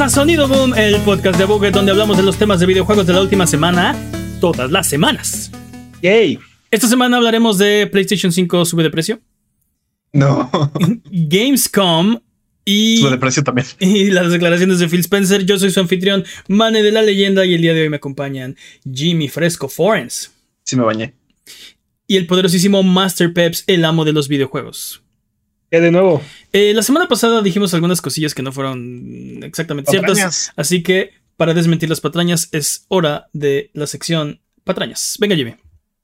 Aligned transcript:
bienvenidos 0.00 0.16
a 0.16 0.20
Sonido 0.20 0.48
Boom, 0.48 0.74
el 0.78 0.96
podcast 1.02 1.38
de 1.38 1.44
Buget 1.44 1.74
donde 1.74 1.90
hablamos 1.90 2.16
de 2.16 2.22
los 2.22 2.38
temas 2.38 2.58
de 2.58 2.64
videojuegos 2.64 3.06
de 3.06 3.12
la 3.12 3.20
última 3.20 3.46
semana, 3.46 3.94
todas 4.40 4.70
las 4.70 4.88
semanas. 4.88 5.52
Yay. 6.00 6.38
Esta 6.70 6.88
semana 6.88 7.18
hablaremos 7.18 7.58
de 7.58 7.86
PlayStation 7.86 8.32
5 8.32 8.64
sube 8.64 8.82
de 8.82 8.88
precio, 8.88 9.20
No. 10.14 10.50
Gamescom 11.04 12.18
y, 12.64 12.98
Sube 12.98 13.10
de 13.10 13.18
precio 13.18 13.44
también. 13.44 13.66
y 13.78 14.10
las 14.10 14.32
declaraciones 14.32 14.78
de 14.78 14.88
Phil 14.88 15.00
Spencer. 15.00 15.44
Yo 15.44 15.58
soy 15.58 15.70
su 15.70 15.80
anfitrión, 15.80 16.24
Mane 16.48 16.82
de 16.82 16.92
la 16.92 17.02
Leyenda, 17.02 17.44
y 17.44 17.52
el 17.52 17.60
día 17.60 17.74
de 17.74 17.82
hoy 17.82 17.90
me 17.90 17.96
acompañan 17.96 18.56
Jimmy 18.90 19.28
Fresco 19.28 19.68
Forens 19.68 20.32
Sí 20.64 20.76
me 20.76 20.84
bañé. 20.84 21.12
y 22.06 22.16
el 22.16 22.26
poderosísimo 22.26 22.82
Master 22.82 23.34
Peps, 23.34 23.64
el 23.66 23.84
amo 23.84 24.06
de 24.06 24.14
los 24.14 24.28
videojuegos. 24.28 25.02
¿Qué 25.70 25.80
de 25.80 25.92
nuevo? 25.92 26.20
Eh, 26.52 26.72
la 26.74 26.82
semana 26.82 27.06
pasada 27.06 27.42
dijimos 27.42 27.72
algunas 27.74 28.02
cosillas 28.02 28.34
que 28.34 28.42
no 28.42 28.50
fueron 28.50 29.40
exactamente 29.42 29.90
ciertas. 29.90 30.10
Patrañas. 30.10 30.52
Así 30.56 30.82
que, 30.82 31.12
para 31.36 31.54
desmentir 31.54 31.88
las 31.88 32.00
patrañas, 32.00 32.48
es 32.50 32.86
hora 32.88 33.28
de 33.32 33.70
la 33.72 33.86
sección 33.86 34.40
patrañas. 34.64 35.16
Venga, 35.20 35.36
Jimmy. 35.36 35.54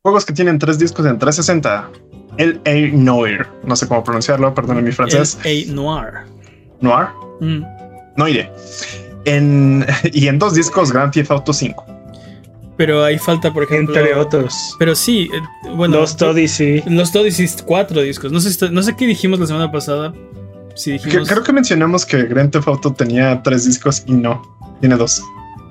Juegos 0.02 0.24
que 0.24 0.32
tienen 0.32 0.58
tres 0.60 0.78
discos 0.78 1.04
en 1.06 1.18
360. 1.18 1.90
El 2.38 2.60
A 2.64 2.96
Noir. 2.96 3.46
No 3.64 3.74
sé 3.74 3.88
cómo 3.88 4.04
pronunciarlo, 4.04 4.54
perdón 4.54 4.84
mi 4.84 4.92
francés. 4.92 5.36
El 5.42 5.70
A 5.70 5.72
Noir. 5.72 6.12
Noir. 6.80 7.08
Mm. 7.40 7.64
Noire. 8.16 8.52
En, 9.24 9.84
y 10.12 10.28
en 10.28 10.38
dos 10.38 10.54
discos 10.54 10.92
Grand 10.92 11.12
Theft 11.12 11.32
Auto 11.32 11.52
5. 11.52 11.95
Pero 12.76 13.02
ahí 13.04 13.18
falta, 13.18 13.52
por 13.52 13.62
ejemplo. 13.62 13.96
Entre 13.96 14.14
otros. 14.14 14.76
Pero 14.78 14.94
sí, 14.94 15.30
eh, 15.32 15.70
bueno. 15.74 15.96
Lost 15.98 16.20
Odyssey. 16.20 16.82
Los 16.86 17.14
Odyssey 17.14 17.48
cuatro 17.64 18.02
discos. 18.02 18.30
No 18.30 18.40
sé, 18.40 18.70
no 18.70 18.82
sé 18.82 18.94
qué 18.96 19.06
dijimos 19.06 19.40
la 19.40 19.46
semana 19.46 19.72
pasada. 19.72 20.12
Si 20.74 20.92
dijimos. 20.92 21.28
creo 21.28 21.42
que 21.42 21.52
mencionamos 21.52 22.04
que 22.04 22.24
Grand 22.24 22.50
Theft 22.50 22.68
Auto 22.68 22.92
tenía 22.92 23.42
tres 23.42 23.64
discos 23.64 24.02
y 24.06 24.12
no. 24.12 24.42
Tiene 24.80 24.96
dos. 24.96 25.22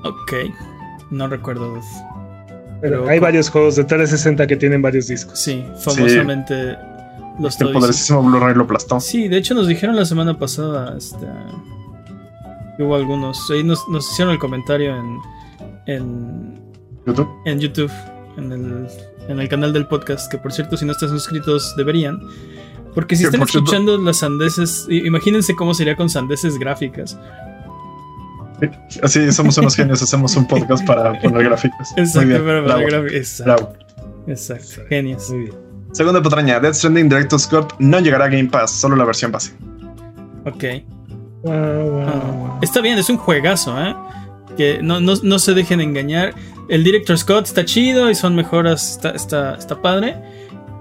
Ok. 0.03 0.33
No 1.11 1.27
recuerdo. 1.27 1.79
Pero 2.81 3.01
Pero- 3.01 3.09
hay 3.09 3.19
varios 3.19 3.49
juegos 3.49 3.75
de 3.75 3.83
360 3.83 4.47
que 4.47 4.55
tienen 4.55 4.81
varios 4.81 5.07
discos. 5.07 5.39
Sí, 5.39 5.63
famosamente. 5.79 6.75
Los 7.39 7.59
El 7.59 7.71
poderosísimo 7.71 8.23
Blu-ray 8.23 8.55
lo 8.55 8.63
aplastó. 8.63 8.99
Sí, 8.99 9.27
de 9.27 9.37
hecho 9.37 9.53
nos 9.53 9.67
dijeron 9.67 9.95
la 9.95 10.05
semana 10.05 10.37
pasada, 10.39 10.95
este, 10.97 11.25
hubo 12.79 12.95
algunos, 12.95 13.49
ahí 13.51 13.63
nos, 13.63 13.87
nos 13.89 14.09
hicieron 14.11 14.33
el 14.33 14.39
comentario 14.39 14.95
en, 14.95 15.19
en, 15.85 16.64
YouTube. 17.05 17.27
en 17.45 17.59
YouTube, 17.59 17.91
en 18.37 18.51
el, 18.51 18.87
en 19.29 19.39
el 19.39 19.49
canal 19.49 19.73
del 19.73 19.87
podcast, 19.87 20.29
que 20.31 20.37
por 20.37 20.51
cierto 20.51 20.77
si 20.77 20.85
no 20.85 20.91
están 20.91 21.09
suscritos 21.09 21.75
deberían, 21.77 22.19
porque 22.93 23.15
si 23.15 23.23
están 23.25 23.39
por 23.41 23.49
cierto- 23.49 23.65
escuchando 23.65 23.97
las 23.97 24.17
sandeces, 24.19 24.85
imagínense 24.89 25.55
cómo 25.55 25.73
sería 25.73 25.95
con 25.95 26.09
sandeces 26.09 26.57
gráficas. 26.57 27.17
Así 29.03 29.31
somos 29.33 29.57
unos 29.57 29.75
genios, 29.75 30.01
hacemos 30.01 30.35
un 30.37 30.47
podcast 30.47 30.85
para 30.87 31.19
poner 31.19 31.43
gráficos. 31.43 31.89
Exacto, 31.97 32.27
bien, 32.29 32.43
para- 32.43 32.61
bravo, 32.61 32.85
gráficas, 32.87 33.13
exacto, 33.13 33.73
bravo. 33.73 33.73
exacto, 34.27 34.81
genios. 34.87 35.29
Muy 35.29 35.39
bien. 35.39 35.53
Segunda 35.91 36.21
patraña, 36.21 36.59
Death 36.59 36.75
Stranding 36.75 37.09
Director's 37.09 37.43
Scott 37.43 37.73
no 37.79 37.99
llegará 37.99 38.25
a 38.25 38.27
Game 38.29 38.45
Pass, 38.49 38.71
solo 38.71 38.95
la 38.95 39.05
versión 39.05 39.31
base. 39.31 39.53
Ok. 40.45 40.63
Ah. 41.47 42.59
Está 42.61 42.81
bien, 42.81 42.97
es 42.97 43.09
un 43.09 43.17
juegazo, 43.17 43.77
¿eh? 43.81 43.95
Que 44.57 44.79
no, 44.81 44.99
no, 44.99 45.13
no 45.21 45.39
se 45.39 45.53
dejen 45.53 45.81
engañar. 45.81 46.33
El 46.67 46.83
Director 46.83 47.17
Scott 47.17 47.45
está 47.45 47.65
chido 47.65 48.09
y 48.09 48.15
son 48.15 48.35
mejoras, 48.35 48.91
está, 48.91 49.11
está, 49.11 49.55
está 49.55 49.81
padre, 49.81 50.15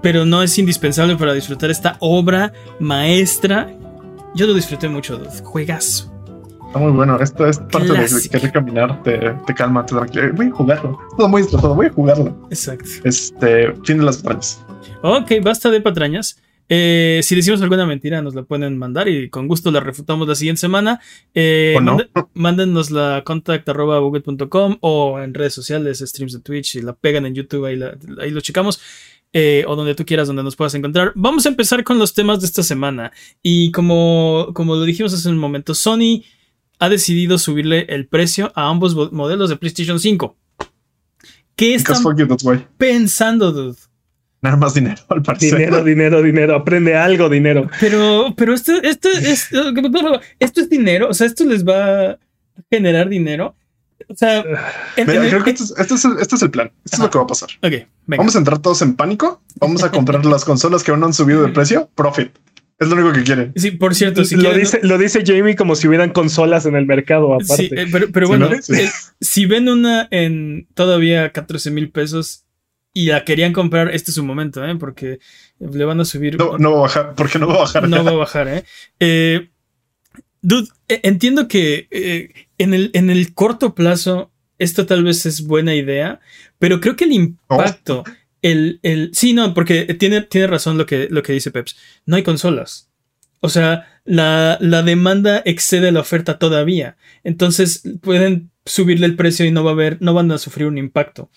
pero 0.01 0.25
no 0.25 0.41
es 0.41 0.57
indispensable 0.57 1.15
para 1.15 1.33
disfrutar 1.33 1.69
esta 1.69 1.97
obra 1.99 2.51
maestra. 2.79 3.71
Yo 4.33 4.47
lo 4.47 4.53
disfruté 4.53 4.89
mucho, 4.89 5.17
dude. 5.17 5.29
juegazo. 5.43 6.11
Está 6.67 6.79
muy 6.79 6.91
bueno. 6.91 7.17
Esto 7.19 7.47
es 7.47 7.59
parte 7.59 7.93
de 7.93 8.29
querer 8.29 8.51
caminar, 8.51 9.01
te, 9.03 9.33
te 9.45 9.53
calma, 9.53 9.85
te 9.85 9.95
tranquila. 9.95 10.31
Voy 10.33 10.47
a 10.47 10.51
jugarlo. 10.51 10.99
Todo 11.17 11.29
muy 11.29 11.41
estresado, 11.41 11.75
voy 11.75 11.85
a 11.85 11.91
jugarlo. 11.91 12.35
Exacto. 12.49 12.89
Este, 13.03 13.73
fin 13.83 13.99
de 13.99 14.03
las 14.03 14.17
patrañas. 14.17 14.61
Ok, 15.01 15.31
basta 15.41 15.69
de 15.69 15.81
patrañas. 15.81 16.37
Eh, 16.67 17.19
si 17.23 17.35
decimos 17.35 17.61
alguna 17.61 17.85
mentira, 17.85 18.21
nos 18.23 18.33
la 18.33 18.41
pueden 18.43 18.77
mandar 18.77 19.07
y 19.07 19.29
con 19.29 19.47
gusto 19.47 19.69
la 19.71 19.79
refutamos 19.81 20.27
la 20.27 20.33
siguiente 20.35 20.61
semana. 20.61 20.99
Eh, 21.33 21.73
mándennos 22.33 22.89
la 22.91 23.21
contact 23.23 23.69
arroba 23.69 23.99
o 24.01 25.19
en 25.19 25.33
redes 25.33 25.53
sociales, 25.53 25.99
streams 25.99 26.33
de 26.33 26.39
Twitch, 26.39 26.75
y 26.75 26.81
la 26.81 26.93
pegan 26.93 27.25
en 27.27 27.35
YouTube, 27.35 27.65
ahí, 27.65 27.75
la- 27.75 27.95
ahí 28.19 28.31
lo 28.31 28.41
checamos. 28.41 28.79
eh, 29.37 29.65
o 29.67 29.75
donde 29.75 29.95
tú 29.95 30.05
quieras, 30.05 30.27
donde 30.27 30.43
nos 30.43 30.55
puedas 30.55 30.73
encontrar. 30.75 31.11
Vamos 31.13 31.45
a 31.45 31.49
empezar 31.49 31.83
con 31.83 31.99
los 31.99 32.13
temas 32.13 32.39
de 32.39 32.45
esta 32.47 32.63
semana. 32.63 33.11
Y 33.43 33.69
como, 33.73 34.51
como 34.53 34.75
lo 34.75 34.83
dijimos 34.85 35.13
hace 35.13 35.27
un 35.27 35.37
momento, 35.37 35.75
Sony 35.75 36.23
ha 36.79 36.87
decidido 36.87 37.37
subirle 37.37 37.85
el 37.89 38.07
precio 38.07 38.53
a 38.55 38.69
ambos 38.69 38.95
bo- 38.95 39.11
modelos 39.11 39.49
de 39.49 39.57
PlayStation 39.57 39.99
5. 39.99 40.37
¿Qué 41.57 41.75
están 41.75 41.95
pensando, 42.77 43.51
dude? 43.51 43.77
Nada 44.45 44.57
más 44.57 44.73
dinero, 44.73 45.01
al 45.09 45.21
parecer. 45.21 45.57
Dinero, 45.57 45.83
dinero, 45.83 46.21
dinero. 46.21 46.55
Aprende 46.55 46.95
algo, 46.95 47.27
dinero. 47.29 47.69
Pero, 47.79 48.33
pero 48.37 48.53
esto, 48.53 48.73
esto, 48.81 49.09
es, 49.09 49.49
esto 50.39 50.61
es 50.61 50.69
dinero, 50.69 51.09
o 51.09 51.13
sea, 51.13 51.27
esto 51.27 51.43
les 51.45 51.65
va 51.65 52.11
a 52.11 52.17
generar 52.71 53.09
dinero. 53.09 53.55
O 54.07 54.15
sea, 54.15 54.43
Mira, 54.97 55.23
en- 55.23 55.29
creo 55.29 55.43
que 55.43 55.51
esto 55.51 55.63
es, 55.63 55.73
esto 55.77 55.95
es 55.95 56.05
el, 56.05 56.11
este 56.19 56.35
es 56.35 56.41
el 56.41 56.51
plan. 56.51 56.71
Esto 56.83 56.97
es 56.97 57.03
lo 57.03 57.09
que 57.09 57.17
va 57.17 57.23
a 57.23 57.27
pasar. 57.27 57.49
ok, 57.61 57.71
venga. 57.71 57.87
Vamos 58.17 58.35
a 58.35 58.39
entrar 58.39 58.59
todos 58.59 58.81
en 58.81 58.95
pánico. 58.95 59.41
Vamos 59.59 59.83
a 59.83 59.91
comprar 59.91 60.25
las 60.25 60.45
consolas 60.45 60.83
que 60.83 60.91
aún 60.91 60.99
no 60.99 61.07
han 61.07 61.13
subido 61.13 61.41
de 61.43 61.49
precio. 61.51 61.89
Profit. 61.95 62.31
Es 62.77 62.89
lo 62.89 62.95
único 62.95 63.13
que 63.13 63.23
quieren. 63.23 63.53
Sí, 63.55 63.71
por 63.71 63.95
cierto, 63.95 64.25
si 64.25 64.35
lo, 64.35 64.41
quieren- 64.43 64.59
dice, 64.59 64.79
lo 64.83 64.97
dice 64.97 65.23
Jamie 65.25 65.55
como 65.55 65.75
si 65.75 65.87
hubieran 65.87 66.11
consolas 66.11 66.65
en 66.65 66.75
el 66.75 66.85
mercado 66.85 67.33
aparte. 67.33 67.55
Sí, 67.55 67.69
eh, 67.75 67.87
pero, 67.91 68.07
pero 68.11 68.27
Sí, 68.27 68.29
bueno, 68.29 68.49
¿no? 68.49 68.61
Sí. 68.61 68.73
eh, 68.75 68.89
si 69.21 69.45
ven 69.45 69.69
una 69.69 70.07
en 70.11 70.67
todavía 70.73 71.31
14 71.31 71.71
mil 71.71 71.89
pesos 71.89 72.44
y 72.95 73.07
la 73.07 73.25
querían 73.25 73.51
comprar, 73.51 73.93
este 73.93 74.11
es 74.11 74.15
su 74.15 74.23
momento, 74.23 74.65
¿eh? 74.65 74.73
Porque 74.77 75.19
le 75.59 75.83
van 75.83 75.99
a 75.99 76.05
subir. 76.05 76.37
No, 76.37 76.57
no 76.57 76.71
va 76.71 76.77
a 76.77 76.81
bajar. 76.83 77.13
¿Por 77.13 77.29
qué 77.29 77.37
no 77.37 77.47
va 77.47 77.55
a 77.55 77.59
bajar? 77.59 77.89
no 77.89 78.03
va 78.05 78.11
a 78.11 78.15
bajar, 78.15 78.47
¿eh? 78.47 78.63
Eh, 79.01 79.49
dude, 80.41 80.69
eh, 80.87 81.01
entiendo 81.03 81.49
que 81.49 81.89
eh, 81.91 82.47
en, 82.57 82.73
el, 82.73 82.91
en 82.93 83.09
el 83.09 83.33
corto 83.33 83.75
plazo 83.75 84.31
esto 84.59 84.85
tal 84.85 85.03
vez 85.03 85.25
es 85.25 85.45
buena 85.45 85.75
idea, 85.75 86.21
pero 86.57 86.79
creo 86.79 86.95
que 86.95 87.03
el 87.03 87.11
impacto, 87.11 88.05
el, 88.41 88.79
el... 88.81 89.11
Sí, 89.13 89.33
no, 89.33 89.53
porque 89.53 89.93
tiene, 89.95 90.21
tiene 90.21 90.47
razón 90.47 90.77
lo 90.77 90.85
que, 90.85 91.09
lo 91.11 91.21
que 91.21 91.33
dice 91.33 91.51
Peps. 91.51 91.75
No 92.05 92.15
hay 92.15 92.23
consolas. 92.23 92.89
O 93.41 93.49
sea, 93.49 93.99
la, 94.05 94.57
la 94.61 94.83
demanda 94.83 95.41
excede 95.43 95.91
la 95.91 95.99
oferta 95.99 96.39
todavía. 96.39 96.95
Entonces 97.25 97.83
pueden 98.01 98.51
subirle 98.65 99.05
el 99.05 99.17
precio 99.17 99.45
y 99.45 99.51
no 99.51 99.65
va 99.65 99.71
a 99.71 99.73
haber, 99.73 99.97
no 100.01 100.13
van 100.13 100.31
a 100.31 100.37
sufrir 100.37 100.67
un 100.67 100.77
impacto. 100.77 101.29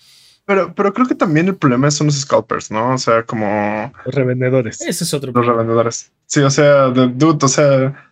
Pero, 0.49 0.73
pero 0.73 0.91
creo 0.95 1.07
que 1.07 1.13
también 1.13 1.47
el 1.47 1.55
problema 1.55 1.91
son 1.91 2.07
los 2.07 2.19
scalpers, 2.19 2.71
¿no? 2.71 2.95
O 2.95 2.97
sea, 2.97 3.21
como 3.21 3.93
Los 4.03 4.15
revendedores. 4.15 4.81
Ese 4.81 5.03
es 5.03 5.13
otro 5.13 5.27
los 5.27 5.33
problema. 5.33 5.53
revendedores. 5.53 6.11
Sí, 6.25 6.39
o 6.39 6.49
sea, 6.49 6.89
de, 6.89 7.07
dude, 7.07 7.37
o 7.45 7.47
sea, 7.47 8.11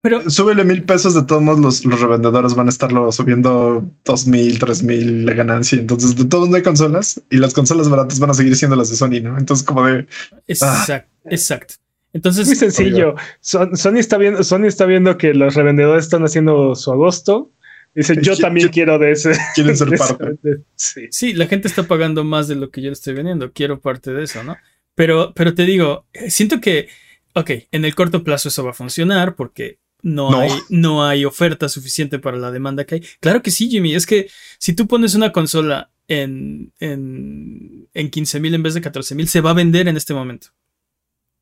Pero 0.00 0.30
súbele 0.30 0.64
mil 0.64 0.84
pesos 0.84 1.12
de 1.14 1.22
todos 1.24 1.42
modos, 1.42 1.60
los, 1.60 1.84
los 1.84 2.00
revendedores 2.00 2.54
van 2.54 2.68
a 2.68 2.70
estarlo 2.70 3.12
subiendo 3.12 3.84
dos 4.06 4.26
mil, 4.26 4.58
tres 4.58 4.82
mil 4.82 5.26
la 5.26 5.34
ganancia. 5.34 5.78
Entonces, 5.78 6.16
de 6.16 6.24
todos 6.24 6.48
no 6.48 6.56
hay 6.56 6.62
consolas 6.62 7.20
y 7.28 7.36
las 7.36 7.52
consolas 7.52 7.90
baratas 7.90 8.18
van 8.20 8.30
a 8.30 8.34
seguir 8.34 8.56
siendo 8.56 8.74
las 8.76 8.88
de 8.88 8.96
Sony, 8.96 9.20
¿no? 9.22 9.36
Entonces, 9.36 9.66
como 9.66 9.84
de 9.86 10.06
exacto, 10.46 11.10
exacto. 11.26 11.74
Entonces, 12.14 12.46
Muy 12.46 12.56
sencillo. 12.56 13.16
Son- 13.40 13.76
Sony, 13.76 13.96
está 13.98 14.16
viendo, 14.16 14.42
Sony 14.42 14.64
está 14.64 14.86
viendo 14.86 15.18
que 15.18 15.34
los 15.34 15.54
revendedores 15.54 16.04
están 16.06 16.24
haciendo 16.24 16.74
su 16.74 16.90
agosto. 16.90 17.50
Dice, 17.96 18.16
yo 18.22 18.36
también 18.36 18.68
yo- 18.68 18.72
quiero 18.72 18.98
de 19.00 19.10
ese. 19.10 19.32
quieren 19.56 19.76
ser 19.76 19.88
parte. 19.98 20.38
de- 20.42 20.62
sí. 20.76 21.08
Sí, 21.10 21.32
la 21.32 21.46
gente 21.46 21.66
está 21.66 21.82
pagando 21.84 22.22
más 22.22 22.46
de 22.46 22.54
lo 22.54 22.70
que 22.70 22.80
yo 22.82 22.86
le 22.88 22.92
estoy 22.92 23.14
vendiendo. 23.14 23.50
Quiero 23.52 23.80
parte 23.80 24.12
de 24.12 24.22
eso, 24.22 24.44
¿no? 24.44 24.56
Pero, 24.94 25.32
pero 25.34 25.52
te 25.54 25.64
digo, 25.64 26.06
eh, 26.12 26.30
siento 26.30 26.60
que, 26.60 26.88
ok, 27.34 27.50
en 27.72 27.84
el 27.84 27.94
corto 27.94 28.22
plazo 28.22 28.48
eso 28.50 28.62
va 28.64 28.70
a 28.70 28.74
funcionar 28.74 29.34
porque 29.34 29.78
no, 30.02 30.30
No. 30.30 30.38
Hay, 30.40 30.50
no 30.68 31.04
hay 31.06 31.24
oferta 31.24 31.68
suficiente 31.68 32.18
para 32.20 32.36
la 32.36 32.52
demanda 32.52 32.84
que 32.84 32.96
hay. 32.96 33.02
Claro 33.20 33.42
que 33.42 33.50
sí, 33.50 33.68
Jimmy. 33.68 33.94
Es 33.94 34.06
que 34.06 34.28
si 34.58 34.74
tú 34.74 34.86
pones 34.86 35.14
una 35.14 35.32
consola 35.32 35.90
en, 36.06 36.72
en, 36.78 37.88
en 37.92 38.10
15 38.10 38.38
mil 38.40 38.54
en 38.54 38.62
vez 38.62 38.74
de 38.74 38.80
14 38.82 39.14
mil, 39.16 39.26
se 39.26 39.40
va 39.40 39.50
a 39.50 39.54
vender 39.54 39.88
en 39.88 39.96
este 39.96 40.14
momento. 40.14 40.48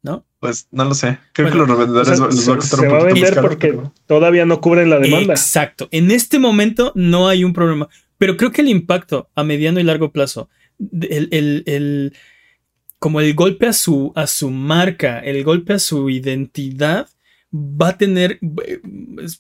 ¿No? 0.04 0.24
Pues 0.38 0.68
no 0.70 0.84
lo 0.84 0.94
sé. 0.94 1.18
Creo 1.32 1.48
Bueno, 1.48 1.64
que 1.64 1.70
los 1.70 1.78
revendedores 1.78 2.08
O 2.12 2.14
sea, 2.16 2.26
les 2.26 2.36
va 2.36 2.40
a 2.40 2.44
se, 2.44 2.54
costar 2.60 2.78
se 2.80 2.86
un 2.86 2.92
va 2.94 2.98
a 3.00 3.04
vender 3.04 3.34
caro, 3.34 3.48
porque 3.48 3.68
pero- 3.68 3.92
todavía 4.06 4.44
no 4.44 4.60
cubren 4.60 4.90
la 4.90 4.98
demanda. 5.00 5.32
Exacto. 5.32 5.88
En 5.90 6.10
este 6.10 6.38
momento 6.38 6.92
no 6.94 7.26
hay 7.26 7.42
un 7.42 7.52
problema. 7.54 7.88
Pero 8.18 8.36
creo 8.36 8.52
que 8.52 8.60
el 8.60 8.68
impacto 8.68 9.30
a 9.34 9.42
mediano 9.42 9.80
y 9.80 9.82
largo 9.82 10.12
plazo, 10.12 10.50
el, 10.78 11.28
el- 11.32 11.62
el- 11.66 12.12
como 12.98 13.20
el 13.20 13.34
golpe 13.34 13.66
a 13.66 13.72
su, 13.72 14.12
a 14.14 14.26
su 14.26 14.50
marca, 14.50 15.20
el 15.20 15.42
golpe 15.42 15.72
a 15.72 15.78
su 15.78 16.10
identidad, 16.10 17.08
va 17.54 17.88
a 17.90 17.98
tener, 17.98 18.38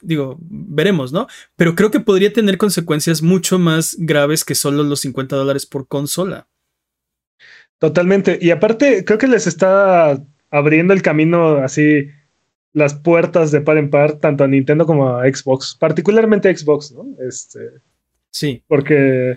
digo, 0.02 0.38
veremos, 0.40 1.12
¿no? 1.12 1.26
Pero 1.56 1.74
creo 1.74 1.90
que 1.90 2.00
podría 2.00 2.32
tener 2.32 2.56
consecuencias 2.58 3.20
mucho 3.22 3.58
más 3.58 3.96
graves 3.98 4.44
que 4.44 4.54
solo 4.54 4.82
los 4.82 5.00
50 5.00 5.36
dólares 5.36 5.66
por 5.66 5.86
consola. 5.88 6.48
Totalmente. 7.78 8.38
Y 8.40 8.50
aparte, 8.50 9.04
creo 9.04 9.18
que 9.18 9.26
les 9.28 9.46
está 9.46 10.22
abriendo 10.54 10.94
el 10.94 11.02
camino 11.02 11.56
así 11.56 12.08
las 12.72 12.94
puertas 12.94 13.50
de 13.50 13.60
par 13.60 13.76
en 13.76 13.90
par, 13.90 14.14
tanto 14.14 14.44
a 14.44 14.48
Nintendo 14.48 14.86
como 14.86 15.16
a 15.16 15.24
Xbox, 15.26 15.76
particularmente 15.78 16.54
Xbox, 16.56 16.92
¿no? 16.92 17.06
Este, 17.26 17.58
sí. 18.30 18.62
Porque, 18.68 19.36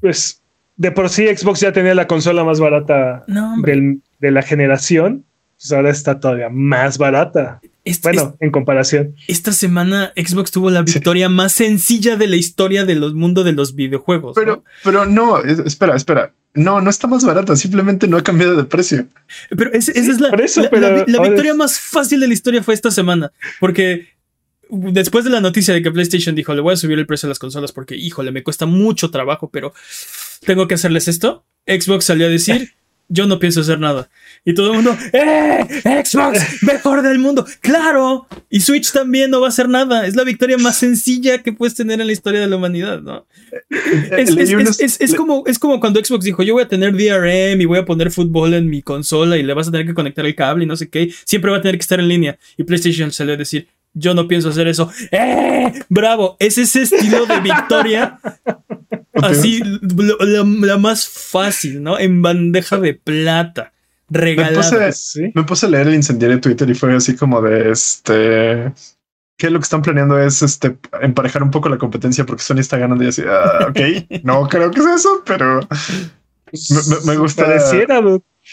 pues, 0.00 0.42
de 0.76 0.90
por 0.92 1.08
sí 1.08 1.26
Xbox 1.26 1.60
ya 1.60 1.72
tenía 1.72 1.94
la 1.94 2.06
consola 2.06 2.44
más 2.44 2.60
barata 2.60 3.24
de 3.26 4.30
la 4.30 4.42
generación, 4.42 5.24
pues 5.56 5.72
ahora 5.72 5.90
está 5.90 6.20
todavía 6.20 6.48
más 6.50 6.98
barata. 6.98 7.60
Bueno, 8.02 8.36
en 8.40 8.50
comparación. 8.50 9.14
Esta 9.26 9.52
semana 9.52 10.12
Xbox 10.16 10.50
tuvo 10.50 10.70
la 10.70 10.82
victoria 10.82 11.28
más 11.28 11.52
sencilla 11.52 12.16
de 12.16 12.26
la 12.26 12.36
historia 12.36 12.84
de 12.84 12.94
los 12.94 13.14
mundos 13.14 13.44
de 13.44 13.52
los 13.52 13.74
videojuegos. 13.74 14.34
Pero, 14.34 14.56
¿no? 14.56 14.64
pero 14.84 15.04
no, 15.04 15.38
espera, 15.38 15.96
espera. 15.96 16.32
No, 16.54 16.80
no 16.80 16.90
está 16.90 17.06
más 17.06 17.24
barata, 17.24 17.54
simplemente 17.56 18.08
no 18.08 18.16
ha 18.16 18.22
cambiado 18.22 18.56
de 18.56 18.64
precio. 18.64 19.06
Pero 19.56 19.72
esa 19.72 19.92
es 19.92 20.18
la, 20.18 20.30
la, 20.30 21.22
victoria 21.22 21.54
más 21.54 21.78
fácil 21.78 22.20
de 22.20 22.26
la 22.26 22.34
historia 22.34 22.62
fue 22.62 22.74
esta 22.74 22.90
semana, 22.90 23.32
porque 23.60 24.08
después 24.70 25.24
de 25.24 25.30
la 25.30 25.40
noticia 25.40 25.74
de 25.74 25.82
que 25.82 25.90
PlayStation 25.90 26.34
dijo, 26.34 26.54
le 26.54 26.60
voy 26.60 26.74
a 26.74 26.76
subir 26.76 26.98
el 26.98 27.06
precio 27.06 27.26
de 27.26 27.30
las 27.30 27.38
consolas 27.38 27.72
porque, 27.72 27.96
híjole, 27.96 28.32
me 28.32 28.42
cuesta 28.42 28.66
mucho 28.66 29.10
trabajo, 29.10 29.50
pero 29.50 29.72
tengo 30.44 30.66
que 30.66 30.74
hacerles 30.74 31.06
esto, 31.08 31.44
Xbox 31.66 32.06
salió 32.06 32.26
a 32.26 32.30
decir, 32.30 32.74
yo 33.08 33.26
no 33.26 33.38
pienso 33.38 33.60
hacer 33.60 33.80
nada. 33.80 34.08
Y 34.44 34.54
todo 34.54 34.68
el 34.70 34.74
mundo, 34.74 34.96
¡eh! 35.12 35.64
Xbox, 36.04 36.62
mejor 36.62 37.02
del 37.02 37.18
mundo. 37.18 37.46
Claro. 37.60 38.26
Y 38.50 38.60
Switch 38.60 38.92
también 38.92 39.30
no 39.30 39.40
va 39.40 39.46
a 39.46 39.48
hacer 39.48 39.68
nada. 39.68 40.06
Es 40.06 40.14
la 40.14 40.24
victoria 40.24 40.58
más 40.58 40.76
sencilla 40.76 41.42
que 41.42 41.52
puedes 41.52 41.74
tener 41.74 42.00
en 42.00 42.06
la 42.06 42.12
historia 42.12 42.40
de 42.40 42.46
la 42.46 42.56
humanidad, 42.56 43.00
¿no? 43.00 43.26
Es, 44.10 45.14
como, 45.14 45.42
es 45.46 45.58
como 45.58 45.80
cuando 45.80 46.04
Xbox 46.04 46.24
dijo, 46.24 46.42
yo 46.42 46.54
voy 46.54 46.62
a 46.62 46.68
tener 46.68 46.92
DRM 46.92 47.60
y 47.60 47.64
voy 47.64 47.78
a 47.78 47.84
poner 47.84 48.10
fútbol 48.10 48.54
en 48.54 48.68
mi 48.68 48.82
consola 48.82 49.36
y 49.38 49.42
le 49.42 49.54
vas 49.54 49.68
a 49.68 49.70
tener 49.70 49.86
que 49.86 49.94
conectar 49.94 50.24
el 50.26 50.34
cable 50.34 50.64
y 50.64 50.66
no 50.66 50.76
sé 50.76 50.88
qué. 50.88 51.12
Siempre 51.24 51.50
va 51.50 51.58
a 51.58 51.62
tener 51.62 51.76
que 51.76 51.82
estar 51.82 52.00
en 52.00 52.08
línea. 52.08 52.38
Y 52.56 52.64
PlayStation 52.64 53.10
salió 53.10 53.34
a 53.34 53.36
decir, 53.38 53.68
yo 53.94 54.14
no 54.14 54.28
pienso 54.28 54.50
hacer 54.50 54.68
eso. 54.68 54.90
¡Eh! 55.10 55.72
Bravo. 55.88 56.36
Es 56.38 56.58
ese 56.58 56.82
estilo 56.82 57.26
de 57.26 57.40
victoria 57.40 58.18
Así, 59.22 59.60
la, 59.62 60.78
más 60.78 61.08
fácil, 61.08 61.82
¿no? 61.82 61.98
En 61.98 62.22
bandeja 62.22 62.78
de 62.78 62.94
plata. 62.94 63.72
Regalada. 64.10 64.90
Me 65.34 65.44
puse, 65.44 65.66
a 65.66 65.68
leer 65.68 65.88
el 65.88 65.94
incendiario 65.94 66.36
de 66.36 66.40
Twitter 66.40 66.70
y 66.70 66.74
fue 66.74 66.94
así 66.94 67.14
como 67.14 67.42
de 67.42 67.70
este. 67.70 68.72
Que 69.36 69.50
lo 69.50 69.58
que 69.60 69.64
están 69.64 69.82
planeando 69.82 70.18
es 70.18 70.42
este 70.42 70.78
emparejar 71.00 71.42
un 71.42 71.50
poco 71.50 71.68
la 71.68 71.78
competencia 71.78 72.24
porque 72.26 72.42
Sony 72.42 72.58
está 72.58 72.78
ganando 72.78 73.04
y 73.04 73.08
así. 73.08 73.22
Ah, 73.28 73.68
ok, 73.68 73.78
no 74.24 74.48
creo 74.48 74.70
que 74.70 74.80
sea 74.80 74.94
eso, 74.94 75.22
pero 75.26 75.60
me, 77.04 77.16
gusta. 77.16 77.44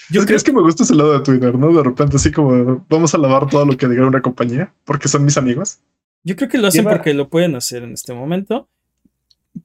Yo 0.10 0.26
creo 0.26 0.40
que 0.40 0.52
me 0.52 0.62
gusta 0.62 0.84
ese 0.84 0.94
lado 0.94 1.14
de 1.14 1.20
Twitter, 1.22 1.58
¿no? 1.58 1.74
De 1.74 1.84
repente, 1.84 2.18
así 2.18 2.32
como 2.32 2.86
vamos 2.90 3.14
a 3.16 3.18
lavar 3.18 3.50
todo 3.50 3.66
lo 3.66 3.78
que 3.78 3.88
diga 3.88 4.06
una 4.06 4.22
compañía 4.22 4.74
porque 4.84 5.08
son 5.08 5.24
mis 5.24 5.38
amigos. 5.38 5.80
Yo 6.24 6.36
creo 6.36 6.50
que 6.50 6.58
lo 6.58 6.68
hacen 6.68 6.84
porque 6.84 7.14
lo 7.14 7.30
pueden 7.30 7.56
hacer 7.56 7.84
en 7.84 7.94
este 7.94 8.14
momento. 8.14 8.68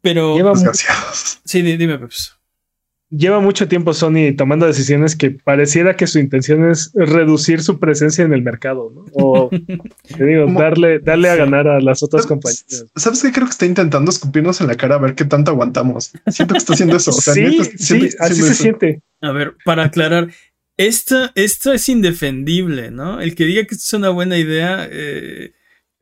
Pero. 0.00 0.36
Lleva 0.36 0.54
sí, 1.44 1.62
dime, 1.62 1.98
pues. 1.98 2.36
Lleva 3.10 3.40
mucho 3.40 3.66
tiempo 3.66 3.92
Sony 3.92 4.36
tomando 4.36 4.66
decisiones 4.66 5.16
que 5.16 5.32
pareciera 5.32 5.96
que 5.96 6.06
su 6.06 6.20
intención 6.20 6.70
es 6.70 6.92
reducir 6.94 7.60
su 7.60 7.80
presencia 7.80 8.24
en 8.24 8.32
el 8.32 8.42
mercado, 8.42 8.92
¿no? 8.94 9.04
O 9.14 9.50
te 10.16 10.24
digo, 10.24 10.46
darle, 10.52 11.00
darle 11.00 11.28
a 11.28 11.34
ganar 11.34 11.66
a 11.66 11.80
las 11.80 12.04
otras 12.04 12.24
compañías. 12.24 12.86
¿Sabes 12.94 13.20
qué? 13.22 13.32
Creo 13.32 13.46
que 13.46 13.50
está 13.50 13.66
intentando 13.66 14.12
escupirnos 14.12 14.60
en 14.60 14.68
la 14.68 14.76
cara 14.76 14.94
a 14.94 14.98
ver 14.98 15.16
qué 15.16 15.24
tanto 15.24 15.50
aguantamos. 15.50 16.12
Siento 16.28 16.54
que 16.54 16.58
está 16.58 16.74
haciendo 16.74 16.96
eso. 16.96 17.10
sí, 17.10 17.64
sí, 17.76 18.10
así 18.20 18.42
se 18.42 18.54
siente. 18.54 19.02
A 19.20 19.32
ver, 19.32 19.56
para 19.64 19.84
aclarar, 19.84 20.28
esto, 20.76 21.30
esto 21.34 21.72
es 21.72 21.88
indefendible, 21.88 22.90
¿no? 22.90 23.20
El 23.20 23.34
que 23.34 23.44
diga 23.44 23.64
que 23.64 23.74
esto 23.74 23.84
es 23.84 23.92
una 23.94 24.10
buena 24.10 24.38
idea, 24.38 24.88
eh, 24.90 25.52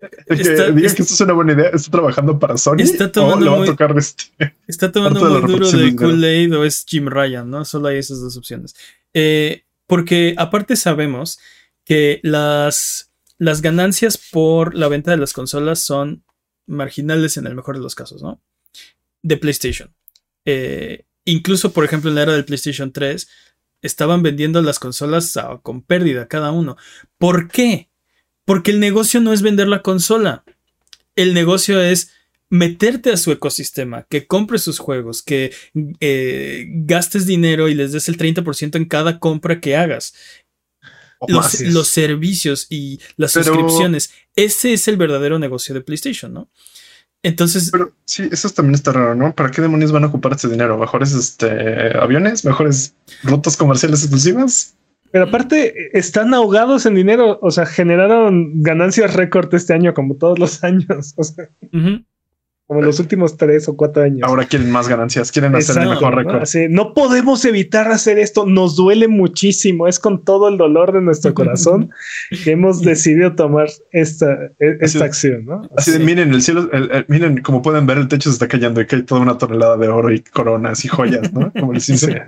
Está, 0.28 0.74
que 0.74 0.86
esto 0.86 1.02
es 1.02 1.20
una 1.20 1.32
buena 1.32 1.54
idea, 1.54 1.70
está 1.72 1.90
trabajando 1.90 2.38
para 2.38 2.56
Sony. 2.56 2.76
Está 2.78 3.10
tomando 3.10 3.56
muy, 3.56 3.68
este 3.68 4.54
está 4.68 4.92
tomando 4.92 5.20
muy 5.20 5.50
duro 5.50 5.70
de 5.70 5.96
Kool-Aid 5.96 6.56
o 6.56 6.64
es 6.64 6.84
Jim 6.86 7.06
Ryan, 7.08 7.50
¿no? 7.50 7.64
Solo 7.64 7.88
hay 7.88 7.98
esas 7.98 8.20
dos 8.20 8.36
opciones. 8.36 8.76
Eh, 9.12 9.64
porque 9.88 10.34
aparte 10.38 10.76
sabemos 10.76 11.40
que 11.84 12.20
las, 12.22 13.10
las 13.38 13.60
ganancias 13.60 14.18
por 14.18 14.76
la 14.76 14.86
venta 14.86 15.10
de 15.10 15.16
las 15.16 15.32
consolas 15.32 15.80
son 15.80 16.22
marginales 16.66 17.36
en 17.36 17.46
el 17.46 17.56
mejor 17.56 17.76
de 17.76 17.82
los 17.82 17.96
casos, 17.96 18.22
¿no? 18.22 18.40
De 19.22 19.36
PlayStation. 19.36 19.92
Eh, 20.44 21.06
incluso, 21.24 21.72
por 21.72 21.84
ejemplo, 21.84 22.10
en 22.10 22.16
la 22.16 22.22
era 22.22 22.32
del 22.34 22.44
PlayStation 22.44 22.92
3, 22.92 23.28
estaban 23.82 24.22
vendiendo 24.22 24.62
las 24.62 24.78
consolas 24.78 25.36
con 25.62 25.82
pérdida 25.82 26.28
cada 26.28 26.52
uno. 26.52 26.76
¿Por 27.16 27.48
qué? 27.48 27.87
Porque 28.48 28.70
el 28.70 28.80
negocio 28.80 29.20
no 29.20 29.34
es 29.34 29.42
vender 29.42 29.68
la 29.68 29.82
consola. 29.82 30.42
El 31.16 31.34
negocio 31.34 31.82
es 31.82 32.12
meterte 32.48 33.12
a 33.12 33.18
su 33.18 33.30
ecosistema, 33.30 34.06
que 34.08 34.26
compres 34.26 34.62
sus 34.62 34.78
juegos, 34.78 35.20
que 35.22 35.52
eh, 36.00 36.64
gastes 36.70 37.26
dinero 37.26 37.68
y 37.68 37.74
les 37.74 37.92
des 37.92 38.08
el 38.08 38.16
30% 38.16 38.76
en 38.76 38.86
cada 38.86 39.18
compra 39.18 39.60
que 39.60 39.76
hagas. 39.76 40.14
Los, 41.28 41.88
servicios 41.88 42.68
y 42.70 43.00
las 43.18 43.32
suscripciones. 43.32 44.12
Ese 44.34 44.72
es 44.72 44.88
el 44.88 44.96
verdadero 44.96 45.38
negocio 45.38 45.74
de 45.74 45.82
PlayStation, 45.82 46.32
¿no? 46.32 46.48
Entonces. 47.22 47.68
Pero 47.70 47.92
sí, 48.06 48.30
eso 48.32 48.48
también 48.48 48.76
está 48.76 48.92
raro, 48.92 49.14
¿no? 49.14 49.34
¿Para 49.34 49.50
qué 49.50 49.60
demonios 49.60 49.92
van 49.92 50.04
a 50.04 50.06
ocupar 50.06 50.32
ese 50.32 50.48
dinero? 50.48 50.78
¿Mejores 50.78 51.12
este, 51.12 51.98
aviones? 51.98 52.46
¿Mejores 52.46 52.94
rutas 53.24 53.58
comerciales 53.58 54.00
exclusivas? 54.04 54.77
Pero 55.10 55.24
aparte, 55.24 55.96
están 55.96 56.34
ahogados 56.34 56.86
en 56.86 56.94
dinero. 56.94 57.38
O 57.42 57.50
sea, 57.50 57.66
generaron 57.66 58.62
ganancias 58.62 59.14
récord 59.14 59.52
este 59.54 59.74
año, 59.74 59.94
como 59.94 60.16
todos 60.16 60.38
los 60.38 60.62
años. 60.64 61.14
O 61.16 61.24
sea, 61.24 61.48
como 62.68 62.82
los 62.82 63.00
últimos 63.00 63.38
tres 63.38 63.66
o 63.66 63.76
cuatro 63.76 64.02
años. 64.02 64.28
Ahora 64.28 64.44
quieren 64.44 64.70
más 64.70 64.88
ganancias, 64.88 65.32
quieren 65.32 65.54
hacer 65.56 65.82
el 65.82 65.88
mejor 65.88 66.14
récord. 66.14 66.46
¿no? 66.68 66.92
podemos 66.92 67.42
evitar 67.46 67.90
hacer 67.90 68.18
esto. 68.18 68.44
Nos 68.44 68.76
duele 68.76 69.08
muchísimo. 69.08 69.88
Es 69.88 69.98
con 69.98 70.22
todo 70.22 70.48
el 70.48 70.58
dolor 70.58 70.92
de 70.92 71.00
nuestro 71.00 71.32
corazón 71.32 71.90
que 72.44 72.50
hemos 72.50 72.82
decidido 72.82 73.34
tomar 73.34 73.68
esta, 73.90 74.50
e, 74.58 74.76
esta 74.82 75.06
acción. 75.06 75.46
¿no? 75.46 75.62
Así, 75.78 75.92
de, 75.92 75.98
miren 76.00 76.34
el 76.34 76.42
cielo, 76.42 76.68
miren, 77.06 77.40
como 77.40 77.62
pueden 77.62 77.86
ver, 77.86 77.96
el 77.96 78.08
techo 78.08 78.28
se 78.28 78.34
está 78.34 78.48
cayendo 78.48 78.82
y 78.82 78.86
que 78.86 78.96
hay 78.96 79.02
toda 79.02 79.22
una 79.22 79.38
tonelada 79.38 79.78
de 79.78 79.88
oro 79.88 80.12
y 80.12 80.20
coronas 80.20 80.84
y 80.84 80.88
joyas, 80.88 81.32
¿no? 81.32 81.50
Como 81.58 81.72
les 81.72 81.86
dice. 81.86 82.24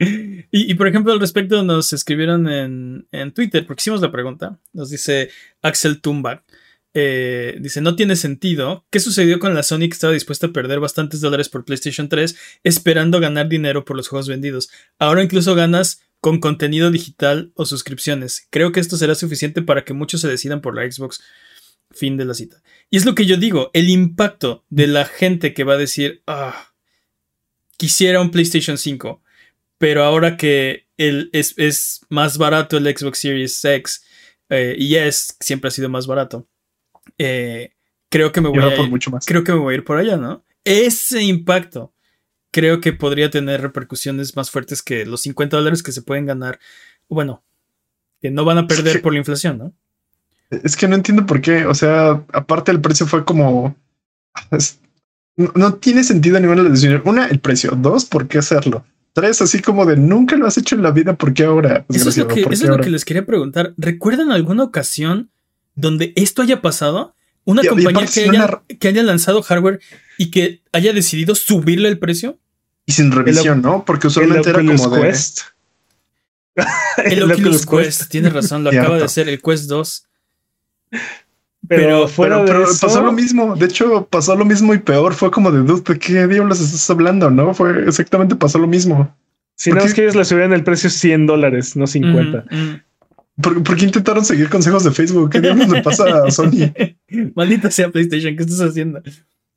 Y, 0.50 0.74
por 0.74 0.88
ejemplo, 0.88 1.12
al 1.12 1.20
respecto 1.20 1.62
nos 1.62 1.92
escribieron 1.92 2.48
en, 2.48 3.32
Twitter, 3.34 3.66
porque 3.66 3.82
hicimos 3.82 4.00
la 4.00 4.10
pregunta, 4.10 4.58
nos 4.72 4.88
dice 4.88 5.30
Axel 5.60 6.00
Tumbach, 6.00 6.42
eh, 6.94 7.58
dice, 7.60 7.80
no 7.82 7.96
tiene 7.96 8.16
sentido. 8.16 8.86
¿Qué 8.90 8.98
sucedió 8.98 9.38
con 9.38 9.54
la 9.54 9.62
Sony 9.62 9.80
que 9.80 9.92
estaba 9.92 10.12
dispuesta 10.12 10.46
a 10.46 10.52
perder 10.52 10.80
bastantes 10.80 11.20
dólares 11.20 11.48
por 11.48 11.64
PlayStation 11.64 12.08
3 12.08 12.36
esperando 12.64 13.20
ganar 13.20 13.48
dinero 13.48 13.84
por 13.84 13.96
los 13.96 14.08
juegos 14.08 14.26
vendidos? 14.26 14.70
Ahora 14.98 15.22
incluso 15.22 15.54
ganas 15.54 16.00
con 16.20 16.40
contenido 16.40 16.90
digital 16.90 17.52
o 17.54 17.66
suscripciones. 17.66 18.48
Creo 18.50 18.72
que 18.72 18.80
esto 18.80 18.96
será 18.96 19.14
suficiente 19.14 19.62
para 19.62 19.84
que 19.84 19.92
muchos 19.92 20.22
se 20.22 20.28
decidan 20.28 20.60
por 20.60 20.74
la 20.74 20.90
Xbox. 20.90 21.22
Fin 21.90 22.16
de 22.16 22.24
la 22.24 22.34
cita. 22.34 22.62
Y 22.90 22.96
es 22.96 23.06
lo 23.06 23.14
que 23.14 23.26
yo 23.26 23.36
digo, 23.36 23.70
el 23.74 23.88
impacto 23.88 24.64
de 24.68 24.86
la 24.88 25.04
gente 25.04 25.54
que 25.54 25.64
va 25.64 25.74
a 25.74 25.78
decir, 25.78 26.22
ah, 26.26 26.72
quisiera 27.76 28.20
un 28.20 28.30
PlayStation 28.30 28.76
5 28.76 29.22
pero 29.78 30.04
ahora 30.04 30.36
que 30.36 30.86
el, 30.96 31.30
es, 31.32 32.00
más 32.08 32.38
barato 32.38 32.76
el 32.76 32.84
Xbox 32.84 33.18
Series 33.18 33.64
X 33.64 34.04
eh, 34.50 34.74
y 34.78 34.96
es, 34.96 35.36
siempre 35.40 35.68
ha 35.68 35.70
sido 35.70 35.88
más 35.88 36.06
barato, 36.06 36.46
eh, 37.16 37.72
creo 38.08 38.32
que 38.32 38.40
me 38.40 38.48
voy 38.48 38.58
a 38.58 38.76
ir, 38.76 38.90
mucho 38.90 39.10
más. 39.10 39.26
Creo 39.26 39.44
que 39.44 39.52
me 39.52 39.58
voy 39.58 39.74
a 39.74 39.76
ir 39.78 39.84
por 39.84 39.98
allá, 39.98 40.16
¿no? 40.16 40.44
Ese 40.64 41.22
impacto 41.22 41.92
creo 42.50 42.80
que 42.80 42.92
podría 42.92 43.30
tener 43.30 43.60
repercusiones 43.60 44.36
más 44.36 44.50
fuertes 44.50 44.82
que 44.82 45.06
los 45.06 45.22
50 45.22 45.56
dólares 45.56 45.82
que 45.82 45.92
se 45.92 46.02
pueden 46.02 46.26
ganar. 46.26 46.58
Bueno, 47.08 47.42
que 48.20 48.30
no 48.30 48.44
van 48.44 48.58
a 48.58 48.66
perder 48.66 49.00
por 49.02 49.12
la 49.12 49.18
inflación, 49.18 49.58
¿no? 49.58 49.72
Es 50.50 50.76
que 50.76 50.88
no 50.88 50.94
entiendo 50.94 51.26
por 51.26 51.40
qué. 51.40 51.66
O 51.66 51.74
sea, 51.74 52.24
aparte 52.32 52.72
el 52.72 52.80
precio 52.80 53.06
fue 53.06 53.24
como. 53.24 53.76
no, 55.36 55.74
tiene 55.74 56.04
sentido 56.04 56.40
ninguna 56.40 56.62
de 56.62 56.68
las 56.68 56.72
decisiones. 56.72 57.02
Una, 57.04 57.26
el 57.26 57.38
precio. 57.40 57.72
Dos, 57.76 58.04
¿por 58.04 58.28
qué 58.28 58.38
hacerlo? 58.38 58.84
Tres, 59.12 59.42
así 59.42 59.60
como 59.60 59.86
de 59.86 59.96
nunca 59.96 60.36
lo 60.36 60.46
has 60.46 60.58
hecho 60.58 60.74
en 60.74 60.82
la 60.82 60.90
vida, 60.90 61.16
¿por 61.16 61.34
qué 61.34 61.44
ahora? 61.44 61.84
Eso 61.88 62.08
es 62.08 62.16
lo, 62.18 62.28
que, 62.28 62.46
es 62.50 62.62
lo 62.62 62.78
que 62.78 62.90
les 62.90 63.04
quería 63.04 63.26
preguntar. 63.26 63.74
¿Recuerdan 63.76 64.30
alguna 64.30 64.62
ocasión 64.62 65.30
donde 65.74 66.12
esto 66.16 66.42
haya 66.42 66.60
pasado? 66.60 67.14
Una 67.44 67.62
compañía 67.62 68.06
que, 68.06 68.88
haya, 68.88 69.02
lanzado 69.02 69.42
hardware 69.42 69.80
y 70.18 70.30
que 70.30 70.60
haya 70.72 70.92
decidido 70.92 71.34
subirle 71.34 71.88
el 71.88 71.98
precio. 71.98 72.38
Y 72.84 72.92
sin 72.92 73.10
revisión, 73.10 73.62
¿no? 73.62 73.84
Porque 73.84 74.08
usualmente 74.08 74.50
era 74.50 74.64
como 74.64 74.88
de... 74.90 75.02
Quest. 75.02 75.40
el, 77.04 77.22
Oculus, 77.32 77.64
Quest, 77.64 78.10
tienes 78.10 78.32
razón, 78.32 78.64
lo 78.64 78.70
acaba 78.78 78.98
de 78.98 79.04
hacer 79.04 79.28
el 79.28 79.40
Quest 79.40 79.64
2. 79.64 80.04
Pero, 81.68 82.08
fuera 82.08 82.44
pero, 82.44 82.64
pasó 82.80 83.02
lo 83.02 83.12
mismo. 83.12 83.54
De 83.54 83.66
hecho, 83.66 84.06
pasó 84.10 84.34
lo 84.34 84.44
mismo 84.44 84.74
y 84.74 84.78
peor. 84.78 85.14
Fue 85.14 85.30
como 85.30 85.52
de 85.52 85.58
dude, 85.58 85.82
¿de 85.92 85.98
qué 85.98 86.26
diablos 86.26 86.60
estás 86.60 86.88
hablando? 86.90 87.30
No 87.30 87.52
fue 87.54 87.86
exactamente 87.86 88.34
pasó 88.36 88.58
lo 88.58 88.66
mismo. 88.66 89.14
Si 89.54 89.70
no 89.70 89.80
es 89.80 89.92
que 89.92 90.02
ellos 90.02 90.14
le 90.14 90.24
subieron 90.24 90.52
el 90.52 90.64
precio 90.64 90.88
100 90.88 91.26
dólares, 91.26 91.76
no 91.76 91.86
50. 91.86 92.44
¿Por, 93.42 93.76
qué 93.76 93.84
intentaron 93.84 94.24
seguir 94.24 94.48
consejos 94.48 94.84
de 94.84 94.90
Facebook? 94.90 95.30
¿Qué 95.30 95.40
diablos 95.40 95.68
le 95.68 95.82
pasa 95.82 96.24
a 96.24 96.30
Sony? 96.30 96.72
Maldita 97.34 97.70
sea 97.70 97.90
PlayStation, 97.90 98.36
¿qué 98.36 98.42
estás 98.42 98.60
haciendo? 98.60 99.02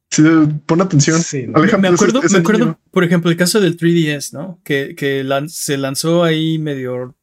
Sí, 0.09 0.23
pon 0.65 0.81
atención. 0.81 1.21
me 1.55 1.87
acuerdo, 1.87 2.21
me 2.29 2.37
acuerdo 2.39 2.79
por 2.91 3.03
ejemplo, 3.03 3.31
el 3.31 3.37
caso 3.37 3.61
del 3.61 3.77
3DS, 3.77 4.33
¿no? 4.33 4.59
Que, 4.63 4.93
que 4.95 5.25
se 5.47 5.77
lanzó 5.77 6.23
ahí 6.23 6.59
medio, 6.59 7.15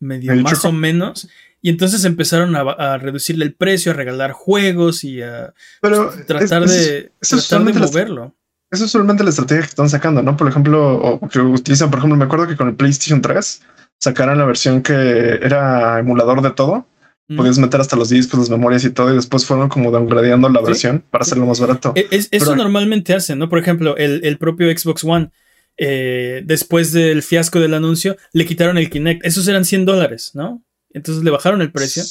medio, 0.00 0.34
más 0.36 0.64
o 0.64 0.72
menos. 0.72 1.28
Y 1.66 1.70
entonces 1.70 2.04
empezaron 2.04 2.54
a, 2.54 2.96
reducirle 2.96 3.44
el 3.44 3.52
precio, 3.52 3.90
a 3.90 3.94
regalar 3.96 4.30
juegos 4.30 5.02
y 5.02 5.20
a 5.20 5.52
tratar 5.80 6.64
de, 6.64 7.10
tratar 7.18 7.64
de 7.64 7.72
moverlo. 7.72 8.36
eso 8.70 8.84
es 8.84 8.90
solamente 8.92 9.24
la 9.24 9.30
estrategia 9.30 9.62
que 9.62 9.70
están 9.70 9.90
sacando, 9.90 10.22
¿no? 10.22 10.36
Por 10.36 10.46
ejemplo, 10.46 10.94
o 10.94 11.28
que 11.28 11.40
utilizan, 11.40 11.90
por 11.90 11.98
ejemplo, 11.98 12.16
me 12.16 12.24
acuerdo 12.24 12.46
que 12.46 12.54
con 12.54 12.68
el 12.68 12.76
PlayStation 12.76 13.20
3 13.20 13.62
sacaron 13.98 14.38
la 14.38 14.44
versión 14.44 14.80
que 14.80 14.92
era 14.92 15.98
emulador 15.98 16.40
de 16.40 16.52
todo. 16.52 16.86
Mm. 17.26 17.36
Podías 17.36 17.58
meter 17.58 17.80
hasta 17.80 17.96
los 17.96 18.10
discos, 18.10 18.38
las 18.38 18.50
memorias 18.50 18.84
y 18.84 18.90
todo, 18.90 19.10
y 19.10 19.16
después 19.16 19.44
fueron 19.44 19.68
como 19.68 19.90
downgradeando 19.90 20.48
la 20.48 20.60
versión 20.60 21.02
para 21.10 21.22
hacerlo 21.22 21.46
más 21.46 21.58
barato. 21.58 21.94
E, 21.96 22.06
eso 22.30 22.54
normalmente 22.54 23.12
hacen, 23.12 23.40
¿no? 23.40 23.48
Por 23.48 23.58
ejemplo, 23.58 23.96
el, 23.96 24.38
propio 24.38 24.70
Xbox 24.70 25.02
One, 25.02 25.32
eh, 25.78 26.42
después 26.44 26.92
del 26.92 27.24
fiasco 27.24 27.58
del 27.58 27.74
anuncio, 27.74 28.16
le 28.32 28.46
quitaron 28.46 28.78
el 28.78 28.88
Kinect. 28.88 29.26
Esos 29.26 29.48
eran 29.48 29.64
100 29.64 29.84
dólares, 29.84 30.30
¿no? 30.34 30.62
Entonces 30.96 31.22
le 31.22 31.30
bajaron 31.30 31.60
el 31.60 31.70
precio 31.70 32.02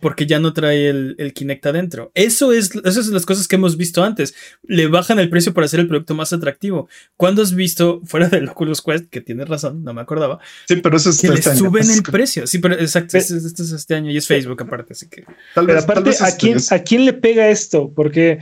porque 0.00 0.24
ya 0.24 0.38
no 0.38 0.54
trae 0.54 0.88
el, 0.88 1.16
el, 1.18 1.34
Kinect 1.34 1.66
adentro. 1.66 2.12
Eso 2.14 2.50
es, 2.50 2.74
esas 2.74 3.04
son 3.04 3.12
las 3.12 3.26
cosas 3.26 3.46
que 3.46 3.56
hemos 3.56 3.76
visto 3.76 4.02
antes. 4.02 4.34
Le 4.62 4.86
bajan 4.86 5.18
el 5.18 5.28
precio 5.28 5.52
para 5.52 5.66
hacer 5.66 5.80
el 5.80 5.86
producto 5.86 6.14
más 6.14 6.32
atractivo. 6.32 6.88
¿Cuándo 7.18 7.42
has 7.42 7.54
visto, 7.54 8.00
fuera 8.06 8.30
del 8.30 8.48
Oculus 8.48 8.80
Quest, 8.80 9.10
que 9.10 9.20
tienes 9.20 9.50
razón, 9.50 9.84
no 9.84 9.92
me 9.92 10.00
acordaba? 10.00 10.38
Sí, 10.66 10.76
pero 10.76 10.96
eso 10.96 11.10
es 11.10 11.20
que 11.20 11.26
este 11.26 11.50
le 11.50 11.56
suben 11.56 11.90
el 11.90 12.02
precio. 12.10 12.46
Sí, 12.46 12.58
pero 12.58 12.74
exacto, 12.76 13.18
este 13.18 13.36
es 13.36 13.72
este 13.72 13.94
año 13.94 14.10
y 14.10 14.16
es 14.16 14.26
Facebook 14.26 14.62
aparte, 14.62 14.94
así 14.94 15.10
que. 15.10 15.26
Tal 15.54 15.66
vez, 15.66 15.84
aparte, 15.84 16.12
¿a, 16.20 16.34
quién, 16.38 16.56
¿a 16.70 16.78
quién 16.78 17.04
le 17.04 17.12
pega 17.12 17.50
esto? 17.50 17.92
Porque 17.94 18.38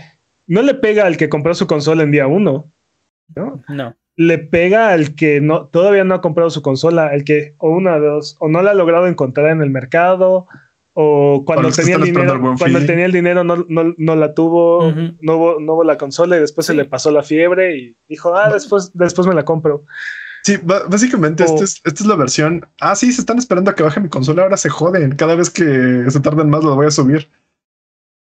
no 0.46 0.62
le 0.62 0.74
pega 0.74 1.04
al 1.04 1.16
que 1.16 1.28
compró 1.28 1.52
su 1.52 1.66
consola 1.66 2.04
en 2.04 2.12
día 2.12 2.28
uno. 2.28 2.70
No. 3.34 3.60
No 3.68 3.96
le 4.16 4.38
pega 4.38 4.90
al 4.90 5.14
que 5.14 5.40
no, 5.40 5.66
todavía 5.66 6.04
no 6.04 6.14
ha 6.14 6.20
comprado 6.20 6.50
su 6.50 6.62
consola, 6.62 7.14
el 7.14 7.24
que 7.24 7.54
o 7.58 7.70
una 7.70 7.98
de 7.98 8.06
dos, 8.06 8.36
o 8.38 8.48
no 8.48 8.62
la 8.62 8.70
ha 8.70 8.74
logrado 8.74 9.06
encontrar 9.06 9.50
en 9.50 9.62
el 9.62 9.70
mercado, 9.70 10.46
o 10.92 11.42
cuando, 11.44 11.70
tenía 11.72 11.96
el, 11.96 12.02
dinero, 12.02 12.54
cuando 12.56 12.86
tenía 12.86 13.06
el 13.06 13.12
dinero 13.12 13.42
no, 13.42 13.66
no, 13.68 14.14
la 14.14 14.32
tuvo, 14.32 14.92
no, 15.20 15.36
hubo, 15.36 15.58
no, 15.58 15.72
hubo, 15.72 15.82
la 15.82 15.98
consola 15.98 16.36
y 16.36 16.40
después 16.40 16.68
se 16.68 16.74
le 16.74 16.84
pasó 16.84 17.10
la 17.10 17.24
fiebre 17.24 17.76
y 17.76 17.96
dijo, 18.08 18.32
ah, 18.36 18.48
después, 18.52 18.92
después 18.94 19.26
me 19.26 19.34
la 19.34 19.44
compro. 19.44 19.84
Sí, 20.44 20.58
básicamente 20.62 21.42
esta, 21.42 21.64
es, 21.64 21.80
esta 21.84 22.02
es 22.02 22.06
la 22.06 22.16
versión. 22.16 22.66
Ah, 22.78 22.94
sí, 22.94 23.10
se 23.12 23.22
están 23.22 23.38
esperando 23.38 23.70
a 23.70 23.74
que 23.74 23.82
baje 23.82 23.98
mi 23.98 24.08
consola, 24.08 24.42
ahora 24.42 24.56
se 24.56 24.68
joden. 24.68 25.16
Cada 25.16 25.34
vez 25.34 25.50
que 25.50 26.04
se 26.08 26.20
tarden 26.20 26.50
más 26.50 26.62
lo 26.62 26.76
voy 26.76 26.86
a 26.86 26.90
subir. 26.90 27.28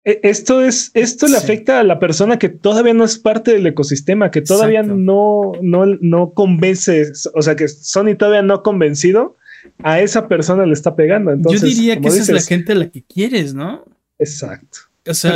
E, 0.05 0.21
esto 0.23 0.61
es, 0.61 0.91
esto 0.95 1.27
le 1.29 1.37
afecta 1.37 1.81
a 1.81 1.85
la 1.85 1.99
persona 1.99 2.39
que 2.39 2.51
todavía 2.51 2.93
no 2.93 3.05
es 3.05 3.19
parte 3.19 3.53
del 3.53 3.67
ecosistema, 3.67 4.31
que 4.31 4.43
todavía 4.43 4.83
no, 4.83 5.53
no, 5.63 5.87
no 5.87 6.33
convence, 6.33 7.13
o 7.35 7.43
sea, 7.43 7.57
que 7.57 7.69
Sony 7.69 8.15
todavía 8.17 8.43
no 8.43 8.55
ha 8.55 8.63
convencido, 8.63 9.37
a 9.83 10.01
esa 10.01 10.29
persona 10.29 10.67
le 10.67 10.75
está 10.75 10.95
pegando. 10.95 11.33
Entonces, 11.33 11.63
Yo 11.63 11.69
diría 11.69 12.01
que 12.01 12.09
esa 12.09 12.21
es 12.21 12.29
la 12.29 12.43
gente 12.43 12.73
a 12.73 12.75
la 12.75 12.91
que 12.91 13.03
quieres, 13.03 13.55
¿no? 13.55 13.85
Exacto. 14.19 14.79
O 15.07 15.15
sea, 15.15 15.35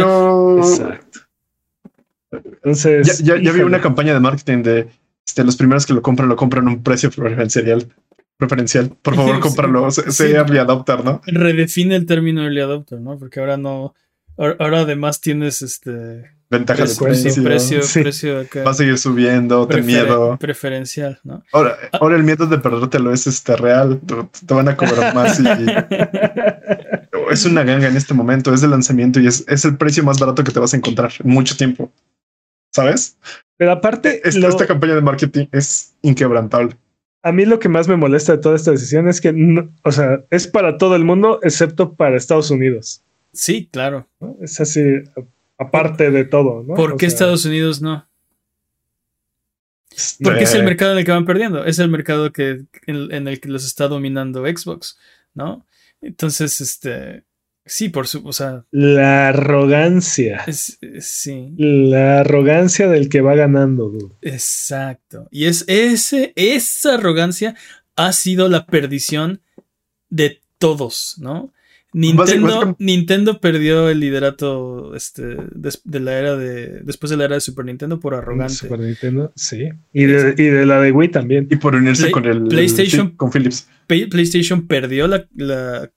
exacto. 0.58 1.20
Entonces, 2.30 3.18
ya, 3.18 3.40
ya, 3.40 3.52
vi 3.52 3.60
una 3.60 3.80
campaña 3.80 4.12
de 4.12 4.20
marketing 4.20 4.62
de 4.62 4.88
este, 5.26 5.44
los 5.44 5.56
primeros 5.56 5.86
que 5.86 5.94
lo 5.94 6.02
compran, 6.02 6.28
lo 6.28 6.36
compran 6.36 6.68
a 6.68 6.70
un 6.70 6.82
precio 6.82 7.10
preferencial. 7.10 7.86
Preferencial. 8.36 8.94
Por 9.02 9.16
favor, 9.16 9.40
cómpralo. 9.40 9.90
Sé 9.90 10.32
early 10.32 10.58
adopter, 10.58 11.04
¿no? 11.04 11.22
Redefine 11.26 11.96
el 11.96 12.06
término 12.06 12.42
early 12.42 12.60
adopter, 12.60 13.00
¿no? 13.00 13.18
Porque 13.18 13.40
ahora 13.40 13.56
no 13.56 13.94
Ahora 14.38 14.80
además 14.80 15.20
tienes 15.20 15.62
este. 15.62 16.30
Ventaja 16.50 16.84
de 16.84 16.94
precio. 16.94 17.42
Precio, 17.42 17.80
precio 18.02 18.40
acá. 18.40 18.62
Va 18.62 18.70
a 18.70 18.74
seguir 18.74 18.96
subiendo, 18.96 19.66
ten 19.66 19.84
miedo. 19.84 20.38
Preferencial, 20.38 21.18
¿no? 21.24 21.42
Ahora, 21.52 21.76
ah. 21.92 21.98
ahora 22.00 22.16
el 22.16 22.22
miedo 22.22 22.46
de 22.46 22.58
perdértelo 22.58 23.12
es 23.12 23.26
este 23.26 23.56
real. 23.56 24.00
Te 24.46 24.54
van 24.54 24.68
a 24.68 24.76
cobrar 24.76 25.14
más 25.14 25.40
y. 25.40 25.44
es 27.30 27.44
una 27.44 27.64
ganga 27.64 27.88
en 27.88 27.96
este 27.96 28.14
momento, 28.14 28.54
es 28.54 28.62
de 28.62 28.68
lanzamiento 28.68 29.20
y 29.20 29.26
es, 29.26 29.44
es 29.48 29.64
el 29.64 29.76
precio 29.76 30.02
más 30.04 30.18
barato 30.18 30.42
que 30.44 30.52
te 30.52 30.60
vas 30.60 30.72
a 30.72 30.76
encontrar 30.76 31.12
en 31.22 31.30
mucho 31.30 31.56
tiempo. 31.56 31.92
¿Sabes? 32.72 33.18
Pero 33.56 33.72
aparte. 33.72 34.26
Esta, 34.26 34.48
esta 34.48 34.66
campaña 34.66 34.94
de 34.94 35.02
marketing 35.02 35.46
es 35.52 35.96
inquebrantable. 36.02 36.76
A 37.22 37.32
mí 37.32 37.44
lo 37.44 37.58
que 37.58 37.68
más 37.68 37.88
me 37.88 37.96
molesta 37.96 38.32
de 38.32 38.38
toda 38.38 38.54
esta 38.54 38.70
decisión 38.70 39.08
es 39.08 39.20
que, 39.20 39.34
o 39.82 39.92
sea, 39.92 40.24
es 40.30 40.46
para 40.46 40.78
todo 40.78 40.94
el 40.94 41.04
mundo 41.04 41.40
excepto 41.42 41.94
para 41.94 42.16
Estados 42.16 42.52
Unidos. 42.52 43.02
Sí, 43.38 43.68
claro. 43.70 44.08
Es 44.40 44.60
así, 44.60 44.80
aparte 45.58 46.10
de 46.10 46.24
todo. 46.24 46.64
¿no? 46.64 46.74
¿Por 46.74 46.96
qué 46.96 47.06
Estados 47.06 47.44
Unidos 47.44 47.80
no? 47.80 48.08
Porque 50.20 50.42
es 50.42 50.54
el 50.54 50.64
mercado 50.64 50.92
en 50.92 50.98
el 50.98 51.04
que 51.04 51.12
van 51.12 51.24
perdiendo. 51.24 51.64
Es 51.64 51.78
el 51.78 51.88
mercado 51.88 52.32
que, 52.32 52.64
en, 52.88 53.28
el 53.28 53.40
que 53.40 53.48
los 53.48 53.64
está 53.64 53.86
dominando 53.86 54.44
Xbox, 54.44 54.98
¿no? 55.34 55.64
Entonces, 56.00 56.60
este. 56.60 57.22
Sí, 57.64 57.90
por 57.90 58.08
su. 58.08 58.26
O 58.26 58.32
sea. 58.32 58.64
La 58.72 59.28
arrogancia. 59.28 60.44
sí. 60.50 61.54
La 61.56 62.20
arrogancia 62.20 62.88
del 62.88 63.08
que 63.08 63.20
va 63.20 63.36
ganando, 63.36 63.92
Exacto. 64.20 65.28
Y 65.30 65.44
es 65.44 65.64
ese, 65.68 66.32
esa 66.34 66.94
arrogancia 66.94 67.54
ha 67.94 68.12
sido 68.12 68.48
la 68.48 68.66
perdición 68.66 69.42
de 70.10 70.40
todos, 70.58 71.16
¿no? 71.18 71.52
Nintendo, 71.92 72.76
Nintendo 72.78 73.40
perdió 73.40 73.88
el 73.88 74.00
liderato 74.00 74.94
este, 74.94 75.22
de, 75.24 76.00
la 76.00 76.18
era 76.18 76.36
de. 76.36 76.80
Después 76.82 77.08
de 77.08 77.16
la 77.16 77.24
era 77.24 77.36
de 77.36 77.40
Super 77.40 77.64
Nintendo 77.64 77.98
por 77.98 78.14
arrogante. 78.14 78.54
Super 78.54 78.80
Nintendo, 78.80 79.32
sí. 79.34 79.70
Y 79.94 80.04
de, 80.04 80.34
y 80.36 80.44
de 80.44 80.66
la 80.66 80.80
de 80.80 80.92
Wii 80.92 81.08
también. 81.08 81.48
Y 81.50 81.56
por 81.56 81.74
unirse 81.74 82.10
con 82.10 82.26
el 82.26 82.44
PlayStation. 82.44 83.12
con 83.12 83.32
Philips. 83.32 83.68
PlayStation 83.86 84.66
perdió 84.66 85.08
la. 85.08 85.26
la 85.34 85.90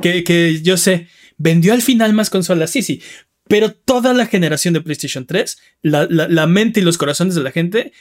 que, 0.00 0.24
que 0.24 0.60
yo 0.62 0.76
sé, 0.76 1.08
vendió 1.36 1.72
al 1.72 1.82
final 1.82 2.14
más 2.14 2.30
consolas, 2.30 2.70
sí, 2.70 2.82
sí. 2.82 3.00
Pero 3.46 3.72
toda 3.72 4.14
la 4.14 4.26
generación 4.26 4.74
de 4.74 4.80
PlayStation 4.80 5.24
3, 5.24 5.58
la, 5.82 6.06
la, 6.10 6.28
la 6.28 6.46
mente 6.46 6.80
y 6.80 6.82
los 6.82 6.98
corazones 6.98 7.34
de 7.34 7.42
la 7.42 7.52
gente 7.52 7.92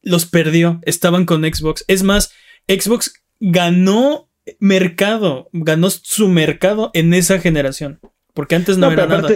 los 0.00 0.26
perdió. 0.26 0.80
Estaban 0.84 1.26
con 1.26 1.42
Xbox. 1.42 1.84
Es 1.88 2.04
más, 2.04 2.32
Xbox 2.68 3.24
ganó 3.40 4.30
mercado, 4.58 5.48
ganó 5.52 5.90
su 5.90 6.28
mercado 6.28 6.90
en 6.94 7.14
esa 7.14 7.38
generación. 7.38 8.00
Porque 8.32 8.54
antes 8.54 8.78
no, 8.78 8.90
era 8.90 9.06
nada. 9.06 9.28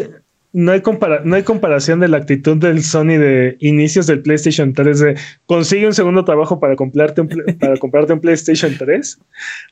No 0.52 0.72
hay, 0.72 0.82
no 1.24 1.36
hay 1.36 1.42
comparación 1.42 2.00
de 2.00 2.08
la 2.08 2.16
actitud 2.16 2.56
del 2.56 2.82
Sony 2.82 3.18
de 3.18 3.56
inicios 3.60 4.06
del 4.06 4.22
PlayStation 4.22 4.72
3 4.72 4.98
de 4.98 5.18
consigue 5.44 5.86
un 5.86 5.94
segundo 5.94 6.24
trabajo 6.24 6.58
para 6.58 6.74
comprarte 6.74 7.20
un, 7.20 7.28
para 7.60 7.76
comprarte 7.76 8.14
un 8.14 8.20
PlayStation 8.20 8.74
3. 8.76 9.18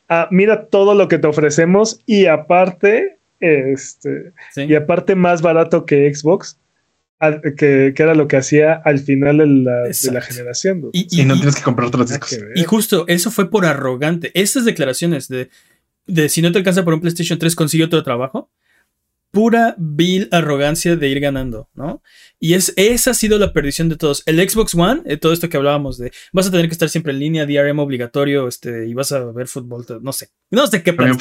Ah, 0.08 0.28
mira 0.30 0.66
todo 0.66 0.94
lo 0.94 1.08
que 1.08 1.18
te 1.18 1.26
ofrecemos 1.26 1.98
y 2.04 2.26
aparte, 2.26 3.18
este, 3.40 4.32
y 4.56 4.74
aparte 4.74 5.14
más 5.14 5.40
barato 5.40 5.86
que 5.86 6.14
Xbox 6.14 6.58
que, 7.56 7.94
era 7.96 8.14
lo 8.14 8.28
que 8.28 8.36
hacía 8.36 8.74
al 8.74 8.98
final 8.98 9.38
de 9.38 10.10
la, 10.12 10.20
generación. 10.20 10.90
Y, 10.92 11.24
no 11.24 11.34
tienes 11.34 11.56
que 11.56 11.62
comprar 11.62 11.88
otros 11.88 12.10
discos. 12.10 12.38
Y 12.54 12.64
justo 12.64 13.04
eso 13.08 13.30
fue 13.30 13.50
por 13.50 13.64
arrogante. 13.64 14.30
Esas 14.34 14.64
declaraciones 14.64 15.28
de, 15.28 15.48
de 16.06 16.28
si 16.28 16.42
no 16.42 16.52
te 16.52 16.58
alcanza 16.58 16.84
por 16.84 16.94
un 16.94 17.00
PlayStation 17.00 17.38
3, 17.38 17.54
consigue 17.54 17.84
otro 17.84 18.02
trabajo. 18.02 18.50
Pura 19.30 19.74
vil 19.76 20.28
arrogancia 20.30 20.96
de 20.96 21.08
ir 21.08 21.20
ganando, 21.20 21.68
¿no? 21.74 22.02
Y 22.38 22.54
es, 22.54 22.72
esa 22.76 23.10
ha 23.10 23.14
sido 23.14 23.38
la 23.38 23.52
perdición 23.52 23.88
de 23.88 23.96
todos. 23.96 24.22
El 24.24 24.38
Xbox 24.48 24.74
One, 24.74 25.02
eh, 25.04 25.18
todo 25.18 25.32
esto 25.32 25.48
que 25.48 25.56
hablábamos 25.58 25.98
de 25.98 26.12
vas 26.32 26.46
a 26.46 26.50
tener 26.50 26.68
que 26.68 26.72
estar 26.72 26.88
siempre 26.88 27.12
en 27.12 27.18
línea, 27.18 27.44
DRM 27.44 27.78
obligatorio, 27.80 28.48
este, 28.48 28.86
y 28.86 28.94
vas 28.94 29.12
a 29.12 29.24
ver 29.32 29.48
fútbol, 29.48 29.84
no 30.00 30.12
sé. 30.12 30.30
No 30.50 30.66
sé 30.66 30.82
qué 30.82 30.94
para, 30.94 31.14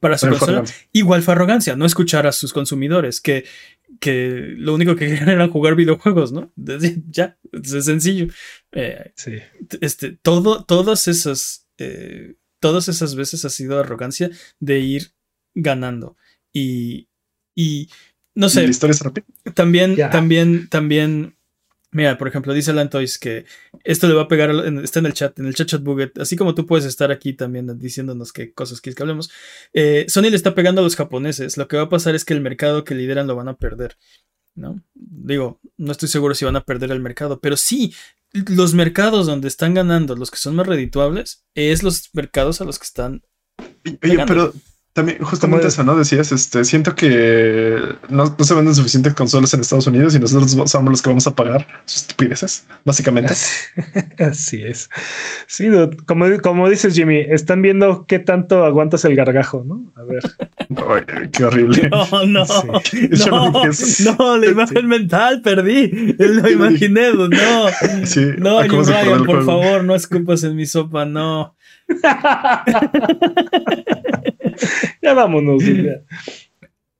para, 0.00 0.18
su 0.18 0.28
consola. 0.28 0.62
Igual 0.92 1.22
fue 1.22 1.34
arrogancia, 1.34 1.74
no 1.74 1.86
escuchar 1.86 2.26
a 2.26 2.32
sus 2.32 2.52
consumidores, 2.52 3.20
que 3.20 3.44
que 4.00 4.54
lo 4.56 4.74
único 4.74 4.96
que 4.96 5.06
querían 5.08 5.28
era 5.28 5.48
jugar 5.48 5.76
videojuegos, 5.76 6.32
¿no? 6.32 6.52
Ya, 7.10 7.38
es 7.52 7.84
sencillo. 7.84 8.26
Eh, 8.72 9.12
sí. 9.14 9.36
Este, 9.80 10.12
todo, 10.12 10.64
todas 10.64 11.06
esas, 11.06 11.68
eh, 11.78 12.34
todas 12.58 12.88
esas 12.88 13.14
veces 13.14 13.44
ha 13.44 13.50
sido 13.50 13.78
arrogancia 13.78 14.30
de 14.58 14.80
ir 14.80 15.12
ganando. 15.54 16.16
Y, 16.52 17.08
y 17.54 17.88
no 18.34 18.48
sé. 18.48 18.62
¿La 18.62 18.70
historia 18.70 18.92
es 18.92 19.00
rápida? 19.00 19.26
También, 19.54 19.96
también, 20.10 20.68
también 20.68 21.36
Mira, 21.92 22.16
por 22.18 22.28
ejemplo, 22.28 22.54
dice 22.54 22.72
Lantois 22.72 23.18
que 23.18 23.46
esto 23.82 24.06
le 24.06 24.14
va 24.14 24.22
a 24.22 24.28
pegar, 24.28 24.50
está 24.82 25.00
en 25.00 25.06
el 25.06 25.12
chat, 25.12 25.38
en 25.38 25.46
el 25.46 25.54
chat 25.54 25.66
chat 25.68 25.82
buget, 25.82 26.18
así 26.18 26.36
como 26.36 26.54
tú 26.54 26.64
puedes 26.64 26.84
estar 26.84 27.10
aquí 27.10 27.32
también 27.32 27.78
diciéndonos 27.78 28.32
qué 28.32 28.52
cosas 28.52 28.80
quieres 28.80 28.96
que 28.96 29.02
hablemos. 29.02 29.30
Eh, 29.72 30.06
Sony 30.08 30.30
le 30.30 30.36
está 30.36 30.54
pegando 30.54 30.80
a 30.80 30.84
los 30.84 30.96
japoneses. 30.96 31.56
Lo 31.56 31.66
que 31.66 31.76
va 31.76 31.84
a 31.84 31.88
pasar 31.88 32.14
es 32.14 32.24
que 32.24 32.34
el 32.34 32.40
mercado 32.40 32.84
que 32.84 32.94
lideran 32.94 33.26
lo 33.26 33.34
van 33.34 33.48
a 33.48 33.56
perder. 33.56 33.96
¿no? 34.54 34.82
Digo, 34.94 35.60
no 35.76 35.92
estoy 35.92 36.08
seguro 36.08 36.34
si 36.34 36.44
van 36.44 36.56
a 36.56 36.64
perder 36.64 36.90
el 36.92 37.00
mercado, 37.00 37.40
pero 37.40 37.56
sí, 37.56 37.94
los 38.32 38.74
mercados 38.74 39.26
donde 39.26 39.48
están 39.48 39.74
ganando, 39.74 40.16
los 40.16 40.30
que 40.30 40.38
son 40.38 40.56
más 40.56 40.66
redituables, 40.66 41.44
es 41.54 41.82
los 41.82 42.10
mercados 42.12 42.60
a 42.60 42.64
los 42.64 42.78
que 42.78 42.84
están. 42.84 43.22
Oye, 44.02 44.24
pero 44.26 44.52
También, 44.92 45.22
justamente 45.22 45.68
eso, 45.68 45.84
¿no? 45.84 45.94
Decías, 45.94 46.32
este, 46.32 46.64
siento 46.64 46.96
que 46.96 47.78
no, 48.08 48.36
se 48.40 48.54
venden 48.54 48.74
suficientes 48.74 49.14
consolas 49.14 49.54
en 49.54 49.60
Estados 49.60 49.86
Unidos 49.86 50.16
y 50.16 50.18
nosotros 50.18 50.50
somos 50.68 50.90
los 50.90 51.00
que 51.00 51.10
vamos 51.10 51.28
a 51.28 51.34
pagar 51.36 51.64
sus 51.84 52.02
estupideces, 52.02 52.66
básicamente. 52.84 53.32
Así, 54.18 54.62
es. 54.64 54.90
Sí, 55.46 55.68
como, 56.06 56.26
como 56.42 56.68
dices, 56.68 56.96
Jimmy, 56.96 57.20
están 57.20 57.62
viendo 57.62 58.04
qué 58.06 58.18
tanto 58.18 58.64
aguantas 58.64 59.04
el 59.04 59.14
gargajo, 59.14 59.62
¿no? 59.64 59.92
A 59.94 60.02
ver. 60.02 60.24
qué 61.30 61.44
horrible. 61.44 61.88
No, 61.88 62.26
no. 62.26 62.44
No, 63.30 63.62
no, 64.18 64.36
la 64.38 64.46
imagen 64.46 64.88
mental 64.88 65.42
perdí. 65.42 66.16
Lo 66.18 66.50
imaginé, 66.50 67.12
no. 67.12 67.28
Sí, 68.04 68.26
no, 68.38 68.60
Ryan, 68.62 69.24
por 69.24 69.44
favor, 69.44 69.84
no 69.84 69.94
escupas 69.94 70.42
en 70.42 70.56
mi 70.56 70.66
sopa, 70.66 71.04
no. 71.04 71.54
ya 75.02 75.14
vámonos. 75.14 75.62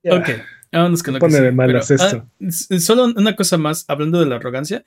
Ok, 0.03 0.29
vámonos 0.71 1.03
con 1.03 1.13
lo 1.13 1.19
Pone 1.19 1.41
de 1.41 1.51
malas 1.51 1.91
esto. 1.91 2.27
Ah, 2.41 2.79
solo 2.79 3.05
una 3.05 3.35
cosa 3.35 3.57
más, 3.57 3.85
hablando 3.87 4.19
de 4.19 4.25
la 4.25 4.37
arrogancia. 4.37 4.83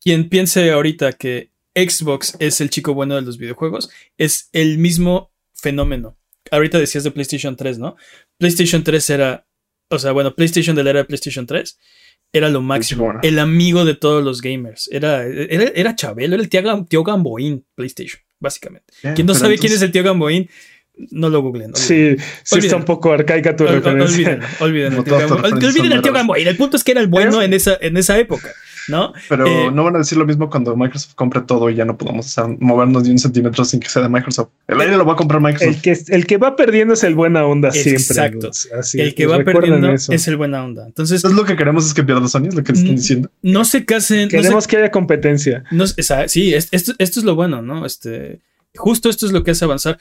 Quien 0.00 0.28
piense 0.28 0.70
ahorita 0.70 1.12
que 1.12 1.50
Xbox 1.74 2.36
es 2.38 2.60
el 2.60 2.70
chico 2.70 2.94
bueno 2.94 3.16
de 3.16 3.22
los 3.22 3.38
videojuegos, 3.38 3.90
es 4.18 4.48
el 4.52 4.78
mismo 4.78 5.32
fenómeno. 5.54 6.16
Ahorita 6.50 6.78
decías 6.78 7.04
de 7.04 7.10
PlayStation 7.10 7.56
3, 7.56 7.78
¿no? 7.78 7.96
PlayStation 8.38 8.84
3 8.84 9.10
era, 9.10 9.46
o 9.88 9.98
sea, 9.98 10.12
bueno, 10.12 10.34
PlayStation 10.34 10.76
de 10.76 10.84
la 10.84 10.90
era 10.90 10.98
de 11.00 11.04
PlayStation 11.06 11.46
3 11.46 11.78
era 12.32 12.48
lo 12.48 12.60
máximo. 12.60 13.14
El 13.22 13.38
amigo 13.38 13.84
de 13.84 13.94
todos 13.94 14.22
los 14.22 14.42
gamers. 14.42 14.88
Era, 14.92 15.24
era, 15.24 15.64
era 15.74 15.94
Chabelo, 15.94 16.34
era 16.34 16.42
el 16.42 16.48
tío, 16.48 16.84
tío 16.88 17.04
Gamboín 17.04 17.64
PlayStation, 17.74 18.20
básicamente. 18.40 18.92
Quien 19.14 19.26
no 19.26 19.34
sabe 19.34 19.56
quién 19.56 19.72
es 19.72 19.82
el 19.82 19.92
tío 19.92 20.02
Gamboín, 20.02 20.50
no 21.10 21.28
lo 21.28 21.42
googleen. 21.42 21.74
Sí, 21.74 22.16
sí 22.42 22.58
está 22.58 22.76
un 22.76 22.84
poco 22.84 23.12
arcaica 23.12 23.56
tu 23.56 23.66
referencia. 23.66 24.40
Olvídenlo, 24.60 25.00
olviden, 25.00 25.92
el 25.92 26.02
tío 26.02 26.12
Gamboín. 26.12 26.46
El 26.46 26.56
punto 26.56 26.76
es 26.76 26.84
que 26.84 26.92
era 26.92 27.00
el 27.00 27.08
bueno 27.08 27.42
en 27.42 27.52
esa, 27.52 27.76
en 27.80 27.96
esa 27.96 28.18
época. 28.18 28.50
¿no? 28.88 29.12
Pero 29.28 29.46
eh, 29.46 29.70
no 29.72 29.84
van 29.84 29.96
a 29.96 29.98
decir 29.98 30.18
lo 30.18 30.26
mismo 30.26 30.50
cuando 30.50 30.76
Microsoft 30.76 31.14
compre 31.14 31.40
todo 31.42 31.70
y 31.70 31.74
ya 31.74 31.84
no 31.84 31.96
podamos 31.96 32.34
movernos 32.58 33.04
de 33.04 33.10
un 33.10 33.18
centímetro 33.18 33.64
sin 33.64 33.80
que 33.80 33.88
sea 33.88 34.02
de 34.02 34.08
Microsoft. 34.08 34.50
El 34.68 34.80
aire 34.80 34.96
lo 34.96 35.04
va 35.04 35.14
a 35.14 35.16
comprar 35.16 35.40
Microsoft. 35.40 35.76
El 35.76 35.80
que, 35.80 35.98
el 36.08 36.26
que 36.26 36.36
va 36.36 36.56
perdiendo 36.56 36.94
es 36.94 37.04
el 37.04 37.14
buena 37.14 37.46
onda 37.46 37.70
siempre. 37.70 38.02
Exacto. 38.02 38.50
el 38.94 39.14
que 39.14 39.26
va 39.26 39.38
perdiendo 39.38 39.90
es 39.92 40.28
el 40.28 40.36
buena 40.36 40.64
onda. 40.64 40.86
Entonces, 40.86 41.24
es 41.24 41.32
lo 41.32 41.44
que 41.44 41.56
queremos 41.56 41.86
es 41.86 41.94
que 41.94 42.02
pierda 42.02 42.28
Sony, 42.28 42.48
es 42.48 42.54
lo 42.54 42.62
que 42.62 42.72
están 42.72 42.96
diciendo. 42.96 43.30
No 43.42 43.64
se 43.64 43.84
casen. 43.84 44.28
Queremos 44.28 44.66
que 44.66 44.76
haya 44.76 44.90
competencia. 44.90 45.64
No, 45.70 45.86
sí, 45.86 46.54
esto, 46.54 46.92
esto 46.98 47.20
es 47.20 47.24
lo 47.24 47.34
bueno, 47.34 47.62
¿no? 47.62 47.86
Este, 47.86 48.40
justo 48.74 49.08
esto 49.08 49.26
es 49.26 49.32
lo 49.32 49.44
que 49.44 49.52
hace 49.52 49.64
avanzar 49.64 49.98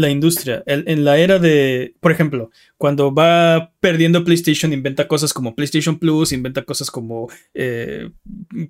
la 0.00 0.10
industria. 0.10 0.62
en 0.66 1.04
la 1.04 1.18
era 1.18 1.38
de, 1.38 1.94
por 2.00 2.12
ejemplo, 2.12 2.50
cuando 2.76 3.14
va 3.14 3.72
perdiendo 3.80 4.24
PlayStation, 4.24 4.72
inventa 4.72 5.06
cosas 5.06 5.32
como 5.32 5.54
PlayStation 5.54 5.98
Plus, 5.98 6.32
inventa 6.32 6.62
cosas 6.62 6.90
como 6.90 7.28
eh, 7.54 8.10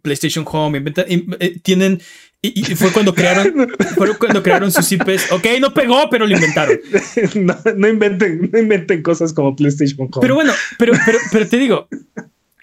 PlayStation 0.02 0.44
Home, 0.50 0.78
inventa, 0.78 1.04
eh, 1.08 1.60
tienen, 1.62 2.00
y, 2.42 2.62
fue 2.74 2.92
cuando 2.92 3.14
crearon, 3.14 3.68
fue 3.96 4.16
cuando 4.18 4.42
crearon 4.42 4.72
sus 4.72 4.90
IPs. 4.92 5.30
Ok, 5.32 5.46
no 5.60 5.72
pegó, 5.72 6.10
pero 6.10 6.26
lo 6.26 6.34
inventaron. 6.34 6.78
no, 7.76 7.88
inventen, 7.88 8.50
no 8.52 8.58
inventen 8.58 9.02
cosas 9.02 9.32
como 9.32 9.54
PlayStation 9.54 10.00
Home. 10.00 10.20
Pero 10.20 10.34
bueno, 10.34 10.52
pero, 10.78 10.92
pero, 11.06 11.18
pero 11.30 11.46
te 11.46 11.58
digo, 11.58 11.88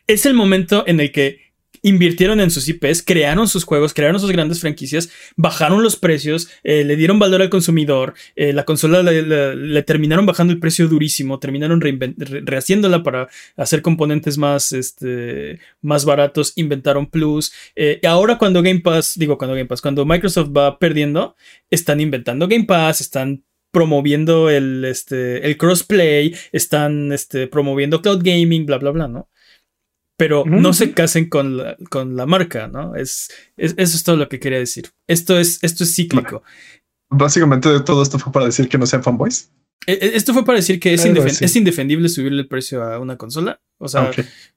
es 0.08 0.26
el 0.26 0.34
momento 0.34 0.84
en 0.88 1.00
el 1.00 1.12
que 1.12 1.47
invirtieron 1.88 2.40
en 2.40 2.52
sus 2.52 2.68
IPs, 2.68 3.04
crearon 3.04 3.48
sus 3.48 3.64
juegos, 3.64 3.94
crearon 3.94 4.20
sus 4.20 4.32
grandes 4.32 4.60
franquicias, 4.60 5.10
bajaron 5.36 5.84
los 5.84 5.96
precios, 5.96 6.50
eh, 6.64 6.84
le 6.84 6.96
dieron 6.96 7.20
valor 7.20 7.42
al 7.42 7.50
consumidor, 7.50 8.14
eh, 8.36 8.54
la 8.54 8.66
consola 8.66 9.04
le, 9.04 9.84
terminaron 9.84 10.26
bajando 10.26 10.54
el 10.54 10.60
precio 10.60 10.88
durísimo, 10.88 11.40
terminaron 11.40 11.82
rehaciéndola 11.82 13.04
para 13.04 13.30
hacer 13.56 13.82
componentes 13.82 14.38
más, 14.38 14.72
este, 14.72 15.60
más 15.82 16.06
baratos, 16.06 16.54
inventaron 16.56 17.08
Plus. 17.08 17.54
Eh, 17.76 18.00
ahora 18.06 18.38
cuando 18.38 18.62
Game 18.62 18.82
Pass, 18.82 19.14
digo 19.18 19.38
cuando 19.38 19.56
Game 19.56 19.68
Pass, 19.68 19.82
cuando 19.82 20.06
Microsoft 20.06 20.50
va 20.56 20.78
perdiendo, 20.80 21.36
están 21.70 22.02
inventando 22.02 22.48
Game 22.48 22.66
Pass, 22.66 23.02
están 23.02 23.44
promoviendo 23.72 24.50
el, 24.50 24.86
este, 24.86 25.46
el 25.46 25.58
crossplay, 25.58 26.36
están 26.52 27.12
este, 27.12 27.48
promoviendo 27.48 28.02
cloud 28.02 28.22
gaming, 28.24 28.66
bla, 28.66 28.78
bla, 28.78 28.92
bla, 28.92 29.08
¿no? 29.08 29.30
Pero 30.18 30.44
no 30.46 30.74
se 30.74 30.92
casen 30.94 31.30
con 31.30 31.58
la, 31.58 31.78
con 31.90 32.16
la 32.16 32.26
marca, 32.26 32.68
¿no? 32.68 32.96
Es, 32.96 33.30
eso 33.56 33.76
es 33.78 34.04
todo 34.04 34.18
lo 34.18 34.28
que 34.28 34.40
quería 34.40 34.58
decir. 34.58 34.90
Esto 35.06 35.40
es, 35.40 35.64
esto 35.64 35.84
es 35.84 35.96
cíclico. 35.96 36.44
Básicamente 37.10 37.80
todo 37.82 38.02
esto 38.02 38.18
fue 38.18 38.34
para 38.34 38.48
decir 38.48 38.68
que 38.68 38.80
no 38.80 38.88
sean 38.88 39.04
fanboys. 39.04 39.52
E, 39.86 39.94
e, 39.94 40.16
esto 40.18 40.34
fue 40.34 40.44
para 40.44 40.58
decir 40.58 40.80
que 40.80 40.94
es, 40.94 41.06
es, 41.06 41.56
indefendible 41.56 42.10
subirle 42.10 42.42
el 42.42 42.48
precio 42.48 42.84
a 42.84 43.00
una 43.00 43.16
consola. 43.16 43.62
O 43.78 43.88
sea, 43.88 44.12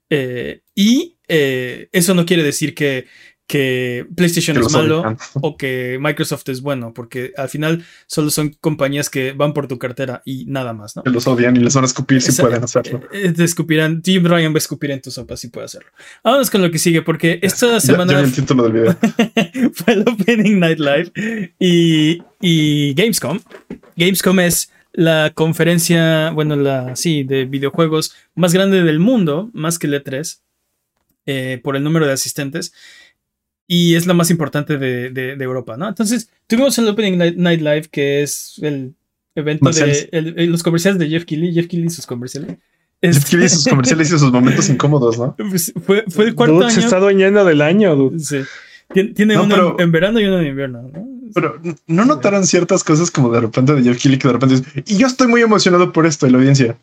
eh, 0.09 0.63
y 0.75 1.19
eh, 1.29 1.89
eso 1.93 2.15
no 2.15 2.25
quiere 2.25 2.43
decir 2.43 2.75
que 2.75 3.07
que 3.51 4.07
PlayStation 4.15 4.57
es 4.59 4.71
malo 4.71 5.17
o 5.35 5.57
que 5.57 5.99
Microsoft 6.01 6.49
es 6.51 6.61
bueno, 6.61 6.95
porque 6.95 7.33
al 7.37 7.49
final 7.49 7.85
solo 8.07 8.31
son 8.31 8.57
compañías 8.61 9.11
que 9.11 9.33
van 9.33 9.55
por 9.55 9.67
tu 9.67 9.77
cartera 9.77 10.23
y 10.25 10.45
nada 10.47 10.73
más, 10.73 10.95
¿no? 10.95 11.03
Que 11.03 11.11
los 11.11 11.27
odian 11.27 11.57
y 11.57 11.59
les 11.59 11.75
van 11.75 11.83
a 11.83 11.89
escupir 11.89 12.23
si 12.23 12.41
pueden 12.41 12.63
hacerlo. 12.63 13.01
Eh, 13.13 13.33
te 13.33 13.43
escupirán, 13.43 14.03
Tim 14.03 14.25
Ryan 14.25 14.53
va 14.53 14.55
a 14.55 14.59
escupir 14.59 14.93
en 14.93 15.03
tu 15.03 15.11
sopa 15.11 15.37
si 15.37 15.49
puede 15.49 15.65
hacerlo. 15.65 15.91
Vamos 16.23 16.49
con 16.49 16.63
lo 16.63 16.71
que 16.71 16.79
sigue, 16.79 17.03
porque 17.03 17.41
esta 17.43 17.81
semana 17.81 18.21
el 18.21 18.33
título 18.33 18.69
del 18.69 18.73
video. 18.73 18.97
fue 19.75 19.95
el 19.95 20.03
Opening 20.03 20.61
Night 20.61 20.79
Live 20.79 21.53
y, 21.59 22.23
y 22.41 22.95
Gamescom. 22.95 23.41
Gamescom 23.97 24.39
es 24.39 24.71
la 24.93 25.33
conferencia, 25.35 26.31
bueno, 26.31 26.55
la 26.55 26.95
sí, 26.95 27.25
de 27.25 27.47
videojuegos 27.47 28.15
más 28.37 28.55
grande 28.55 28.85
del 28.85 29.01
mundo, 29.01 29.51
más 29.55 29.81
que 29.81 29.89
el 29.89 29.95
E3, 29.95 30.39
eh, 31.27 31.61
por 31.65 31.75
el 31.75 31.83
número 31.83 32.07
de 32.07 32.13
asistentes 32.13 32.73
y 33.73 33.95
es 33.95 34.05
la 34.09 34.15
más 34.15 34.33
importante 34.33 34.79
de, 34.79 35.11
de, 35.11 35.45
Europa, 35.45 35.77
¿no? 35.77 35.87
Entonces, 35.87 36.29
tuvimos 36.49 36.77
el 36.79 36.89
Opening 36.89 37.37
Night, 37.37 37.61
Live, 37.61 37.85
que 37.93 38.21
es 38.21 38.59
el 38.63 38.97
evento 39.37 39.71
de 39.71 40.47
los 40.49 40.65
comerciales 40.65 40.99
de 40.99 41.09
Jeff 41.09 41.25
Keighley, 41.25 41.55
Jeff 41.55 41.69
Keighley 41.69 41.87
y 41.87 41.91
sus 41.91 42.05
comerciales. 42.05 42.57
Jeff 43.01 43.25
Keighley 43.27 43.47
y 43.47 43.49
sus 43.49 43.69
comerciales 43.69 44.09
y 44.09 44.19
sus 44.19 44.33
momentos 44.33 44.69
incómodos, 44.71 45.21
¿no? 45.21 45.37
Pues, 45.37 45.73
fue, 45.87 46.03
fue, 46.09 46.25
el 46.25 46.35
cuarto 46.35 46.59
año. 46.59 46.71
Se 46.71 46.81
está 46.81 46.99
dueñando 46.99 47.45
del 47.45 47.63
año, 47.63 47.95
dude. 47.95 48.19
Sí. 48.19 48.41
Tiene 49.15 49.39
uno 49.39 49.77
en 49.79 49.93
verano 49.93 50.19
y 50.19 50.25
uno 50.25 50.41
en 50.41 50.49
invierno, 50.49 50.83
¿no? 50.83 51.09
Pero 51.33 51.61
no 51.87 52.05
notaron 52.05 52.45
ciertas 52.49 52.83
cosas 52.83 53.09
como 53.13 53.31
de 53.31 53.41
repente 53.41 53.73
de 53.73 53.85
Jeff 53.85 54.03
Keighley 54.03 54.19
que 54.19 54.27
de 54.27 54.35
repente 54.35 54.57
dice, 54.57 54.83
y 54.85 54.99
yo 54.99 55.07
estoy 55.07 55.29
muy 55.29 55.43
emocionado 55.43 55.93
por 55.93 56.07
esto, 56.07 56.27
y 56.27 56.31
la 56.31 56.39
audiencia. 56.39 56.77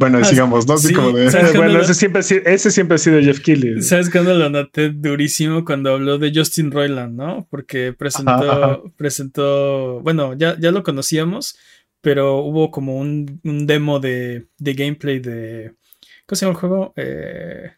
Bueno, 0.00 0.16
ah, 0.16 0.24
sigamos, 0.24 0.66
¿no? 0.66 0.74
Así 0.74 0.94
como 0.94 1.12
de. 1.12 1.26
Bueno, 1.56 1.78
ese, 1.78 1.92
siempre, 1.92 2.22
ese 2.22 2.70
siempre 2.70 2.94
ha 2.94 2.98
sido 2.98 3.20
Jeff 3.20 3.40
Keighley. 3.40 3.82
¿Sabes 3.82 4.08
cuándo 4.08 4.32
lo 4.32 4.48
noté 4.48 4.88
durísimo? 4.88 5.62
Cuando 5.62 5.92
habló 5.92 6.16
de 6.16 6.32
Justin 6.34 6.70
Roiland, 6.70 7.14
¿no? 7.16 7.46
Porque 7.50 7.92
presentó, 7.92 8.90
presentó, 8.96 10.00
bueno, 10.00 10.32
ya, 10.32 10.56
ya 10.58 10.70
lo 10.70 10.82
conocíamos, 10.82 11.58
pero 12.00 12.38
hubo 12.38 12.70
como 12.70 12.96
un, 12.96 13.40
un 13.44 13.66
demo 13.66 14.00
de, 14.00 14.46
de, 14.56 14.72
gameplay 14.72 15.18
de. 15.18 15.74
¿Cómo 16.24 16.36
se 16.36 16.46
llama 16.46 16.54
el 16.54 16.60
juego? 16.60 16.94
Eh, 16.96 17.72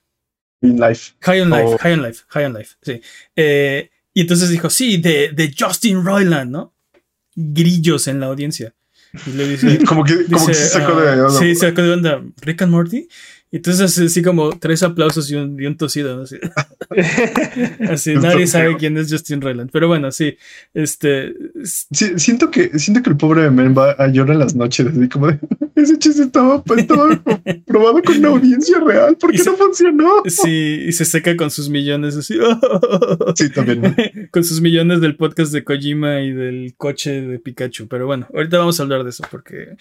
Life. 0.61 1.15
High 1.23 1.41
on 1.41 1.51
Life, 1.51 1.77
High 1.81 1.93
on 1.95 2.03
Life, 2.03 2.25
High 2.29 2.45
on 2.45 2.53
Life, 2.55 2.77
sí. 2.83 3.01
Eh, 3.35 3.91
y 4.15 4.21
entonces 4.21 4.49
dijo, 4.49 4.71
sí, 4.71 4.99
de, 4.99 5.33
de 5.33 5.53
Justin 5.59 6.05
Roiland, 6.05 6.53
¿no? 6.53 6.73
Grillos 7.35 8.07
en 8.07 8.21
la 8.21 8.27
audiencia. 8.27 8.73
Y 9.27 9.31
le 9.33 9.49
dice, 9.49 9.85
como 9.85 10.05
que, 10.05 10.25
como 10.25 10.47
que 10.47 10.55
se 10.55 10.69
sacó 10.69 11.01
de 11.01 11.21
onda. 11.21 11.39
Sí, 11.39 11.55
sacó 11.55 11.83
de 11.83 11.93
onda. 11.93 12.23
Rick 12.41 12.63
and 12.63 12.73
Morty. 12.73 13.09
Y 13.53 13.57
entonces 13.57 13.99
así 13.99 14.23
como 14.23 14.59
tres 14.59 14.83
aplausos 14.83 15.31
y 15.31 15.35
un, 15.35 15.61
y 15.61 15.67
un 15.67 15.77
tosido, 15.77 16.23
Así, 16.23 16.37
así 17.87 18.15
nadie 18.15 18.47
sabe 18.47 18.79
quién 18.79 18.97
es 18.97 19.13
Justin 19.13 19.43
Roiland. 19.43 19.69
Pero 19.71 19.89
bueno, 19.89 20.11
sí, 20.11 20.39
este... 20.73 21.35
siento, 21.63 22.51
que, 22.51 22.79
siento 22.79 23.03
que 23.03 23.11
el 23.11 23.17
pobre 23.19 23.51
men 23.51 23.77
va 23.77 23.91
a 23.93 24.09
llorar 24.09 24.37
en 24.37 24.39
las 24.39 24.55
noches, 24.55 24.87
así 24.87 25.07
como 25.07 25.27
de, 25.27 25.39
ese 25.77 25.99
chiste 25.99 26.23
estaba, 26.23 26.65
estaba 26.75 27.23
probado 27.67 28.03
con 28.03 28.17
una 28.17 28.29
audiencia 28.29 28.81
real, 28.81 29.19
¿por 29.19 29.33
qué 29.33 29.43
no 29.45 29.55
funcionó? 29.55 30.23
Sí, 30.29 30.85
y 30.87 30.93
se 30.93 31.05
seca 31.05 31.37
con 31.37 31.51
sus 31.51 31.69
millones, 31.69 32.17
así. 32.17 32.39
sí, 33.35 33.51
también. 33.51 33.95
con 34.31 34.45
sus 34.45 34.63
millones 34.63 35.03
del 35.03 35.15
podcast 35.17 35.53
de 35.53 35.63
Kojima 35.63 36.23
y 36.23 36.33
del 36.33 36.75
coche 36.79 37.21
de 37.21 37.39
Pikachu. 37.39 37.87
Pero 37.87 38.07
bueno, 38.07 38.27
ahorita 38.33 38.57
vamos 38.57 38.81
a 38.81 38.83
hablar 38.85 39.05
de 39.05 39.11
eso 39.11 39.25
porque... 39.31 39.77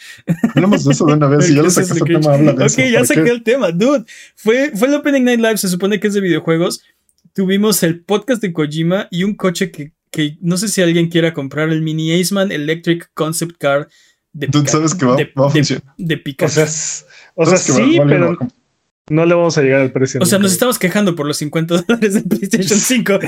Hablamos 0.56 0.84
de 0.84 0.92
eso 0.92 1.06
de 1.06 1.14
una 1.14 1.28
vez 1.28 1.50
y 1.50 1.56
ya 1.56 1.62
lo 1.62 1.70
sacaste 1.70 2.00
el 2.00 2.20
tema, 2.20 2.34
habla 2.34 2.52
de 2.52 2.66
Ok, 2.66 2.92
ya 2.92 3.06
saqué 3.06 3.30
el 3.30 3.44
tema 3.44 3.61
dude. 3.70 4.06
Fue, 4.36 4.72
fue 4.76 4.88
el 4.88 4.96
Opening 4.96 5.24
Night 5.24 5.40
Live, 5.40 5.58
se 5.58 5.68
supone 5.68 6.00
que 6.00 6.08
es 6.08 6.14
de 6.14 6.22
videojuegos. 6.22 6.82
Tuvimos 7.34 7.84
el 7.84 8.04
podcast 8.04 8.42
de 8.42 8.52
Kojima 8.52 9.08
y 9.12 9.24
un 9.24 9.36
coche 9.36 9.72
que, 9.72 9.92
que 10.10 10.38
no 10.42 10.58
sé 10.58 10.68
si 10.68 10.82
alguien 10.82 11.10
quiera 11.10 11.34
comprar, 11.34 11.70
el 11.70 11.82
Mini 11.82 12.20
Aceman 12.20 12.52
Electric 12.52 13.12
Concept 13.14 13.58
Car 13.58 13.88
de 14.34 14.48
Dude, 14.48 14.70
sabes 14.70 14.96
que 14.96 15.06
va, 15.06 15.16
de, 15.16 15.32
va 15.40 15.48
a 15.48 15.50
funcionar. 15.50 15.94
De, 15.98 16.18
Pikachu. 16.18 16.62
O 16.62 16.66
sea, 16.66 17.06
o 17.36 17.46
sea 17.46 17.58
sí, 17.58 18.00
pero 18.08 18.32
No 18.34 18.61
le 19.10 19.34
vamos 19.34 19.58
a 19.58 19.62
llegar 19.62 19.82
al 19.82 19.92
precio. 19.92 20.22
O 20.22 20.26
sea, 20.26 20.40
nos 20.40 20.52
estamos 20.52 20.80
quejando 20.80 21.16
por 21.16 21.26
los 21.26 21.38
50 21.38 21.82
dólares 21.82 22.14
del 22.14 22.24
PlayStation 22.24 22.80
5. 22.80 23.20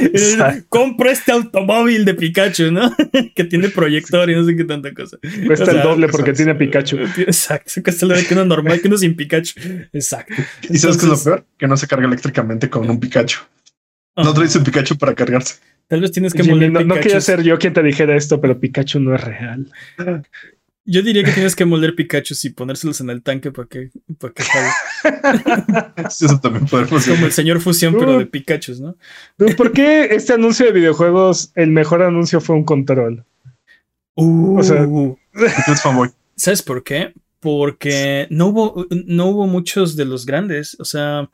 Compra 0.70 1.12
este 1.12 1.32
automóvil 1.32 2.06
de 2.06 2.14
Pikachu, 2.14 2.72
¿no? 2.72 2.96
que 3.36 3.44
tiene 3.44 3.70
proyector 3.70 4.30
y 4.30 4.36
no 4.36 4.46
sé 4.46 4.56
qué 4.56 4.64
tanta 4.64 4.94
cosa. 4.94 5.18
Cuesta 5.46 5.72
el 5.72 5.82
doble 5.82 6.08
porque 6.08 6.34
tiene 6.34 6.56
Pikachu. 6.56 6.98
Exacto, 7.18 7.72
cuesta 7.84 8.06
el 8.06 8.10
doble 8.10 8.26
que 8.26 8.34
uno 8.34 8.46
normal, 8.46 8.82
que 8.82 8.88
uno 8.88 8.98
sin 8.98 9.16
Pikachu. 9.16 9.60
Exacto. 9.92 10.36
¿Y 10.70 10.78
sabes 10.78 10.98
qué 10.98 11.06
es 11.06 11.12
lo 11.12 11.22
peor? 11.22 11.46
Que 11.58 11.68
no 11.68 11.76
se 11.76 11.88
carga 11.88 12.06
eléctricamente 12.06 12.70
con 12.70 12.90
un 12.90 13.00
Pikachu. 13.00 13.40
No 14.16 14.34
traes 14.34 14.56
un 14.56 14.64
Pikachu 14.64 14.98
para 14.98 15.16
cargarse. 15.16 15.56
Tal 15.88 16.02
vez 16.02 16.12
tienes 16.12 16.34
que 16.34 16.44
moldear 16.44 16.72
no, 16.72 16.82
no 16.84 16.96
quería 16.96 17.20
ser 17.20 17.44
yo 17.44 17.58
quien 17.58 17.74
te 17.74 17.84
dijera 17.84 18.16
esto, 18.16 18.40
pero 18.40 18.60
Pikachu 18.60 19.00
no 19.00 19.14
es 19.16 19.22
real. 19.22 19.72
Yo 20.86 21.02
diría 21.02 21.24
que 21.24 21.32
tienes 21.32 21.56
que 21.56 21.64
moldear 21.64 21.96
Pikachu 21.96 22.36
y 22.44 22.50
ponérselos 22.50 23.00
en 23.00 23.10
el 23.10 23.24
tanque 23.24 23.52
para 23.52 23.68
que, 23.68 23.90
para 24.20 24.34
que 24.34 24.44
Eso 26.10 26.40
también 26.42 26.66
puede 26.66 26.86
funcionar. 26.86 27.20
Como 27.20 27.28
el 27.28 27.32
señor 27.32 27.62
fusión, 27.62 27.96
pero 27.98 28.20
de 28.20 28.26
Pikachu, 28.26 28.74
¿no? 28.82 28.98
¿Por 29.56 29.72
qué 29.72 30.10
este 30.12 30.34
anuncio 30.34 30.66
de 30.66 30.74
videojuegos, 30.74 31.52
el 31.56 31.70
mejor 31.70 32.02
anuncio 32.02 32.42
fue 32.42 32.56
un 32.56 32.66
control? 32.66 33.26
Uh, 34.16 34.60
o 34.60 34.64
sea, 34.64 34.86
¿sabes 36.36 36.62
por 36.62 36.84
qué? 36.84 37.14
Porque 37.44 38.26
no 38.30 38.48
hubo, 38.48 38.88
no 39.06 39.28
hubo 39.28 39.48
muchos 39.48 39.98
de 39.98 40.06
los 40.06 40.26
grandes. 40.26 40.78
O 40.80 40.86
sea, 40.86 41.30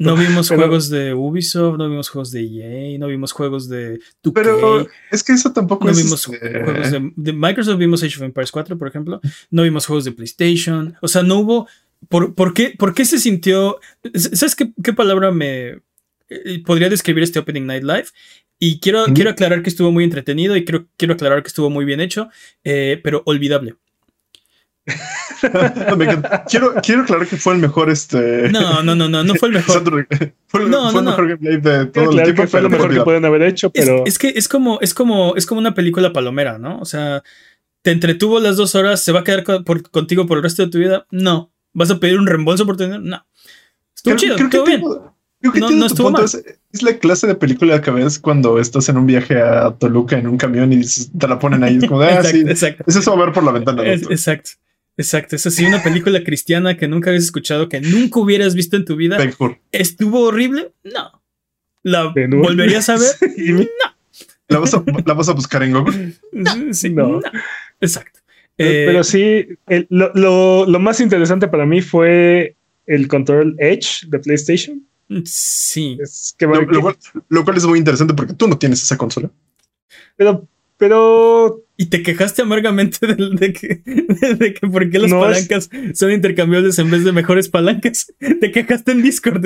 no 0.00 0.16
vimos 0.16 0.48
juegos 0.48 0.90
de 0.90 1.14
Ubisoft, 1.14 1.78
no 1.78 1.88
vimos 1.88 2.08
juegos 2.08 2.32
de 2.32 2.42
EA, 2.42 2.98
no 2.98 3.06
vimos 3.06 3.30
juegos 3.30 3.68
de 3.68 4.00
2K. 4.24 4.32
Pero 4.34 4.86
es 5.12 5.22
que 5.22 5.32
eso 5.32 5.52
tampoco 5.52 5.84
no 5.84 5.92
es. 5.92 6.02
vimos 6.02 6.28
este 6.28 6.64
juegos 6.64 6.90
de, 6.90 7.32
Microsoft, 7.32 7.78
vimos 7.78 8.02
Age 8.02 8.16
of 8.16 8.22
Empires 8.22 8.50
4, 8.50 8.76
por 8.76 8.88
ejemplo. 8.88 9.20
No 9.50 9.62
vimos 9.62 9.86
juegos 9.86 10.04
de 10.04 10.12
PlayStation. 10.12 10.96
O 11.00 11.06
sea, 11.06 11.22
no 11.22 11.38
hubo. 11.38 11.68
¿Por, 12.08 12.34
por, 12.34 12.52
qué, 12.52 12.74
por 12.76 12.94
qué, 12.94 13.04
se 13.04 13.18
sintió? 13.18 13.78
¿Sabes 14.14 14.56
qué, 14.56 14.72
qué 14.82 14.92
palabra 14.92 15.30
me 15.30 15.78
eh, 16.28 16.62
podría 16.64 16.88
describir 16.88 17.22
este 17.22 17.38
Opening 17.38 17.66
Night 17.66 17.84
Live? 17.84 18.06
Y 18.58 18.80
quiero, 18.80 19.04
quiero 19.14 19.30
aclarar 19.30 19.62
que 19.62 19.70
estuvo 19.70 19.92
muy 19.92 20.02
entretenido 20.02 20.56
y 20.56 20.64
quiero, 20.64 20.88
quiero 20.96 21.14
aclarar 21.14 21.42
que 21.42 21.48
estuvo 21.48 21.70
muy 21.70 21.84
bien 21.84 22.00
hecho, 22.00 22.28
eh, 22.64 23.00
pero 23.04 23.22
olvidable. 23.24 23.76
quiero, 26.48 26.74
quiero 26.82 27.02
aclarar 27.02 27.26
que 27.26 27.36
fue 27.36 27.54
el 27.54 27.60
mejor 27.60 27.90
este. 27.90 28.50
No, 28.50 28.82
no, 28.82 28.94
no, 28.94 29.08
no, 29.08 29.24
no 29.24 29.34
fue 29.34 29.48
el 29.48 29.54
mejor. 29.54 29.82
fue, 30.46 30.62
el, 30.62 30.70
no, 30.70 30.90
fue 30.90 31.00
el 31.00 31.06
mejor 31.06 31.28
gameplay 31.28 31.56
de 31.60 31.86
todo 31.86 32.10
el 32.10 32.22
tiempo. 32.22 32.42
Que 32.42 32.48
fue 32.48 32.62
lo 32.62 32.70
mejor 32.70 32.92
que 32.92 33.00
pueden 33.02 33.24
haber 33.24 33.42
hecho, 33.42 33.70
pero. 33.70 34.04
Es, 34.06 34.18
que 34.18 34.32
es 34.34 34.48
como, 34.48 34.78
es 34.80 34.94
como, 34.94 35.34
es 35.36 35.46
como 35.46 35.60
una 35.60 35.74
película 35.74 36.12
palomera, 36.12 36.58
¿no? 36.58 36.78
O 36.80 36.84
sea, 36.84 37.22
te 37.82 37.90
entretuvo 37.90 38.40
las 38.40 38.56
dos 38.56 38.74
horas, 38.74 39.02
¿se 39.02 39.12
va 39.12 39.20
a 39.20 39.24
quedar 39.24 39.44
contigo 39.90 40.26
por 40.26 40.38
el 40.38 40.42
resto 40.42 40.64
de 40.64 40.70
tu 40.70 40.78
vida? 40.78 41.06
No. 41.10 41.52
¿Vas 41.72 41.90
a 41.90 42.00
pedir 42.00 42.18
un 42.18 42.26
reembolso 42.26 42.66
por 42.66 42.76
tener? 42.76 43.00
No. 43.00 43.24
Estuvo 43.94 44.16
chido, 44.16 44.36
estuvo 44.36 44.64
bien. 44.64 44.82
Creo 45.40 45.52
que 45.52 45.60
no, 45.60 45.70
no 45.70 45.86
estuvo 45.86 46.10
mal. 46.10 46.24
Es, 46.24 46.82
la 46.82 46.98
clase 46.98 47.26
de 47.26 47.34
película 47.36 47.80
que 47.80 47.90
ves 47.90 48.18
cuando 48.18 48.58
estás 48.58 48.88
en 48.88 48.96
un 48.96 49.06
viaje 49.06 49.40
a 49.40 49.70
Toluca 49.70 50.18
en 50.18 50.26
un 50.26 50.36
camión 50.36 50.72
y 50.72 50.80
te 50.82 51.28
la 51.28 51.38
ponen 51.38 51.62
ahí. 51.62 51.76
Es 51.76 51.86
como, 51.86 52.00
ah, 52.00 52.22
sí, 52.24 52.40
exacto. 52.48 52.84
Es 52.86 52.96
eso 52.96 53.12
a 53.12 53.16
ver 53.16 53.32
por 53.32 53.44
la 53.44 53.52
ventana. 53.52 53.84
exacto. 53.84 54.50
Exacto, 54.98 55.36
es 55.36 55.46
así 55.46 55.64
una 55.64 55.80
película 55.80 56.24
cristiana 56.24 56.76
que 56.76 56.88
nunca 56.88 57.10
habías 57.10 57.22
escuchado, 57.22 57.68
que 57.68 57.80
nunca 57.80 58.18
hubieras 58.18 58.56
visto 58.56 58.76
en 58.76 58.84
tu 58.84 58.96
vida. 58.96 59.16
¿Estuvo 59.70 60.22
horrible? 60.22 60.72
No. 60.82 61.22
¿La 61.84 62.12
volverías 62.12 62.88
a 62.88 62.96
ver? 62.96 63.10
no. 63.38 63.64
¿La 64.48 64.58
vas, 65.14 65.28
a, 65.28 65.32
buscar 65.32 65.62
en 65.62 65.72
Google? 65.72 66.14
Sí, 66.72 66.90
no. 66.90 67.20
Exacto. 67.80 68.18
Pero, 68.56 69.00
eh, 69.00 69.04
sí, 69.04 69.46
lo, 69.88 70.66
más 70.80 71.00
interesante 71.00 71.46
para 71.46 71.64
mí 71.64 71.80
fue 71.80 72.56
el 72.86 73.06
control 73.06 73.54
Edge 73.58 74.04
de 74.08 74.18
PlayStation. 74.18 74.82
Sí. 75.24 75.96
lo, 76.40 77.44
cual, 77.44 77.56
es 77.56 77.64
muy 77.66 77.78
interesante 77.78 78.14
porque 78.14 78.34
tú 78.34 78.48
no 78.48 78.58
tienes 78.58 78.82
esa 78.82 78.98
consola. 78.98 79.30
Pero 80.16 80.48
pero. 80.78 81.64
Y 81.76 81.86
te 81.86 82.02
quejaste 82.02 82.42
amargamente 82.42 82.98
de, 83.06 83.52
que, 83.52 83.82
de 83.84 84.54
que 84.54 84.66
por 84.66 84.88
qué 84.90 84.98
las 84.98 85.12
palancas 85.12 85.70
son 85.94 86.10
intercambiables 86.10 86.78
en 86.78 86.90
vez 86.90 87.04
de 87.04 87.12
mejores 87.12 87.48
palancas. 87.48 88.12
Te 88.40 88.50
quejaste 88.50 88.92
en 88.92 89.02
Discord. 89.02 89.42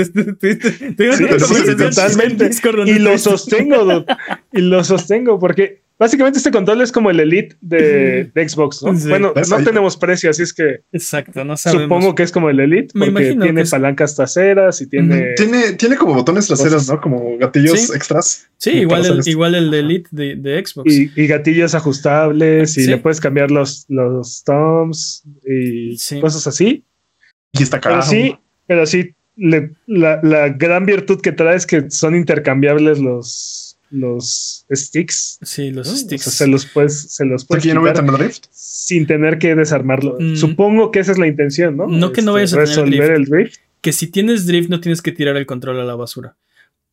totalmente. 1.76 2.50
y 2.86 2.98
lo 2.98 3.18
sostengo, 3.18 4.04
y 4.52 4.60
lo 4.60 4.84
sostengo 4.84 5.38
porque 5.38 5.81
Básicamente 6.02 6.38
este 6.38 6.50
control 6.50 6.80
es 6.80 6.90
como 6.90 7.10
el 7.10 7.20
Elite 7.20 7.54
de, 7.60 8.28
Xbox, 8.34 8.82
¿no? 8.82 8.92
Bueno, 9.08 9.32
no 9.48 9.62
tenemos 9.62 9.96
precio, 9.96 10.30
así 10.30 10.42
es 10.42 10.52
que... 10.52 10.80
Exacto, 10.90 11.44
no 11.44 11.56
sabemos. 11.56 11.84
Supongo 11.84 12.16
que 12.16 12.24
es 12.24 12.32
como 12.32 12.50
el 12.50 12.58
Elite, 12.58 12.92
porque 12.92 13.36
tiene 13.40 13.64
palancas 13.64 14.16
traseras 14.16 14.80
y 14.80 14.88
tiene... 14.88 15.34
tiene... 15.36 15.74
Tiene 15.74 15.96
como 15.96 16.14
botones 16.14 16.48
traseros, 16.48 16.88
¿no? 16.88 17.00
Como 17.00 17.38
gatillos 17.38 17.94
extras. 17.94 18.48
Sí, 18.56 18.70
igual 18.78 19.06
el, 19.06 19.20
igual 19.26 19.54
el 19.54 19.70
de 19.70 19.78
Elite 19.78 20.08
de, 20.10 20.64
Xbox. 20.66 20.92
Y, 20.92 21.26
gatillos 21.28 21.72
ajustables 21.76 22.76
y 22.76 22.88
le 22.88 22.98
puedes 22.98 23.20
cambiar 23.20 23.52
los, 23.52 23.84
los 23.88 24.42
thumbs 24.42 25.22
y 25.46 25.96
cosas 26.20 26.48
así. 26.48 26.84
Y 27.52 27.62
está 27.62 27.80
caro. 27.80 28.00
Pero 28.00 28.10
sí, 28.10 28.36
pero 28.66 28.86
sí, 28.86 29.14
la, 29.36 30.18
la 30.20 30.48
gran 30.48 30.84
virtud 30.84 31.20
que 31.20 31.30
trae 31.30 31.54
es 31.54 31.64
que 31.64 31.92
son 31.92 32.16
intercambiables 32.16 32.98
los 32.98 33.71
los 33.92 34.66
sticks. 34.74 35.38
Sí, 35.42 35.70
los 35.70 35.88
sticks. 35.88 36.24
se 36.24 36.46
los 36.46 36.66
puedes, 36.66 37.14
se 37.14 37.24
los 37.24 37.44
puedes 37.44 37.64
sin 38.50 39.06
tener 39.06 39.38
que 39.38 39.54
desarmarlo. 39.54 40.16
Mm. 40.18 40.36
Supongo 40.36 40.90
que 40.90 41.00
esa 41.00 41.12
es 41.12 41.18
la 41.18 41.26
intención, 41.26 41.76
¿no? 41.76 41.86
No 41.86 42.12
que 42.12 42.22
no 42.22 42.32
vayas 42.32 42.54
a 42.54 42.62
este, 42.62 42.82
tener 42.82 43.10
el 43.12 43.26
drift. 43.26 43.56
Que 43.80 43.92
si 43.92 44.06
tienes 44.08 44.46
drift 44.46 44.70
no 44.70 44.80
tienes 44.80 45.02
que 45.02 45.12
tirar 45.12 45.36
el 45.36 45.46
control 45.46 45.78
a 45.80 45.84
la 45.84 45.94
basura. 45.94 46.36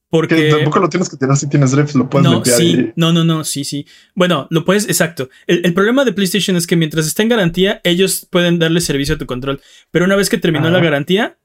Porque 0.09 0.49
tampoco 0.49 0.79
lo 0.79 0.89
tienes 0.89 1.07
que 1.07 1.17
tirar 1.17 1.37
si 1.37 1.47
tienes 1.47 1.71
drift, 1.71 1.93
lo 1.93 2.09
puedes 2.09 2.27
no, 2.27 2.43
sí, 2.43 2.91
No, 2.95 3.13
no, 3.13 3.23
no, 3.23 3.43
sí, 3.43 3.63
sí. 3.63 3.85
Bueno, 4.15 4.47
lo 4.49 4.65
puedes, 4.65 4.85
exacto. 4.85 5.29
El, 5.45 5.73
problema 5.73 6.03
de 6.03 6.13
PlayStation 6.13 6.57
es 6.57 6.65
que 6.65 6.75
mientras 6.75 7.05
está 7.05 7.21
en 7.21 7.29
garantía, 7.29 7.79
ellos 7.83 8.27
pueden 8.29 8.57
darle 8.57 8.81
servicio 8.81 9.15
a 9.15 9.17
tu 9.19 9.27
control. 9.27 9.61
Pero 9.91 10.05
una 10.05 10.15
vez 10.15 10.29
que 10.29 10.39
terminó 10.39 10.71
la 10.71 10.79
garantía, 10.79 11.37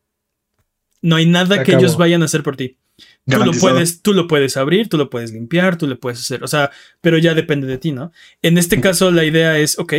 no 1.02 1.16
hay 1.16 1.26
nada 1.26 1.62
que 1.62 1.74
ellos 1.74 1.98
vayan 1.98 2.22
a 2.22 2.24
hacer 2.24 2.42
por 2.42 2.56
ti. 2.56 2.78
Tú 3.26 3.38
lo, 3.38 3.52
puedes, 3.52 4.02
tú 4.02 4.12
lo 4.12 4.26
puedes 4.28 4.56
abrir, 4.58 4.88
tú 4.88 4.98
lo 4.98 5.08
puedes 5.08 5.32
limpiar, 5.32 5.78
tú 5.78 5.86
lo 5.86 5.98
puedes 5.98 6.20
hacer, 6.20 6.44
o 6.44 6.46
sea, 6.46 6.70
pero 7.00 7.16
ya 7.16 7.32
depende 7.32 7.66
de 7.66 7.78
ti, 7.78 7.90
¿no? 7.90 8.12
En 8.42 8.58
este 8.58 8.80
caso 8.82 9.10
la 9.10 9.24
idea 9.24 9.58
es, 9.58 9.78
ok, 9.78 9.94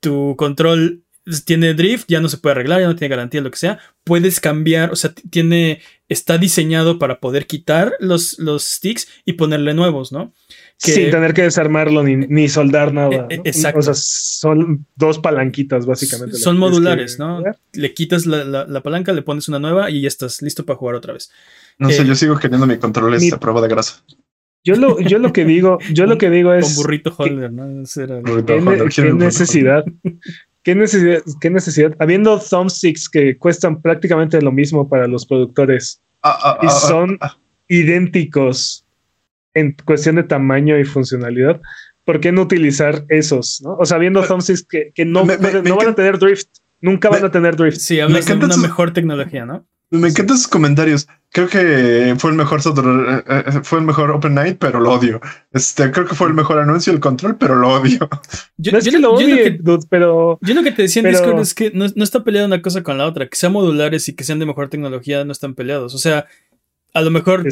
tu 0.00 0.36
control 0.36 1.02
tiene 1.44 1.74
drift, 1.74 2.06
ya 2.08 2.20
no 2.20 2.28
se 2.28 2.38
puede 2.38 2.52
arreglar, 2.52 2.80
ya 2.80 2.86
no 2.86 2.96
tiene 2.96 3.14
garantía, 3.14 3.40
lo 3.40 3.50
que 3.50 3.58
sea, 3.58 3.78
puedes 4.04 4.40
cambiar, 4.40 4.92
o 4.92 4.96
sea, 4.96 5.12
tiene, 5.30 5.80
está 6.08 6.38
diseñado 6.38 6.98
para 6.98 7.20
poder 7.20 7.46
quitar 7.46 7.94
los, 8.00 8.38
los 8.38 8.64
sticks 8.64 9.08
y 9.24 9.34
ponerle 9.34 9.74
nuevos, 9.74 10.12
¿no? 10.12 10.34
Sin 10.78 11.10
tener 11.10 11.34
que 11.34 11.42
desarmarlo 11.42 12.04
ni, 12.04 12.48
soldar 12.48 12.94
nada. 12.94 13.26
E, 13.28 13.34
e, 13.34 13.40
exacto. 13.44 13.80
O 13.80 13.82
sea, 13.82 13.94
son 13.94 14.86
dos 14.94 15.18
palanquitas, 15.18 15.86
básicamente. 15.86 16.36
Son 16.36 16.56
modulares, 16.56 17.18
¿no? 17.18 17.42
Le 17.72 17.94
quitas 17.94 18.26
la, 18.26 18.44
la, 18.44 18.82
palanca, 18.82 19.12
le 19.12 19.22
pones 19.22 19.48
una 19.48 19.58
nueva 19.58 19.90
y 19.90 20.02
ya 20.02 20.08
estás 20.08 20.40
listo 20.40 20.64
para 20.64 20.78
jugar 20.78 20.94
otra 20.94 21.14
vez. 21.14 21.32
No 21.78 21.90
sé, 21.90 22.02
eh, 22.02 22.06
yo 22.06 22.14
sigo 22.14 22.38
queriendo 22.38 22.66
mi 22.66 22.78
control 22.78 23.14
esta 23.14 23.40
prueba 23.40 23.60
de 23.60 23.68
grasa. 23.68 24.04
Yo 24.64 24.76
lo, 24.76 25.00
yo 25.00 25.18
lo 25.18 25.32
que 25.32 25.44
digo, 25.44 25.78
yo 25.92 26.06
lo 26.06 26.16
que 26.18 26.30
digo 26.30 26.52
es. 26.52 26.64
Con 26.66 26.76
burrito 26.76 27.12
holder, 27.16 27.52
¿no? 27.52 27.84
¿Qué, 28.44 29.12
necesidad? 29.12 29.84
¿Qué 30.62 30.74
necesidad? 30.76 31.22
¿Qué 31.40 31.50
necesidad? 31.50 31.96
Habiendo 31.98 32.38
thumbsticks 32.38 33.08
que 33.08 33.36
cuestan 33.36 33.82
prácticamente 33.82 34.40
lo 34.40 34.52
mismo 34.52 34.88
para 34.88 35.08
los 35.08 35.26
productores 35.26 36.00
ah, 36.22 36.38
ah, 36.42 36.58
y 36.62 36.66
ah, 36.66 36.70
son 36.70 37.18
idénticos 37.66 38.84
en 39.58 39.76
cuestión 39.84 40.16
de 40.16 40.22
tamaño 40.22 40.78
y 40.78 40.84
funcionalidad, 40.84 41.60
¿por 42.04 42.20
qué 42.20 42.32
no 42.32 42.42
utilizar 42.42 43.04
esos? 43.08 43.60
¿no? 43.62 43.76
O 43.76 43.84
sea, 43.84 43.96
habiendo 43.96 44.22
thumbsticks 44.22 44.64
que, 44.64 44.92
que 44.94 45.04
no, 45.04 45.24
no 45.24 45.76
van 45.76 45.88
a 45.88 45.94
tener 45.94 46.18
drift, 46.18 46.48
nunca 46.80 47.10
van 47.10 47.24
a 47.24 47.30
tener 47.30 47.56
drift. 47.56 47.78
Sí, 47.78 48.00
hablas 48.00 48.26
de 48.26 48.34
una 48.34 48.56
mejor 48.56 48.92
tecnología, 48.92 49.44
¿no? 49.44 49.66
Me 49.90 50.08
encantan 50.08 50.36
sus 50.36 50.48
comentarios. 50.48 51.08
Creo 51.30 51.48
que 51.48 52.14
fue 52.18 52.30
el 52.30 52.36
mejor 52.36 52.60
eh, 52.60 53.22
eh, 53.26 53.60
fue 53.62 53.78
el 53.78 53.86
mejor 53.86 54.10
Open 54.10 54.34
Night, 54.34 54.58
pero 54.58 54.80
lo 54.80 54.92
odio. 54.92 55.18
Este, 55.52 55.90
creo 55.90 56.06
que 56.06 56.14
fue 56.14 56.28
el 56.28 56.34
mejor 56.34 56.58
anuncio 56.58 56.92
del 56.92 57.00
control, 57.00 57.36
pero 57.38 57.54
lo 57.54 57.72
odio. 57.72 57.98
Yo, 58.58 58.72
no 58.72 58.78
es 58.78 58.88
que 58.88 58.98
lo 58.98 59.14
odie, 59.14 59.58
pero. 59.88 60.38
Yo 60.42 60.54
lo 60.54 60.62
que 60.62 60.72
te 60.72 60.82
decía 60.82 61.02
en 61.02 61.10
Discord 61.10 61.40
es 61.40 61.54
que 61.54 61.70
no, 61.72 61.86
está 61.86 62.22
peleada 62.22 62.46
una 62.46 62.60
cosa 62.60 62.82
con 62.82 62.98
la 62.98 63.06
otra. 63.06 63.28
Que 63.28 63.36
sean 63.36 63.52
modulares 63.52 64.06
y 64.08 64.14
que 64.14 64.24
sean 64.24 64.38
de 64.38 64.46
mejor 64.46 64.68
tecnología 64.68 65.24
no 65.24 65.32
están 65.32 65.54
peleados. 65.54 65.94
O 65.94 65.98
sea, 65.98 66.26
a 66.92 67.00
lo 67.00 67.10
mejor 67.10 67.46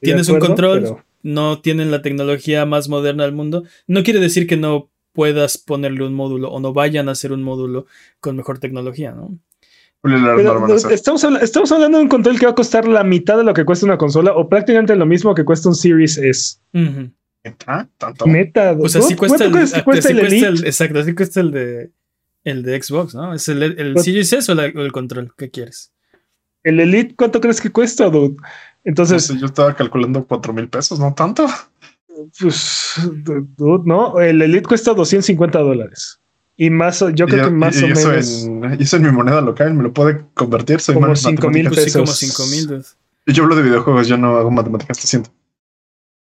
tienes 0.00 0.28
un 0.28 0.38
control, 0.38 0.98
no 1.28 1.60
tienen 1.60 1.90
la 1.90 2.00
tecnología 2.00 2.64
más 2.64 2.88
moderna 2.88 3.24
del 3.24 3.34
mundo. 3.34 3.64
No 3.86 4.02
quiere 4.02 4.18
decir 4.18 4.46
que 4.46 4.56
no 4.56 4.90
puedas 5.12 5.58
ponerle 5.58 6.06
un 6.06 6.14
módulo 6.14 6.50
o 6.50 6.58
no 6.58 6.72
vayan 6.72 7.08
a 7.08 7.12
hacer 7.12 7.32
un 7.32 7.42
módulo 7.42 7.86
con 8.20 8.36
mejor 8.36 8.58
tecnología, 8.58 9.12
¿no? 9.12 9.38
estamos, 10.90 11.24
estamos, 11.42 11.72
hablando 11.72 11.98
de 11.98 12.04
un 12.04 12.08
control 12.08 12.38
que 12.38 12.46
va 12.46 12.52
a 12.52 12.54
costar 12.54 12.86
la 12.86 13.02
mitad 13.02 13.36
de 13.36 13.42
lo 13.42 13.52
que 13.52 13.64
cuesta 13.64 13.84
una 13.84 13.98
consola 13.98 14.32
o 14.32 14.48
prácticamente 14.48 14.94
lo 14.94 15.06
mismo 15.06 15.34
que 15.34 15.44
cuesta 15.44 15.68
un 15.68 15.74
Series 15.74 16.16
S. 16.18 16.58
¿Meta? 18.24 18.76
Pues 18.78 18.94
así 18.94 19.16
cuesta, 19.16 19.44
el, 19.44 19.50
cuesta, 19.50 20.10
el, 20.10 20.64
Exacto, 20.64 21.00
así 21.00 21.14
cuesta 21.14 21.40
el 21.40 21.50
de, 21.50 21.90
el 22.44 22.62
de 22.62 22.80
Xbox, 22.80 23.14
¿no? 23.14 23.34
¿Es 23.34 23.48
el, 23.48 23.62
el 23.62 23.98
Series 23.98 24.32
S 24.32 24.52
o, 24.52 24.58
el 24.58 24.92
control? 24.92 25.34
¿Qué 25.36 25.50
quieres? 25.50 25.92
el 26.68 26.80
Elite, 26.80 27.14
¿cuánto 27.16 27.40
crees 27.40 27.60
que 27.60 27.70
cuesta, 27.70 28.10
dude? 28.10 28.36
Entonces. 28.84 29.28
yo 29.38 29.46
estaba 29.46 29.74
calculando 29.74 30.24
cuatro 30.24 30.52
mil 30.52 30.68
pesos, 30.68 30.98
no 30.98 31.14
tanto. 31.14 31.46
Pues, 32.40 32.94
dude, 33.56 33.82
no, 33.84 34.18
el 34.20 34.42
Elite 34.42 34.66
cuesta 34.66 34.92
250 34.92 35.58
dólares. 35.58 36.20
Y 36.56 36.70
más, 36.70 37.04
yo 37.14 37.26
creo 37.26 37.44
que 37.44 37.50
más 37.50 37.80
o 37.80 37.86
menos. 37.86 38.48
y 38.78 38.82
eso 38.82 38.96
en 38.96 39.02
mi 39.04 39.12
moneda 39.12 39.40
local, 39.40 39.74
me 39.74 39.84
lo 39.84 39.92
puede 39.92 40.24
convertir. 40.34 40.80
Soy 40.80 40.96
como 40.96 41.14
5 41.14 41.50
mil 41.50 41.70
pesos. 41.70 41.94
como 41.94 42.06
5 42.06 42.46
mil. 42.46 42.84
Yo 43.26 43.42
hablo 43.44 43.54
de 43.54 43.62
videojuegos, 43.62 44.08
yo 44.08 44.16
no 44.16 44.36
hago 44.36 44.50
matemáticas, 44.50 44.98
lo 44.98 45.06
siento. 45.06 45.30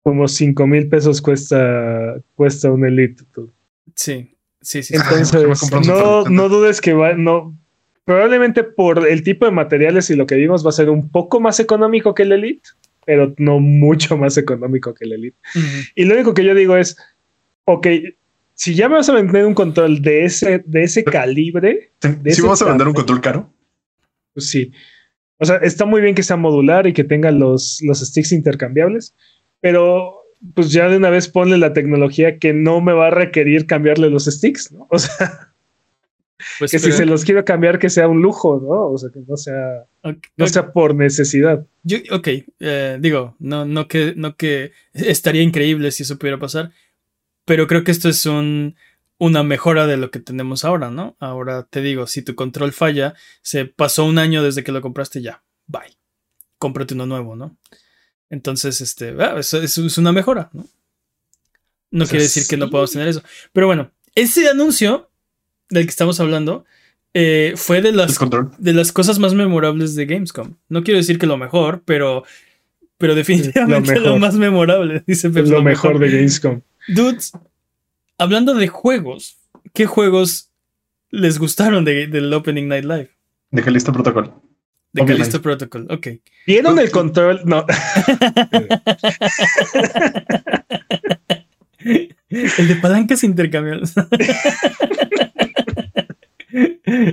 Como 0.03 0.27
5 0.27 0.67
mil 0.67 0.89
pesos 0.89 1.21
cuesta, 1.21 2.15
cuesta 2.35 2.69
un 2.69 2.85
Elite. 2.85 3.23
Sí, 3.95 4.35
sí, 4.61 4.83
sí. 4.83 4.95
Entonces, 4.95 5.71
no, 5.87 6.25
no 6.25 6.49
dudes 6.49 6.81
que 6.81 6.93
va, 6.93 7.13
no, 7.13 7.57
probablemente 8.05 8.63
por 8.63 9.07
el 9.07 9.23
tipo 9.23 9.45
de 9.45 9.51
materiales 9.51 10.09
y 10.09 10.15
lo 10.15 10.27
que 10.27 10.35
vimos 10.35 10.65
va 10.65 10.69
a 10.69 10.73
ser 10.73 10.89
un 10.89 11.09
poco 11.09 11.39
más 11.39 11.59
económico 11.59 12.13
que 12.13 12.23
el 12.23 12.31
Elite, 12.31 12.69
pero 13.05 13.33
no 13.37 13.59
mucho 13.59 14.15
más 14.17 14.37
económico 14.37 14.93
que 14.93 15.05
el 15.05 15.13
Elite. 15.13 15.37
Y 15.95 16.05
lo 16.05 16.13
único 16.13 16.33
que 16.33 16.45
yo 16.45 16.55
digo 16.55 16.77
es, 16.77 16.97
ok, 17.65 17.87
si 18.53 18.73
ya 18.75 18.87
me 18.87 18.95
vas 18.95 19.09
a 19.09 19.13
vender 19.13 19.45
un 19.45 19.53
control 19.53 20.01
de 20.01 20.25
ese, 20.25 20.63
de 20.65 20.83
ese 20.83 21.03
calibre. 21.03 21.91
si 22.01 22.41
vamos 22.41 22.61
a 22.61 22.65
vender 22.65 22.87
un 22.87 22.93
control 22.93 23.19
caro. 23.19 23.53
Pues 24.33 24.49
sí. 24.49 24.71
O 25.37 25.45
sea, 25.45 25.57
está 25.57 25.85
muy 25.85 26.01
bien 26.01 26.15
que 26.15 26.23
sea 26.23 26.37
modular 26.37 26.87
y 26.87 26.93
que 26.93 27.03
tenga 27.03 27.31
los, 27.31 27.81
los 27.83 27.99
sticks 27.99 28.31
intercambiables, 28.31 29.13
pero 29.59 30.21
pues 30.53 30.71
ya 30.71 30.87
de 30.87 30.97
una 30.97 31.09
vez 31.09 31.27
ponle 31.27 31.57
la 31.57 31.73
tecnología 31.73 32.37
que 32.37 32.53
no 32.53 32.79
me 32.79 32.93
va 32.93 33.07
a 33.07 33.11
requerir 33.11 33.65
cambiarle 33.65 34.09
los 34.09 34.25
sticks, 34.25 34.71
¿no? 34.71 34.87
O 34.91 34.99
sea, 34.99 35.54
pues 36.59 36.71
que 36.71 36.79
si 36.79 36.91
se 36.91 37.05
los 37.05 37.23
quiero 37.23 37.45
cambiar, 37.45 37.79
que 37.79 37.89
sea 37.89 38.07
un 38.07 38.21
lujo, 38.21 38.59
¿no? 38.61 38.91
O 38.91 38.97
sea, 38.97 39.09
que 39.09 39.21
no 39.25 39.37
sea, 39.37 39.85
no 40.35 40.47
sea 40.47 40.73
por 40.73 40.93
necesidad. 40.93 41.65
Yo, 41.83 41.97
ok, 42.11 42.27
eh, 42.59 42.97
digo, 42.99 43.35
no, 43.39 43.65
no, 43.65 43.87
que, 43.87 44.13
no 44.15 44.35
que 44.35 44.73
estaría 44.93 45.41
increíble 45.41 45.91
si 45.91 46.03
eso 46.03 46.17
pudiera 46.17 46.39
pasar, 46.39 46.71
pero 47.45 47.67
creo 47.67 47.83
que 47.83 47.91
esto 47.91 48.09
es 48.09 48.25
un, 48.25 48.75
una 49.17 49.43
mejora 49.43 49.87
de 49.87 49.97
lo 49.97 50.11
que 50.11 50.19
tenemos 50.19 50.65
ahora, 50.65 50.91
¿no? 50.91 51.15
Ahora 51.19 51.63
te 51.63 51.81
digo, 51.81 52.07
si 52.07 52.21
tu 52.21 52.35
control 52.35 52.73
falla, 52.73 53.13
se 53.41 53.65
pasó 53.65 54.03
un 54.05 54.17
año 54.17 54.43
desde 54.43 54.63
que 54.63 54.71
lo 54.71 54.81
compraste 54.81 55.21
ya, 55.21 55.43
bye. 55.67 55.97
Cómprate 56.57 56.93
uno 56.93 57.05
nuevo, 57.05 57.35
¿no? 57.35 57.57
Entonces, 58.29 58.81
este, 58.81 59.15
ah, 59.19 59.35
eso, 59.39 59.61
es 59.61 59.97
una 59.97 60.11
mejora, 60.11 60.49
¿no? 60.53 60.65
No 61.91 62.05
quiere 62.05 62.23
decir 62.23 62.45
que 62.47 62.57
no 62.57 62.69
podamos 62.69 62.91
tener 62.91 63.07
eso. 63.07 63.23
Pero 63.53 63.67
bueno, 63.67 63.91
ese 64.15 64.49
anuncio 64.49 65.09
del 65.69 65.85
que 65.85 65.89
estamos 65.89 66.19
hablando 66.19 66.65
eh, 67.17 67.53
fue 67.55 67.81
de 67.81 67.93
las, 67.93 68.19
de 68.57 68.73
las 68.73 68.91
cosas 68.91 69.19
más 69.19 69.33
memorables 69.33 69.95
de 69.95 70.05
Gamescom. 70.05 70.55
No 70.67 70.83
quiero 70.83 70.97
decir 70.97 71.17
que 71.17 71.25
lo 71.25 71.37
mejor, 71.37 71.81
pero, 71.85 72.25
pero 72.97 73.15
definitivamente 73.15 73.97
lo, 74.01 74.17
más 74.17 74.35
memorable, 74.35 75.01
dice 75.07 75.29
Lo, 75.29 75.61
mejor 75.61 75.97
de 75.97 76.11
Gamescom. 76.11 76.59
Dudes, 76.89 77.31
hablando 78.17 78.53
de 78.53 78.67
juegos, 78.67 79.37
¿qué 79.73 79.85
juegos 79.85 80.49
les 81.09 81.39
gustaron 81.39 81.85
del 81.85 82.33
Opening 82.33 82.67
Night 82.67 82.83
Live? 82.83 83.11
De 83.51 83.61
Callisto 83.63 83.93
Protocol. 83.93 84.33
De 84.91 85.05
Callisto 85.05 85.41
Protocol, 85.41 85.87
ok. 85.89 86.07
¿Vieron 86.45 86.77
el 86.79 86.91
control? 86.91 87.39
No. 87.45 87.65
el 91.79 92.67
de 92.67 92.75
palancas 92.81 93.23
intercambiables. 93.23 93.93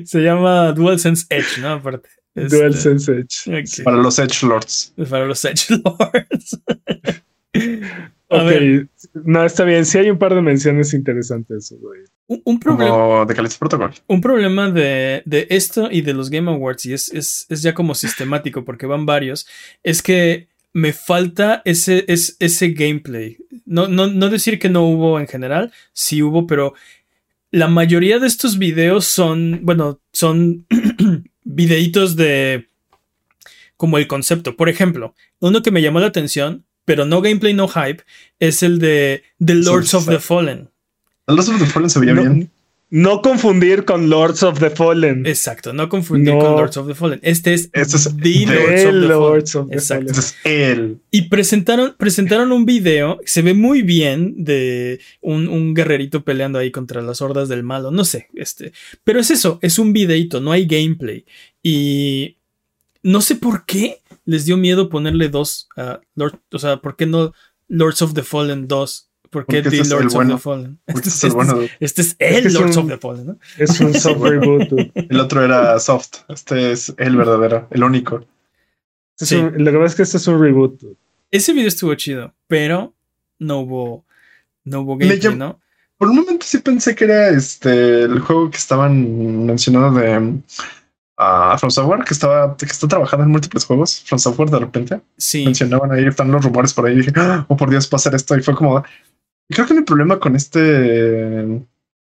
Se 0.04 0.20
llama 0.20 0.72
DualSense 0.72 1.26
Edge, 1.30 1.60
¿no? 1.60 1.74
Aparte. 1.74 2.08
DualSense 2.34 3.12
Edge. 3.46 3.82
Para 3.84 3.96
los 3.98 4.18
Edge 4.18 4.46
Lords. 4.46 4.94
Para 5.08 5.26
los 5.26 5.44
Edge 5.44 5.70
Lords. 5.70 6.60
ok, 8.28 8.88
no, 9.24 9.44
está 9.44 9.64
bien. 9.64 9.84
Sí 9.84 9.98
hay 9.98 10.10
un 10.10 10.18
par 10.18 10.34
de 10.34 10.40
menciones 10.42 10.94
interesantes. 10.94 11.74
Un, 12.26 12.58
problema. 12.58 13.24
de 13.26 13.34
Callisto 13.34 13.58
Protocol. 13.58 13.92
Un 14.06 14.20
problema 14.20 14.70
de, 14.70 15.22
esto 15.50 15.90
y 15.90 16.00
de 16.00 16.14
los 16.14 16.30
Game 16.30 16.50
Awards, 16.50 16.86
y 16.86 16.94
es, 16.94 17.12
es, 17.12 17.46
ya 17.60 17.74
como 17.74 17.94
sistemático 17.94 18.64
porque 18.64 18.86
van 18.86 19.04
varios, 19.04 19.46
es 19.82 20.02
que 20.02 20.48
me 20.72 20.94
falta 20.94 21.60
ese, 21.66 22.06
es, 22.08 22.36
ese 22.38 22.70
gameplay. 22.70 23.36
No, 23.66 23.88
no, 23.88 24.06
no 24.06 24.30
decir 24.30 24.58
que 24.58 24.70
no 24.70 24.84
hubo 24.84 25.20
en 25.20 25.26
general, 25.26 25.72
sí 25.92 26.22
hubo, 26.22 26.46
pero 26.46 26.72
la 27.52 27.68
mayoría 27.68 28.18
de 28.18 28.26
estos 28.26 28.58
videos 28.58 29.04
son, 29.04 29.60
bueno, 29.62 30.00
son 30.12 30.66
videitos 31.44 32.16
de 32.16 32.68
como 33.76 33.98
el 33.98 34.08
concepto. 34.08 34.56
Por 34.56 34.68
ejemplo, 34.68 35.14
uno 35.38 35.62
que 35.62 35.70
me 35.70 35.82
llamó 35.82 36.00
la 36.00 36.06
atención, 36.06 36.64
pero 36.84 37.04
no 37.04 37.20
gameplay, 37.20 37.52
no 37.52 37.68
hype, 37.68 38.02
es 38.40 38.62
el 38.62 38.78
de 38.78 39.22
The 39.44 39.54
Lords 39.56 39.92
of 39.94 40.06
the 40.06 40.18
Fallen. 40.18 40.70
The 41.26 41.34
Lords 41.34 41.50
of 41.50 41.58
the 41.58 41.66
Fallen 41.66 41.90
se 41.90 42.00
veía 42.00 42.14
bien. 42.14 42.50
No 42.94 43.22
confundir 43.22 43.86
con 43.86 44.10
Lords 44.10 44.42
of 44.42 44.58
the 44.58 44.68
Fallen. 44.68 45.24
Exacto, 45.24 45.72
no 45.72 45.88
confundir 45.88 46.34
con 46.34 46.52
Lords 46.52 46.76
of 46.76 46.86
the 46.86 46.94
Fallen. 46.94 47.20
Este 47.22 47.54
es, 47.54 47.70
este 47.72 47.96
es 47.96 48.14
The, 48.18 48.92
Lords, 48.92 49.54
of 49.54 49.70
the, 49.70 49.80
Fallen. 49.80 50.10
Este 50.10 50.20
es 50.20 50.36
él. 50.44 51.00
Y 51.10 51.30
presentaron, 51.30 51.94
presentaron 51.96 52.52
un 52.52 52.66
video, 52.66 53.18
se 53.24 53.40
ve 53.40 53.54
muy 53.54 53.80
bien, 53.80 54.44
de 54.44 55.00
un, 55.22 55.72
guerrerito 55.72 56.22
peleando 56.22 56.58
ahí 56.58 56.70
contra 56.70 57.00
las 57.00 57.22
hordas 57.22 57.48
del 57.48 57.62
malo. 57.62 57.90
No 57.90 58.04
sé, 58.04 58.28
este. 58.34 58.74
Pero 59.04 59.20
es 59.20 59.30
eso, 59.30 59.58
es 59.62 59.78
un 59.78 59.94
videito, 59.94 60.42
no 60.42 60.52
hay 60.52 60.66
gameplay. 60.66 61.24
Y 61.62 62.36
no 63.02 63.22
sé 63.22 63.36
por 63.36 63.64
qué 63.64 64.02
les 64.26 64.44
dio 64.44 64.58
miedo 64.58 64.90
ponerle 64.90 65.30
dos 65.30 65.66
a 65.78 66.02
Lord, 66.14 66.40
o 66.52 66.58
sea, 66.58 66.76
¿por 66.76 66.96
qué 66.96 67.06
no 67.06 67.32
Lords 67.68 68.02
of 68.02 68.12
the 68.12 68.22
Fallen 68.22 68.68
2? 68.68 69.11
¿Por 69.32 69.46
qué 69.46 69.62
The 69.62 69.70
Lords 69.84 70.14
of 70.14 70.28
the 70.28 70.36
Fallen? 70.36 70.78
Este, 70.86 71.08
es, 71.08 71.24
el 71.24 71.30
bueno. 71.32 71.58
este 71.80 72.02
es 72.02 72.16
el 72.18 72.52
Lords 72.52 72.76
of 72.76 72.86
the 72.86 72.98
Fallen, 72.98 73.26
¿no? 73.28 73.38
Es 73.56 73.80
un 73.80 73.94
soft 73.98 74.20
reboot. 74.20 74.92
El 74.94 75.20
otro 75.20 75.42
era 75.42 75.78
soft. 75.78 76.16
Este 76.28 76.72
es 76.72 76.92
el 76.98 77.16
verdadero, 77.16 77.66
el 77.70 77.82
único. 77.82 78.26
Sí. 79.16 79.36
lo 79.40 79.72
que 79.72 79.78
pasa 79.78 79.86
es 79.86 79.94
que 79.94 80.02
este 80.02 80.16
es 80.18 80.26
un 80.26 80.38
reboot. 80.38 80.82
Ese 81.30 81.54
video 81.54 81.68
estuvo 81.68 81.94
chido, 81.94 82.34
pero 82.46 82.92
no 83.38 83.60
hubo, 83.60 84.04
no 84.64 84.82
hubo 84.82 84.98
gameplay, 84.98 85.34
¿no? 85.34 85.58
Por 85.96 86.10
un 86.10 86.16
momento 86.16 86.44
sí 86.46 86.58
pensé 86.58 86.94
que 86.94 87.04
era 87.04 87.30
este 87.30 88.02
el 88.02 88.20
juego 88.20 88.50
que 88.50 88.58
estaban 88.58 89.46
mencionando 89.46 89.98
de 89.98 90.18
uh, 90.18 91.56
From 91.56 91.70
Software, 91.70 92.04
que 92.04 92.12
estaba 92.12 92.54
que 92.54 92.66
está 92.66 92.86
trabajando 92.86 93.24
en 93.24 93.30
múltiples 93.30 93.64
juegos. 93.64 94.02
From 94.04 94.18
Software 94.18 94.50
de 94.50 94.58
repente. 94.58 95.00
Sí. 95.16 95.46
Mencionaban 95.46 95.90
ahí, 95.90 96.04
están 96.04 96.30
los 96.30 96.44
rumores 96.44 96.74
por 96.74 96.84
ahí. 96.84 96.92
Y 96.92 96.98
dije, 96.98 97.12
oh 97.48 97.56
por 97.56 97.70
Dios, 97.70 97.86
pasar 97.86 98.14
esto. 98.14 98.36
Y 98.36 98.42
fue 98.42 98.54
como, 98.54 98.84
Creo 99.52 99.66
que 99.66 99.74
mi 99.74 99.82
problema 99.82 100.18
con 100.18 100.36
este 100.36 101.62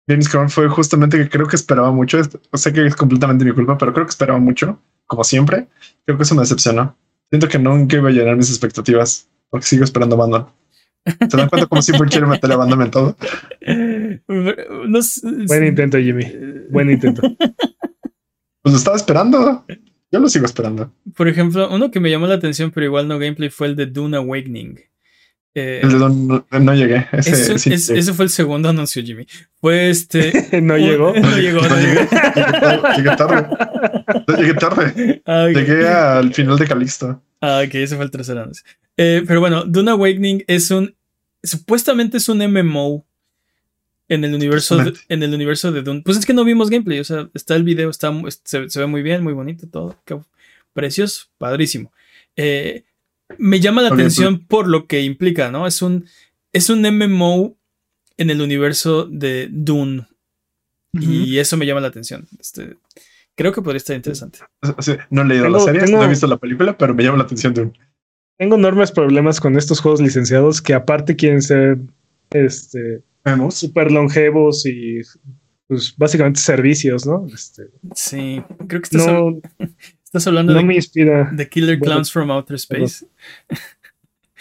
Gamescom 0.07 0.49
fue 0.49 0.67
justamente 0.67 1.17
que 1.17 1.29
creo 1.29 1.47
que 1.47 1.55
esperaba 1.55 1.91
mucho. 1.91 2.19
O 2.51 2.57
sé 2.57 2.73
que 2.73 2.85
es 2.85 2.95
completamente 2.95 3.45
mi 3.45 3.51
culpa, 3.51 3.77
pero 3.77 3.93
creo 3.93 4.05
que 4.05 4.11
esperaba 4.11 4.39
mucho, 4.39 4.79
como 5.05 5.23
siempre. 5.23 5.67
Creo 6.05 6.17
que 6.17 6.23
eso 6.23 6.35
me 6.35 6.41
decepcionó. 6.41 6.95
Siento 7.29 7.47
que 7.47 7.59
nunca 7.59 7.97
iba 7.97 8.09
a 8.09 8.11
llenar 8.11 8.35
mis 8.35 8.49
expectativas 8.49 9.27
porque 9.49 9.65
sigo 9.65 9.83
esperando 9.83 10.15
Abandon. 10.15 10.47
¿Se 11.05 11.37
dan 11.37 11.49
cuenta 11.49 11.67
como 11.67 11.81
siempre 11.81 12.09
quiero 12.09 12.27
meter 12.27 12.51
a 12.51 12.53
Abandon 12.55 12.81
en 12.81 12.91
todo? 12.91 13.17
Buen 15.47 15.65
intento, 15.65 15.97
Jimmy. 15.97 16.31
Buen 16.69 16.89
intento. 16.91 17.21
Pues 18.61 18.71
lo 18.71 18.77
estaba 18.77 18.95
esperando. 18.95 19.65
Yo 20.11 20.19
lo 20.19 20.29
sigo 20.29 20.45
esperando. 20.45 20.93
Por 21.15 21.27
ejemplo, 21.27 21.69
uno 21.73 21.91
que 21.91 21.99
me 21.99 22.09
llamó 22.09 22.27
la 22.27 22.35
atención, 22.35 22.71
pero 22.71 22.85
igual 22.85 23.07
no 23.07 23.19
gameplay, 23.19 23.49
fue 23.49 23.67
el 23.67 23.75
de 23.75 23.87
Dune 23.87 24.15
Awakening. 24.15 24.79
Eh, 25.55 25.81
no, 25.83 26.73
llegué. 26.73 27.07
Ese, 27.11 28.13
fue 28.13 28.25
el 28.25 28.31
segundo 28.31 28.69
anuncio, 28.69 29.03
Jimmy. 29.03 29.27
Fue 29.61 29.89
este. 29.89 30.49
no 30.61 30.77
llegó. 30.77 31.13
No 31.19 31.37
llegó. 31.37 31.61
No, 31.61 31.75
llegué. 31.79 32.07
Llegué, 32.97 33.15
tarde. 33.15 33.47
No 34.27 34.35
llegué 34.35 34.53
tarde. 34.55 35.21
Ah, 35.25 35.47
llegué 35.47 35.87
al 35.87 36.33
final 36.33 36.57
de 36.57 36.65
Calixto. 36.65 37.21
Ah, 37.39 37.61
ok, 37.65 37.75
ese 37.75 37.95
fue 37.95 38.05
el 38.05 38.11
tercer 38.11 38.37
anuncio. 38.37 38.65
Eh, 38.97 39.23
pero 39.27 39.39
bueno, 39.39 39.63
Dune 39.65 39.91
Awakening 39.91 40.43
es 40.47 40.71
un. 40.71 40.95
Supuestamente 41.43 42.17
es 42.17 42.29
un 42.29 42.39
MMO 42.39 43.05
en 44.07 44.23
el 44.23 44.33
universo 44.33 44.77
de, 44.77 44.93
en 45.09 45.23
el 45.23 45.33
universo 45.33 45.71
de 45.71 45.81
Dune. 45.81 46.01
Pues 46.03 46.17
es 46.17 46.25
que 46.25 46.33
no 46.33 46.45
vimos 46.45 46.69
gameplay, 46.69 46.99
o 46.99 47.03
sea, 47.03 47.29
está 47.33 47.55
el 47.55 47.63
video, 47.63 47.89
está, 47.89 48.13
se, 48.43 48.69
se 48.69 48.79
ve 48.79 48.87
muy 48.87 49.01
bien, 49.01 49.23
muy 49.23 49.33
bonito 49.33 49.67
todo. 49.67 49.97
Qué 50.05 50.17
precioso, 50.73 51.27
padrísimo. 51.37 51.91
Eh, 52.35 52.83
me 53.37 53.59
llama 53.59 53.81
la 53.81 53.89
atención 53.89 54.37
pues. 54.37 54.47
por 54.47 54.67
lo 54.67 54.87
que 54.87 55.01
implica, 55.01 55.51
¿no? 55.51 55.67
Es 55.67 55.81
un, 55.81 56.05
es 56.51 56.69
un 56.69 56.81
MMO 56.81 57.57
en 58.17 58.29
el 58.29 58.41
universo 58.41 59.05
de 59.05 59.47
Dune. 59.51 60.07
Y 60.93 61.39
eso 61.39 61.57
me 61.57 61.65
llama 61.65 61.81
la 61.81 61.87
atención. 61.87 62.27
Este, 62.39 62.77
creo 63.35 63.51
que 63.51 63.63
podría 63.63 63.77
estar 63.77 63.95
interesante. 63.95 64.39
no 65.09 65.23
he 65.23 65.25
leído 65.25 65.49
la 65.49 65.59
serie, 65.59 65.91
no 65.91 66.03
he 66.03 66.07
visto 66.07 66.27
la 66.27 66.37
película, 66.37 66.77
pero 66.77 66.93
me 66.93 67.03
llama 67.03 67.17
la 67.17 67.23
atención 67.23 67.53
Dune. 67.53 67.73
Tengo 68.37 68.55
enormes 68.55 68.91
problemas 68.91 69.39
con 69.39 69.57
estos 69.57 69.79
juegos 69.79 70.01
licenciados 70.01 70.61
que 70.61 70.73
aparte 70.73 71.15
quieren 71.15 71.41
ser 71.41 71.79
este 72.31 73.03
super 73.49 73.91
longevos 73.91 74.65
y 74.65 75.01
pues 75.67 75.95
básicamente 75.97 76.39
servicios, 76.39 77.05
¿no? 77.05 77.25
Este, 77.33 77.63
sí, 77.95 78.43
creo 78.67 78.81
que 78.81 78.97
estás, 78.97 79.07
Estás 80.13 80.27
hablando 80.27 80.53
no 80.53 80.59
de, 80.59 80.65
me 80.65 80.75
inspira. 80.75 81.29
de 81.33 81.49
Killer 81.49 81.79
Clowns 81.79 82.11
from 82.11 82.29
Outer 82.29 82.55
Space. 82.57 83.03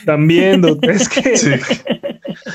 También, 0.05 0.61
dude, 0.61 0.81
es 0.93 1.09
que. 1.09 1.37
Sí. 1.37 1.51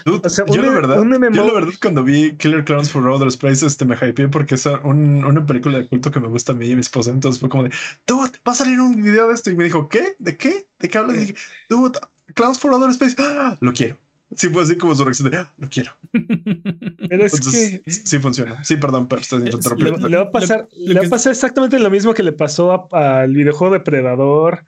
Dude, 0.06 0.21
O 0.23 0.30
sea, 0.30 0.45
yo, 0.45 0.53
un- 0.62 0.65
la 0.67 0.71
verdad, 0.71 0.99
un 0.99 1.10
MMO 1.10 1.32
yo 1.32 1.47
la 1.47 1.53
verdad 1.53 1.69
cuando 1.82 2.03
vi 2.03 2.34
Killer 2.36 2.63
Clowns 2.63 2.91
for 2.91 3.08
Outer 3.08 3.27
Space 3.30 3.65
este, 3.65 3.86
me 3.86 3.95
hypeé 3.95 4.27
porque 4.27 4.53
es 4.56 4.65
un- 4.84 5.23
una 5.25 5.45
película 5.45 5.80
de 5.80 5.88
culto 5.88 6.12
que 6.12 6.19
me 6.19 6.27
gusta 6.27 6.51
a 6.51 6.56
mí 6.56 6.67
y 6.67 6.73
a 6.73 6.75
mi 6.75 6.82
esposa. 6.82 7.10
Entonces 7.10 7.39
fue 7.39 7.49
como 7.49 7.63
de, 7.63 7.71
dude, 8.06 8.32
va 8.47 8.51
a 8.51 8.56
salir 8.56 8.80
un 8.80 9.01
video 9.01 9.30
de 9.30 9.34
esto. 9.34 9.49
Y 9.49 9.56
me 9.56 9.63
dijo, 9.63 9.89
¿qué? 9.89 10.15
¿De 10.19 10.38
qué? 10.38 10.67
¿De 10.77 10.88
qué 10.89 10.97
hablas? 10.99 11.17
Y 11.17 11.19
dije, 11.21 11.36
dude, 11.69 11.97
Clowns 12.36 12.60
for 12.60 12.71
Outer 12.71 12.89
Space. 12.89 13.15
¡Ah! 13.17 13.58
Lo 13.62 13.73
quiero. 13.73 13.97
Sí, 14.35 14.49
fue 14.49 14.63
así 14.63 14.75
como 14.77 14.93
su 14.93 15.03
reacción 15.05 15.31
de, 15.31 15.37
"Ah, 15.37 15.53
lo 15.57 15.69
quiero. 15.69 15.91
Pero 16.11 17.25
es 17.25 17.33
Entonces, 17.33 17.81
que. 17.81 17.91
sí 17.91 18.19
funciona. 18.19 18.63
Sí, 18.63 18.75
perdón, 18.75 19.07
pero 19.07 19.21
estás. 19.21 19.41
Le, 19.41 19.51
le 20.09 20.17
va 20.17 20.23
a 20.23 20.31
pasar, 20.31 20.67
le 20.77 20.99
va 20.99 21.05
a 21.05 21.09
pasar 21.09 21.31
exactamente 21.31 21.79
lo 21.79 21.89
mismo 21.89 22.13
que 22.13 22.23
le 22.23 22.33
pasó 22.33 22.89
a- 22.91 23.21
al 23.21 23.33
videojuego 23.33 23.73
de 23.73 23.79
Predador 23.79 24.65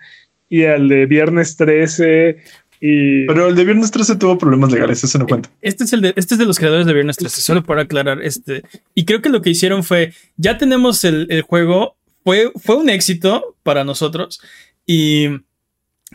y 0.49 0.63
al 0.63 0.87
de 0.87 1.05
Viernes 1.05 1.55
13 1.57 2.37
y 2.81 3.25
Pero 3.27 3.49
el 3.49 3.55
de 3.55 3.65
Viernes 3.65 3.91
13 3.91 4.15
tuvo 4.15 4.37
problemas 4.37 4.71
legales, 4.71 5.03
eso 5.03 5.19
no 5.19 5.27
cuenta. 5.27 5.49
Este 5.61 5.83
es, 5.83 5.91
el 5.91 5.99
de, 6.01 6.13
este 6.15 6.35
es 6.35 6.39
de 6.39 6.45
los 6.45 6.57
creadores 6.57 6.85
de 6.85 6.93
Viernes 6.93 7.17
13, 7.17 7.41
solo 7.41 7.61
para 7.63 7.81
aclarar. 7.81 8.21
Este, 8.23 8.63
y 8.95 9.03
creo 9.03 9.21
que 9.21 9.27
lo 9.29 9.41
que 9.41 9.49
hicieron 9.49 9.83
fue, 9.83 10.13
ya 10.37 10.57
tenemos 10.57 11.03
el, 11.03 11.27
el 11.29 11.41
juego, 11.41 11.97
fue, 12.23 12.51
fue 12.55 12.77
un 12.77 12.89
éxito 12.89 13.57
para 13.63 13.83
nosotros 13.83 14.39
y 14.85 15.27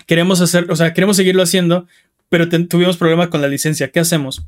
queremos 0.06 0.40
hacer, 0.40 0.66
o 0.70 0.76
sea, 0.76 0.94
queremos 0.94 1.16
seguirlo 1.18 1.42
haciendo, 1.42 1.86
pero 2.34 2.48
tuvimos 2.66 2.96
problema 2.96 3.30
con 3.30 3.40
la 3.40 3.46
licencia. 3.46 3.92
¿Qué 3.92 4.00
hacemos? 4.00 4.42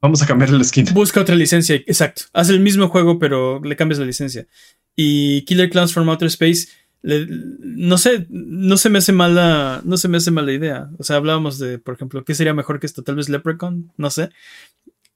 Vamos 0.00 0.22
a 0.22 0.26
cambiar 0.26 0.50
el 0.50 0.64
skin. 0.64 0.86
Busca 0.94 1.20
otra 1.20 1.34
licencia, 1.34 1.74
exacto. 1.74 2.22
Haz 2.32 2.50
el 2.50 2.60
mismo 2.60 2.86
juego, 2.88 3.18
pero 3.18 3.60
le 3.64 3.74
cambias 3.74 3.98
la 3.98 4.06
licencia. 4.06 4.46
Y 4.94 5.42
Killer 5.42 5.68
Clowns 5.68 5.92
from 5.92 6.08
Outer 6.08 6.28
Space, 6.28 6.68
le- 7.02 7.26
no 7.28 7.98
sé, 7.98 8.26
no 8.30 8.76
se 8.76 8.90
me 8.90 8.98
hace 8.98 9.12
mala, 9.12 9.80
no 9.84 9.96
se 9.96 10.06
me 10.06 10.18
hace 10.18 10.30
mala 10.30 10.52
idea. 10.52 10.88
O 11.00 11.02
sea, 11.02 11.16
hablábamos 11.16 11.58
de, 11.58 11.80
por 11.80 11.94
ejemplo, 11.96 12.24
¿qué 12.24 12.36
sería 12.36 12.54
mejor 12.54 12.78
que 12.78 12.86
esto? 12.86 13.02
Tal 13.02 13.16
vez 13.16 13.28
Leprechaun, 13.28 13.90
no 13.96 14.08
sé. 14.10 14.30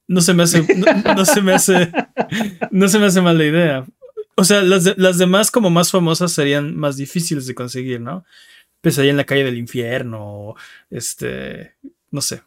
No 0.09 0.21
se 0.21 0.35
me 0.35 0.43
hace, 0.43 0.67
no, 0.77 1.15
no 1.15 1.25
se 1.25 1.43
me 1.43 1.53
hace, 1.53 1.93
no 2.73 2.89
se 2.89 2.99
me 2.99 3.07
hace 3.07 3.21
mala 3.21 3.45
idea. 3.45 3.87
O 4.35 4.43
sea, 4.43 4.63
las, 4.63 4.83
de- 4.83 4.95
las 4.99 5.19
demás 5.19 5.53
como 5.53 5.71
más 5.71 5.93
famosas 5.93 6.33
serían 6.33 6.77
más 6.77 6.97
difíciles 6.97 7.47
de 7.47 7.55
conseguir, 7.55 8.01
¿no? 8.01 8.25
Pesadilla 8.81 9.13
en 9.13 9.17
la 9.17 9.25
calle 9.25 9.45
del 9.45 9.57
infierno, 9.59 10.55
este, 10.91 11.75
no 12.11 12.21
sé, 12.21 12.43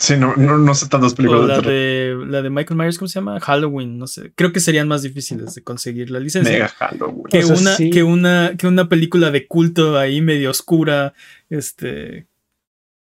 Sí, 0.00 0.16
no, 0.16 0.34
no, 0.34 0.56
no 0.56 0.74
sé 0.74 0.88
tantas 0.88 1.12
películas 1.12 1.42
o 1.42 1.46
la 1.46 1.60
de, 1.60 2.16
la 2.26 2.40
de 2.40 2.48
Michael 2.48 2.78
Myers, 2.78 2.96
¿cómo 2.96 3.06
se 3.06 3.16
llama? 3.16 3.38
Halloween, 3.38 3.98
no 3.98 4.06
sé. 4.06 4.32
Creo 4.34 4.50
que 4.50 4.58
serían 4.58 4.88
más 4.88 5.02
difíciles 5.02 5.54
de 5.54 5.62
conseguir 5.62 6.10
la 6.10 6.18
licencia. 6.18 6.50
Mega 6.54 6.68
Halloween. 6.68 7.24
Que, 7.24 7.44
O 7.44 7.48
sea, 7.48 7.56
una, 7.56 7.76
sí. 7.76 7.90
que, 7.90 8.02
una, 8.02 8.54
que 8.56 8.66
una 8.66 8.88
película 8.88 9.30
de 9.30 9.46
culto 9.46 9.98
ahí 9.98 10.22
medio 10.22 10.48
oscura. 10.52 11.12
Este. 11.50 12.26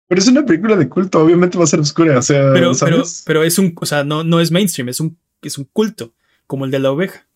Pero 0.07 0.20
es 0.20 0.29
una 0.29 0.46
película 0.46 0.77
de 0.77 0.88
culto, 0.88 1.20
obviamente 1.20 1.59
va 1.59 1.64
a 1.64 1.66
ser 1.66 1.81
oscura. 1.81 2.16
O 2.16 2.22
sea, 2.22 2.53
Pero, 2.53 2.53
pero, 2.53 2.74
¿sabes? 2.74 3.24
pero 3.27 3.42
es 3.42 3.59
un. 3.59 3.74
O 3.81 3.87
sea, 3.87 4.05
no, 4.05 4.22
no 4.22 4.38
es 4.38 4.53
mainstream, 4.53 4.88
es 4.88 5.00
un, 5.00 5.18
es 5.42 5.59
un 5.59 5.64
culto. 5.72 6.14
Como 6.46 6.64
el 6.64 6.70
de 6.70 6.79
la 6.79 6.92
oveja. 6.92 7.27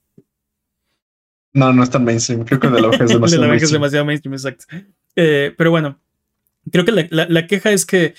No, 1.52 1.72
no 1.72 1.82
es 1.82 1.90
tan 1.90 2.04
mainstream. 2.04 2.44
Creo 2.44 2.60
que 2.60 2.68
el 2.68 2.74
de 2.74 2.80
la 2.80 2.88
oveja 2.90 3.02
es 3.06 3.10
el 3.10 3.14
de 3.14 3.14
demasiado 3.16 3.42
la 3.42 3.48
oveja 3.48 3.64
es 3.64 3.72
mainstream. 3.72 3.82
demasiado 3.82 4.04
mainstream, 4.04 4.34
exacto. 4.34 4.66
Eh, 5.16 5.52
pero 5.58 5.72
bueno. 5.72 5.98
Creo 6.72 6.84
que 6.84 6.92
la, 6.92 7.06
la- 7.10 7.26
la 7.28 7.46
queja 7.46 7.72
es 7.72 7.84
que. 7.86 8.14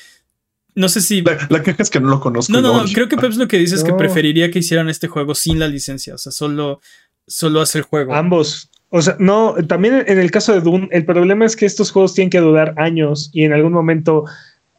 No 0.76 0.88
sé 0.90 1.02
si. 1.02 1.22
La, 1.22 1.38
la 1.50 1.64
queja 1.64 1.82
es 1.84 1.90
que 1.90 2.00
no 2.00 2.10
lo 2.10 2.20
conozco. 2.20 2.54
No, 2.54 2.62
no, 2.62 2.84
no. 2.84 2.90
Creo 2.94 3.08
que 3.10 3.18
Peps 3.18 3.38
lo 3.38 3.48
que 3.48 3.58
dice 3.58 3.76
es 3.76 3.84
que 3.84 3.94
preferiría 3.94 4.50
que 4.52 4.60
hicieran 4.60 4.90
este 4.90 5.08
juego 5.08 5.36
sin 5.36 5.60
la 5.60 5.68
licencia. 5.68 6.16
O 6.16 6.18
sea, 6.18 6.32
solo, 6.32 6.80
solo 7.28 7.62
hace 7.62 7.80
el 7.80 7.84
juego. 7.84 8.14
ambos. 8.14 8.70
O 8.92 9.02
sea, 9.04 9.16
no, 9.20 9.56
también 9.68 10.04
en 10.08 10.18
el 10.18 10.32
caso 10.32 10.52
de 10.54 10.62
Dune, 10.62 10.88
el 10.92 11.06
problema 11.06 11.46
es 11.46 11.56
que 11.56 11.68
estos 11.68 11.92
juegos 11.92 12.16
tienen 12.16 12.32
que 12.32 12.40
durar 12.40 12.74
años 12.78 13.30
y 13.34 13.44
en 13.44 13.54
algún 13.54 13.72
momento 13.72 14.26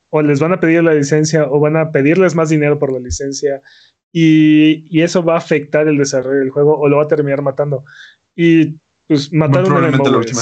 o 0.08 0.20
les 0.22 0.40
van 0.40 0.52
a 0.52 0.58
pedir 0.58 0.82
la 0.82 0.94
licencia 0.94 1.44
o 1.48 1.60
van 1.60 1.76
a 1.76 1.92
pedirles 1.92 2.34
más 2.34 2.48
dinero 2.48 2.76
por 2.80 2.92
la 2.92 2.98
licencia 2.98 3.62
y, 4.12 4.84
y 4.90 5.02
eso 5.02 5.22
va 5.22 5.34
a 5.34 5.38
afectar 5.38 5.86
el 5.86 5.96
desarrollo 5.96 6.40
del 6.40 6.50
juego 6.50 6.76
o 6.76 6.88
lo 6.88 6.96
va 6.96 7.04
a 7.04 7.08
terminar 7.08 7.42
matando. 7.42 7.84
Y 8.34 8.78
pues 9.06 9.32
matar 9.32 9.60
un 9.62 9.66
probablemente 9.68 9.98
MMO 10.08 10.10
la 10.12 10.18
última. 10.18 10.40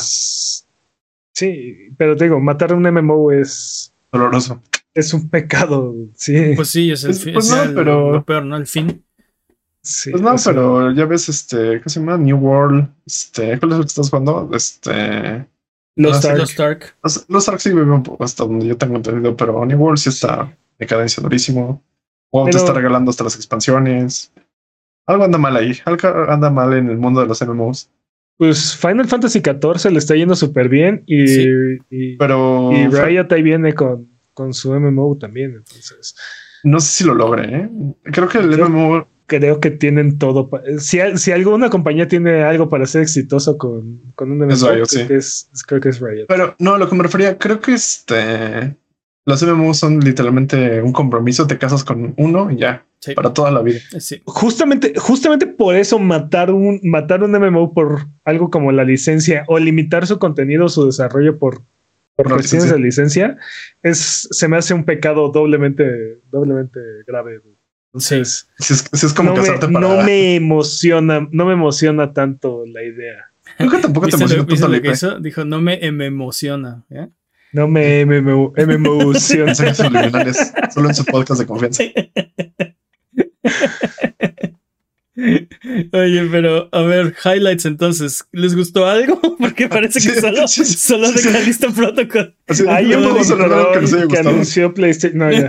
Sí, 1.39 1.91
pero 1.97 2.17
te 2.17 2.25
digo, 2.25 2.41
matar 2.41 2.73
un 2.75 2.83
MMO 2.83 3.31
es, 3.33 3.93
Doloroso. 4.11 4.61
es 4.95 5.15
un 5.15 5.29
pecado, 5.29 5.95
sí. 6.15 6.53
Pues 6.57 6.69
sí, 6.69 6.91
es 6.91 7.05
el 7.05 7.11
Pues- 7.11 7.25
fin. 7.25 7.35
pues 7.35 7.47
es 7.47 7.57
no, 7.57 7.63
el- 7.63 7.75
pero- 7.75 8.13
lo 8.13 8.25
peor, 8.25 8.45
¿no? 8.45 8.57
El 8.57 8.67
fin. 8.67 9.05
sí, 9.83 10.11
Pues 10.11 10.23
no, 10.23 10.35
o 10.35 10.39
sea, 10.39 10.53
pero 10.53 10.93
ya 10.93 11.05
ves, 11.07 11.29
este, 11.29 11.81
¿qué 11.81 11.89
se 11.89 12.01
llama? 12.01 12.17
New 12.19 12.37
World. 12.39 12.89
Este, 13.07 13.59
¿cuál 13.59 13.73
es 13.73 13.77
el 13.79 13.83
que 13.85 13.89
estás 13.89 14.11
jugando? 14.11 14.51
Este, 14.53 15.47
Lost 15.97 16.17
Ah, 16.17 16.23
sí, 16.23 16.29
Ark. 16.29 16.39
Los 16.39 16.51
Stark. 16.51 16.95
los, 17.03 17.25
los 17.29 17.49
Ark 17.49 17.61
sí 17.61 17.71
viven 17.71 17.91
un 17.91 18.03
poco 18.03 18.25
hasta 18.25 18.45
donde 18.45 18.67
yo 18.67 18.77
tengo 18.77 18.97
entendido, 18.97 19.37
pero 19.37 19.65
New 19.65 19.79
World 19.79 19.99
sí 19.99 20.09
está 20.11 20.57
de 20.79 20.87
cadencia 20.87 21.23
durísimo. 21.23 21.83
WoW 22.33 22.51
te 22.51 22.57
está 22.59 22.73
regalando 22.73 23.11
hasta 23.11 23.25
las 23.25 23.37
expansiones. 23.37 24.33
Algo 25.07 25.25
anda 25.25 25.39
mal 25.39 25.57
ahí. 25.57 25.73
Algo 25.87 26.09
anda 26.31 26.51
mal 26.51 26.73
en 26.75 26.89
el 26.91 26.99
mundo 26.99 27.21
de 27.21 27.27
los 27.27 27.41
MMOs. 27.41 27.91
Pues 28.39 28.75
Final 28.77 29.07
Fantasy 29.09 29.41
XIV 29.41 29.91
le 29.93 29.99
está 29.99 30.15
yendo 30.15 30.35
súper 30.37 30.69
bien 30.69 31.03
y, 31.07 31.27
Sí. 31.29 31.47
y, 31.91 32.17
Pero 32.17 32.71
y 32.73 32.87
Riot 32.87 33.27
ahí 33.31 33.43
viene 33.43 33.75
con, 33.75 34.09
con 34.33 34.55
su 34.55 34.73
MMO 34.73 35.19
también. 35.19 35.57
Entonces, 35.57 36.15
no 36.63 36.79
sé 36.81 36.89
si 36.89 37.05
lo 37.05 37.15
logre. 37.15 37.55
¿eh? 37.57 37.69
Creo 38.05 38.29
que 38.29 38.39
el 38.39 38.57
Yo- 38.57 38.69
MMO 38.69 39.09
creo 39.27 39.59
que 39.61 39.71
tienen 39.73 40.19
todo. 40.19 40.49
Si, 40.79 40.99
si 41.17 41.33
alguna 41.33 41.69
compañía 41.69 42.07
tiene 42.09 42.43
algo 42.45 42.69
para 42.69 42.87
ser 42.87 43.03
exitoso 43.03 43.59
con, 43.59 44.01
con 44.15 44.31
un 44.31 44.39
MMO, 44.39 44.53
Es 44.53 44.63
Riot, 44.63 44.73
creo, 44.73 44.87
sí. 44.87 45.07
que 45.07 45.17
es, 45.17 45.51
creo 45.67 45.81
que 45.81 45.89
es 45.91 46.01
Riot. 46.01 46.27
Pero 46.29 46.55
no, 46.61 46.79
lo 46.79 46.89
que 46.89 46.95
me 46.97 47.03
refería, 47.03 47.37
creo 47.37 47.61
que 47.61 47.75
este 47.75 48.77
los 49.29 49.43
MMOs 49.43 49.77
son 49.79 50.01
literalmente 50.01 50.81
un 50.83 50.93
compromiso, 50.93 51.47
te 51.47 51.59
casas 51.59 51.85
con 51.85 52.15
uno 52.17 52.51
y 52.51 52.57
ya, 52.57 52.85
Sí. 53.01 53.15
para 53.15 53.33
toda 53.33 53.51
la 53.53 53.63
vida. 53.63 53.79
Eh, 53.95 54.01
sí. 54.01 54.21
Justamente, 54.25 54.95
justamente 54.97 55.47
por 55.47 55.77
eso 55.77 55.99
matar 56.01 56.51
un, 56.51 56.81
matar 56.83 57.23
un 57.23 57.31
MMO 57.33 57.73
por 57.73 58.07
algo 58.25 58.51
como 58.51 58.73
la 58.73 58.83
licencia 58.85 59.45
o 59.47 59.59
limitar 59.59 60.07
su 60.07 60.19
contenido 60.19 60.65
o 60.65 60.69
su 60.69 60.87
desarrollo 60.87 61.39
por, 61.39 61.63
por 62.17 62.29
cuestiones 62.29 62.71
de 62.73 62.79
licencia, 62.81 63.37
es, 63.85 64.27
se 64.33 64.49
me 64.49 64.57
hace 64.57 64.75
un 64.75 64.85
pecado 64.85 65.29
doblemente, 65.29 66.19
doblemente 66.33 66.81
grave. 67.07 67.41
Entonces, 67.93 68.49
Si 68.59 68.73
es, 68.75 68.85
si 68.93 69.07
es 69.07 69.13
como 69.13 69.33
no, 69.35 69.43
me, 69.43 69.49
para. 69.53 69.69
no 69.69 70.03
me 70.03 70.35
emociona, 70.37 71.29
no 71.31 71.47
me 71.47 71.53
emociona 71.53 72.13
tanto 72.13 72.65
la 72.67 72.83
idea. 72.83 73.27
Creo 73.59 73.71
que 73.71 73.79
tampoco 73.79 74.09
te 74.09 74.17
¿Viste 74.17 74.35
lo, 74.37 74.43
emociona 74.43 74.73
tanto 74.73 74.87
la 74.89 74.93
hizo? 74.93 75.21
Dijo, 75.21 75.45
no 75.45 75.61
me 75.61 75.85
em- 75.87 76.03
emociona. 76.03 76.85
¿eh? 76.91 77.09
No 77.53 77.67
me 77.69 78.05
MMO, 78.05 78.53
subliminales, 79.15 80.53
solo 80.73 80.89
en 80.89 80.95
su 80.95 81.05
podcast 81.05 81.41
de 81.41 81.47
confianza. 81.47 81.85
Oye, 85.93 86.29
pero 86.31 86.69
a 86.71 86.83
ver, 86.83 87.15
highlights 87.25 87.65
entonces. 87.67 88.25
¿Les 88.31 88.55
gustó 88.55 88.87
algo? 88.87 89.21
Porque 89.39 89.67
parece 89.69 89.99
que 90.01 90.15
Sí, 90.15 90.21
solo, 90.21 90.47
sí, 90.47 90.65
sí, 90.65 90.75
solo 90.75 91.09
sí, 91.09 91.15
de 91.15 91.19
sí. 91.21 91.29
Calista 91.33 91.69
Protocol. 91.71 92.37
Así, 92.47 92.65
Hay 92.69 92.95
un 92.95 93.03
podemos 93.03 93.31
hablar 93.31 93.49
de 93.49 93.55
algo 93.57 93.73
que 93.73 93.81
nos 93.81 93.93
haya 93.93 94.03
que 94.03 94.07
gustado. 94.07 94.29
anunció 94.31 94.75
PlayStation. 94.75 95.19
No, 95.19 95.31
ya. 95.33 95.49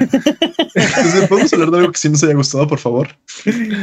Podemos 1.30 1.54
hablar 1.54 1.72
de 1.72 1.78
algo 1.80 1.92
que 1.92 2.00
sí 2.00 2.10
nos 2.10 2.24
haya 2.24 2.34
gustado, 2.34 2.68
por 2.68 2.80
favor. 2.80 3.10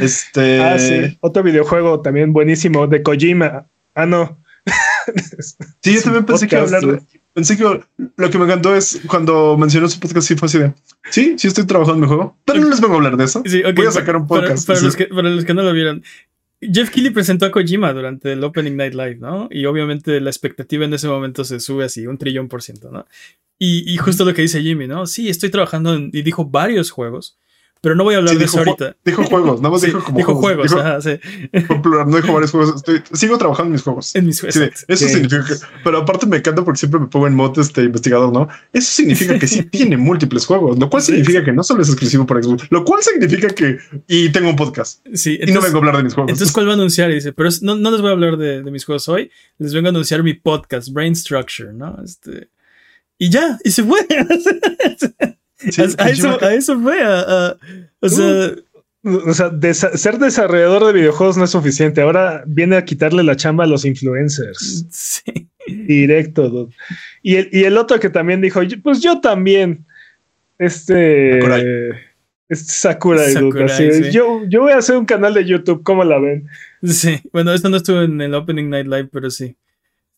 Este. 0.01 0.59
Ah, 0.61 0.77
sí. 0.77 1.17
Otro 1.21 1.41
videojuego 1.43 2.01
también 2.01 2.33
buenísimo 2.33 2.85
de 2.87 3.01
Kojima. 3.01 3.67
Ah, 3.95 4.05
no. 4.05 4.43
Sí, 5.81 5.93
yo 5.93 6.01
también 6.01 6.25
pensé 6.25 6.47
que 6.47 6.55
iba 6.55 6.63
a 6.63 6.65
podcast, 6.65 6.83
hablar 6.83 7.01
de. 7.01 7.19
Pensé 7.37 7.55
que 7.55 7.63
lo 7.63 8.29
que 8.31 8.37
me 8.39 8.45
encantó 8.45 8.75
es 8.75 8.99
cuando 9.05 9.55
mencionó 9.59 9.87
su 9.87 9.99
podcast, 9.99 10.27
sí 10.27 10.35
fue 10.35 10.47
así 10.47 10.57
de. 10.57 10.73
Sí, 11.11 11.35
sí 11.37 11.47
estoy 11.47 11.67
trabajando 11.67 11.93
en 11.93 12.01
mi 12.01 12.07
juego, 12.07 12.35
pero 12.43 12.59
no 12.61 12.67
les 12.67 12.81
vengo 12.81 12.95
a 12.95 12.97
hablar 12.97 13.15
de 13.15 13.25
eso. 13.25 13.43
Sí, 13.45 13.61
ok, 13.63 13.75
Voy 13.75 13.85
a 13.85 13.91
sacar 13.91 14.15
un 14.15 14.25
para- 14.27 14.41
podcast. 14.41 14.65
Para, 14.65 14.79
Sí. 14.79 14.85
los 14.85 14.95
que, 14.95 15.05
para 15.05 15.29
los 15.29 15.45
que 15.45 15.53
no 15.53 15.61
lo 15.61 15.71
vieron. 15.71 16.03
Jeff 16.59 16.89
Keighley 16.89 17.13
presentó 17.13 17.45
a 17.45 17.51
Kojima 17.51 17.93
durante 17.93 18.33
el 18.33 18.43
Opening 18.43 18.75
Night 18.75 18.95
Live, 18.95 19.17
¿no? 19.19 19.47
Y 19.51 19.65
obviamente 19.67 20.19
la 20.19 20.31
expectativa 20.31 20.83
en 20.85 20.95
ese 20.95 21.07
momento 21.07 21.43
se 21.43 21.59
sube 21.59 21.85
así, 21.85 22.07
un 22.07 22.17
trillón 22.17 22.47
por 22.47 22.63
ciento, 22.63 22.89
¿no? 22.89 23.05
Y, 23.59 23.83
y 23.93 23.97
justo 23.97 24.25
lo 24.25 24.33
que 24.33 24.41
dice 24.41 24.63
Jimmy, 24.63 24.87
¿no? 24.87 25.05
Sí, 25.05 25.29
estoy 25.29 25.51
trabajando 25.51 25.93
en, 25.93 26.09
y 26.13 26.23
dijo 26.23 26.43
varios 26.45 26.89
juegos, 26.89 27.37
pero 27.81 27.95
no 27.95 28.03
voy 28.03 28.15
a 28.15 28.17
hablar 28.17 28.33
Sí, 28.33 28.39
de 28.39 28.45
eso 28.45 28.57
ahorita. 28.59 28.95
Dijo 29.05 29.23
juegos, 29.23 29.61
nada 29.61 29.71
más 29.71 29.81
Sí, 29.81 29.87
dijo 29.87 30.03
como 30.03 30.17
dijo 30.17 30.35
juegos, 30.35 30.63
Dijo, 30.69 30.79
ajá, 30.79 31.01
sí. 31.01 31.19
plural, 31.81 32.09
no 32.09 32.15
dijo 32.17 32.33
varios 32.33 32.51
juegos. 32.51 32.75
Estoy, 32.75 33.01
sigo 33.13 33.37
trabajando 33.37 33.67
en 33.67 33.71
mis 33.73 33.81
juegos. 33.83 34.15
En 34.15 34.25
mis 34.25 34.39
juegos. 34.41 34.55
Sí, 34.55 34.85
eso 34.87 35.07
significa 35.07 35.45
que, 35.45 35.53
pero 35.83 35.99
aparte 35.99 36.25
me 36.25 36.37
encanta 36.37 36.63
porque 36.63 36.79
siempre 36.79 36.99
me 36.99 37.07
pongo 37.07 37.27
en 37.27 37.35
modo 37.35 37.61
este 37.61 37.83
investigador, 37.83 38.31
¿no? 38.33 38.47
Eso 38.73 38.91
significa 38.91 39.37
que 39.39 39.47
sí 39.47 39.63
tiene 39.71 39.97
múltiples 39.97 40.45
juegos, 40.45 40.77
lo 40.79 40.89
cual 40.89 41.03
significa 41.03 41.43
que 41.43 41.53
no 41.53 41.63
solo 41.63 41.81
es 41.81 41.89
exclusivo 41.89 42.25
para 42.25 42.41
Xbox, 42.41 42.67
lo 42.69 42.83
cual 42.83 43.01
significa 43.03 43.47
que 43.49 43.77
y 44.07 44.29
tengo 44.29 44.49
un 44.49 44.55
podcast 44.55 45.05
Sí, 45.13 45.35
y 45.35 45.37
no 45.39 45.43
entonces- 45.45 45.63
vengo 45.71 45.77
a 45.77 45.79
hablar 45.81 45.97
de 45.97 46.03
mis 46.03 46.13
juegos. 46.13 46.31
Entonces, 46.31 46.53
¿cuál 46.53 46.67
va 46.67 46.71
a 46.71 46.75
anunciar? 46.75 47.11
Y 47.11 47.15
dice, 47.15 47.33
pero 47.33 47.49
es- 47.49 47.61
no, 47.61 47.75
no 47.75 47.91
les 47.91 48.01
voy 48.01 48.09
a 48.09 48.13
hablar 48.13 48.37
de, 48.37 48.61
de 48.63 48.71
mis 48.71 48.85
juegos 48.85 49.07
hoy, 49.09 49.31
les 49.59 49.73
vengo 49.73 49.87
a 49.87 49.89
anunciar 49.89 50.23
mi 50.23 50.33
podcast, 50.33 50.89
Brain 50.91 51.15
Structure, 51.15 51.73
¿no? 51.73 51.97
Este, 52.03 52.49
y 53.19 53.29
ya, 53.29 53.57
y 53.63 53.71
se 53.71 53.83
fue. 53.83 53.99
Sí, 55.57 55.81
a, 55.81 56.03
a 56.03 56.09
eso, 56.09 56.43
a 56.43 56.53
eso 56.53 56.79
fue. 56.79 57.01
a- 57.01 57.19
a- 57.21 57.57
o 58.01 58.09
sea, 58.09 58.51
O 59.03 59.33
sea, 59.33 59.49
desa- 59.51 59.95
ser 59.95 60.17
desarrollador 60.19 60.85
de 60.87 60.93
videojuegos 60.93 61.37
no 61.37 61.45
es 61.45 61.51
suficiente. 61.51 62.01
Ahora 62.01 62.43
viene 62.45 62.75
a 62.75 62.83
quitarle 62.85 63.23
la 63.23 63.35
chamba 63.37 63.63
a 63.63 63.67
los 63.67 63.85
influencers. 63.85 64.85
sí. 64.89 65.47
Directo, 65.67 66.49
dude. 66.49 66.73
Y 67.21 67.35
el, 67.35 67.49
y 67.51 67.63
el 67.65 67.77
otro 67.77 67.99
que 67.99 68.09
también 68.09 68.41
dijo, 68.41 68.61
pues 68.83 69.01
yo 69.01 69.19
también. 69.21 69.85
Este. 70.57 71.33
Sakurai. 71.39 71.65
Este 72.49 72.73
Sakurai, 72.73 73.33
dude, 73.33 73.43
Sakurai, 73.43 73.65
así 73.65 73.83
es. 73.83 73.95
sí. 74.07 74.11
yo, 74.11 74.43
yo 74.47 74.61
voy 74.61 74.71
a 74.71 74.77
hacer 74.77 74.95
un 74.97 75.05
canal 75.05 75.33
de 75.33 75.43
YouTube, 75.45 75.83
¿cómo 75.83 76.03
la 76.05 76.17
ven? 76.19 76.47
Sí, 76.83 77.19
bueno, 77.33 77.53
esto 77.53 77.67
no 77.69 77.77
estuvo 77.77 78.01
en 78.01 78.19
el 78.21 78.33
Opening 78.33 78.69
Night 78.69 78.87
Live, 78.87 79.09
pero 79.11 79.29
sí. 79.29 79.55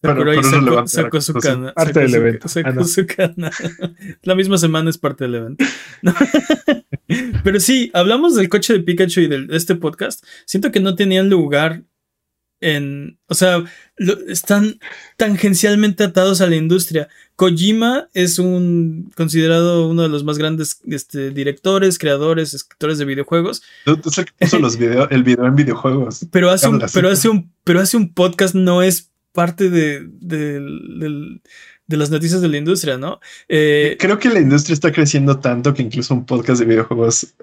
Pero- 0.02 0.14
Sakurai 0.16 0.36
pero 0.38 0.88
sacó, 0.88 1.20
su 1.22 1.34
canal. 1.34 1.74
Parte 1.74 1.91
sacó 1.93 2.00
del 2.00 2.10
su- 2.12 2.16
evento. 2.18 2.47
Sacó 2.47 2.70
Ah, 2.70 2.72
no. 2.74 2.84
su 2.86 3.06
canal. 3.06 3.52
La 4.24 4.36
misma 4.36 4.58
semana 4.58 4.89
es 4.89 4.97
parte 4.97 5.26
del 5.26 5.36
evento. 5.36 5.66
No. 6.02 6.16
Pero 7.43 7.60
sí, 7.60 7.89
hablamos 7.93 8.36
del 8.36 8.50
coche 8.50 8.74
de 8.74 8.80
Pikachu 8.82 9.22
y 9.22 9.28
del- 9.28 9.47
de 9.47 9.58
este 9.58 9.76
podcast. 9.76 10.24
Siento 10.45 10.72
que 10.72 10.80
no 10.80 10.95
tenían 10.95 11.30
lugar 11.30 11.84
en. 12.62 13.18
O 13.28 13.34
sea, 13.34 13.64
lo- 13.97 14.20
están 14.28 14.80
tangencialmente 15.18 16.04
atados 16.04 16.41
a 16.41 16.47
la 16.47 16.56
industria. 16.56 17.08
Kojima 17.36 18.10
es 18.14 18.38
un 18.39 19.12
considerado 19.16 19.88
uno 19.89 20.04
de 20.04 20.10
los 20.10 20.24
más 20.24 20.38
grandes 20.38 20.80
este, 20.88 21.32
directores, 21.32 21.97
creadores, 21.97 22.54
escritores 22.54 22.97
de 23.00 23.06
videojuegos. 23.06 23.64
Es 23.86 24.18
el 24.18 24.26
que 24.26 24.32
puso 24.39 24.60
los 24.60 24.78
video, 24.78 25.10
el 25.10 25.24
video 25.24 25.45
en 25.45 25.56
videojuegos. 25.56 26.26
Pero 26.32 26.50
hace 26.52 26.68
un, 26.68 26.82
pero 26.93 27.10
hace 27.10 27.30
un, 27.30 27.52
pero 27.64 27.80
hace 27.82 27.97
un 27.97 28.14
podcast 28.14 28.56
no 28.56 28.82
es 28.84 29.10
parte 29.32 29.69
de, 29.69 30.07
de, 30.19 31.39
de 31.88 31.97
las 31.97 32.09
noticias 32.09 32.41
de 32.41 32.47
la 32.47 32.57
industria, 32.57 32.97
¿no? 32.97 33.19
Eh, 33.47 33.95
Creo 33.99 34.19
que 34.19 34.30
la 34.30 34.39
industria 34.39 34.73
está 34.73 34.91
creciendo 34.91 35.39
tanto 35.39 35.73
que 35.73 35.82
incluso 35.84 36.13
un 36.13 36.25
podcast 36.25 36.59
de 36.59 36.65
videojuegos 36.65 37.36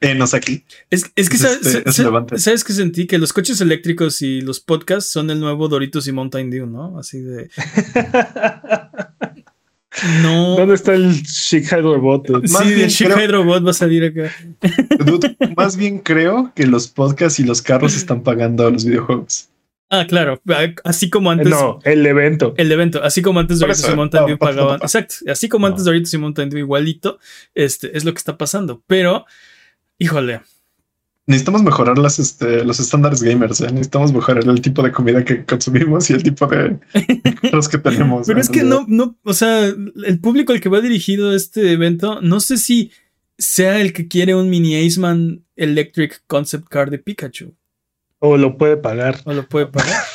eh, 0.00 0.14
nos 0.14 0.34
aquí. 0.34 0.64
es, 0.90 1.10
es 1.16 1.28
que 1.30 1.36
es 1.36 1.42
sabes, 1.42 1.66
este- 1.66 1.88
es 1.88 1.96
sa- 1.96 2.02
relevante. 2.02 2.38
sabes 2.38 2.62
que 2.64 2.72
sentí 2.74 3.06
que 3.06 3.18
los 3.18 3.32
coches 3.32 3.60
eléctricos 3.60 4.20
y 4.22 4.40
los 4.42 4.60
podcasts 4.60 5.10
son 5.10 5.30
el 5.30 5.40
nuevo 5.40 5.68
Doritos 5.68 6.06
y 6.06 6.12
Mountain 6.12 6.50
Dew, 6.50 6.66
¿no? 6.66 6.98
Así 6.98 7.20
de 7.20 7.48
no. 10.22 10.56
¿Dónde 10.56 10.74
está 10.74 10.94
el 10.94 11.22
Chic 11.22 11.64
Hydrobot? 11.70 12.26
Sí, 12.46 12.64
bien 12.68 12.80
el 12.82 12.90
Chic 12.90 13.08
creo- 13.08 13.20
Hydrobot 13.24 13.66
va 13.66 13.70
a 13.70 13.74
salir 13.74 14.04
acá. 14.04 14.32
Dude, 15.04 15.36
más 15.56 15.76
bien 15.76 15.98
creo 15.98 16.52
que 16.54 16.66
los 16.66 16.88
podcasts 16.88 17.40
y 17.40 17.44
los 17.44 17.62
carros 17.62 17.94
están 17.96 18.22
pagando 18.22 18.66
a 18.66 18.70
los 18.70 18.84
videojuegos. 18.84 19.48
Ah, 19.94 20.06
claro. 20.08 20.40
Así 20.84 21.10
como 21.10 21.30
antes. 21.30 21.48
No, 21.50 21.78
el 21.84 22.06
evento. 22.06 22.54
El 22.56 22.72
evento, 22.72 23.02
así 23.04 23.20
como 23.20 23.40
antes 23.40 23.58
Doritos 23.58 23.80
eso, 23.84 23.92
y 23.92 23.96
Mountain 23.96 24.26
no, 24.26 24.38
pagaban. 24.38 24.74
pa- 24.74 24.78
pa- 24.78 24.84
Exacto, 24.86 25.16
así 25.30 25.50
como 25.50 25.66
antes 25.66 25.80
No. 25.82 25.84
Doritos 25.90 26.14
y 26.14 26.18
Mountain 26.18 26.48
Dew 26.48 26.58
igualito, 26.60 27.18
este 27.54 27.94
es 27.96 28.04
lo 28.06 28.12
que 28.14 28.18
está 28.18 28.38
pasando. 28.38 28.82
Pero, 28.86 29.26
híjole, 29.98 30.40
Necesitamos 31.24 31.62
mejorar 31.62 31.98
las, 31.98 32.18
este, 32.18 32.64
los 32.64 32.80
estándares 32.80 33.22
gamers. 33.22 33.60
¿eh? 33.60 33.68
Necesitamos 33.70 34.12
mejorar 34.12 34.42
el 34.44 34.60
tipo 34.60 34.82
de 34.82 34.90
comida 34.90 35.24
que 35.24 35.44
consumimos 35.44 36.10
y 36.10 36.14
el 36.14 36.22
tipo 36.24 36.48
de 36.48 36.78
carros 37.42 37.68
que 37.68 37.78
tenemos. 37.78 38.26
Pero 38.26 38.38
¿eh? 38.38 38.42
es 38.42 38.48
que 38.48 38.64
no, 38.64 38.84
no, 38.88 39.16
o 39.22 39.32
sea, 39.32 39.66
el 39.66 40.18
público 40.20 40.52
al 40.52 40.60
que 40.60 40.68
va 40.68 40.80
dirigido 40.80 41.32
este 41.32 41.70
evento, 41.72 42.20
no 42.22 42.40
sé 42.40 42.56
si 42.56 42.90
sea 43.38 43.80
el 43.80 43.92
que 43.92 44.08
quiere 44.08 44.34
un 44.34 44.50
mini 44.50 44.74
Aceman 44.84 45.44
Electric 45.54 46.22
Concept 46.26 46.66
Car 46.68 46.90
de 46.90 46.98
Pikachu 46.98 47.54
O 48.24 48.36
lo 48.36 48.56
puede 48.56 48.76
pagar. 48.76 49.18
o 49.24 49.32
lo 49.32 49.46
puede 49.48 49.66
pagar. 49.66 49.92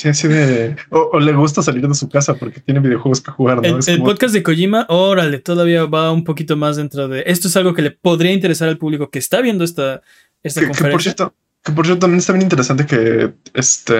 Sí, 0.00 0.08
así 0.08 0.28
de. 0.28 0.76
O, 0.90 1.10
o 1.14 1.18
le 1.18 1.32
gusta 1.32 1.60
salir 1.60 1.88
de 1.88 1.92
su 1.92 2.08
casa 2.08 2.34
porque 2.34 2.60
tiene 2.60 2.78
videojuegos 2.78 3.20
que 3.20 3.32
jugar, 3.32 3.56
¿no? 3.56 3.62
El, 3.64 3.78
Es 3.80 3.88
el 3.88 3.96
como- 3.98 4.10
podcast 4.10 4.32
de 4.32 4.44
Kojima, 4.44 4.86
órale, 4.88 5.40
todavía 5.40 5.86
va 5.86 6.12
un 6.12 6.22
poquito 6.22 6.56
más 6.56 6.76
dentro 6.76 7.08
de. 7.08 7.24
Esto 7.26 7.48
es 7.48 7.56
algo 7.56 7.74
que 7.74 7.82
le 7.82 7.90
podría 7.90 8.30
interesar 8.32 8.68
al 8.68 8.78
público 8.78 9.10
que 9.10 9.18
está 9.18 9.40
viendo 9.40 9.64
esta, 9.64 10.00
esta 10.44 10.60
que, 10.60 10.66
que 10.66 10.70
por 10.70 10.78
conferencia. 10.82 11.14
cierto, 11.14 11.34
que 11.64 11.72
por 11.72 11.84
cierto 11.84 11.98
también 12.02 12.20
está 12.20 12.32
bien 12.32 12.42
interesante 12.44 12.86
que 12.86 13.32
este 13.54 13.96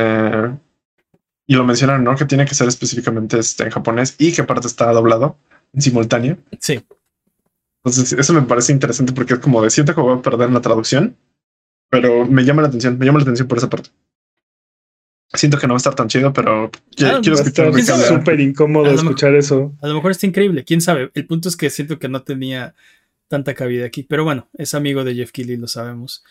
y 1.49 1.55
lo 1.57 1.65
mencionaron, 1.65 2.05
¿no? 2.05 2.15
Que 2.15 2.27
tiene 2.27 2.45
que 2.45 2.55
ser 2.55 2.69
específicamente 2.69 3.37
este, 3.41 3.65
en 3.65 3.71
japonés 3.71 4.15
y 4.21 4.31
que 4.33 4.43
aparte 4.43 4.69
está 4.69 4.93
doblado 4.93 5.37
en 5.75 5.83
simultáneo. 5.83 6.39
Sí, 6.61 6.81
Entonces, 7.83 8.13
eso 8.13 8.33
me 8.35 8.43
parece 8.43 8.71
interesante 8.71 9.13
porque 9.13 9.35
es 9.35 9.41
como 9.41 9.61
de 9.63 9.71
siento 9.71 9.97
que 9.97 10.01
voy 10.01 10.17
a 10.17 10.23
perder 10.23 10.47
en 10.47 10.55
la 10.55 10.61
traducción, 10.61 11.17
pero 11.91 12.27
me 12.27 12.45
llama 12.45 12.63
la 12.63 12.69
atención, 12.69 12.99
me 12.99 13.07
llama 13.07 13.19
la 13.19 13.23
atención 13.25 13.49
por 13.49 13.59
esa 13.59 13.69
parte. 13.71 13.91
Siento 15.35 15.59
que 15.59 15.67
no 15.67 15.75
va 15.75 15.77
a 15.77 15.79
estar 15.79 15.95
tan 15.95 16.09
chido, 16.09 16.33
pero 16.33 16.71
Ah, 17.05 17.21
quiero 17.23 17.37
escuchar 17.37 17.67
habla. 17.67 18.09
súper 18.09 18.41
incómodo 18.41 18.87
A 18.87 18.95
escuchar 18.95 19.35
eso. 19.35 19.75
a 19.83 19.89
lo 19.89 19.95
mejor 19.95 20.11
está 20.11 20.27
increíble, 20.27 20.65
quién 20.65 20.81
sabe. 20.81 21.11
El 21.15 21.27
punto 21.27 21.49
es 21.51 21.57
que 21.57 21.69
siento 21.69 21.99
que 21.99 22.09
no 22.09 22.23
tenía 22.23 22.75
tanta 23.29 23.53
cabida 23.55 23.85
aquí. 23.85 24.05
Pero 24.05 24.25
bueno, 24.25 24.49
es 24.55 24.73
amigo 24.73 25.05
de 25.05 25.15
Jeff 25.15 25.31
Keighley, 25.33 25.59
lo 25.59 25.69
sabemos. 25.69 26.25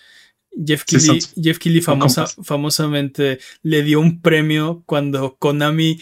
Jeff 0.66 0.84
Sí, 0.88 0.98
Keighley, 0.98 1.22
Jeff 1.44 1.60
Keighley 1.60 1.82
famosa, 1.82 2.26
famosamente 2.44 3.38
le 3.62 3.84
dio 3.84 4.00
un 4.00 4.20
premio 4.22 4.82
cuando 4.88 5.36
Konami 5.38 6.02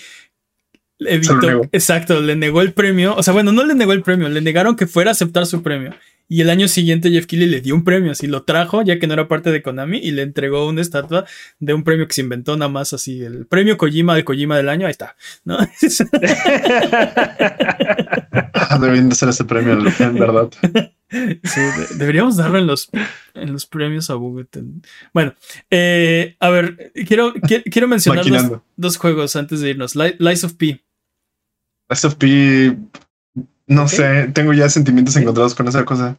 evitó. 0.99 1.63
Exacto, 1.73 2.21
le 2.21 2.37
negó 2.37 2.61
el 2.61 2.71
premio. 2.71 3.13
O 3.17 3.23
sea, 3.23 3.33
bueno, 3.33 3.51
no 3.51 3.65
le 3.65 3.75
negó 3.75 3.91
el 3.91 4.03
premio, 4.03 4.29
le 4.29 4.39
negaron 4.39 4.77
que 4.77 4.87
fuera 4.87 5.11
a 5.11 5.13
aceptar 5.13 5.45
su 5.45 5.61
premio. 5.61 5.93
Y 6.27 6.41
el 6.41 6.49
año 6.49 6.67
siguiente 6.67 7.11
Jeff 7.11 7.27
Keighley 7.27 7.47
le 7.47 7.61
dio 7.61 7.75
un 7.75 7.83
premio, 7.83 8.11
así 8.11 8.25
lo 8.25 8.41
trajo, 8.43 8.81
ya 8.81 8.97
que 8.97 9.05
no 9.05 9.13
era 9.13 9.27
parte 9.27 9.51
de 9.51 9.61
Konami, 9.61 9.99
y 9.99 10.09
le 10.11 10.23
entregó 10.23 10.67
una 10.67 10.81
estatua 10.81 11.25
de 11.59 11.73
un 11.75 11.83
premio 11.83 12.07
que 12.07 12.13
se 12.15 12.21
inventó 12.21 12.57
nada 12.57 12.69
más 12.69 12.93
así, 12.93 13.21
el 13.21 13.45
premio 13.45 13.77
Kojima 13.77 14.15
del 14.15 14.23
Kojima 14.25 14.57
del 14.57 14.69
año, 14.69 14.87
ahí 14.87 14.91
está, 14.91 15.15
¿no? 15.43 15.59
Deberían 18.79 19.09
de 19.09 19.15
ser 19.15 19.29
ese 19.29 19.45
premio, 19.45 19.73
en 19.73 19.83
verdad. 20.19 20.49
Sí, 21.11 21.61
de- 21.61 21.95
deberíamos 21.97 22.37
darlo 22.37 22.57
en 22.57 22.67
los, 22.67 22.89
en 23.33 23.53
los 23.53 23.65
premios 23.65 24.09
a 24.09 24.15
Bugoten. 24.15 24.81
Bueno, 25.13 25.33
eh, 25.69 26.35
a 26.39 26.49
ver, 26.49 26.91
quiero, 27.07 27.33
qui- 27.35 27.63
quiero 27.71 27.87
mencionar 27.87 28.25
dos, 28.25 28.31
dos 28.75 28.97
juegos 28.97 29.35
antes 29.35 29.61
de 29.61 29.69
irnos. 29.71 29.95
Li- 29.95 30.15
Lies 30.19 30.43
of 30.43 30.53
P. 30.53 30.83
No 33.67 33.87
sé, 33.87 34.29
tengo 34.33 34.53
ya 34.53 34.69
sentimientos 34.69 35.15
encontrados 35.15 35.55
con 35.55 35.67
esa 35.67 35.85
cosa. 35.85 36.17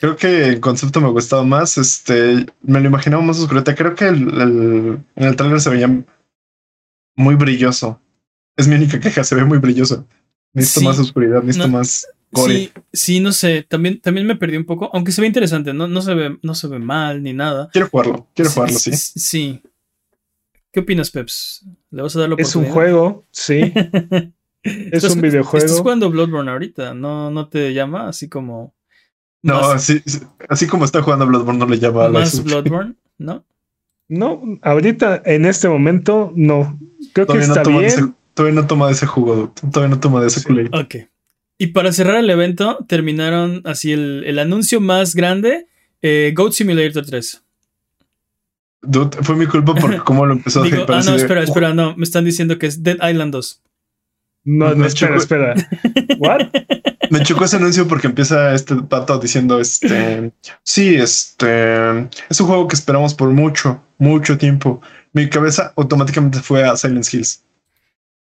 Creo 0.00 0.16
que 0.16 0.48
el 0.48 0.60
concepto 0.60 1.00
me 1.00 1.08
gustaba 1.10 1.44
más, 1.44 1.78
este, 1.78 2.46
me 2.62 2.80
lo 2.80 2.86
imaginaba 2.88 3.22
más 3.22 3.38
oscureta. 3.38 3.74
Creo 3.74 3.94
que 3.94 4.08
el, 4.08 4.40
el- 4.40 4.98
en 5.14 5.24
el 5.24 5.36
trailer 5.36 5.60
se 5.60 5.70
veía 5.70 5.88
muy 7.16 7.34
brilloso. 7.36 8.00
Es 8.56 8.66
mi 8.66 8.74
única 8.76 8.98
queja, 9.00 9.22
se 9.24 9.34
ve 9.34 9.44
muy 9.44 9.58
brilloso. 9.58 10.06
Necesito 10.52 10.80
Sí. 10.80 10.86
más 10.86 10.98
oscuridad, 10.98 11.42
necesito 11.42 11.68
No. 11.68 11.78
más 11.78 12.06
gore. 12.32 12.54
Sí, 12.54 12.72
sí, 12.92 13.20
no 13.20 13.32
sé, 13.32 13.62
también, 13.68 14.00
también 14.00 14.26
me 14.26 14.36
perdí 14.36 14.56
un 14.56 14.64
poco, 14.64 14.90
aunque 14.92 15.12
se 15.12 15.20
ve 15.20 15.26
interesante, 15.28 15.72
no, 15.74 15.86
no, 15.86 16.02
se, 16.02 16.14
ve, 16.14 16.38
no 16.42 16.54
se 16.54 16.66
ve 16.68 16.78
mal 16.80 17.22
ni 17.22 17.32
nada. 17.32 17.68
Quiero 17.72 17.88
jugarlo, 17.88 18.28
quiero 18.34 18.50
jugarlo, 18.50 18.78
sí. 18.78 18.92
Sí. 18.96 19.62
¿Qué 20.72 20.80
opinas, 20.80 21.10
Peps? 21.12 21.64
¿Le 21.90 22.02
vas 22.02 22.16
a 22.16 22.20
dar 22.20 22.28
la 22.30 22.34
Es 22.38 22.56
un 22.56 22.64
juego, 22.64 23.24
sí. 23.30 23.72
Es 24.64 25.04
un 25.04 25.20
videojuego. 25.20 25.64
Estás 25.64 25.80
jugando 25.80 26.10
Bloodborne 26.10 26.50
ahorita, 26.50 26.94
¿no, 26.94 27.30
no 27.30 27.48
te 27.48 27.72
llama 27.74 28.08
así 28.08 28.28
como... 28.28 28.74
No, 29.42 29.60
más, 29.60 29.74
así, 29.74 30.02
así 30.48 30.66
como 30.66 30.86
está 30.86 31.02
jugando 31.02 31.26
Bloodborne, 31.26 31.58
no 31.58 31.66
le 31.66 31.78
llama 31.78 32.06
a 32.06 32.08
la 32.08 32.20
más. 32.20 32.42
Bloodborne, 32.42 32.94
¿no? 33.18 33.44
No, 34.08 34.42
ahorita 34.62 35.22
en 35.24 35.44
este 35.46 35.68
momento 35.68 36.32
no. 36.34 36.78
Creo 37.12 37.26
que 37.26 37.34
Todavía 37.34 37.46
no, 37.48 37.54
está 37.54 37.70
de 37.70 37.70
bien. 37.70 37.84
ese, 37.84 38.12
todavía 38.34 38.60
no 38.60 38.66
toma 38.66 38.86
de 38.86 38.92
ese 38.92 39.06
jugo, 39.06 39.52
todavía 39.70 39.94
no 39.94 40.00
toma 40.00 40.20
de 40.20 40.26
ese 40.28 40.40
Sí. 40.40 40.48
Ok. 40.72 40.94
Y 41.56 41.68
para 41.68 41.92
cerrar 41.92 42.16
el 42.16 42.28
evento, 42.28 42.84
terminaron 42.88 43.62
así 43.64 43.92
el, 43.92 44.24
el 44.26 44.38
anuncio 44.38 44.80
más 44.80 45.14
grande: 45.14 45.68
eh, 46.02 46.32
Goat 46.36 46.52
Simulator 46.52 47.04
3. 47.04 47.42
Dude, 48.82 49.16
fue 49.22 49.36
mi 49.36 49.46
culpa 49.46 49.74
porque 49.74 49.98
cómo 50.04 50.26
lo 50.26 50.34
empezó 50.34 50.60
a 50.60 50.64
Digo, 50.64 50.76
hypear 50.82 50.98
ah, 51.00 51.02
no, 51.04 51.14
espera, 51.16 51.40
"Oh, 51.40 51.44
espera, 51.44 51.74
no. 51.74 51.96
Me 51.96 52.04
están 52.04 52.24
diciendo 52.24 52.58
que 52.58 52.66
es 52.66 52.82
Dead 52.82 52.96
Island 53.10 53.32
2. 53.32 53.62
No, 54.44 54.70
no, 54.70 54.76
Me 54.76 54.86
espera, 54.88 55.18
chocó. 55.18 55.20
espera. 55.22 55.54
¿What? 56.18 56.48
Me 57.10 57.22
chocó 57.22 57.44
ese 57.44 57.56
anuncio 57.56 57.88
porque 57.88 58.06
empieza 58.08 58.54
este 58.54 58.76
pato 58.76 59.18
diciendo 59.18 59.58
este 59.60 60.32
sí, 60.62 60.94
este 60.96 62.00
es 62.28 62.40
un 62.40 62.46
juego 62.46 62.68
que 62.68 62.76
esperamos 62.76 63.14
por 63.14 63.30
mucho, 63.30 63.82
mucho 63.98 64.36
tiempo. 64.36 64.80
Mi 65.12 65.28
cabeza 65.28 65.72
automáticamente 65.76 66.40
fue 66.40 66.64
a 66.64 66.76
Silent 66.76 67.06
Hills. 67.12 67.42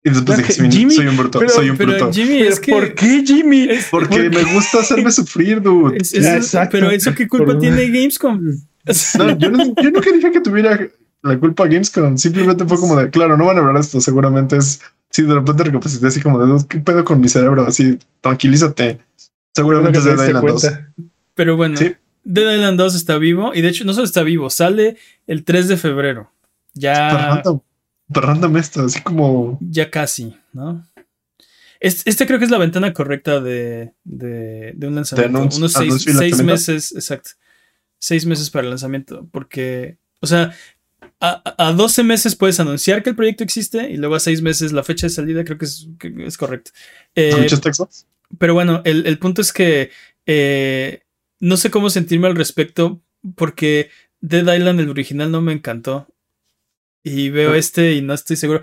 Y 0.04 0.10
después 0.10 0.38
dije, 0.38 0.52
soy, 0.52 0.66
un- 0.66 0.72
Jimmy, 0.72 0.94
soy 0.94 1.06
un 1.08 1.16
bruto, 1.16 1.38
pero- 1.40 1.50
soy 1.52 1.70
un 1.70 1.76
Pero 1.76 1.90
bruto. 1.92 2.12
Jimmy, 2.12 2.38
¿Pero 2.38 2.50
es 2.50 2.60
que. 2.60 2.72
¿Por 2.72 2.94
qué, 2.94 3.22
Jimmy? 3.26 3.68
es- 3.68 3.86
Porque 3.90 4.30
¿por 4.30 4.44
me 4.44 4.54
gusta 4.54 4.78
hacerme 4.80 5.10
sufrir, 5.12 5.60
dude. 5.60 5.98
es- 5.98 6.12
es- 6.14 6.24
Exacto. 6.24 6.70
pero 6.72 6.90
eso 6.90 7.14
qué 7.14 7.28
culpa 7.28 7.46
Por- 7.52 7.58
tiene 7.58 7.86
Gamescom. 7.88 8.40
No, 9.18 9.38
yo, 9.38 9.50
no- 9.50 9.74
yo 9.82 9.90
nunca 9.90 10.10
dije 10.12 10.30
que 10.32 10.40
tuviera 10.40 10.80
la 11.22 11.38
culpa 11.38 11.64
a 11.64 11.66
Gamescom. 11.66 12.16
Simplemente 12.16 12.64
fue 12.64 12.78
como 12.78 12.96
de, 12.96 13.10
claro, 13.10 13.36
no 13.36 13.44
van 13.44 13.56
a 13.56 13.60
hablar 13.60 13.74
de 13.74 13.80
esto. 13.82 14.00
Seguramente 14.00 14.56
es, 14.56 14.80
sí, 15.10 15.22
de 15.22 15.34
repente 15.34 15.64
recapacité 15.64 16.06
así 16.06 16.20
como 16.20 16.38
de, 16.38 16.46
"Dude, 16.46 16.64
¿qué 16.68 16.78
pedo 16.80 17.04
con 17.04 17.20
mi 17.20 17.28
cerebro? 17.28 17.66
Así, 17.66 17.98
tranquilízate. 18.20 18.98
Seguramente 19.54 19.92
que 19.92 19.98
es 19.98 20.04
te 20.04 20.10
de 20.10 20.16
diste 20.16 20.28
Island 20.30 20.46
2. 20.48 20.60
cuenta. 20.62 20.92
Pero 21.34 21.56
bueno, 21.56 21.76
Sí. 21.76 21.94
Dead 22.24 22.54
Island 22.56 22.78
2 22.78 22.94
está 22.94 23.16
vivo. 23.18 23.52
Y 23.54 23.62
de 23.62 23.68
hecho, 23.68 23.84
no 23.84 23.92
solo 23.94 24.04
está 24.04 24.22
vivo, 24.22 24.50
sale 24.50 24.96
el 25.26 25.44
3 25.44 25.68
de 25.68 25.76
febrero. 25.76 26.30
Pero 26.74 26.80
Ya, 26.94 27.10
random, 27.10 27.60
pero 28.12 28.26
random 28.26 28.56
esto, 28.58 28.82
así 28.84 29.00
como 29.00 29.58
ya 29.60 29.90
casi, 29.90 30.36
¿no? 30.52 30.86
Es- 31.80 32.02
Este 32.06 32.26
creo 32.26 32.38
que 32.38 32.44
es 32.44 32.50
la 32.50 32.58
ventana 32.58 32.92
correcta 32.92 33.40
de, 33.40 33.94
de, 34.04 34.72
de 34.76 34.86
un 34.86 34.94
lanzamiento. 34.96 35.38
anuncio- 35.38 35.58
Unos 35.58 35.72
seis, 35.72 36.04
seis 36.18 36.42
meses, 36.42 36.92
exacto. 36.94 37.30
Seis 38.00 38.26
meses 38.26 38.50
para 38.50 38.64
el 38.64 38.70
lanzamiento. 38.70 39.26
Porque, 39.32 39.98
o 40.20 40.26
sea, 40.26 40.52
a, 41.20 41.72
12 41.72 42.04
meses 42.04 42.36
puedes 42.36 42.60
anunciar 42.60 43.02
que 43.02 43.10
el 43.10 43.16
proyecto 43.16 43.42
existe 43.42 43.90
y 43.90 43.96
luego 43.96 44.14
a 44.14 44.20
6 44.20 44.42
meses 44.42 44.72
la 44.72 44.84
fecha 44.84 45.06
de 45.06 45.10
salida, 45.10 45.44
creo 45.44 45.58
que 45.58 45.64
es, 45.64 45.88
es 46.18 46.36
correcto. 46.36 46.70
Eh, 47.14 47.46
pero 48.38 48.54
bueno, 48.54 48.82
el, 48.84 49.18
punto 49.18 49.40
es 49.40 49.52
que 49.52 49.90
eh, 50.26 51.02
no 51.40 51.56
sé 51.56 51.70
cómo 51.70 51.90
sentirme 51.90 52.28
al 52.28 52.36
respecto 52.36 53.00
porque 53.34 53.90
Dead 54.20 54.54
Island, 54.54 54.80
el 54.80 54.90
original, 54.90 55.30
no 55.30 55.40
me 55.40 55.52
encantó. 55.52 56.06
Y 57.02 57.30
veo 57.30 57.54
este 57.54 57.94
y 57.94 58.02
no 58.02 58.14
estoy 58.14 58.36
seguro. 58.36 58.60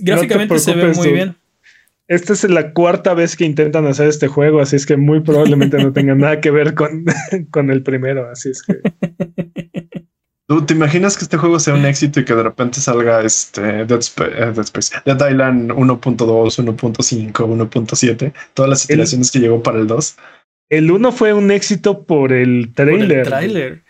gráficamente 0.00 0.58
se 0.58 0.74
ve 0.74 0.92
muy 0.92 1.12
bien. 1.12 1.36
Esta 2.08 2.32
es 2.32 2.44
la 2.44 2.72
cuarta 2.72 3.14
vez 3.14 3.36
que 3.36 3.44
intentan 3.44 3.86
hacer 3.86 4.08
este 4.08 4.28
juego, 4.28 4.60
así 4.60 4.76
es 4.76 4.86
que 4.86 4.96
muy 4.96 5.20
probablemente 5.20 5.78
no 5.78 5.92
tenga 5.92 6.14
nada 6.14 6.40
que 6.40 6.50
ver 6.50 6.74
con, 6.74 7.04
con 7.50 7.70
el 7.70 7.82
primero. 7.82 8.28
Así 8.30 8.50
es 8.50 8.62
que. 8.62 8.80
¿Tú 10.52 10.66
te 10.66 10.74
imaginas 10.74 11.16
que 11.16 11.24
este 11.24 11.38
juego 11.38 11.58
sea 11.58 11.72
un 11.72 11.86
éxito 11.86 12.20
y 12.20 12.26
que 12.26 12.34
de 12.34 12.42
repente 12.42 12.78
salga 12.78 13.22
este 13.22 13.86
Dead, 13.86 14.00
eh, 14.00 14.52
Space, 14.60 14.94
Dead, 15.06 15.30
Island 15.30 15.70
1.2, 15.70 16.16
1.5, 16.18 17.32
1.7, 17.32 18.32
todas 18.52 18.68
las 18.68 18.84
iteraciones 18.84 19.30
que 19.30 19.38
llegó 19.38 19.62
para 19.62 19.78
el 19.78 19.86
2? 19.86 20.16
El 20.68 20.90
1 20.90 21.10
fue 21.12 21.32
un 21.32 21.50
éxito 21.50 22.04
por 22.04 22.34
el 22.34 22.70
trailer. 22.74 23.20
el 23.20 23.24
trailer. 23.24 23.82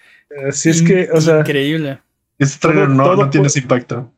Así 0.48 0.70
es 0.70 0.82
que, 0.82 1.08
o 1.12 1.20
sea. 1.20 1.40
Increíble. 1.40 1.98
Este 2.38 2.60
trailer 2.60 2.90
no, 2.90 3.16
no 3.16 3.28
tiene 3.28 3.48
ese 3.48 3.58
impacto. 3.58 4.12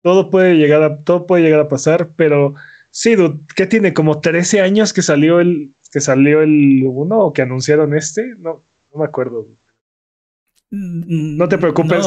Todo 0.00 0.30
puede 0.30 0.54
llegar 0.56 0.82
a, 0.82 0.96
todo 0.96 1.26
puede 1.26 1.42
llegar 1.42 1.60
a 1.60 1.68
pasar, 1.68 2.12
pero 2.16 2.54
sí, 2.88 3.14
dude, 3.14 3.40
¿qué 3.54 3.66
tiene? 3.66 3.92
Como 3.92 4.22
13 4.22 4.62
años 4.62 4.94
que 4.94 5.02
salió 5.02 5.38
el, 5.38 5.74
que 5.92 6.00
salió 6.00 6.40
el 6.40 6.82
1 6.82 7.18
o 7.18 7.32
que 7.34 7.42
anunciaron 7.42 7.92
este. 7.92 8.36
No, 8.38 8.62
no 8.90 9.00
me 9.00 9.04
acuerdo. 9.04 9.46
No 10.72 11.48
te 11.48 11.58
preocupes, 11.58 12.06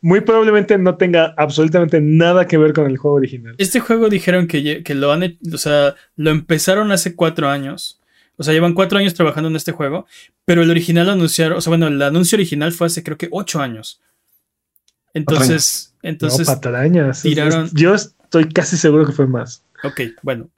muy 0.00 0.22
probablemente 0.22 0.78
no 0.78 0.96
tenga 0.96 1.34
absolutamente 1.36 2.00
nada 2.00 2.46
que 2.46 2.56
ver 2.56 2.72
con 2.72 2.86
el 2.86 2.96
juego 2.96 3.18
original. 3.18 3.54
Este 3.58 3.80
juego 3.80 4.08
dijeron 4.08 4.46
que, 4.46 4.82
que 4.82 4.94
lo 4.94 5.12
han 5.12 5.38
o 5.52 5.58
sea, 5.58 5.94
lo 6.16 6.30
empezaron 6.30 6.92
hace 6.92 7.14
cuatro 7.14 7.48
años. 7.50 8.00
O 8.36 8.42
sea, 8.42 8.54
llevan 8.54 8.72
cuatro 8.72 8.98
años 8.98 9.12
trabajando 9.12 9.50
en 9.50 9.56
este 9.56 9.72
juego, 9.72 10.06
pero 10.46 10.62
el 10.62 10.70
original 10.70 11.06
lo 11.06 11.12
anunciaron, 11.12 11.58
o 11.58 11.60
sea, 11.60 11.70
bueno, 11.72 11.88
el 11.88 12.00
anuncio 12.00 12.36
original 12.36 12.72
fue 12.72 12.86
hace 12.86 13.02
creo 13.02 13.18
que 13.18 13.28
ocho 13.30 13.60
años. 13.60 14.00
Entonces, 15.12 15.94
entonces 16.02 16.46
patrañas. 16.46 17.20
Tiraron. 17.20 17.68
Yo 17.74 17.94
estoy 17.94 18.48
casi 18.48 18.78
seguro 18.78 19.04
que 19.04 19.12
fue 19.12 19.26
más. 19.26 19.62
Ok, 19.84 20.00
bueno. 20.22 20.48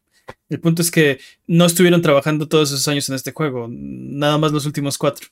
El 0.48 0.60
punto 0.60 0.82
es 0.82 0.92
que 0.92 1.18
no 1.48 1.64
estuvieron 1.64 2.02
trabajando 2.02 2.46
todos 2.46 2.70
esos 2.70 2.86
años 2.86 3.08
en 3.08 3.16
este 3.16 3.32
juego, 3.32 3.66
nada 3.68 4.38
más 4.38 4.52
los 4.52 4.64
últimos 4.64 4.96
cuatro. 4.96 5.26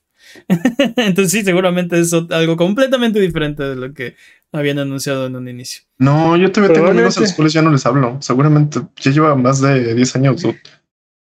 Entonces 0.96 1.32
sí, 1.32 1.44
seguramente 1.44 1.98
es 1.98 2.12
algo 2.12 2.56
completamente 2.56 3.20
diferente 3.20 3.62
de 3.62 3.76
lo 3.76 3.92
que 3.92 4.14
habían 4.52 4.78
anunciado 4.78 5.26
en 5.26 5.36
un 5.36 5.48
inicio. 5.48 5.82
No, 5.98 6.36
yo 6.36 6.50
todavía 6.50 6.74
tengo 6.74 6.88
amigos 6.88 7.16
a 7.18 7.20
los 7.20 7.32
cuales 7.32 7.52
ya 7.52 7.62
no 7.62 7.70
les 7.70 7.86
hablo. 7.86 8.18
Seguramente 8.20 8.80
ya 8.96 9.10
lleva 9.10 9.34
más 9.34 9.60
de 9.60 9.94
10 9.94 10.16
años. 10.16 10.44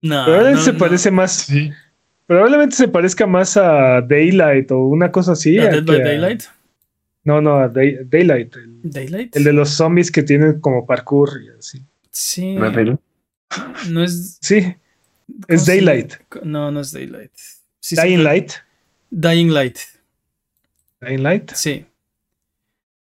No, 0.02 0.26
probablemente 0.26 0.62
se 0.62 0.74
parece 0.74 1.12
más. 1.12 1.48
Probablemente 2.28 2.76
se 2.76 2.88
parezca 2.88 3.28
más 3.28 3.56
a 3.56 4.02
Daylight 4.02 4.72
o 4.72 4.80
una 4.80 5.12
cosa 5.12 5.34
así. 5.34 5.60
¿A 5.60 5.70
Dead 5.70 5.84
by 5.84 6.00
Daylight? 6.04 6.44
No, 7.24 7.42
no, 7.42 7.58
a 7.58 7.70
Daylight. 7.70 8.56
El, 8.56 8.80
Daylight. 8.84 9.36
El 9.36 9.44
de 9.44 9.54
los 9.54 9.70
zombies 9.70 10.12
que 10.12 10.24
tienen 10.24 10.60
como 10.60 10.86
parkour 10.86 11.42
y 11.44 11.50
así. 11.58 11.84
Sí. 12.12 12.56
No 13.90 14.04
es. 14.04 14.38
Sí. 14.42 14.76
Es 15.48 15.66
Daylight. 15.66 16.14
No, 16.44 16.72
no 16.72 16.82
es 16.82 16.92
Daylight. 16.92 17.32
Dying 17.92 18.24
Light. 18.24 18.52
Dying 19.16 19.54
Light. 19.54 19.78
Dying 21.00 21.24
Light. 21.24 21.52
Sí. 21.54 21.86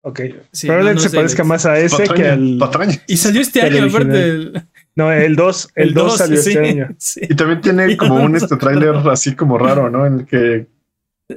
Ok. 0.01 0.21
Probablemente 0.61 1.01
se 1.01 1.15
parezca 1.15 1.43
más 1.43 1.65
a 1.65 1.79
ese 1.79 2.03
que 2.03 2.27
al. 2.27 2.59
Y 3.07 3.17
salió 3.17 3.41
este 3.41 3.61
año, 3.61 3.85
aparte 3.85 4.11
del. 4.11 4.63
No, 4.95 5.11
el 5.11 5.35
2. 5.35 5.69
El 5.73 5.93
2 5.95 6.17
salió 6.17 6.39
este 6.39 6.59
año. 6.59 6.95
Y 7.21 7.35
también 7.35 7.61
tiene 7.61 7.97
como 7.97 8.23
un 8.23 8.35
este 8.35 8.57
trailer 8.57 8.95
así 9.09 9.35
como 9.35 9.57
raro, 9.57 9.89
¿no? 9.89 10.05
En 10.05 10.19
el 10.19 10.25
que. 10.27 10.67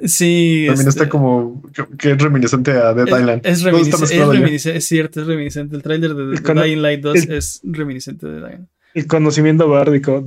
Sí. 0.05 0.65
También 0.67 0.89
está 0.89 1.03
este 1.03 1.09
como 1.09 1.63
que 1.97 2.11
es 2.11 2.21
reminiscente 2.21 2.71
a 2.71 2.93
Dead 2.93 3.07
Island. 3.07 3.41
Es, 3.45 3.63
reminiscente, 3.63 4.77
es, 4.77 4.85
cierto, 4.85 5.21
es 5.21 5.27
reminiscente. 5.27 5.75
El 5.75 5.81
trailer 5.81 6.13
de, 6.13 6.39
Dying 6.39 6.81
Light 6.83 7.01
2 7.01 7.15
es 7.29 7.61
reminiscente 7.63 8.27
de 8.27 8.47
Dying. 8.47 8.67
El 8.93 9.07
conocimiento 9.07 9.69
bárdico. 9.69 10.23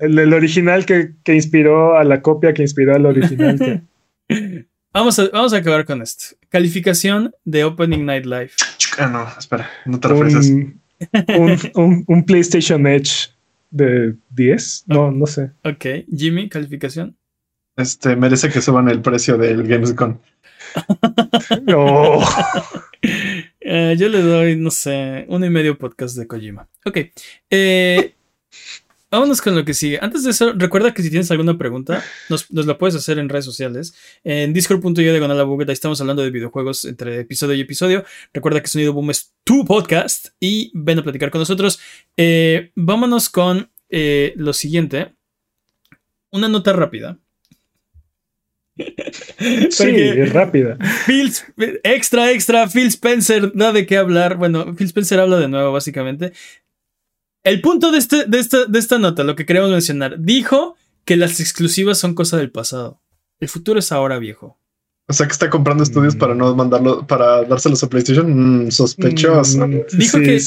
el, 0.00 0.34
original 0.34 0.86
que, 0.86 1.12
inspiró 1.26 1.96
a 1.96 2.04
la 2.04 2.22
copia 2.22 2.54
que 2.54 2.62
inspiró 2.62 2.94
al 2.94 3.06
original. 3.06 3.82
vamos, 4.92 5.18
a, 5.18 5.28
vamos 5.28 5.52
a 5.52 5.58
acabar 5.58 5.84
con 5.84 6.00
esto. 6.02 6.36
Calificación 6.48 7.34
de 7.44 7.64
Opening 7.64 8.04
Night 8.04 8.24
Live. 8.24 8.52
Ah, 8.98 9.08
no, 9.08 9.26
espera, 9.38 9.70
no 9.86 10.00
te 10.00 10.08
refieres. 10.08 10.50
Un, 11.74 12.04
un, 12.06 12.24
PlayStation 12.24 12.86
Edge 12.86 13.30
de 13.70 14.14
10. 14.30 14.84
No, 14.86 15.10
no 15.10 15.26
sé. 15.26 15.50
Ok, 15.64 15.86
Jimmy, 16.14 16.48
calificación. 16.48 17.16
Este 17.76 18.16
merece 18.16 18.50
que 18.50 18.60
suban 18.60 18.88
el 18.88 19.00
precio 19.00 19.36
del 19.38 19.66
Gamescom. 19.66 20.18
no. 21.66 22.20
Eh, 23.64 23.94
yo 23.98 24.08
le 24.08 24.22
doy, 24.22 24.56
no 24.56 24.70
sé, 24.70 25.24
uno 25.28 25.46
y 25.46 25.50
medio 25.50 25.78
podcast 25.78 26.16
de 26.16 26.26
Kojima. 26.26 26.68
Ok. 26.84 26.98
Eh, 27.50 28.14
vámonos 29.10 29.40
con 29.40 29.54
lo 29.54 29.64
que 29.64 29.74
sigue. 29.74 29.98
Antes 30.00 30.24
de 30.24 30.30
eso, 30.30 30.52
recuerda 30.54 30.92
que 30.92 31.02
si 31.02 31.10
tienes 31.10 31.30
alguna 31.30 31.56
pregunta, 31.56 32.02
nos, 32.28 32.50
la 32.50 32.78
puedes 32.78 32.96
hacer 32.96 33.18
en 33.18 33.28
redes 33.28 33.44
sociales. 33.44 33.94
En 34.24 34.52
discord.io 34.52 35.12
de 35.12 35.24
ahí 35.24 35.72
estamos 35.72 36.00
hablando 36.00 36.22
de 36.22 36.30
videojuegos 36.30 36.84
entre 36.84 37.20
episodio 37.20 37.54
y 37.54 37.60
episodio. 37.60 38.04
Recuerda 38.32 38.60
que 38.60 38.68
Sonido 38.68 38.92
Boom 38.92 39.10
es 39.10 39.34
tu 39.44 39.64
podcast 39.64 40.28
y 40.40 40.70
ven 40.74 40.98
a 40.98 41.02
platicar 41.02 41.30
con 41.30 41.40
nosotros. 41.40 41.78
Eh, 42.16 42.72
vámonos 42.74 43.28
con 43.28 43.70
lo 43.90 44.52
siguiente. 44.54 45.14
Una 46.30 46.48
nota 46.48 46.72
rápida. 46.72 47.18
Sí, 49.70 49.88
es 49.88 50.32
rápida. 50.32 50.78
extra, 51.82 52.30
extra, 52.30 52.68
Phil 52.68 52.86
Spencer 52.86 53.52
da 53.54 53.72
de 53.72 53.86
qué 53.86 53.98
hablar. 53.98 54.36
Bueno, 54.36 54.74
Phil 54.74 54.86
Spencer 54.86 55.20
habla 55.20 55.38
de 55.38 55.48
nuevo, 55.48 55.72
básicamente. 55.72 56.32
El 57.44 57.60
punto 57.60 57.90
de, 57.90 57.98
este, 57.98 58.24
de, 58.26 58.38
esta, 58.38 58.66
de 58.66 58.78
esta 58.78 58.98
nota, 58.98 59.24
lo 59.24 59.34
que 59.34 59.46
queremos 59.46 59.70
mencionar, 59.70 60.20
dijo 60.20 60.76
que 61.04 61.16
las 61.16 61.40
exclusivas 61.40 61.98
son 61.98 62.14
cosa 62.14 62.36
del 62.36 62.50
pasado. 62.50 63.00
El 63.40 63.48
futuro 63.48 63.78
es 63.78 63.90
ahora, 63.90 64.18
viejo. 64.18 64.58
O 65.08 65.12
sea 65.12 65.26
que 65.26 65.32
está 65.32 65.50
comprando 65.50 65.82
estudios 65.82 66.14
para 66.14 66.34
no 66.34 66.54
mandarlo, 66.54 67.06
para 67.06 67.42
dárselos 67.42 67.82
a 67.82 67.88
PlayStation. 67.88 68.66
Mm, 68.66 68.70
sospechoso. 68.70 69.66
Mm, 69.66 69.80
dijo 69.98 70.18
que 70.20 70.40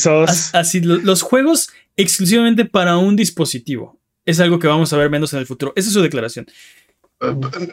así 0.54 0.82
los 0.82 1.22
juegos 1.22 1.70
exclusivamente 1.98 2.66
para 2.66 2.98
un 2.98 3.16
dispositivo 3.16 4.00
es 4.26 4.40
algo 4.40 4.58
que 4.58 4.68
vamos 4.68 4.92
a 4.92 4.98
ver 4.98 5.10
menos 5.10 5.34
en 5.34 5.40
el 5.40 5.46
futuro. 5.46 5.74
Esa 5.76 5.90
es 5.90 5.94
su 5.94 6.02
declaración. 6.02 6.48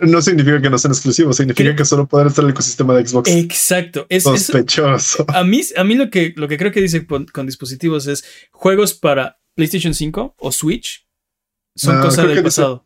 No 0.03 0.22
significa 0.22 0.62
que 0.62 0.70
no 0.70 0.78
sean 0.78 0.93
exclusivos, 0.93 1.36
significa 1.36 1.74
que 1.74 1.84
solo 1.84 2.07
pueden 2.07 2.28
estar 2.28 2.45
en 2.45 2.49
el 2.49 2.53
ecosistema 2.53 2.95
de 2.95 3.07
Xbox. 3.07 3.28
Exacto. 3.30 4.07
Es, 4.09 4.22
Sospechoso. 4.22 5.24
a 5.28 5.43
mí, 5.43 5.61
a 5.76 5.84
mí 5.84 5.95
lo 5.97 6.11
que, 6.11 6.32
lo 6.36 6.47
que 6.47 6.57
creo 6.57 6.70
que 6.70 6.80
dice 6.80 7.07
con, 7.07 7.47
dispositivos 7.47 8.07
es 8.07 8.24
juegos 8.53 8.95
para 8.95 9.40
PlayStation 9.55 9.95
5 9.95 10.36
o 10.38 10.53
Switch 10.53 11.07
son 11.74 12.01
cosas 12.01 12.28
del 12.28 12.43
pasado. 12.43 12.84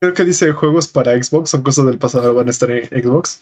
creo 0.00 0.14
que 0.14 0.24
dice 0.24 0.52
juegos 0.52 0.88
para 0.88 1.20
Xbox 1.22 1.50
son 1.50 1.62
cosas 1.62 1.86
del 1.86 1.98
pasado, 1.98 2.34
van 2.34 2.48
a 2.48 2.50
estar 2.50 2.70
en 2.70 2.86
Xbox. 2.86 3.40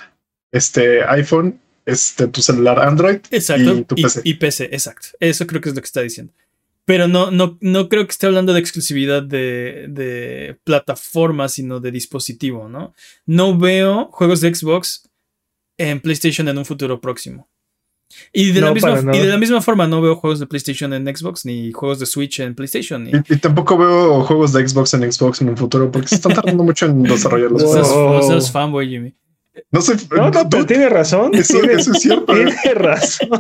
Este 0.53 1.03
iPhone, 1.03 1.61
este 1.85 2.29
tu 2.29 2.43
celular 2.43 2.79
Android 2.79 3.19
exacto, 3.31 3.75
y 3.75 3.85
tu 3.85 3.97
PC. 3.97 4.21
Y 4.23 4.35
PC, 4.35 4.65
exacto. 4.67 5.09
Eso 5.19 5.47
creo 5.47 5.61
que 5.61 5.71
es 5.71 5.75
lo 5.75 5.81
que 5.81 5.87
está 5.87 6.03
diciendo. 6.03 6.33
Pero 6.87 7.09
no, 7.09 7.31
no, 7.31 7.59
no 7.61 7.89
creo 7.89 8.07
que 8.07 8.13
esté 8.13 8.27
hablando 8.27 8.55
de 8.55 8.61
exclusividad 8.61 9.23
de, 9.23 9.87
de 9.89 10.59
plataforma, 10.65 11.49
sino 11.49 11.81
de 11.81 11.91
dispositivo, 11.91 12.69
¿no? 12.69 12.95
No 13.27 13.59
veo 13.59 14.09
juegos 14.13 14.41
de 14.41 14.55
Xbox 14.55 15.11
en 15.79 16.01
PlayStation 16.01 16.49
en 16.49 16.57
un 16.57 16.65
futuro 16.65 17.01
próximo. 17.01 17.49
Y 18.33 18.53
de, 18.53 18.61
la, 18.61 18.73
misma, 18.73 19.01
y 19.13 19.19
de 19.19 19.27
la 19.27 19.37
misma 19.37 19.61
forma 19.61 19.89
no 19.89 20.01
veo 20.01 20.15
juegos 20.15 20.39
de 20.39 20.47
PlayStation 20.47 20.93
en 20.93 21.05
Xbox, 21.15 21.45
ni 21.45 21.73
juegos 21.73 21.99
de 21.99 22.07
Switch 22.07 22.39
en 22.39 22.55
PlayStation. 22.55 23.09
Y, 23.09 23.37
tampoco 23.39 23.77
veo 23.77 24.23
juegos 24.23 24.53
de 24.53 24.67
Xbox 24.67 24.95
en 24.95 25.11
Xbox 25.11 25.41
en 25.43 25.49
un 25.49 25.57
futuro, 25.57 25.91
porque 25.91 26.09
se 26.09 26.15
están 26.15 26.33
tardando 26.33 26.63
mucho 26.65 26.87
en 26.87 27.03
desarrollarlos. 27.03 27.63
No 27.65 28.41
fanboy, 28.43 28.89
Jimmy. 28.89 29.15
No 29.71 29.81
sé. 29.81 29.97
No, 30.15 30.31
no, 30.31 30.67
tiene 30.67 30.89
razón. 30.89 31.35
Eso, 31.35 31.63
es 31.63 31.85
cierto. 32.01 32.33
Tiene 32.35 32.75
razón. 32.75 33.31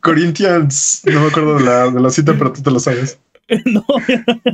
Corinthians, 0.00 1.02
no 1.04 1.20
me 1.20 1.26
acuerdo 1.28 1.58
de 1.58 1.64
la, 1.64 1.90
de 1.90 2.00
la 2.00 2.10
cita, 2.10 2.34
pero 2.36 2.52
tú 2.52 2.62
te 2.62 2.70
lo 2.70 2.80
sabes. 2.80 3.18
No. 3.64 3.84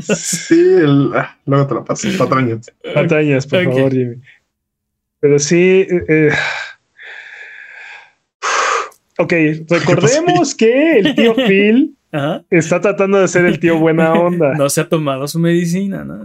Sí, 0.00 0.58
el, 0.58 1.10
ah, 1.14 1.36
luego 1.44 1.66
te 1.66 1.74
lo 1.74 1.84
paso. 1.84 2.08
Patrañas. 2.16 2.72
Patrañas, 2.94 3.46
por 3.46 3.64
favor, 3.64 3.92
Jimmy. 3.92 4.16
Pero 5.20 5.38
sí. 5.38 5.86
Eh, 5.88 6.04
eh 6.08 6.30
ok, 9.18 9.32
recordemos 9.68 10.54
que 10.54 10.98
el 10.98 11.14
tío 11.14 11.34
Phil 11.34 11.95
Está 12.50 12.80
tratando 12.80 13.20
de 13.20 13.28
ser 13.28 13.44
el 13.46 13.58
tío 13.58 13.78
buena 13.78 14.12
onda. 14.12 14.54
No 14.58 14.68
se 14.68 14.80
ha 14.80 14.88
tomado 14.88 15.26
su 15.28 15.38
medicina, 15.38 16.04
¿no? 16.04 16.24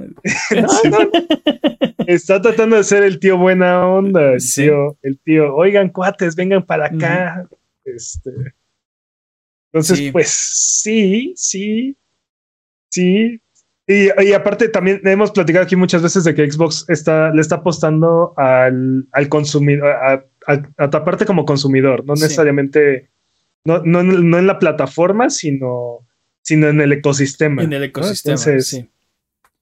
Está 2.07 2.41
tratando 2.41 2.77
de 2.77 2.83
ser 2.83 3.03
el 3.03 3.19
tío 3.19 3.37
buena 3.37 3.85
onda. 3.87 4.33
El, 4.33 4.41
tío, 4.53 4.97
el 5.01 5.19
tío, 5.19 5.55
oigan, 5.55 5.89
cuates, 5.89 6.35
vengan 6.35 6.65
para 6.65 6.87
acá. 6.87 7.47
Este, 7.83 8.31
entonces, 9.71 10.11
pues 10.11 10.29
sí, 10.29 11.33
sí, 11.35 11.97
sí. 12.89 13.41
Y, 13.87 14.33
aparte 14.33 14.69
también 14.69 15.01
hemos 15.05 15.31
platicado 15.31 15.65
aquí 15.65 15.75
muchas 15.75 16.01
veces 16.01 16.23
de 16.23 16.33
que 16.33 16.49
Xbox 16.49 16.85
está, 16.87 17.31
le 17.33 17.41
está 17.41 17.55
apostando 17.55 18.33
al, 18.37 19.07
al 19.11 19.29
consumidor, 19.29 19.89
a, 19.89 20.25
a, 20.47 20.89
taparte 20.89 21.25
como 21.25 21.45
consumidor, 21.45 22.05
no 22.05 22.13
necesariamente, 22.13 23.10
no, 23.65 23.83
no, 23.83 24.03
no, 24.03 24.37
en 24.39 24.47
la 24.47 24.59
plataforma, 24.59 25.29
sino, 25.29 26.07
sino 26.41 26.69
en 26.69 26.81
el 26.81 26.93
ecosistema. 26.93 27.63
En 27.63 27.73
el 27.73 27.83
ecosistema, 27.83 28.35
entonces, 28.35 28.67
sí. 28.67 28.89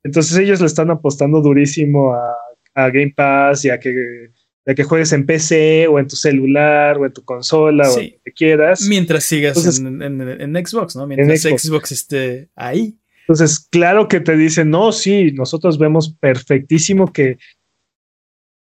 Entonces 0.04 0.38
ellos 0.38 0.62
le 0.62 0.68
están 0.68 0.92
apostando 0.92 1.42
durísimo 1.42 2.14
a, 2.14 2.36
a 2.74 2.90
Game 2.90 3.14
Pass 3.16 3.66
y 3.66 3.70
a 3.70 3.80
que 3.80 4.32
de 4.70 4.76
que 4.76 4.84
juegues 4.84 5.12
en 5.14 5.26
PC 5.26 5.88
o 5.88 5.98
en 5.98 6.08
tu 6.08 6.16
celular 6.16 6.98
o 6.98 7.06
en 7.08 7.12
tu 7.12 7.24
consola 7.24 7.90
o 7.90 7.94
donde 7.94 8.22
quieras. 8.36 8.82
Mientras 8.88 9.24
sigas 9.24 9.80
en, 9.80 10.02
en, 10.02 10.68
Xbox, 10.68 10.96
¿no? 10.96 11.08
Mientras 11.08 11.42
Xbox. 11.42 11.92
esté 11.92 12.50
ahí. 12.56 12.96
Entonces, 13.22 13.68
claro 13.72 14.08
que 14.08 14.20
te 14.20 14.38
dicen, 14.38 14.70
no, 14.70 14.92
sí, 14.92 15.32
nosotros 15.32 15.80
vemos 15.80 16.16
perfectísimo 16.20 17.12
que 17.12 17.40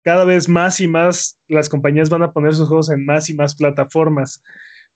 cada 0.03 0.25
vez 0.25 0.49
más 0.49 0.81
y 0.81 0.89
más 0.89 1.39
las 1.47 1.69
compañías 1.69 2.09
van 2.09 2.23
a 2.23 2.33
poner 2.33 2.53
sus 2.53 2.67
juegos 2.67 2.89
en 2.89 3.05
más 3.05 3.29
y 3.29 3.33
más 3.33 3.55
plataformas. 3.55 4.41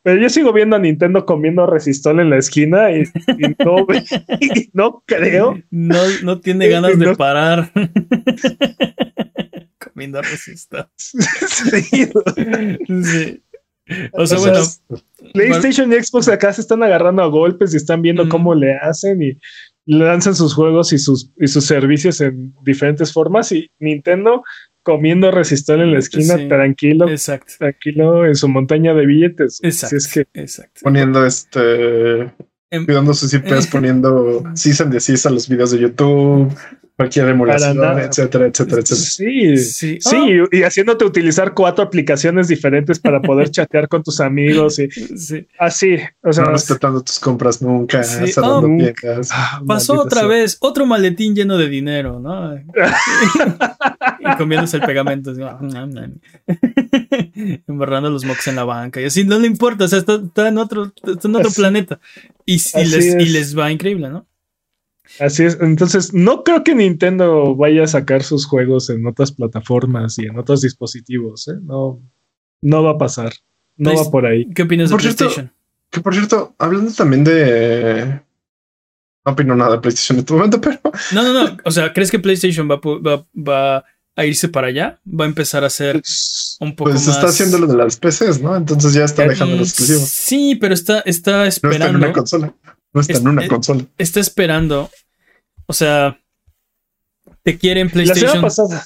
Pero 0.07 0.21
yo 0.21 0.29
sigo 0.29 0.53
viendo 0.53 0.77
a 0.77 0.79
Nintendo 0.79 1.25
comiendo 1.25 1.65
resistol 1.65 2.21
en 2.21 2.29
la 2.29 2.37
esquina 2.37 2.89
y, 2.91 3.03
no, 3.59 3.85
no, 4.73 5.03
creo. 5.05 5.61
No, 5.69 5.97
no 6.23 6.39
tiene 6.39 6.69
ganas 6.69 6.97
de 6.97 7.13
parar. 7.13 7.73
comiendo 9.77 10.21
resistol. 10.21 10.87
sí. 10.95 12.09
O 14.13 14.25
sea, 14.25 14.39
bueno. 14.39 14.61
PlayStation 15.33 15.91
y 15.91 16.01
Xbox 16.01 16.29
acá 16.29 16.53
se 16.53 16.61
están 16.61 16.83
agarrando 16.83 17.21
a 17.21 17.27
golpes 17.27 17.73
y 17.73 17.77
están 17.77 18.01
viendo 18.01 18.29
cómo 18.29 18.55
le 18.55 18.77
hacen 18.77 19.21
y 19.21 19.37
lanzan 19.85 20.35
sus 20.35 20.53
juegos 20.53 20.93
y 20.93 20.99
sus, 20.99 21.33
y 21.37 21.47
sus 21.47 21.65
servicios 21.65 22.21
en 22.21 22.53
diferentes 22.63 23.11
formas. 23.11 23.51
Y 23.51 23.69
Nintendo 23.77 24.41
comiendo 24.87 25.31
resistol 25.31 25.81
en 25.81 25.91
la 25.91 25.99
esquina, 25.99 26.37
tranquilo, 26.47 27.09
exacto. 27.09 27.55
tranquilo 27.59 28.25
en 28.25 28.35
su 28.35 28.47
montaña 28.47 28.93
de 28.93 29.05
billetes. 29.05 29.59
Exacto. 29.61 29.97
es 29.97 30.07
que, 30.07 30.25
exacto. 30.33 30.79
Poniendo 30.81 31.25
este. 31.25 32.31
Em, 32.69 32.85
cuidando 32.85 33.13
sus 33.13 33.33
IPs, 33.33 33.67
poniendo 33.71 34.43
season 34.53 34.89
de 34.89 35.01
a 35.25 35.29
los 35.29 35.49
videos 35.49 35.71
de 35.71 35.79
YouTube, 35.79 36.53
cualquier 36.97 37.29
emulación, 37.29 37.77
etcétera, 37.99 38.47
etcétera, 38.47 38.81
etcétera. 38.81 38.85
Sí, 38.85 39.57
sí, 39.57 39.99
sí 40.01 40.17
y 40.51 40.63
haciéndote 40.63 41.05
utilizar 41.05 41.53
cuatro 41.53 41.83
aplicaciones 41.83 42.47
diferentes 42.47 42.97
para 42.99 43.21
poder 43.21 43.51
chatear 43.51 43.87
con 43.87 44.01
tus 44.01 44.19
amigos 44.19 44.79
y 44.79 44.89
sí. 44.89 45.47
así, 45.59 45.97
o 46.23 46.33
sea, 46.33 46.45
no 46.45 46.51
respetando 46.51 47.03
tus 47.03 47.19
compras 47.19 47.61
nunca, 47.61 48.03
sí. 48.03 48.31
oh, 48.41 48.67
ah, 49.31 49.61
pasó 49.67 50.01
otra 50.01 50.25
vez, 50.25 50.57
otro 50.59 50.87
maletín 50.87 51.35
lleno 51.35 51.59
de 51.59 51.69
dinero, 51.69 52.19
¿no? 52.19 52.55
y 54.19 54.37
comiéndose 54.37 54.77
el 54.77 54.83
pegamento, 54.83 55.33
embarrando 57.67 58.09
los 58.09 58.25
mocks 58.25 58.47
en 58.47 58.55
la 58.55 58.63
banca 58.63 58.99
y 58.99 59.05
así 59.05 59.23
no 59.23 59.37
le 59.37 59.45
importa, 59.45 59.85
o 59.85 59.87
sea, 59.87 59.99
está, 59.99 60.47
en 60.47 60.57
otro, 60.57 60.91
está 60.95 61.27
en 61.27 61.35
otro 61.35 61.51
planeta 61.51 61.99
y, 62.43 62.55
y 62.55 62.85
les, 62.85 63.05
y 63.05 63.29
les 63.29 63.55
va 63.55 63.71
increíble, 63.71 64.09
¿no? 64.09 64.25
Así 65.19 65.43
es, 65.43 65.57
entonces 65.61 66.13
no 66.13 66.43
creo 66.43 66.63
que 66.63 66.75
Nintendo 66.75 67.55
vaya 67.55 67.83
a 67.83 67.87
sacar 67.87 68.23
sus 68.23 68.45
juegos 68.45 68.89
en 68.89 69.05
otras 69.05 69.31
plataformas 69.31 70.17
y 70.19 70.25
en 70.25 70.37
otros 70.37 70.61
dispositivos, 70.61 71.47
¿eh? 71.47 71.57
No, 71.61 72.01
no 72.61 72.83
va 72.83 72.91
a 72.91 72.97
pasar, 72.97 73.33
no 73.75 73.95
va 73.95 74.09
por 74.09 74.25
ahí. 74.25 74.49
¿Qué 74.53 74.63
opinas 74.63 74.89
de 74.89 74.97
PlayStation? 74.97 75.51
que 75.89 76.01
por 76.01 76.13
cierto, 76.13 76.55
hablando 76.57 76.91
también 76.91 77.23
de... 77.23 78.21
No 79.25 79.33
opino 79.33 79.55
nada 79.55 79.73
de 79.73 79.79
PlayStation 79.79 80.17
en 80.17 80.19
este 80.19 80.33
momento, 80.33 80.61
pero... 80.61 80.79
No, 81.11 81.23
no, 81.23 81.33
no, 81.33 81.57
o 81.63 81.71
sea, 81.71 81.93
¿crees 81.93 82.11
que 82.11 82.19
PlayStation 82.19 82.69
va, 82.69 82.79
va, 83.35 83.85
a 84.15 84.25
irse 84.25 84.49
para 84.49 84.67
allá? 84.67 84.99
¿Va 85.07 85.25
a 85.25 85.27
empezar 85.27 85.63
a 85.63 85.67
hacer 85.67 86.01
pues, 86.01 86.57
un 86.59 86.75
poco 86.75 86.91
pues 86.91 87.07
está 87.07 87.27
haciendo 87.27 87.59
lo 87.59 87.67
de 87.67 87.77
las 87.77 87.97
PCs, 87.97 88.41
¿no? 88.41 88.55
Entonces 88.55 88.93
ya 88.93 89.03
está 89.03 89.27
dejando 89.27 89.55
los 89.55 89.69
exclusivos. 89.69 90.09
Sí, 90.09 90.55
pero 90.55 90.73
está, 90.73 90.99
está 91.01 91.45
esperando... 91.45 91.79
No 91.79 91.85
está 91.85 91.97
en 91.97 92.03
una 92.03 92.13
consola. 92.13 92.53
No 92.97 93.13
está 93.13 93.17
en 93.17 93.27
una 93.27 93.47
consola. 93.47 93.85
Está 93.97 94.19
esperando 94.19 94.89
o 95.67 95.73
sea, 95.73 96.19
te 97.43 97.57
quieren 97.57 97.89
PlayStation. 97.89 98.25
La 98.25 98.31
semana 98.31 98.47
pasada. 98.47 98.85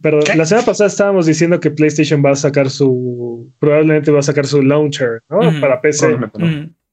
Pero 0.00 0.20
la 0.34 0.46
semana 0.46 0.66
pasada 0.66 0.88
estábamos 0.88 1.26
diciendo 1.26 1.60
que 1.60 1.70
PlayStation 1.70 2.24
va 2.24 2.30
a 2.30 2.36
sacar 2.36 2.70
su. 2.70 3.52
Probablemente 3.58 4.10
va 4.10 4.20
a 4.20 4.22
sacar 4.22 4.46
su 4.46 4.62
launcher, 4.62 5.22
¿no? 5.28 5.60
Para 5.60 5.80
PC. 5.80 6.18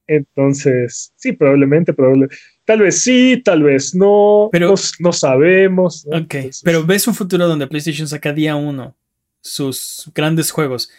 Entonces, 0.07 1.13
sí, 1.15 1.31
probablemente, 1.31 1.93
probablemente. 1.93 2.35
Tal 2.65 2.79
vez 2.79 3.01
sí, 3.01 3.41
tal 3.43 3.63
vez 3.63 3.95
no. 3.95 4.49
Pero, 4.51 4.73
no, 4.99 5.13
sabemos. 5.13 6.05
Ok, 6.11 6.35
pero 6.63 6.85
ves 6.85 7.07
un 7.07 7.15
futuro 7.15 7.47
donde 7.47 7.67
PlayStation 7.67 8.07
saca 8.09 8.33
día 8.33 8.57
uno 8.57 8.95
sus 9.39 10.11
grandes 10.13 10.51
juegos 10.51 10.91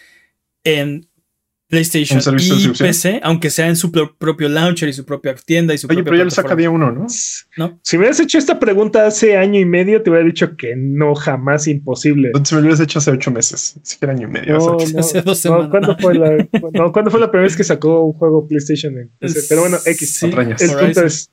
en 0.64 1.06
PlayStation 1.72 2.20
y 2.38 2.68
PC, 2.68 3.20
aunque 3.22 3.48
sea 3.48 3.66
en 3.66 3.76
su 3.76 3.90
propio 3.90 4.50
launcher 4.50 4.90
y 4.90 4.92
su 4.92 5.06
propia 5.06 5.34
tienda 5.34 5.72
y 5.72 5.78
su 5.78 5.86
Oye, 5.88 6.04
pero 6.04 6.18
ya 6.18 6.24
lo 6.24 6.30
saca 6.30 6.54
día 6.54 6.68
uno, 6.68 6.92
¿no? 6.92 7.06
¿no? 7.56 7.80
Si 7.82 7.96
me 7.96 8.02
hubieras 8.02 8.20
hecho 8.20 8.36
esta 8.36 8.60
pregunta 8.60 9.06
hace 9.06 9.38
año 9.38 9.58
y 9.58 9.64
medio, 9.64 10.02
te 10.02 10.10
hubiera 10.10 10.26
dicho 10.26 10.54
que 10.58 10.76
no, 10.76 11.14
jamás 11.14 11.66
imposible. 11.66 12.30
Si 12.44 12.54
me 12.54 12.60
lo 12.60 12.66
hubieras 12.66 12.80
hecho 12.80 12.98
hace 12.98 13.10
ocho 13.10 13.30
meses, 13.30 13.78
si 13.82 13.92
siquiera 13.94 14.12
año 14.12 14.28
y 14.28 14.30
medio. 14.30 14.58
No, 14.58 14.76
no, 14.76 15.00
hace 15.00 15.22
dos 15.22 15.38
semanas. 15.38 15.70
¿cuándo, 15.70 15.96
fue 15.98 16.14
la, 16.14 16.46
¿cuándo 16.92 17.10
fue 17.10 17.20
la 17.20 17.30
primera 17.30 17.46
vez 17.46 17.56
que 17.56 17.64
sacó 17.64 18.02
un 18.02 18.12
juego 18.12 18.46
PlayStation 18.46 18.98
en 18.98 19.10
PC? 19.18 19.46
Pero 19.48 19.62
bueno, 19.62 19.78
X. 19.86 20.12
Sí, 20.12 20.26
el 20.26 20.76
punto 20.78 21.06
es. 21.06 21.30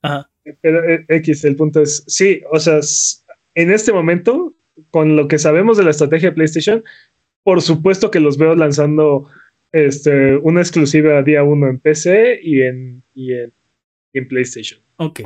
Ajá. 0.00 0.30
Pero 0.62 0.88
eh, 0.88 1.04
X, 1.06 1.44
el 1.44 1.56
punto 1.56 1.82
es. 1.82 2.02
Sí, 2.06 2.40
o 2.50 2.58
sea, 2.58 2.80
en 3.54 3.70
este 3.70 3.92
momento, 3.92 4.54
con 4.90 5.16
lo 5.16 5.28
que 5.28 5.38
sabemos 5.38 5.76
de 5.76 5.84
la 5.84 5.90
estrategia 5.90 6.30
de 6.30 6.34
PlayStation, 6.34 6.82
por 7.42 7.60
supuesto 7.60 8.10
que 8.10 8.20
los 8.20 8.38
veo 8.38 8.54
lanzando 8.54 9.28
este, 9.72 10.36
una 10.36 10.60
exclusiva 10.60 11.22
día 11.22 11.42
uno 11.42 11.68
en 11.68 11.78
PC 11.78 12.40
y 12.42 12.62
en, 12.62 13.02
y 13.14 13.32
en, 13.32 14.28
PlayStation. 14.28 14.80
Ok. 14.96 15.20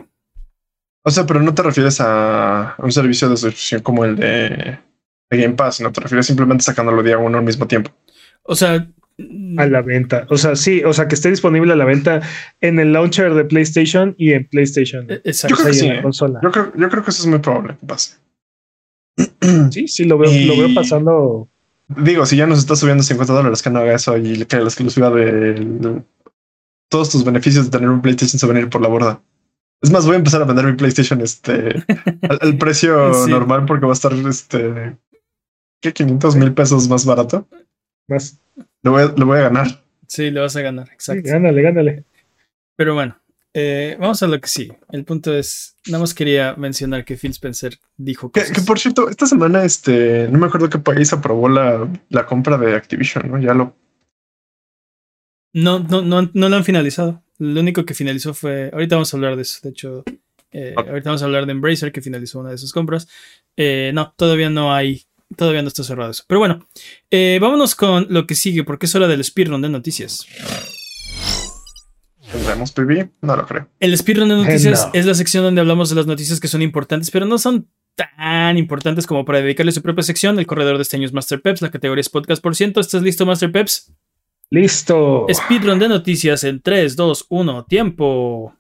O 1.03 1.11
sea, 1.11 1.27
pero 1.27 1.41
no 1.41 1.55
te 1.55 1.63
refieres 1.63 2.01
a 2.01 2.77
un 2.79 2.93
servicio 2.93 3.29
de 3.29 3.37
suscripción 3.37 3.83
como 3.83 4.05
el 4.05 4.17
de, 4.17 4.79
Game 5.31 5.55
Pass, 5.55 5.81
no 5.81 5.91
te 5.91 6.01
refieres 6.01 6.27
simplemente 6.27 6.63
sacándolo 6.63 7.03
día 7.03 7.19
uno 7.19 7.39
al 7.39 7.45
mismo 7.45 7.67
tiempo. 7.67 7.91
O 8.45 8.55
sea, 8.55 8.87
a 9.57 9.67
la 9.67 9.83
venta. 9.83 10.27
O 10.31 10.37
sea, 10.37 10.55
sí, 10.57 10.83
o 10.85 10.93
sea, 10.93 11.09
que 11.09 11.15
esté 11.15 11.31
disponible 11.31 11.73
a 11.73 11.77
la 11.77 11.85
venta 11.85 12.23
en 12.61 12.79
el 12.79 12.93
launcher 12.93 13.35
de 13.35 13.45
PlayStation 13.45 14.15
y 14.19 14.33
en 14.33 14.47
PlayStation. 14.47 15.11
E-, 15.11 15.21
exacto. 15.25 15.57
Yo 15.57 15.63
creo 15.63 15.73
que 15.73 15.79
sí. 15.79 15.87
¿eh? 15.89 16.03
Yo, 16.43 16.51
creo, 16.51 16.73
yo 16.77 16.89
creo, 16.89 17.05
que 17.05 17.11
eso 17.11 17.23
es 17.23 17.27
muy 17.27 17.39
probable 17.39 17.77
que 17.79 17.87
pase. 17.87 18.17
Sí, 19.71 19.89
sí, 19.89 20.05
lo 20.05 20.19
veo, 20.19 20.31
lo 20.47 20.57
veo 20.57 20.75
pasando 20.75 21.49
Digo, 21.89 22.24
si 22.24 22.37
ya 22.37 22.47
nos 22.47 22.61
está 22.61 22.76
subiendo 22.76 23.03
50 23.03 23.32
dólares, 23.32 23.62
que 23.62 23.70
no 23.70 23.80
haga 23.80 23.95
eso 23.95 24.16
y 24.16 24.45
que 24.47 24.57
la 24.57 24.64
exclusiva 24.64 25.11
de 25.11 26.03
todos 26.89 27.11
tus 27.11 27.24
beneficios 27.24 27.66
de 27.66 27.70
tener 27.70 27.91
un 27.91 28.01
PlayStation 28.01 28.39
se 28.39 28.47
van 28.47 28.57
a 28.57 28.61
ir 28.61 28.70
por 28.70 28.80
la 28.80 28.89
borda. 28.89 29.22
Es 29.82 29.91
más, 29.91 30.07
voy 30.07 30.14
a 30.14 30.18
empezar 30.18 30.41
a 30.41 30.47
vender 30.47 30.64
mi 30.64 30.72
PlayStation 30.72 31.20
este 31.20 31.85
al, 32.41 32.57
precio 32.57 33.12
normal 33.28 33.66
porque 33.66 33.85
va 33.85 33.93
a 33.93 33.95
estar 33.95 34.12
este 34.12 34.97
¿qué? 35.82 35.93
500 35.93 36.37
mil 36.37 36.55
pesos 36.55 36.89
más 36.89 37.05
barato. 37.05 37.47
Más. 38.09 38.41
Lo 38.82 38.93
voy, 38.93 39.03
a, 39.03 39.07
lo 39.07 39.26
voy 39.26 39.39
a 39.39 39.43
ganar. 39.43 39.85
Sí, 40.07 40.30
lo 40.30 40.41
vas 40.43 40.57
a 40.57 40.62
ganar, 40.62 40.89
exacto. 40.91 41.22
gánale, 41.24 41.61
gánale. 41.61 42.05
Pero 42.76 42.95
bueno, 42.95 43.18
eh, 43.57 43.97
vamos 44.01 44.21
a 44.21 44.27
lo 44.27 44.41
que 44.41 44.49
sí. 44.49 44.69
El 44.91 45.05
punto 45.05 45.33
es, 45.33 45.77
nada 45.87 46.01
más 46.01 46.13
quería 46.13 46.57
mencionar 46.57 47.05
que 47.05 47.17
Phil 47.17 47.31
Spencer 47.31 47.79
dijo 47.97 48.33
que, 48.33 48.43
que 48.53 48.61
por 48.63 48.81
cierto, 48.81 49.09
esta 49.09 49.27
semana, 49.27 49.65
este, 49.65 50.29
no 50.29 50.39
me 50.41 50.47
acuerdo 50.47 50.69
qué 50.69 50.79
país 50.79 51.13
aprobó 51.13 51.49
la, 51.49 51.89
la 52.09 52.27
compra 52.27 52.59
de 52.59 52.75
Activision, 52.75 53.31
¿no? 53.31 53.41
Ya 53.41 53.55
lo. 53.55 53.77
No, 55.53 55.79
no, 55.79 56.03
no, 56.03 56.29
no 56.35 56.49
lo 56.49 56.57
han 56.57 56.65
finalizado. 56.65 57.23
Lo 57.39 57.61
único 57.61 57.85
que 57.85 57.95
finalizó 57.95 58.35
fue. 58.35 58.71
Ahorita 58.73 58.97
vamos 58.97 59.15
a 59.15 59.17
hablar 59.17 59.37
de 59.37 59.43
eso. 59.43 59.61
De 59.63 59.71
hecho, 59.71 60.03
eh, 60.51 60.75
ahorita 60.77 61.11
vamos 61.11 61.23
a 61.23 61.27
hablar 61.27 61.47
de 61.47 61.53
Embracer, 61.53 61.93
que 61.93 62.03
finalizó 62.03 62.41
una 62.41 62.51
de 62.51 62.59
sus 62.59 62.73
compras. 62.73 63.07
Eh, 63.57 63.93
no, 63.95 64.13
todavía 64.17 64.51
no 64.51 64.75
hay. 64.75 65.05
Todavía 65.37 65.63
no 65.63 65.69
está 65.69 65.85
cerrado 65.85 66.11
eso. 66.11 66.25
Pero 66.27 66.41
bueno, 66.41 66.69
vámonos 67.41 67.75
con 67.77 68.07
lo 68.11 68.27
que 68.27 68.35
sigue, 68.35 68.65
porque 68.65 68.87
es 68.87 68.95
hora 68.95 69.09
del 69.09 69.23
speedrun 69.25 69.63
de 69.63 69.69
noticias. 69.69 70.27
¿Tendremos 72.35 72.72
PB? 72.72 73.11
No 73.22 73.37
lo 73.37 73.47
creo. 73.47 73.68
El 73.78 73.97
speedrun 73.97 74.28
de 74.28 74.35
noticias 74.35 74.89
es 74.93 75.07
la 75.07 75.14
sección 75.14 75.45
donde 75.45 75.61
hablamos 75.61 75.89
de 75.89 75.95
las 75.95 76.07
noticias 76.07 76.41
que 76.41 76.49
son 76.49 76.62
importantes, 76.62 77.12
pero 77.12 77.26
no 77.26 77.39
son 77.39 77.68
tan 77.95 78.59
importantes 78.59 79.07
como 79.07 79.24
para 79.24 79.41
dedicarle 79.41 79.70
su 79.70 79.82
propia 79.82 80.03
sección. 80.03 80.37
El 80.41 80.47
corredor 80.47 80.76
de 80.76 80.82
este 80.82 80.97
año 80.97 81.07
es 81.07 81.12
Master 81.12 81.41
Peps, 81.41 81.62
la 81.62 81.70
categoría 81.70 82.01
es 82.01 82.09
podcast 82.09 82.43
por 82.43 82.57
ciento. 82.57 82.80
¿Estás 82.80 83.03
listo, 83.03 83.24
Master 83.24 83.53
Peps? 83.53 83.95
Listo. 84.51 85.26
Speedrun 85.32 85.78
de 85.78 85.89
noticias 85.89 86.43
en 86.43 86.61
3, 86.61 86.97
2, 86.97 87.26
1, 87.28 87.66
tiempo. 87.66 88.53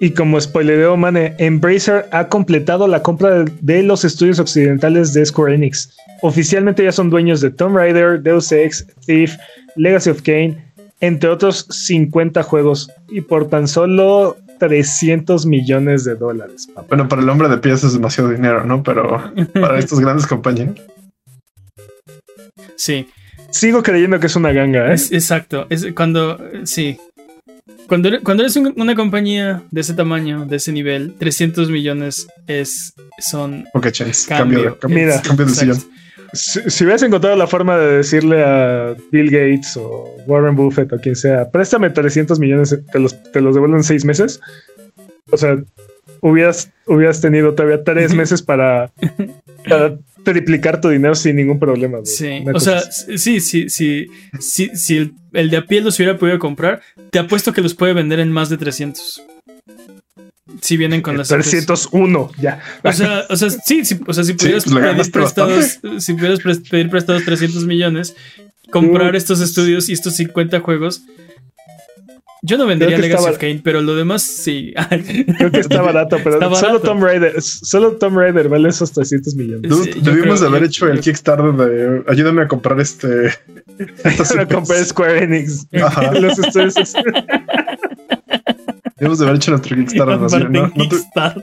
Y 0.00 0.10
como 0.10 0.40
spoilereo, 0.40 0.96
Mane, 0.96 1.36
Embracer 1.38 2.08
ha 2.10 2.28
completado 2.28 2.88
la 2.88 3.00
compra 3.00 3.44
de 3.44 3.82
los 3.84 4.04
estudios 4.04 4.40
occidentales 4.40 5.12
de 5.12 5.24
Square 5.24 5.54
Enix. 5.54 5.96
Oficialmente 6.22 6.82
ya 6.82 6.90
son 6.90 7.10
dueños 7.10 7.40
de 7.40 7.50
Tomb 7.50 7.76
Raider, 7.76 8.20
Deus 8.20 8.50
Ex, 8.50 8.86
Thief, 9.06 9.36
Legacy 9.76 10.10
of 10.10 10.22
Kane, 10.22 10.73
entre 11.06 11.30
otros 11.30 11.66
50 11.70 12.42
juegos. 12.42 12.90
Y 13.08 13.20
por 13.22 13.48
tan 13.48 13.68
solo 13.68 14.36
300 14.58 15.46
millones 15.46 16.04
de 16.04 16.14
dólares. 16.14 16.68
Bueno, 16.88 17.08
para 17.08 17.22
el 17.22 17.28
hombre 17.28 17.48
de 17.48 17.58
pies 17.58 17.84
es 17.84 17.92
demasiado 17.92 18.30
dinero, 18.30 18.64
¿no? 18.64 18.82
Pero 18.82 19.32
para 19.52 19.78
estas 19.78 20.00
grandes 20.00 20.26
compañías. 20.26 20.70
Sí. 22.76 23.08
Sigo 23.50 23.82
creyendo 23.82 24.18
que 24.18 24.26
es 24.26 24.36
una 24.36 24.52
ganga, 24.52 24.92
¿eh? 24.92 24.96
exacto. 25.10 25.66
Es 25.70 25.86
cuando. 25.94 26.38
Sí. 26.64 26.98
Cuando, 27.86 28.10
cuando 28.22 28.42
eres 28.42 28.56
una 28.56 28.94
compañía 28.94 29.62
de 29.70 29.80
ese 29.82 29.94
tamaño, 29.94 30.46
de 30.46 30.56
ese 30.56 30.72
nivel, 30.72 31.14
300 31.18 31.70
millones 31.70 32.26
es. 32.46 32.94
Son. 33.18 33.64
Ok, 33.74 33.90
chance. 33.90 34.28
Cambio, 34.28 34.78
cambio, 34.78 35.12
cambio 35.22 35.46
de 35.46 35.52
sillón. 35.52 35.78
Si, 36.32 36.60
si, 36.70 36.84
hubieras 36.84 37.02
encontrado 37.02 37.36
la 37.36 37.46
forma 37.46 37.76
de 37.76 37.98
decirle 37.98 38.42
a 38.42 38.94
Bill 39.10 39.30
Gates 39.30 39.76
o 39.76 40.16
Warren 40.26 40.56
Buffett 40.56 40.92
o 40.92 40.98
quien 40.98 41.16
sea, 41.16 41.50
préstame 41.50 41.90
300 41.90 42.38
millones, 42.38 42.78
te 42.92 42.98
los, 42.98 43.20
te 43.32 43.40
los 43.40 43.54
devuelvo 43.54 43.76
en 43.76 43.84
seis 43.84 44.04
meses. 44.04 44.40
O 45.30 45.36
sea, 45.36 45.56
hubieras, 46.20 46.70
hubieras 46.86 47.20
tenido 47.20 47.54
todavía 47.54 47.82
tres 47.82 48.14
meses 48.14 48.42
para, 48.42 48.92
para 49.68 49.96
triplicar 50.24 50.80
tu 50.80 50.88
dinero 50.88 51.14
sin 51.14 51.36
ningún 51.36 51.58
problema. 51.58 51.98
Sí, 52.04 52.44
o 52.52 52.60
sea, 52.60 52.80
sí, 52.80 53.40
sí, 53.40 53.68
sí, 53.68 54.06
sí, 54.40 54.70
si 54.74 54.96
el, 54.96 55.14
el, 55.32 55.50
de 55.50 55.58
a 55.58 55.66
pie 55.66 55.80
los 55.80 55.98
hubiera 55.98 56.18
podido 56.18 56.38
comprar, 56.38 56.80
te 57.10 57.18
apuesto 57.18 57.52
que 57.52 57.60
los 57.60 57.74
puede 57.74 57.92
vender 57.92 58.20
en 58.20 58.32
más 58.32 58.48
de 58.48 58.56
300. 58.56 59.22
Si 60.60 60.76
vienen 60.76 61.00
con 61.00 61.16
las 61.16 61.28
301, 61.28 62.32
ya. 62.38 62.60
O 62.82 62.92
sea, 62.92 63.24
o 63.30 63.36
sea, 63.36 63.48
sí, 63.50 63.84
sí, 63.84 63.98
o 64.06 64.12
sea, 64.12 64.24
si 64.24 64.34
pudieras 64.34 64.64
pues 64.64 64.76
pedir 64.76 65.12
prestados, 65.12 65.80
si 65.98 66.12
pudieras 66.12 66.40
pedir 66.70 66.90
prestados 66.90 67.24
300 67.24 67.64
millones, 67.64 68.14
comprar 68.70 69.16
estos 69.16 69.40
estudios 69.40 69.88
y 69.88 69.94
estos 69.94 70.14
50 70.16 70.60
juegos, 70.60 71.02
yo 72.46 72.58
no 72.58 72.66
vendería 72.66 72.98
Legacy 72.98 73.26
of 73.26 73.38
Kane, 73.38 73.62
pero 73.64 73.80
lo 73.80 73.96
demás 73.96 74.22
sí. 74.22 74.74
Creo 75.38 75.50
que 75.50 75.60
está 75.60 75.80
barato, 75.80 76.18
pero 76.22 76.54
solo 76.54 76.78
Tom 76.78 77.02
Raider, 77.02 77.40
solo 77.40 77.92
Tom 77.92 78.18
Raider 78.18 78.50
vale 78.50 78.68
esos 78.68 78.92
300 78.92 79.34
millones. 79.34 79.72
debimos 80.02 80.40
de 80.42 80.48
haber 80.48 80.64
hecho 80.64 80.86
el 80.86 81.00
Kickstarter 81.00 81.54
de 81.54 82.02
ayúdame 82.06 82.42
a 82.42 82.48
comprar 82.48 82.78
este. 82.80 83.30
Para 84.02 84.46
comprar 84.46 84.84
Square 84.84 85.24
Enix. 85.24 85.66
Ajá. 85.82 86.12
Los 86.20 86.38
estudios. 86.38 86.74
Debimos 88.96 89.18
de 89.18 89.24
haber 89.24 89.36
hecho 89.36 89.50
nuestro 89.50 89.76
Kickstarter. 89.76 90.50
¿no? 90.50 90.60
No, 90.60 90.72
no, 90.76 91.34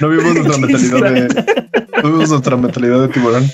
no, 0.00 0.08
vimos 0.08 0.34
nuestra 0.34 0.58
mentalidad 0.58 1.12
de. 1.12 1.82
No 2.02 2.10
vimos 2.12 2.30
nuestra 2.30 2.56
mentalidad 2.56 3.02
de 3.02 3.08
tiburón. 3.08 3.44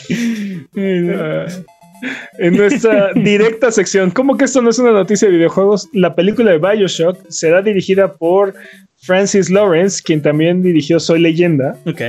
En 2.39 2.57
nuestra 2.57 3.13
directa 3.15 3.71
sección, 3.71 4.11
¿cómo 4.11 4.37
que 4.37 4.45
esto 4.45 4.63
no 4.63 4.71
es 4.71 4.79
una 4.79 4.93
noticia 4.93 5.29
de 5.29 5.35
videojuegos? 5.37 5.89
La 5.93 6.15
película 6.15 6.53
de 6.53 6.59
Bioshock 6.59 7.19
será 7.29 7.61
dirigida 7.61 8.15
por 8.15 8.55
Francis 9.03 9.51
Lawrence, 9.51 10.03
quien 10.03 10.23
también 10.23 10.63
dirigió 10.63 11.01
Soy 11.01 11.21
Leyenda. 11.21 11.77
Ok. 11.87 12.01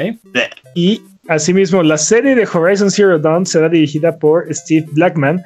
Y 0.76 1.02
asimismo, 1.28 1.84
la 1.84 1.98
serie 1.98 2.36
de 2.36 2.48
Horizon 2.52 2.92
Zero 2.92 3.20
Dawn 3.20 3.46
será 3.46 3.68
dirigida 3.68 4.18
por 4.18 4.54
Steve 4.54 4.86
Blackman, 4.92 5.42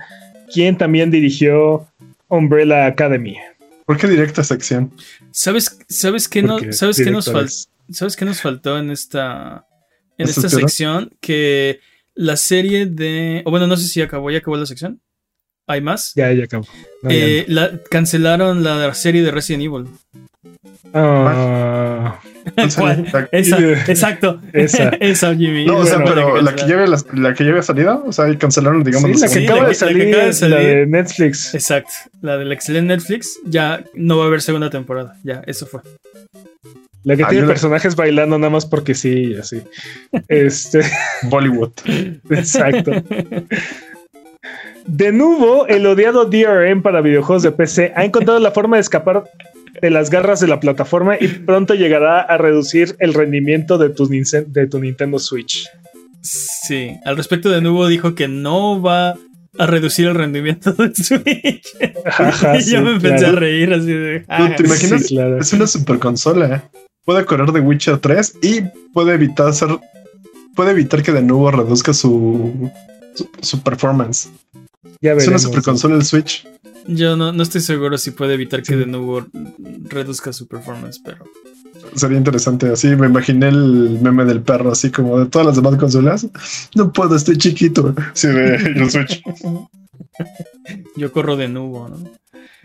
quien 0.53 0.77
también 0.77 1.09
dirigió 1.09 1.87
Umbrella 2.27 2.85
Academy. 2.85 3.37
¿Por 3.85 3.97
qué 3.97 4.07
directa 4.07 4.43
sección? 4.43 4.91
¿Sabes, 5.31 5.77
sabes 5.87 6.27
qué, 6.27 6.41
no, 6.41 6.57
¿sabes 6.71 6.97
qué 6.97 7.11
nos 7.11 7.31
faltó? 7.31 7.53
¿Sabes 7.91 8.15
qué 8.15 8.25
nos 8.25 8.41
faltó 8.41 8.79
en 8.79 8.89
esta, 8.89 9.67
en 10.17 10.27
esta 10.27 10.49
sección? 10.49 11.15
Que 11.21 11.79
la 12.15 12.35
serie 12.35 12.87
de. 12.87 13.43
O 13.45 13.51
bueno, 13.51 13.67
no 13.67 13.77
sé 13.77 13.87
si 13.87 14.01
acabó, 14.01 14.31
ya 14.31 14.39
acabó 14.39 14.57
la 14.57 14.65
sección. 14.65 15.01
¿Hay 15.67 15.81
más? 15.81 16.13
Ya, 16.15 16.31
ya 16.31 16.45
acabó. 16.45 16.67
Eh, 17.09 17.45
la, 17.47 17.79
cancelaron 17.89 18.63
la 18.63 18.93
serie 18.93 19.21
de 19.21 19.31
Resident 19.31 19.63
Evil. 19.63 19.87
Ah. 20.93 22.19
esa, 22.55 22.93
exacto. 23.87 24.39
Esa. 24.53 24.89
esa, 24.99 25.35
Jimmy. 25.35 25.65
No, 25.65 25.79
o 25.79 25.85
sea, 25.85 26.03
pero 26.03 26.41
la 26.41 26.55
que, 26.55 26.65
lleve 26.65 26.85
la, 26.87 27.33
que 27.33 27.43
lleve 27.43 27.61
salida, 27.63 28.01
o 28.05 28.13
sea, 28.13 28.33
cancelaron, 28.37 28.83
digamos. 28.83 29.11
Sí, 29.11 29.19
la 29.19 29.33
que, 29.33 29.45
acaba, 29.45 29.67
de 29.67 29.73
salir, 29.73 30.15
la 30.49 30.57
de 30.57 30.85
Netflix. 30.85 31.53
Exacto. 31.53 31.91
La 32.21 32.37
del 32.37 32.51
excelente 32.51 32.95
Netflix, 32.95 33.39
ya 33.45 33.83
no 33.93 34.17
va 34.17 34.25
a 34.25 34.27
haber 34.27 34.41
segunda 34.41 34.69
temporada. 34.69 35.17
Ya, 35.23 35.41
eso 35.47 35.65
fue. 35.65 35.81
La 37.03 37.15
que 37.15 37.25
tiene 37.25 37.45
personajes 37.45 37.95
bailando 37.95 38.37
nada 38.37 38.49
más 38.49 38.65
porque 38.65 38.95
sí, 38.95 39.35
así. 39.35 39.61
Este. 40.27 40.81
Bollywood. 41.23 41.71
Exacto. 42.29 42.91
De 44.87 45.11
nuevo, 45.11 45.67
el 45.67 45.85
odiado 45.85 46.25
DRM 46.25 46.81
para 46.81 47.01
videojuegos 47.01 47.43
de 47.43 47.51
PC 47.51 47.91
ha 47.95 48.05
encontrado 48.05 48.39
la 48.39 48.51
forma 48.51 48.77
de 48.77 48.81
escapar 48.81 49.23
de 49.81 49.89
las 49.89 50.09
garras 50.09 50.39
de 50.39 50.47
la 50.47 50.59
plataforma 50.59 51.15
y 51.19 51.27
pronto 51.27 51.73
llegará 51.73 52.21
a 52.21 52.37
reducir 52.37 52.95
el 52.99 53.13
rendimiento 53.13 53.77
de 53.77 53.89
tu, 53.89 54.07
de 54.07 54.67
tu 54.67 54.79
Nintendo 54.79 55.19
Switch. 55.19 55.67
Sí, 56.21 56.91
al 57.05 57.17
respecto 57.17 57.49
de 57.49 57.61
nuevo 57.61 57.87
dijo 57.87 58.15
que 58.15 58.27
no 58.27 58.81
va 58.81 59.15
a 59.57 59.67
reducir 59.67 60.07
el 60.07 60.15
rendimiento 60.15 60.73
del 60.73 60.95
Switch. 60.95 61.75
y 62.59 62.71
yo 62.71 62.81
me 62.81 62.93
empecé 62.93 63.25
a 63.25 63.31
reír 63.31 63.73
así 63.73 63.93
de. 63.93 64.19
¿Te 64.19 64.25
ah, 64.29 64.55
imaginas? 64.59 65.11
Es 65.11 65.53
una 65.53 65.67
super 65.67 65.99
consola. 65.99 66.55
¿eh? 66.55 66.85
puede 67.05 67.23
correr 67.23 67.51
de 67.51 67.61
Witcher 67.61 67.99
3 67.99 68.39
y 68.41 68.61
puede 68.91 69.13
evitar 69.13 69.53
ser, 69.53 69.69
puede 70.55 70.71
evitar 70.71 71.01
que 71.03 71.11
de 71.11 71.21
nuevo 71.21 71.49
reduzca 71.51 71.93
su, 71.93 72.69
su, 73.41 73.61
performance. 73.61 74.29
Ya 75.01 75.13
es 75.13 75.27
una 75.27 75.39
super 75.39 75.61
consola 75.61 75.95
el 75.95 76.03
Switch. 76.03 76.45
Yo 76.87 77.15
no, 77.15 77.31
no 77.31 77.43
estoy 77.43 77.61
seguro 77.61 77.97
si 77.97 78.11
puede 78.11 78.35
evitar 78.35 78.61
que 78.61 78.75
de 78.75 78.85
nuevo 78.85 79.25
reduzca 79.83 80.33
su 80.33 80.47
performance, 80.47 80.99
pero. 81.03 81.25
Sería 81.95 82.17
interesante. 82.17 82.69
Así 82.69 82.87
me 82.95 83.07
imaginé 83.07 83.47
el 83.47 83.99
meme 84.01 84.25
del 84.25 84.41
perro, 84.41 84.71
así 84.71 84.91
como 84.91 85.19
de 85.19 85.25
todas 85.27 85.47
las 85.47 85.55
demás 85.55 85.77
consolas. 85.77 86.27
No 86.75 86.91
puedo, 86.91 87.15
estoy 87.15 87.37
chiquito. 87.37 87.95
Sí, 88.13 88.27
de 88.27 88.55
el 88.75 88.89
Switch. 88.91 89.23
Yo 90.95 91.11
corro 91.11 91.35
de 91.35 91.47
nuevo, 91.47 91.89
¿no? 91.89 91.97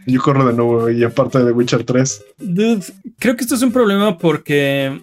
Yo 0.06 0.20
corro 0.20 0.46
de 0.46 0.54
nuevo 0.54 0.90
y 0.90 1.04
aparte 1.04 1.42
de 1.44 1.52
Witcher 1.52 1.84
3. 1.84 2.24
Dude, 2.38 2.84
creo 3.18 3.36
que 3.36 3.42
esto 3.42 3.54
es 3.54 3.62
un 3.62 3.72
problema 3.72 4.18
porque. 4.18 5.02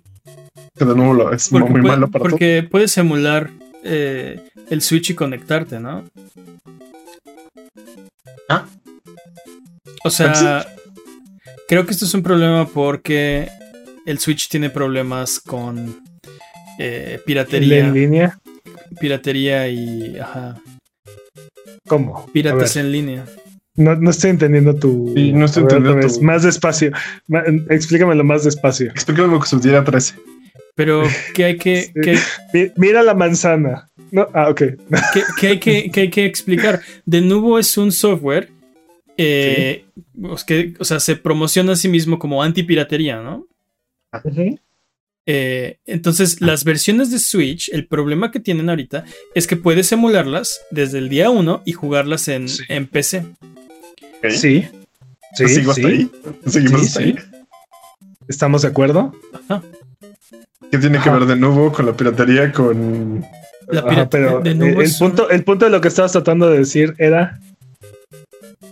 Que 0.77 0.85
de 0.85 0.95
nuevo 0.95 1.13
lo 1.13 1.31
es 1.31 1.51
muy 1.51 1.81
malo 1.81 2.09
para 2.09 2.23
Porque 2.23 2.67
puedes 2.69 2.97
emular 2.97 3.49
eh, 3.83 4.41
el 4.69 4.81
Switch 4.81 5.09
y 5.11 5.15
conectarte, 5.15 5.79
¿no? 5.79 6.03
Ah. 8.49 8.65
O 10.03 10.09
sea, 10.09 10.65
creo 11.67 11.85
que 11.85 11.91
esto 11.91 12.05
es 12.05 12.13
un 12.13 12.23
problema 12.23 12.67
porque 12.67 13.49
el 14.05 14.19
Switch 14.19 14.49
tiene 14.49 14.69
problemas 14.69 15.39
con 15.39 16.01
eh, 16.79 17.19
piratería. 17.25 17.79
¿En 17.79 17.93
línea? 17.93 18.39
Piratería 18.99 19.67
y. 19.67 20.17
Ajá. 20.17 20.61
¿Cómo? 21.87 22.25
Piratas 22.31 22.75
en 22.77 22.91
línea. 22.91 23.25
No, 23.75 23.95
no 23.95 24.09
estoy 24.09 24.31
entendiendo 24.31 24.75
tu. 24.75 25.13
Sí, 25.15 25.31
no 25.33 25.45
estoy 25.45 25.63
entendiendo 25.63 26.07
tu... 26.07 26.21
Más 26.21 26.43
despacio. 26.43 26.91
Explícamelo 27.69 28.23
más 28.23 28.43
despacio. 28.43 28.89
Explícame 28.89 29.33
lo 29.33 29.39
que 29.39 29.47
sucediera 29.47 29.83
13. 29.83 30.15
Pero 30.75 31.03
que 31.33 31.43
hay 31.43 31.57
que, 31.57 31.91
Mira 32.75 33.03
la 33.03 33.13
manzana. 33.13 33.89
No, 34.11 34.27
ah, 34.33 34.49
ok. 34.49 34.61
que, 35.39 35.47
hay 35.47 35.59
que, 35.59 35.91
hay 35.93 36.09
que 36.09 36.25
explicar. 36.25 36.81
De 37.05 37.21
nuevo 37.21 37.59
es 37.59 37.77
un 37.77 37.91
software 37.91 38.49
eh, 39.17 39.85
pues 40.19 40.43
que, 40.43 40.73
o 40.79 40.85
sea, 40.85 40.99
se 40.99 41.15
promociona 41.15 41.73
a 41.73 41.75
sí 41.75 41.89
mismo 41.89 42.19
como 42.19 42.43
antipiratería, 42.43 43.21
¿no? 43.21 43.47
Eh, 45.25 45.79
entonces, 45.85 46.39
las 46.39 46.63
versiones 46.63 47.11
de 47.11 47.19
Switch, 47.19 47.69
el 47.73 47.85
problema 47.87 48.31
que 48.31 48.39
tienen 48.39 48.69
ahorita 48.69 49.03
es 49.35 49.45
que 49.45 49.57
puedes 49.57 49.91
emularlas 49.91 50.61
desde 50.71 50.99
el 50.99 51.09
día 51.09 51.29
1 51.29 51.63
y 51.65 51.73
jugarlas 51.73 52.27
en, 52.29 52.45
en 52.69 52.87
PC. 52.87 53.25
Sí. 54.29 54.65
Sí, 55.33 55.47
sí. 55.47 56.11
Seguimos 56.45 56.97
ahí. 56.97 57.15
¿Estamos 58.27 58.63
de 58.63 58.69
acuerdo? 58.69 59.13
¿Qué 60.71 60.77
tiene 60.77 60.99
que 60.99 61.09
ver 61.09 61.25
de 61.25 61.35
nuevo 61.35 61.71
con 61.71 61.85
la 61.85 61.95
piratería? 61.95 62.51
Con. 62.51 63.25
La 63.67 63.85
piratería 63.85 64.39
de 64.39 64.55
nuevo 64.55 64.81
el, 64.81 64.91
punto, 64.97 65.29
el 65.29 65.43
punto 65.43 65.65
de 65.65 65.71
lo 65.71 65.81
que 65.81 65.89
estabas 65.89 66.11
tratando 66.11 66.49
de 66.49 66.59
decir 66.59 66.95
era. 66.97 67.39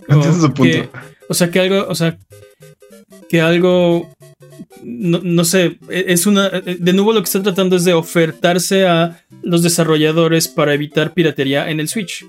Su 0.08 0.52
punto. 0.52 0.90
o 1.28 1.34
sea, 1.34 1.50
que 1.50 1.60
algo. 1.60 1.86
O 1.88 1.94
sea, 1.94 2.18
que 3.28 3.40
algo. 3.40 4.10
No, 4.82 5.20
no, 5.22 5.44
sé, 5.44 5.78
e, 5.88 6.04
es 6.08 6.26
una. 6.26 6.48
De 6.50 6.92
nuevo, 6.92 7.12
lo 7.12 7.20
que 7.20 7.26
está 7.26 7.42
tratando 7.42 7.76
es 7.76 7.84
de 7.84 7.94
ofertarse 7.94 8.86
a 8.86 9.20
los 9.42 9.62
desarrolladores 9.62 10.48
para 10.48 10.74
evitar 10.74 11.14
piratería 11.14 11.70
en 11.70 11.80
el 11.80 11.88
Switch. 11.88 12.26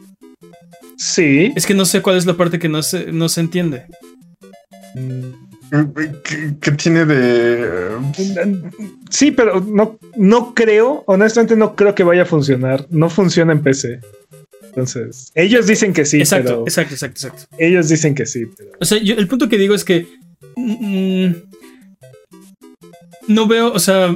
Sí. 0.98 1.54
Es 1.56 1.66
que 1.66 1.76
no 1.76 1.86
sé 1.86 2.02
cuál 2.02 2.18
es 2.18 2.26
la 2.26 2.36
parte 2.36 2.60
que 2.60 2.70
no 2.70 2.82
se, 2.82 3.12
no 3.12 3.30
se 3.30 3.42
entiende. 3.42 3.86
Mm, 4.96 5.48
¿Qué, 6.62 6.72
tiene 6.72 7.06
de...? 7.06 7.90
Sí, 9.10 9.32
pero 9.32 9.60
no, 9.60 10.00
no 10.16 10.54
creo, 10.54 11.04
honestamente 11.08 11.56
no 11.56 11.76
creo 11.76 11.94
que 11.94 12.04
vaya 12.04 12.24
a 12.24 12.26
funcionar. 12.26 12.88
No 12.90 13.10
funciona 13.10 13.52
en 13.52 13.62
PC. 13.62 14.00
Entonces, 14.78 15.32
ellos 15.34 15.66
dicen 15.66 15.92
que 15.92 16.06
sí. 16.06 16.20
Exacto, 16.20 16.64
exacto, 16.68 16.94
exacto, 16.94 17.28
exacto. 17.28 17.56
Ellos 17.58 17.90
dicen 17.90 18.14
que 18.14 18.28
sí. 18.28 18.46
O 18.80 18.86
sea, 18.86 19.00
el 19.00 19.28
punto 19.28 19.50
que 19.50 19.58
digo 19.58 19.74
es 19.74 19.84
que... 19.84 20.06
Mm, 20.56 21.32
no 23.28 23.48
veo, 23.48 23.74
o 23.74 23.80
sea, 23.80 24.16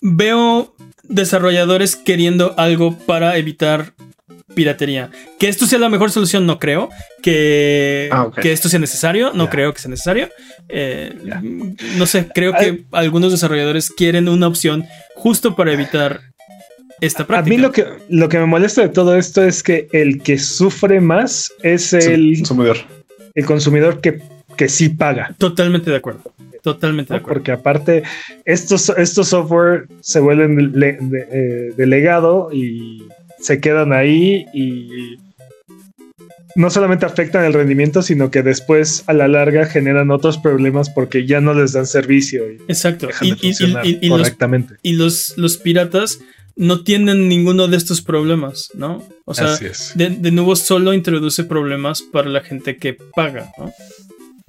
veo 0.00 0.76
desarrolladores 1.02 1.96
queriendo 1.96 2.54
algo 2.56 2.96
para 2.96 3.36
evitar 3.36 3.94
piratería. 4.54 5.10
Que 5.40 5.48
esto 5.48 5.66
sea 5.66 5.80
la 5.80 5.88
mejor 5.88 6.12
solución, 6.12 6.46
no 6.46 6.60
creo. 6.60 6.88
Que, 7.20 8.08
ah, 8.12 8.30
que 8.40 8.52
esto 8.52 8.68
sea 8.68 8.78
necesario, 8.78 9.32
no 9.34 9.50
creo 9.50 9.74
que 9.74 9.80
sea 9.80 9.90
necesario. 9.90 10.30
Eh, 10.68 11.14
no 11.96 12.06
sé, 12.06 12.28
creo 12.32 12.52
que 12.52 12.84
algunos 12.92 13.32
desarrolladores 13.32 13.90
quieren 13.90 14.28
una 14.28 14.46
opción 14.46 14.84
justo 15.16 15.56
para 15.56 15.72
evitar 15.72 16.20
esta 17.00 17.26
práctica. 17.26 17.54
A 17.54 17.56
mí 17.56 17.62
lo 17.62 17.72
que, 17.72 17.86
lo 18.08 18.28
que 18.28 18.38
me 18.38 18.46
molesta 18.46 18.82
de 18.82 18.88
todo 18.88 19.16
esto 19.16 19.42
es 19.42 19.62
que 19.62 19.88
el 19.92 20.22
que 20.22 20.38
sufre 20.38 21.00
más 21.00 21.52
es 21.62 21.92
el 21.92 22.36
consumidor. 22.38 22.76
El 23.34 23.46
consumidor 23.46 24.00
que, 24.00 24.20
que 24.56 24.68
sí 24.68 24.88
paga. 24.88 25.34
Totalmente 25.38 25.90
de 25.90 25.96
acuerdo. 25.96 26.22
Totalmente 26.62 27.12
de 27.12 27.18
acuerdo. 27.18 27.40
Porque 27.40 27.52
aparte, 27.52 28.02
estos, 28.44 28.88
estos 28.90 29.28
software 29.28 29.86
se 30.00 30.20
vuelven 30.20 30.72
de, 30.72 30.98
eh, 31.76 31.86
legado 31.86 32.50
y 32.52 33.06
se 33.38 33.60
quedan 33.60 33.92
ahí 33.92 34.46
y 34.54 35.18
no 36.56 36.70
solamente 36.70 37.04
afectan 37.04 37.44
el 37.44 37.52
rendimiento, 37.52 38.00
sino 38.00 38.30
que 38.30 38.42
después 38.42 39.04
a 39.06 39.12
la 39.12 39.28
larga 39.28 39.66
generan 39.66 40.10
otros 40.10 40.38
problemas 40.38 40.88
porque 40.88 41.26
ya 41.26 41.40
no 41.40 41.52
les 41.52 41.72
dan 41.72 41.86
servicio. 41.86 42.50
Y 42.50 42.56
Exacto. 42.68 43.08
Y, 43.20 44.08
correctamente. 44.08 44.76
y 44.82 44.92
los, 44.92 45.36
los 45.36 45.58
piratas 45.58 46.20
no 46.56 46.84
tienen 46.84 47.28
ninguno 47.28 47.68
de 47.68 47.76
estos 47.76 48.02
problemas, 48.02 48.70
¿no? 48.74 49.02
O 49.24 49.34
sea, 49.34 49.56
de, 49.56 50.10
de, 50.10 50.30
nuevo 50.30 50.54
solo 50.56 50.94
introduce 50.94 51.44
problemas 51.44 52.02
para 52.02 52.28
la 52.28 52.42
gente 52.42 52.76
que 52.76 52.96
paga, 53.14 53.52
¿no? 53.58 53.72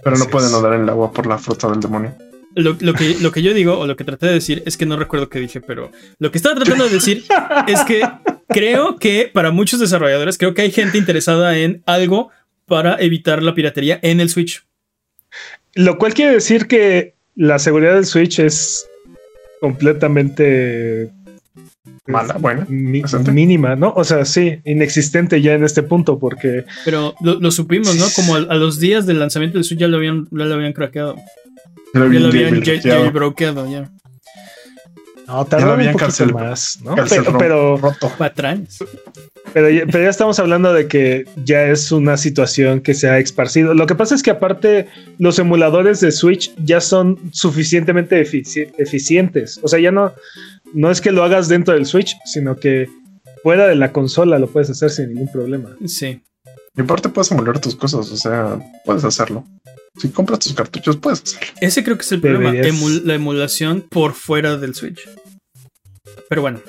Pero 0.03 0.18
no 0.18 0.28
pueden 0.28 0.51
nadar 0.51 0.74
en 0.76 0.82
el 0.82 0.89
agua 0.89 1.12
por 1.12 1.26
la 1.26 1.38
fruta 1.38 1.70
del 1.70 1.80
demonio. 1.80 2.16
Lo, 2.56 2.78
que, 2.78 3.18
lo 3.20 3.32
que 3.34 3.41
yo 3.41 3.53
digo, 3.53 3.78
o 3.78 3.86
lo 3.86 3.97
que 3.97 4.06
traté 4.06 4.28
de 4.28 4.34
decir, 4.34 4.64
es 4.66 4.78
que 4.78 4.86
no 4.86 4.95
recuerdo 4.95 5.28
qué 5.28 5.39
dije, 5.39 5.60
pero 5.60 5.91
lo 6.20 6.32
que 6.32 6.38
estaba 6.38 6.56
tratando 6.56 6.86
de 6.86 6.89
decir 6.89 7.26
es 7.68 7.82
que 7.82 8.01
creo 8.47 8.95
que 8.97 9.30
para 9.34 9.51
muchos 9.51 9.82
desarrolladores, 9.82 10.38
creo 10.38 10.53
que 10.53 10.62
hay 10.62 10.72
gente 10.72 10.97
interesada 10.97 11.58
en 11.58 11.84
algo 11.86 12.30
para 12.66 12.95
evitar 13.01 13.43
la 13.43 13.56
piratería 13.56 13.99
en 14.01 14.22
el 14.22 14.30
Switch. 14.30 14.66
Lo 15.74 15.97
cual 15.97 16.14
quiere 16.14 16.32
decir 16.32 16.68
que 16.68 17.16
la 17.36 17.60
seguridad 17.60 17.95
del 17.95 18.06
Switch 18.06 18.39
es 18.39 18.88
completamente 19.60 21.12
mala, 22.08 22.36
bueno, 22.39 22.66
mínima, 22.68 23.76
¿no? 23.76 23.93
O 23.95 24.03
sea, 24.03 24.26
sí, 24.26 24.60
inexistente 24.64 25.41
ya 25.41 25.53
en 25.53 25.64
este 25.64 25.84
punto, 25.84 26.20
porque. 26.20 26.66
Pero 26.84 27.16
lo, 27.22 27.51
supimos, 27.51 27.95
¿no? 27.95 28.06
Como 28.16 28.36
a, 28.36 28.56
los 28.56 28.80
días 28.80 29.06
del 29.06 29.20
lanzamiento 29.20 29.58
del 29.58 29.64
Switch 29.64 29.80
ya 29.80 29.88
lo 29.88 29.97
habían, 29.97 30.28
ya 30.32 30.45
lo 30.45 30.56
habían 30.56 30.74
craqueado. 30.74 31.16
Ya 31.93 31.99
lo 31.99 32.28
habían 32.28 32.62
jailbrokeado, 32.62 33.70
ya. 33.70 33.89
No, 35.28 35.43
tardaron 35.45 35.88
un 35.88 35.93
poquito 35.93 36.26
más, 36.28 36.80
¿no? 36.84 36.95
Pero, 37.10 37.38
pero, 37.38 37.78
roto. 37.78 38.12
Pero, 39.53 39.88
pero 39.91 40.03
ya 40.03 40.10
estamos 40.10 40.38
hablando 40.38 40.72
de 40.72 40.88
que 40.88 41.26
ya 41.43 41.66
es 41.66 41.91
una 41.91 42.18
situación 42.18 42.82
que 42.82 42.93
se 42.93 43.10
ha 43.10 43.18
esparcido. 43.18 43.74
Lo 43.74 43.88
que 43.88 43.95
pasa 43.95 44.14
es 44.14 44.22
que 44.22 44.30
aparte 44.30 44.88
los 45.18 45.39
emuladores 45.39 45.99
de 46.01 46.12
Switch 46.12 46.53
ya 46.58 46.80
son 46.80 47.18
suficientemente 47.32 48.22
eficientes. 48.22 49.60
O 49.64 49.68
sea, 49.68 49.80
ya 49.80 49.91
no, 49.91 50.14
no 50.74 50.91
es 50.91 51.01
que 51.01 51.11
lo 51.11 51.24
hagas 51.24 51.47
dentro 51.47 51.74
del 51.74 51.86
Switch, 51.86 52.16
sino 52.26 52.57
que 52.57 52.88
fuera 53.43 53.68
de 53.68 53.76
la 53.76 53.91
consola 53.91 54.39
lo 54.39 54.47
puedes 54.47 54.70
hacer 54.70 54.89
sin 54.89 55.09
ningún 55.09 55.32
problema. 55.32 55.76
Sí. 55.86 56.22
Y 56.76 56.82
aparte 56.82 57.09
puedes 57.09 57.32
emular 57.32 57.59
tus 57.59 57.76
cosas, 57.76 58.11
o 58.11 58.18
sea, 58.18 58.59
puedes 58.84 59.03
hacerlo. 59.03 59.45
Si 59.97 60.09
compras 60.09 60.39
tus 60.39 60.53
cartuchos, 60.53 60.97
puedes 60.97 61.22
hacerlo. 61.22 61.47
Ese 61.61 61.84
creo 61.84 61.95
que 61.95 62.03
es 62.03 62.11
el 62.11 62.22
problema, 62.22 62.53
la 63.03 63.13
emulación 63.13 63.82
por 63.82 64.13
fuera 64.13 64.57
del 64.57 64.76
Switch. 64.76 64.99
Pero 66.28 66.41
bueno. 66.41 66.59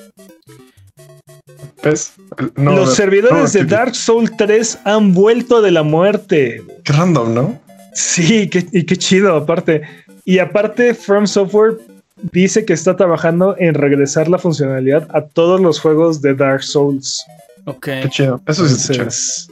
¿Ves? 1.83 2.13
Los 2.55 2.95
servidores 2.95 3.53
de 3.53 3.65
Dark 3.65 3.95
Souls 3.95 4.31
3 4.37 4.79
han 4.85 5.13
vuelto 5.13 5.61
de 5.61 5.71
la 5.71 5.83
muerte. 5.83 6.63
Qué 6.83 6.93
random, 6.93 7.33
¿no? 7.33 7.61
Sí, 7.93 8.49
y 8.71 8.83
qué 8.85 8.97
chido, 8.97 9.35
aparte. 9.35 9.81
Y 10.23 10.39
aparte, 10.39 10.93
From 10.93 11.27
Software 11.27 11.77
dice 12.21 12.65
que 12.65 12.73
está 12.73 12.95
trabajando 12.95 13.55
en 13.57 13.73
regresar 13.73 14.27
la 14.27 14.37
funcionalidad 14.37 15.07
a 15.13 15.21
todos 15.27 15.61
los 15.61 15.79
juegos 15.79 16.21
de 16.21 16.35
Dark 16.35 16.63
Souls. 16.63 17.25
Ok. 17.65 17.85
Qué 17.85 18.09
chido. 18.09 18.41
Eso 18.47 18.67
sí 18.67 18.93
es 18.93 19.47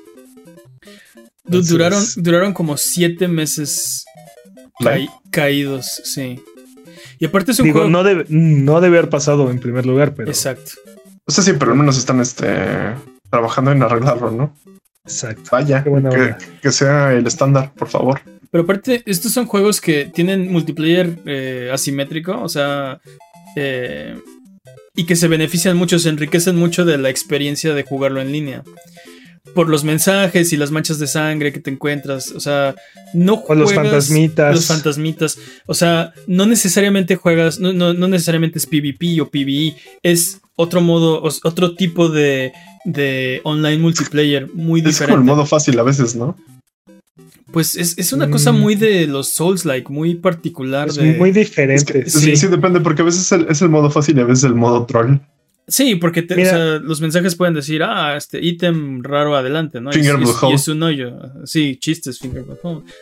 Duraron, 1.48 2.04
duraron 2.18 2.54
como 2.54 2.76
siete 2.76 3.28
meses 3.28 4.06
caídos, 5.30 6.02
sí. 6.04 6.42
Y 7.20 7.26
aparte 7.26 7.52
es 7.52 7.60
un 7.60 7.72
juego... 7.72 7.88
no, 7.88 8.04
debe, 8.04 8.26
no 8.30 8.82
debe 8.82 8.98
haber 8.98 9.10
pasado 9.10 9.52
en 9.52 9.60
primer 9.60 9.86
lugar, 9.86 10.16
pero. 10.16 10.30
Exacto. 10.30 10.72
O 11.26 11.32
sea, 11.32 11.44
sí, 11.44 11.54
pero 11.54 11.72
al 11.72 11.78
menos 11.78 11.98
están 11.98 12.20
este, 12.20 12.48
trabajando 13.30 13.72
en 13.72 13.84
arreglarlo, 13.84 14.32
¿no? 14.32 14.56
Exacto. 15.06 15.50
Vaya, 15.52 15.84
que, 16.62 16.72
sea 16.72 17.14
el 17.14 17.28
estándar, 17.28 17.72
por 17.74 17.88
favor. 17.88 18.22
Pero 18.52 18.64
aparte, 18.64 19.04
estos 19.06 19.32
son 19.32 19.46
juegos 19.46 19.80
que 19.80 20.06
tienen 20.06 20.52
multiplayer 20.52 21.20
eh, 21.26 21.70
asimétrico, 21.72 22.42
o 22.42 22.50
sea, 22.50 23.00
eh, 23.56 24.16
y 24.96 25.06
que 25.06 25.16
se 25.16 25.28
benefician 25.28 25.78
mucho, 25.78 26.00
se 26.00 26.10
enriquecen 26.10 26.56
mucho 26.56 26.86
de 26.86 26.98
la 26.98 27.10
experiencia 27.10 27.74
de 27.74 27.84
jugarlo 27.84 28.20
en 28.22 28.32
línea. 28.32 28.64
Por 29.54 29.70
los 29.70 29.84
mensajes 29.84 30.52
y 30.52 30.58
las 30.58 30.72
manchas 30.72 30.98
de 30.98 31.08
sangre 31.08 31.54
que 31.54 31.60
te 31.60 31.70
encuentras, 31.70 32.32
o 32.32 32.40
sea, 32.40 32.76
no 33.14 33.38
juegas. 33.38 33.62
los 33.62 33.74
fantasmitas. 33.74 34.56
Los 34.56 34.66
fantasmitas. 34.66 35.38
O 35.68 35.74
sea, 35.74 36.14
no 36.28 36.46
necesariamente 36.46 37.16
juegas, 37.16 37.60
no, 37.60 37.74
no, 37.74 37.94
no 37.94 38.08
necesariamente 38.08 38.58
es 38.58 38.66
PvP 38.66 39.22
o 39.22 39.30
PvE, 39.30 39.76
es 40.02 40.42
otro 40.56 40.82
modo, 40.82 41.22
otro 41.22 41.76
tipo 41.76 42.10
de, 42.10 42.54
de 42.86 43.42
online 43.44 43.80
multiplayer 43.80 44.48
muy 44.54 44.80
diferente. 44.80 45.04
Es 45.04 45.10
como 45.10 45.20
el 45.20 45.26
modo 45.26 45.46
fácil 45.46 45.78
a 45.80 45.84
veces, 45.84 46.16
¿no? 46.16 46.38
Pues 47.52 47.76
es, 47.76 48.12
una 48.12 48.30
cosa 48.30 48.52
mm. 48.52 48.60
muy 48.60 48.76
de 48.76 49.08
los 49.08 49.30
Souls-like, 49.30 49.92
muy 49.92 50.16
particular. 50.16 50.90
Es 50.90 51.00
muy 51.18 51.32
diferente. 51.32 52.10
sí. 52.10 52.36
sí. 52.36 52.48
depende, 52.48 52.82
porque 52.82 53.02
a 53.02 53.06
veces 53.06 53.32
es 53.32 53.62
el, 53.62 53.70
modo 53.70 53.90
fácil 53.90 54.18
y 54.18 54.22
a 54.22 54.26
veces 54.26 54.44
el 54.44 54.56
modo 54.56 54.86
troll. 54.86 55.18
Sí, 55.68 55.96
porque 55.96 56.28
los 56.84 57.02
mensajes 57.02 57.36
pueden 57.36 57.54
decir, 57.54 57.82
ah, 57.82 58.16
este 58.18 58.44
ítem 58.44 59.02
raro 59.02 59.36
adelante, 59.36 59.82
¿no? 59.82 59.92
Finger 59.92 60.18
y, 60.20 60.54
es 60.54 60.68
un 60.68 60.84
hoyo. 60.84 61.18
Sí, 61.46 61.78
chistes, 61.80 62.20
Finger 62.20 62.44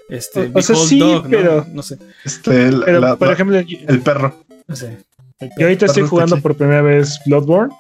Este, 0.08 0.52
o, 0.54 0.62
sea, 0.62 0.76
sí, 0.76 1.02
pero, 1.30 1.66
¿no? 1.74 1.82
sé. 1.82 1.98
Este, 2.24 2.72
por 3.18 3.32
ejemplo, 3.32 3.58
el 3.58 4.00
perro. 4.02 4.46
Yo 5.58 5.66
ahorita 5.66 5.88
estoy 5.88 6.04
jugando 6.04 6.40
por 6.40 6.56
primera 6.56 6.82
vez 6.82 7.20
Bloodborne 7.26 7.74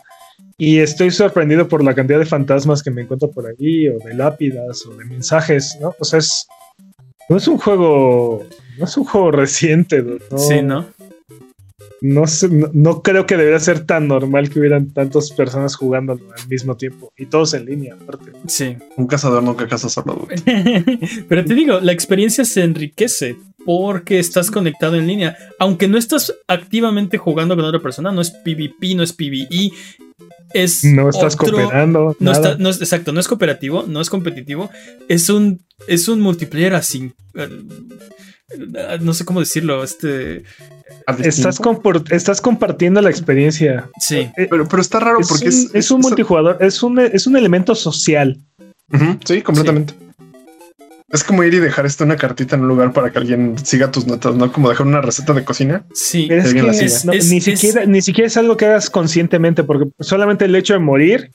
y 0.57 0.79
estoy 0.79 1.11
sorprendido 1.11 1.67
por 1.67 1.83
la 1.83 1.95
cantidad 1.95 2.19
de 2.19 2.25
fantasmas 2.25 2.83
que 2.83 2.91
me 2.91 3.01
encuentro 3.01 3.29
por 3.31 3.47
ahí, 3.47 3.89
o 3.89 3.97
de 3.99 4.13
lápidas, 4.13 4.85
o 4.85 4.95
de 4.95 5.05
mensajes, 5.05 5.77
¿no? 5.81 5.95
O 5.99 6.05
sea, 6.05 6.19
es, 6.19 6.47
no 7.29 7.37
es 7.37 7.47
un 7.47 7.57
juego. 7.57 8.43
No 8.77 8.85
es 8.85 8.97
un 8.97 9.05
juego 9.05 9.31
reciente, 9.31 10.03
¿no? 10.03 10.37
Sí, 10.37 10.61
¿no? 10.61 10.85
No, 12.01 12.25
no, 12.73 13.01
creo 13.01 13.25
que 13.25 13.37
debería 13.37 13.61
ser 13.61 13.85
tan 13.85 14.09
normal 14.09 14.49
que 14.49 14.59
hubieran 14.59 14.91
tantas 14.91 15.31
personas 15.31 15.77
jugando 15.77 16.11
al 16.11 16.47
mismo 16.49 16.75
tiempo 16.75 17.13
y 17.17 17.27
todos 17.27 17.53
en 17.53 17.63
línea, 17.63 17.95
aparte. 17.95 18.33
Sí. 18.45 18.75
Un 18.97 19.07
cazador 19.07 19.41
nunca 19.41 19.69
caza 19.69 19.87
solo. 19.87 20.27
Pero 21.29 21.45
te 21.45 21.53
digo, 21.53 21.79
la 21.79 21.93
experiencia 21.93 22.43
se 22.43 22.61
enriquece 22.61 23.37
porque 23.65 24.19
estás 24.19 24.51
conectado 24.51 24.97
en 24.97 25.07
línea. 25.07 25.37
Aunque 25.59 25.87
no 25.87 25.97
estás 25.97 26.35
activamente 26.49 27.17
jugando 27.17 27.55
con 27.55 27.63
otra 27.63 27.81
persona, 27.81 28.11
no 28.11 28.19
es 28.19 28.31
PvP, 28.31 28.95
no 28.95 29.03
es 29.03 29.13
PvE, 29.13 29.71
es 30.53 30.83
no 30.83 31.09
estás 31.09 31.35
cooperando. 31.35 32.15
No, 32.19 32.31
está, 32.31 32.57
no 32.57 32.69
es, 32.69 32.79
exacto, 32.81 33.11
no 33.11 33.19
es 33.19 33.27
cooperativo, 33.27 33.85
no 33.87 34.01
es 34.01 34.09
competitivo. 34.09 34.69
Es 35.07 35.29
un, 35.29 35.65
es 35.87 36.07
un 36.07 36.21
multiplayer 36.21 36.73
así. 36.75 37.13
Eh, 37.35 37.49
no 39.01 39.13
sé 39.13 39.25
cómo 39.25 39.39
decirlo. 39.39 39.83
Este. 39.83 40.43
Estás, 41.19 41.59
estás 42.11 42.41
compartiendo 42.41 43.01
la 43.01 43.09
experiencia. 43.09 43.89
Sí. 43.99 44.31
Eh, 44.37 44.47
pero, 44.49 44.67
pero 44.67 44.81
está 44.81 44.99
raro 44.99 45.19
porque 45.27 45.47
es, 45.47 45.91
un, 45.91 46.01
multijugador, 46.01 46.57
es 46.61 46.81
un, 46.81 46.99
es 46.99 47.27
un 47.27 47.35
elemento 47.35 47.75
social. 47.75 48.39
sí, 49.25 49.41
completamente. 49.41 49.93
Es 51.13 51.23
como 51.23 51.43
ir 51.43 51.53
y 51.53 51.59
dejar 51.59 51.85
esto 51.85 52.03
una 52.03 52.17
cartita 52.17 52.55
en 52.55 52.63
un 52.63 52.69
lugar 52.69 52.91
para 52.91 53.11
que 53.11 53.19
alguien 53.19 53.55
siga 53.63 53.91
tus 53.91 54.07
notas, 54.07 54.33
¿no? 54.33 54.51
Como 54.51 54.67
dejar 54.67 54.87
una 54.87 54.99
receta 54.99 55.33
de 55.33 55.43
cocina. 55.43 55.85
Sí, 55.93 56.27
es 56.29 56.51
que 56.51 56.63
ni, 57.29 57.39
siquiera, 57.39 57.85
ni 57.85 58.01
siquiera 58.01 58.27
es 58.27 58.35
algo 58.35 58.57
que 58.57 58.65
hagas 58.65 58.89
conscientemente, 58.89 59.63
porque 59.63 59.91
solamente 59.99 60.45
el 60.45 60.55
hecho 60.55 60.73
de 60.73 60.79
morir 60.79 61.31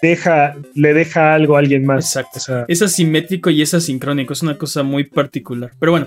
deja, 0.00 0.54
le 0.74 0.94
deja 0.94 1.34
algo 1.34 1.56
a 1.56 1.58
alguien 1.58 1.84
más. 1.84 2.16
Exacto. 2.16 2.64
es 2.68 2.82
asimétrico 2.82 3.50
y 3.50 3.62
es 3.62 3.74
asincrónico. 3.74 4.32
Es 4.32 4.42
una 4.42 4.56
cosa 4.58 4.84
muy 4.84 5.02
particular. 5.02 5.72
Pero 5.80 5.90
bueno. 5.90 6.06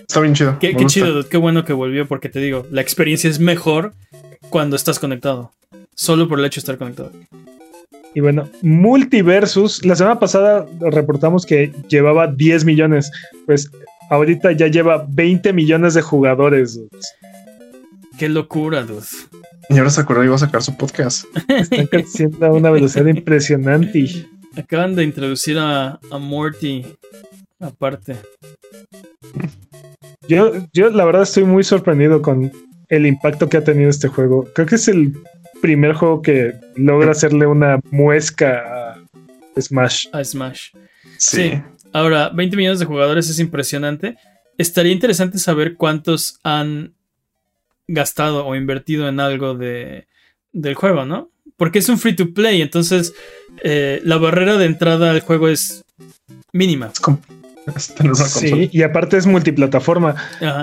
Está 0.00 0.20
bien 0.20 0.34
chido. 0.34 0.58
Qué, 0.58 0.74
chido, 0.86 1.28
qué 1.28 1.36
bueno 1.36 1.64
que 1.64 1.72
volvió, 1.72 2.08
porque 2.08 2.28
te 2.28 2.40
digo, 2.40 2.66
la 2.72 2.80
experiencia 2.80 3.30
es 3.30 3.38
mejor 3.38 3.94
cuando 4.50 4.74
estás 4.74 4.98
conectado. 4.98 5.52
Solo 5.94 6.28
por 6.28 6.40
el 6.40 6.44
hecho 6.44 6.56
de 6.56 6.62
estar 6.62 6.78
conectado. 6.78 7.12
Y 8.16 8.20
bueno, 8.20 8.48
Multiversus, 8.62 9.84
la 9.84 9.94
semana 9.94 10.18
pasada 10.18 10.66
reportamos 10.80 11.44
que 11.44 11.70
llevaba 11.90 12.26
10 12.26 12.64
millones. 12.64 13.12
Pues 13.44 13.70
ahorita 14.08 14.52
ya 14.52 14.68
lleva 14.68 15.06
20 15.06 15.52
millones 15.52 15.92
de 15.92 16.00
jugadores. 16.00 16.80
Qué 18.18 18.30
locura, 18.30 18.84
dude. 18.84 19.04
Y 19.68 19.76
ahora 19.76 19.90
se 19.90 20.00
acordó 20.00 20.22
y 20.22 20.28
iba 20.28 20.34
a 20.34 20.38
sacar 20.38 20.62
su 20.62 20.74
podcast. 20.78 21.26
Están 21.46 21.88
creciendo 21.88 22.46
a 22.46 22.52
una 22.54 22.70
velocidad 22.70 23.04
impresionante. 23.04 24.26
Acaban 24.56 24.94
de 24.94 25.04
introducir 25.04 25.58
a, 25.58 26.00
a 26.10 26.18
Morty 26.18 26.86
aparte. 27.60 28.16
Yo, 30.26 30.52
yo 30.72 30.88
la 30.88 31.04
verdad 31.04 31.24
estoy 31.24 31.44
muy 31.44 31.64
sorprendido 31.64 32.22
con 32.22 32.50
el 32.88 33.04
impacto 33.04 33.50
que 33.50 33.58
ha 33.58 33.64
tenido 33.64 33.90
este 33.90 34.08
juego. 34.08 34.48
Creo 34.54 34.66
que 34.66 34.76
es 34.76 34.88
el 34.88 35.12
primer 35.60 35.94
juego 35.94 36.22
que 36.22 36.54
logra 36.76 37.12
hacerle 37.12 37.46
una 37.46 37.80
muesca 37.90 38.94
a 38.94 39.60
Smash. 39.60 40.06
A 40.12 40.22
Smash. 40.22 40.70
Sí. 41.18 41.50
sí. 41.50 41.62
Ahora, 41.92 42.30
20 42.30 42.56
millones 42.56 42.78
de 42.78 42.84
jugadores 42.84 43.28
es 43.30 43.38
impresionante. 43.38 44.16
Estaría 44.58 44.92
interesante 44.92 45.38
saber 45.38 45.76
cuántos 45.76 46.38
han 46.42 46.94
gastado 47.88 48.46
o 48.46 48.54
invertido 48.54 49.08
en 49.08 49.20
algo 49.20 49.54
de, 49.54 50.06
del 50.52 50.74
juego, 50.74 51.04
¿no? 51.04 51.30
Porque 51.56 51.78
es 51.78 51.88
un 51.88 51.98
free 51.98 52.14
to 52.14 52.34
play, 52.34 52.60
entonces 52.60 53.14
eh, 53.62 54.00
la 54.04 54.18
barrera 54.18 54.58
de 54.58 54.66
entrada 54.66 55.10
al 55.10 55.20
juego 55.20 55.48
es 55.48 55.84
mínima. 56.52 56.92
sí, 57.76 58.68
y 58.72 58.82
aparte 58.82 59.16
es 59.16 59.26
multiplataforma. 59.26 60.16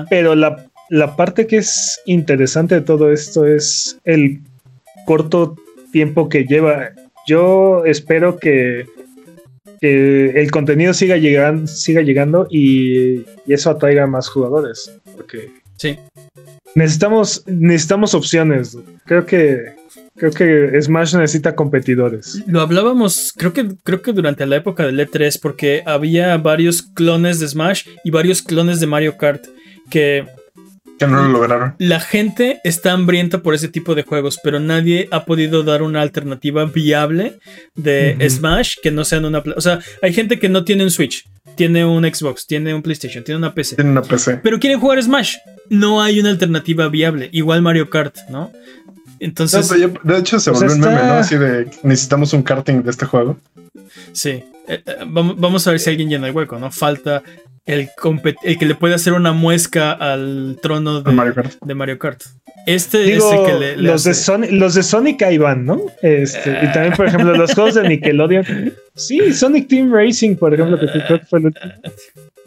Pero 0.09 0.35
la, 0.35 0.67
la 0.89 1.15
parte 1.15 1.47
que 1.47 1.57
es 1.57 1.99
interesante 2.05 2.75
de 2.75 2.81
todo 2.81 3.11
esto 3.11 3.45
es 3.45 3.99
el 4.03 4.41
corto 5.05 5.55
tiempo 5.91 6.29
que 6.29 6.45
lleva. 6.45 6.91
Yo 7.27 7.85
espero 7.85 8.37
que, 8.37 8.85
el 9.81 10.49
contenido 10.49 10.93
siga, 10.93 11.17
llegando 11.17 11.67
siga 11.67 12.01
llegando 12.01 12.47
y, 12.49 13.25
y, 13.45 13.53
eso 13.53 13.69
atraiga 13.69 14.07
más 14.07 14.29
jugadores. 14.29 14.93
Porque 15.15 15.51
sí. 15.77 15.99
Necesitamos, 16.75 17.43
necesitamos 17.47 18.13
opciones. 18.13 18.77
Creo 19.05 19.25
que 19.25 19.73
creo 20.15 20.31
que 20.31 20.81
Smash 20.81 21.15
necesita 21.15 21.55
competidores. 21.55 22.43
Lo 22.47 22.61
hablábamos, 22.61 23.33
creo 23.35 23.53
que, 23.53 23.75
creo 23.83 24.01
que 24.01 24.13
durante 24.13 24.45
la 24.45 24.57
época 24.57 24.85
del 24.85 24.99
E3, 24.99 25.39
porque 25.41 25.83
había 25.85 26.37
varios 26.37 26.81
clones 26.81 27.39
de 27.39 27.47
Smash 27.47 27.87
y 28.03 28.11
varios 28.11 28.41
clones 28.41 28.79
de 28.79 28.87
Mario 28.87 29.17
Kart 29.17 29.45
que. 29.89 30.25
Que 30.99 31.07
no 31.07 31.23
lo 31.23 31.29
lograron. 31.29 31.75
La 31.79 31.99
gente 31.99 32.59
está 32.63 32.91
hambrienta 32.91 33.39
por 33.39 33.55
ese 33.55 33.67
tipo 33.67 33.95
de 33.95 34.03
juegos, 34.03 34.39
pero 34.43 34.59
nadie 34.59 35.07
ha 35.11 35.25
podido 35.25 35.63
dar 35.63 35.81
una 35.81 36.01
alternativa 36.01 36.65
viable 36.65 37.39
de 37.75 38.17
Smash 38.29 38.75
que 38.81 38.91
no 38.91 39.03
sean 39.03 39.25
una. 39.25 39.43
O 39.55 39.61
sea, 39.61 39.79
hay 40.01 40.13
gente 40.13 40.39
que 40.39 40.49
no 40.49 40.63
tiene 40.63 40.83
un 40.83 40.91
Switch, 40.91 41.25
tiene 41.55 41.85
un 41.85 42.03
Xbox, 42.03 42.45
tiene 42.45 42.73
un 42.73 42.81
PlayStation, 42.81 43.23
tiene 43.23 43.39
una 43.39 43.53
PC. 43.53 43.75
Tiene 43.75 43.91
una 43.91 44.01
PC. 44.01 44.39
Pero 44.43 44.59
quieren 44.59 44.79
jugar 44.79 45.01
Smash 45.01 45.35
no 45.69 46.01
hay 46.01 46.19
una 46.19 46.29
alternativa 46.29 46.87
viable. 46.89 47.29
Igual 47.31 47.61
Mario 47.61 47.89
Kart, 47.89 48.15
¿no? 48.29 48.51
Entonces. 49.19 49.69
de 49.69 50.17
hecho, 50.17 50.39
se 50.39 50.51
volvió 50.51 50.73
un 50.73 50.79
meme, 50.79 50.95
¿no? 50.95 51.13
Así 51.13 51.37
de 51.37 51.69
necesitamos 51.83 52.33
un 52.33 52.43
karting 52.43 52.83
de 52.83 52.91
este 52.91 53.05
juego. 53.05 53.37
Sí. 54.11 54.43
Eh, 54.67 54.81
eh, 54.85 54.95
vamos, 55.05 55.67
a 55.67 55.71
ver 55.71 55.79
si 55.79 55.89
alguien 55.89 56.09
llena 56.09 56.27
el 56.27 56.35
hueco, 56.35 56.57
¿no? 56.57 56.71
Falta 56.71 57.23
el, 57.65 57.89
el 58.43 58.57
que 58.57 58.65
le 58.65 58.75
puede 58.75 58.93
hacer 58.93 59.13
una 59.13 59.33
muesca 59.33 59.91
al 59.91 60.57
trono 60.61 61.01
de 61.01 61.11
Mario 61.75 61.99
Kart. 61.99 62.23
Este 62.65 63.15
es 63.15 63.23
el 63.23 63.45
que 63.45 63.53
le, 63.53 63.77
los, 63.77 64.05
de 64.05 64.13
Sonic, 64.13 64.51
los 64.51 64.73
de 64.75 64.83
Sonic 64.83 65.21
ahí 65.23 65.37
van, 65.37 65.65
¿no? 65.65 65.81
Este, 66.01 66.49
y 66.63 66.71
también, 66.71 66.93
por 66.93 67.07
ejemplo, 67.07 67.35
los 67.35 67.53
juegos 67.53 67.75
de 67.75 67.89
Nickelodeon. 67.89 68.73
Sí, 68.95 69.33
Sonic 69.33 69.67
Team 69.67 69.91
Racing, 69.91 70.35
por 70.35 70.53
ejemplo, 70.53 70.79
que 70.79 70.87
creo 70.87 71.19
que 71.19 71.25
fue 71.25 71.39
el 71.39 71.45
último. 71.47 71.73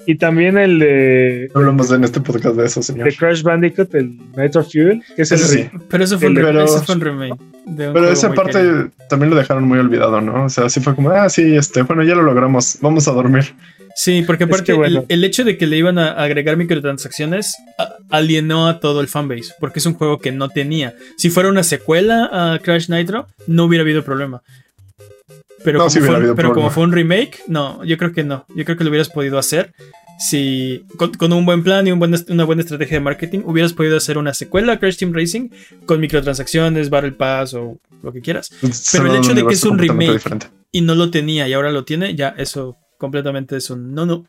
Y 0.07 0.17
también 0.17 0.57
el 0.57 0.79
de. 0.79 1.51
Hablamos 1.53 1.91
en 1.91 2.05
este 2.05 2.21
podcast 2.21 2.57
de 2.57 2.67
eso, 2.67 2.81
señor. 2.81 3.09
De 3.09 3.17
Crash 3.17 3.43
Bandicoot, 3.43 3.93
el 3.97 4.17
Nitro 4.37 4.63
Fuel, 4.63 5.03
que 5.17 5.23
es 5.23 5.33
el. 5.33 5.39
Sí. 5.39 5.69
Pero 5.89 6.05
eso 6.05 6.19
fue, 6.19 6.29
un, 6.29 6.37
remake. 6.37 7.37
pero 7.77 8.09
esa 8.09 8.33
parte 8.33 8.89
también 9.09 9.31
lo 9.31 9.37
dejaron 9.37 9.65
muy 9.65 9.81
olvidado, 9.81 10.21
¿no? 10.21 10.45
O 10.45 10.49
sea, 10.49 10.67
así 10.67 10.81
fue 10.81 10.95
como, 10.95 11.11
ah, 11.11 11.29
sí, 11.29 11.57
este, 11.57 11.83
bueno, 11.83 12.05
ya 12.05 12.15
lo 12.15 12.23
logramos, 12.23 12.79
vamos 12.81 13.09
a 13.09 13.13
dormir. 13.13 13.53
Sí, 13.97 14.23
porque 14.27 14.45
aparte 14.45 14.77
el, 15.09 15.25
hecho 15.25 15.43
de 15.43 15.57
que 15.57 15.67
le 15.67 15.79
iban 15.79 15.99
a 15.99 16.13
agregar 16.13 16.59
microtransacciones 16.59 17.57
alienó 18.11 18.69
a 18.69 18.79
todo 18.79 19.01
el 19.01 19.09
fanbase, 19.09 19.55
porque 19.59 19.79
es 19.79 19.87
un 19.87 19.95
juego 19.95 20.19
que 20.19 20.33
no 20.33 20.51
tenía. 20.51 20.95
Si 21.17 21.31
fuera 21.31 21.49
una 21.49 21.63
secuela 21.63 22.29
a 22.31 22.59
Crash 22.59 22.91
Nitro, 22.91 23.27
no 23.47 23.65
hubiera 23.65 23.83
habido 23.83 24.05
problema. 24.05 24.43
Pero, 25.65 25.79
como, 25.81 25.91
fue, 25.91 26.35
pero 26.37 26.53
como 26.53 26.71
fue 26.71 26.85
un 26.85 26.93
remake, 26.93 27.43
no, 27.49 27.83
yo 27.85 27.97
creo 27.99 28.13
que 28.13 28.25
no. 28.25 28.47
Yo 28.55 28.65
creo 28.65 28.77
que 28.77 28.85
lo 28.85 28.91
hubieras 28.91 29.09
podido 29.09 29.39
hacer 29.39 29.73
si 30.19 30.87
con, 30.97 31.33
un 31.33 31.45
buen 31.45 31.63
plan 31.63 31.87
y 31.87 31.93
un 31.93 32.03
una 32.29 32.45
buena 32.45 32.63
estrategia 32.63 32.97
de 32.97 33.01
marketing 33.01 33.41
hubieras 33.45 33.73
podido 33.73 33.97
hacer 33.97 34.17
una 34.19 34.33
secuela 34.33 34.75
a 34.75 34.79
Crash 34.79 34.97
Team 34.97 35.13
Racing 35.13 35.51
con 35.85 36.01
microtransacciones, 36.01 36.91
Battle 36.91 37.13
Pass 37.13 37.55
o 37.55 37.79
lo 38.03 38.13
que 38.13 38.21
quieras. 38.21 38.51
Pero 38.93 39.07
el 39.07 39.17
hecho 39.17 39.35
de 39.35 39.47
que 39.47 39.55
es 39.55 39.65
un 39.65 39.79
remake 39.79 40.51
y 40.73 40.81
no 40.81 40.95
lo 40.95 41.11
tenía 41.11 41.49
y 41.49 41.53
ahora 41.53 41.71
lo 41.71 41.85
tiene, 41.85 42.15
ya 42.15 42.35
eso 42.37 42.77
completamente 42.99 43.57
es 43.57 43.71
un 43.71 43.95
no 43.95 44.07
no. 44.07 44.25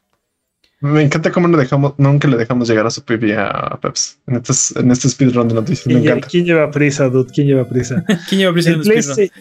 Me 0.79 1.01
encanta 1.01 1.31
cómo 1.31 1.47
no 1.47 1.57
dejamos, 1.57 1.95
nunca 1.97 2.27
le 2.27 2.37
dejamos 2.37 2.67
llegar 2.67 2.85
a 2.85 2.91
su 2.91 3.03
pipi 3.03 3.31
a 3.31 3.79
Peps 3.81 4.19
en 4.27 4.35
este, 4.35 4.79
en 4.79 4.91
este 4.91 5.09
speedrun 5.09 5.47
de 5.47 5.55
noticias. 5.55 5.87
Me 5.87 5.99
encanta. 5.99 6.27
¿Quién 6.27 6.45
lleva 6.45 6.69
prisa, 6.69 7.09
dude? 7.09 7.31
¿Quién 7.33 7.47
lleva 7.47 7.67
prisa? 7.67 8.03
¿Quién 8.29 8.41
lleva 8.41 8.53
prisa 8.53 8.71
en 8.71 8.81
el, 8.81 9.31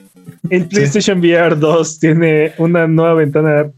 el 0.51 0.66
PlayStation 0.66 1.18
VR 1.18 1.57
2 1.57 1.99
tiene 1.99 2.53
una 2.59 2.87
nueva 2.87 3.14
ventana 3.14 3.70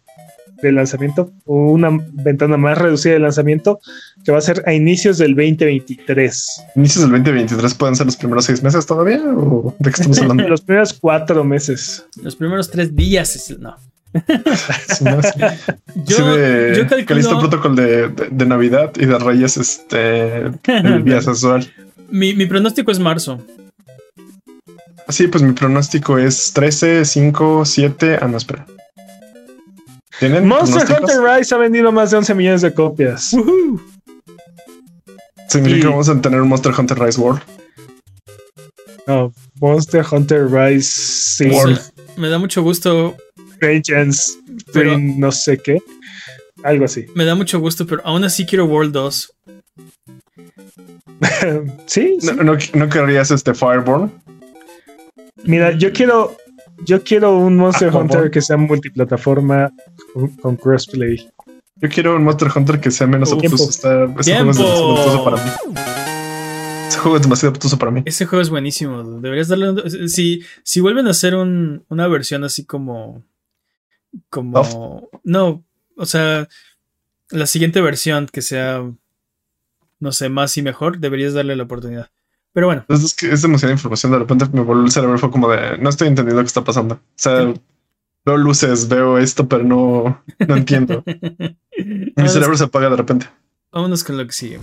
de 0.63 0.73
lanzamiento 0.73 1.33
o 1.45 1.73
una 1.73 1.91
ventana 2.13 2.57
más 2.57 2.79
reducida 2.79 3.15
de 3.15 3.21
lanzamiento 3.21 3.81
que 4.25 4.33
va 4.33 4.39
a 4.39 4.41
ser 4.41 4.63
a 4.67 4.73
inicios 4.73 5.19
del 5.19 5.35
2023. 5.35 6.65
¿Inicios 6.77 7.03
del 7.03 7.13
2023 7.13 7.75
pueden 7.75 7.97
ser 7.97 8.07
los 8.07 8.17
primeros 8.17 8.45
seis 8.45 8.63
meses 8.63 8.85
todavía? 8.87 9.21
¿O 9.25 9.75
de 9.79 9.91
qué 9.91 9.97
estamos 9.97 10.19
hablando? 10.23 10.49
los 10.49 10.61
primeros 10.61 10.93
cuatro 10.95 11.45
meses. 11.45 12.05
Los 12.23 12.37
primeros 12.37 12.71
tres 12.71 12.95
días. 12.95 13.57
No. 13.59 13.77
yo, 16.07 16.37
yo 16.75 16.89
calculo... 16.89 17.41
protocolo 17.41 17.75
de, 17.75 18.09
de, 18.09 18.47
Navidad 18.47 18.93
y 18.97 19.07
de 19.07 19.19
Reyes 19.19 19.57
este, 19.57 20.47
el 20.67 21.05
día 21.05 21.21
sexual. 21.21 21.71
Mi, 22.11 22.35
mi 22.35 22.47
pronóstico 22.47 22.91
es 22.91 22.99
marzo. 22.99 23.41
Sí, 25.09 25.27
pues 25.27 25.43
mi 25.43 25.53
pronóstico 25.53 26.19
es 26.19 26.53
13, 26.53 27.05
5, 27.05 27.65
7. 27.65 28.19
Ah, 28.21 28.29
no, 28.29 28.37
espera. 28.37 28.67
Monster 30.43 30.83
Hunter 30.83 31.21
Rise 31.23 31.55
ha 31.55 31.59
vendido 31.59 31.93
más 31.93 32.11
de 32.11 32.17
11 32.19 32.35
millones 32.35 32.63
de 32.63 32.75
copias. 32.75 33.35
¿Significa 35.49 35.83
que 35.83 35.89
vamos 35.89 36.09
a 36.09 36.21
tener 36.21 36.41
un 36.41 36.49
Monster 36.49 36.73
Hunter 36.77 36.99
Rise 36.99 37.21
World? 37.21 37.41
No, 39.07 39.33
Monster 39.61 40.05
Hunter 40.11 40.51
Rise 40.51 41.49
World. 41.49 41.81
Me 42.17 42.29
da 42.29 42.39
mucho 42.39 42.63
gusto. 42.63 43.17
Vengeance, 43.61 44.33
pero 44.73 44.99
no 44.99 45.33
sé 45.33 45.59
qué. 45.59 45.79
Algo 46.63 46.85
así. 46.85 47.07
Me 47.15 47.25
da 47.25 47.35
mucho 47.35 47.61
gusto, 47.61 47.87
pero 47.87 48.03
aún 48.05 48.25
así 48.25 48.45
quiero 48.45 48.67
World 48.67 48.93
2. 48.93 49.33
sí. 51.87 52.19
No, 52.23 52.57
no, 52.75 52.89
querrías 52.89 53.31
este 53.31 53.55
Fireborn? 53.55 54.13
Mira, 55.45 55.73
yo 55.73 55.93
quiero 55.93 56.37
yo 56.85 57.03
quiero 57.03 57.37
un 57.37 57.57
Monster 57.57 57.91
ah, 57.93 57.99
Hunter 57.99 58.31
que 58.31 58.41
sea 58.41 58.57
multiplataforma 58.57 59.71
con, 60.43 60.57
crossplay. 60.57 61.29
Yo 61.77 61.89
quiero 61.89 62.17
un 62.17 62.25
Monster 62.25 62.49
Hunter 62.55 62.81
que 62.81 62.91
sea 62.91 63.07
menos 63.07 63.33
obtuso. 63.33 63.69
ese 63.71 63.81
juego 63.81 64.21
es 64.21 64.59
demasiado 64.59 64.95
obtuso 64.95 65.25
para 65.25 65.45
mí. 65.45 65.51
Ese 66.89 66.99
juego 66.99 67.17
es 67.17 67.23
demasiado 67.23 67.53
obtuso 67.53 67.79
para 67.79 67.91
mí. 67.91 68.03
Ese 68.05 68.27
juego 68.27 68.43
es 68.43 68.51
buenísimo. 68.51 69.03
Deberías 69.21 69.49
darle. 69.49 70.09
Si, 70.09 70.43
si 70.63 70.81
vuelven 70.81 71.07
a 71.07 71.11
hacer 71.11 71.35
una 71.35 72.09
versión 72.09 72.45
así 72.45 72.65
como. 72.65 73.25
Como. 74.31 75.09
No, 75.25 75.65
o 75.97 76.07
sea. 76.07 76.49
La 77.31 77.47
siguiente 77.47 77.81
versión 77.81 78.27
que 78.27 78.43
sea. 78.43 78.83
No 80.01 80.13
sé, 80.13 80.29
más 80.29 80.57
y 80.57 80.63
mejor, 80.63 80.99
deberías 80.99 81.35
darle 81.35 81.57
la 81.57 81.65
oportunidad. 81.65 82.11
Pero 82.53 82.67
bueno. 82.67 82.85
Es, 82.89 83.15
que 83.15 83.31
es 83.31 83.43
demasiada 83.43 83.73
información. 83.73 84.13
De 84.13 84.19
repente 84.19 84.47
me 84.53 84.63
volvió 84.63 84.85
el 84.85 84.91
cerebro. 84.91 85.19
Fue 85.19 85.31
como 85.31 85.49
de 85.51 85.79
no 85.79 85.91
estoy 85.91 86.09
entendiendo 86.09 86.43
qué 86.43 86.47
está 86.47 86.65
pasando. 86.65 86.95
O 86.97 87.01
sea, 87.17 87.55
veo 88.25 88.37
luces, 88.37 88.89
veo 88.89 89.19
esto, 89.19 89.49
pero 89.49 89.65
no, 89.65 90.23
no 90.47 90.57
entiendo. 90.57 91.05
Mi 92.17 92.29
cerebro 92.29 92.57
se 92.57 92.65
apaga 92.65 92.91
de 92.91 92.97
repente. 92.97 93.27
Vámonos 93.71 94.05
con 94.05 94.17
lo 94.17 94.27
que 94.27 94.33
sigue. 94.33 94.61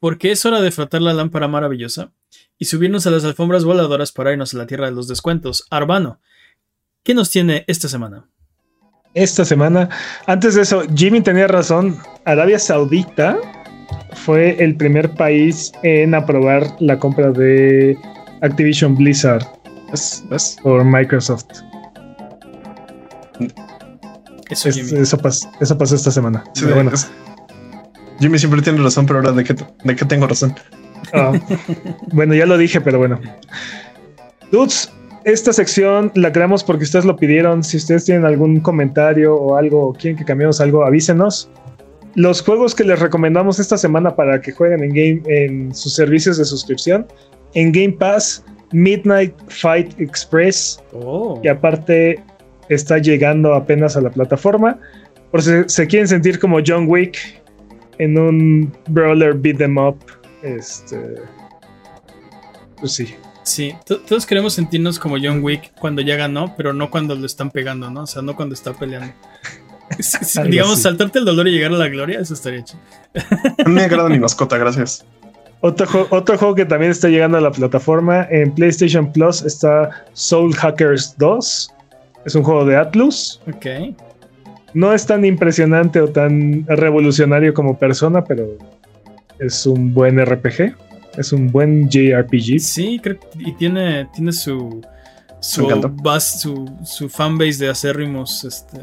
Porque 0.00 0.32
es 0.32 0.44
hora 0.44 0.60
de 0.60 0.72
frotar 0.72 1.02
la 1.02 1.14
lámpara 1.14 1.46
maravillosa 1.46 2.12
y 2.58 2.64
subirnos 2.64 3.06
a 3.06 3.10
las 3.10 3.24
alfombras 3.24 3.64
voladoras 3.64 4.10
para 4.10 4.32
irnos 4.32 4.52
a 4.54 4.58
la 4.58 4.66
tierra 4.66 4.86
de 4.86 4.92
los 4.92 5.06
descuentos. 5.06 5.66
Arbano, 5.70 6.20
¿qué 7.02 7.14
nos 7.14 7.30
tiene 7.30 7.64
esta 7.66 7.88
semana? 7.88 8.26
Esta 9.14 9.44
semana, 9.44 9.90
antes 10.26 10.54
de 10.54 10.62
eso, 10.62 10.82
Jimmy 10.94 11.20
tenía 11.20 11.46
razón. 11.46 11.98
Arabia 12.24 12.58
Saudita 12.58 13.38
fue 14.24 14.62
el 14.62 14.76
primer 14.76 15.10
país 15.14 15.70
en 15.82 16.14
aprobar 16.14 16.64
la 16.80 16.98
compra 16.98 17.30
de 17.30 17.96
Activision 18.40 18.96
Blizzard 18.96 19.46
por 20.62 20.84
Microsoft. 20.84 21.44
Eso, 24.48 24.68
eso, 24.68 25.18
pasó 25.18 25.94
esta 25.94 26.10
semana. 26.10 26.44
Jimmy 28.18 28.38
siempre 28.38 28.62
tiene 28.62 28.82
razón, 28.82 29.04
pero 29.06 29.18
ahora 29.18 29.32
de 29.32 29.44
qué, 29.44 29.54
de 29.54 29.96
qué 29.96 30.04
tengo 30.04 30.26
razón. 30.26 30.54
Ah. 31.12 31.32
bueno, 32.12 32.34
ya 32.34 32.46
lo 32.46 32.56
dije, 32.56 32.80
pero 32.80 32.98
bueno. 32.98 33.20
Dudes, 34.50 34.90
esta 35.24 35.52
sección 35.52 36.10
la 36.14 36.32
creamos 36.32 36.64
porque 36.64 36.84
ustedes 36.84 37.04
lo 37.04 37.16
pidieron. 37.16 37.62
Si 37.62 37.76
ustedes 37.76 38.04
tienen 38.04 38.24
algún 38.24 38.60
comentario 38.60 39.34
o 39.34 39.56
algo, 39.56 39.88
o 39.88 39.92
quieren 39.92 40.16
que 40.18 40.24
cambiemos 40.24 40.60
algo, 40.60 40.84
avísenos. 40.84 41.50
Los 42.14 42.42
juegos 42.42 42.74
que 42.74 42.84
les 42.84 42.98
recomendamos 42.98 43.58
esta 43.58 43.78
semana 43.78 44.14
para 44.14 44.40
que 44.40 44.52
jueguen 44.52 44.82
en 44.82 44.90
game 44.90 45.22
en 45.26 45.74
sus 45.74 45.94
servicios 45.94 46.36
de 46.36 46.44
suscripción, 46.44 47.06
en 47.54 47.72
Game 47.72 47.92
Pass, 47.92 48.44
Midnight 48.72 49.34
Fight 49.48 49.98
Express. 49.98 50.82
Oh. 50.92 51.40
Y 51.42 51.48
aparte 51.48 52.22
está 52.68 52.98
llegando 52.98 53.54
apenas 53.54 53.96
a 53.96 54.02
la 54.02 54.10
plataforma. 54.10 54.78
Por 55.30 55.42
si 55.42 55.52
se 55.66 55.86
quieren 55.86 56.08
sentir 56.08 56.38
como 56.38 56.58
John 56.66 56.86
Wick 56.88 57.16
en 57.98 58.18
un 58.18 58.72
brawler 58.88 59.34
beat 59.34 59.58
them 59.58 59.78
up 59.78 59.96
este. 60.42 60.98
Pues 62.78 62.92
sí. 62.92 63.14
Sí, 63.42 63.74
todos 63.84 64.24
queremos 64.24 64.54
sentirnos 64.54 64.98
como 64.98 65.16
John 65.20 65.42
Wick 65.42 65.72
cuando 65.78 66.00
ya 66.00 66.16
ganó, 66.16 66.54
pero 66.56 66.72
no 66.72 66.90
cuando 66.90 67.14
lo 67.14 67.26
están 67.26 67.50
pegando, 67.50 67.90
¿no? 67.90 68.02
O 68.02 68.06
sea, 68.06 68.22
no 68.22 68.36
cuando 68.36 68.54
está 68.54 68.72
peleando. 68.72 69.12
digamos, 70.48 70.80
saltarte 70.80 71.18
el 71.18 71.24
dolor 71.24 71.48
y 71.48 71.52
llegar 71.52 71.72
a 71.72 71.76
la 71.76 71.88
gloria, 71.88 72.20
eso 72.20 72.34
estaría 72.34 72.64
chido. 72.64 72.80
Me 73.66 73.82
agrada 73.82 74.08
mi 74.08 74.18
mascota, 74.18 74.56
gracias. 74.58 75.04
Otro, 75.60 76.08
otro 76.10 76.38
juego 76.38 76.54
que 76.54 76.64
también 76.64 76.90
está 76.90 77.08
llegando 77.08 77.38
a 77.38 77.40
la 77.40 77.52
plataforma 77.52 78.26
en 78.30 78.52
PlayStation 78.52 79.12
Plus 79.12 79.42
está 79.42 79.90
Soul 80.12 80.54
Hackers 80.54 81.14
2. 81.18 81.70
Es 82.24 82.34
un 82.34 82.42
juego 82.42 82.64
de 82.64 82.76
Atlus. 82.76 83.40
Ok. 83.48 83.94
No 84.74 84.92
es 84.92 85.06
tan 85.06 85.24
impresionante 85.24 86.00
o 86.00 86.08
tan 86.08 86.66
revolucionario 86.66 87.54
como 87.54 87.78
persona, 87.78 88.24
pero 88.24 88.56
es 89.38 89.66
un 89.66 89.92
buen 89.92 90.24
RPG. 90.24 90.74
Es 91.16 91.32
un 91.32 91.50
buen 91.50 91.88
JRPG. 91.88 92.60
Sí, 92.60 93.00
creo 93.02 93.18
y 93.38 93.52
tiene, 93.52 94.08
tiene 94.14 94.32
su 94.32 94.82
su, 95.42 95.68
su, 96.20 96.78
su 96.84 97.08
fanbase 97.08 97.64
de 97.64 97.68
acérrimos, 97.68 98.44
este, 98.44 98.78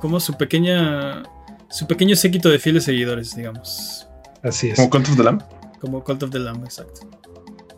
como 0.00 0.18
su 0.18 0.36
pequeña, 0.36 1.22
su 1.70 1.86
pequeño 1.86 2.16
séquito 2.16 2.50
de 2.50 2.58
fieles 2.58 2.84
seguidores, 2.84 3.36
digamos. 3.36 4.08
Así 4.42 4.70
es. 4.70 4.76
Como 4.76 4.90
Cult 4.90 5.08
of 5.08 5.16
the 5.16 5.22
Lamb. 5.22 5.42
Como 5.80 6.04
Cult 6.04 6.22
of 6.24 6.30
the 6.30 6.40
Lamb, 6.40 6.64
exacto. 6.64 7.08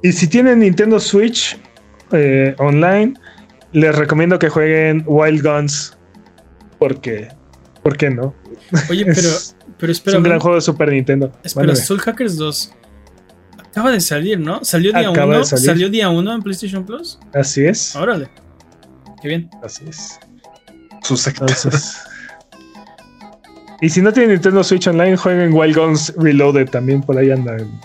Y 0.03 0.13
si 0.13 0.27
tienen 0.27 0.61
Nintendo 0.61 0.99
Switch 0.99 1.59
eh, 2.13 2.55
online, 2.59 3.15
les 3.73 3.95
recomiendo 3.95 4.39
que 4.39 4.49
jueguen 4.49 5.05
Wild 5.07 5.43
Guns. 5.43 5.97
Porque, 6.79 7.29
¿por 7.83 7.99
qué 7.99 8.09
no? 8.09 8.35
Oye, 8.89 9.05
pero 9.05 9.29
pero 9.79 9.93
espera. 9.93 10.17
Es 10.17 10.19
un 10.19 10.25
gran 10.25 10.41
juego 10.41 10.55
de 10.55 10.63
Super 10.63 10.91
Nintendo. 10.91 11.31
Espera, 11.45 11.77
Soul 11.77 12.01
Hackers 12.01 12.37
2 12.37 12.75
acaba 13.71 13.93
de 13.93 14.01
salir, 14.01 14.39
¿no? 14.39 14.65
¿Salió 14.65 14.93
día 14.93 15.11
1? 15.11 15.45
¿Salió 15.45 15.89
día 15.89 16.09
1 16.09 16.35
en 16.35 16.43
PlayStation 16.43 16.85
Plus? 16.85 17.19
Así 17.33 17.65
es. 17.65 17.95
Órale. 17.97 18.29
Qué 19.23 19.29
bien. 19.29 19.51
Así 19.63 19.85
es. 19.89 20.19
Sus 21.03 21.21
sectores. 21.21 21.99
y 23.81 23.89
si 23.89 24.03
no 24.03 24.13
tienen 24.13 24.33
Nintendo 24.33 24.63
Switch 24.65 24.87
Online, 24.87 25.17
jueguen 25.17 25.53
Wild 25.53 25.77
Guns 25.77 26.15
Reloaded. 26.17 26.69
También 26.71 27.03
por 27.03 27.17
ahí 27.17 27.31
andan. 27.31 27.81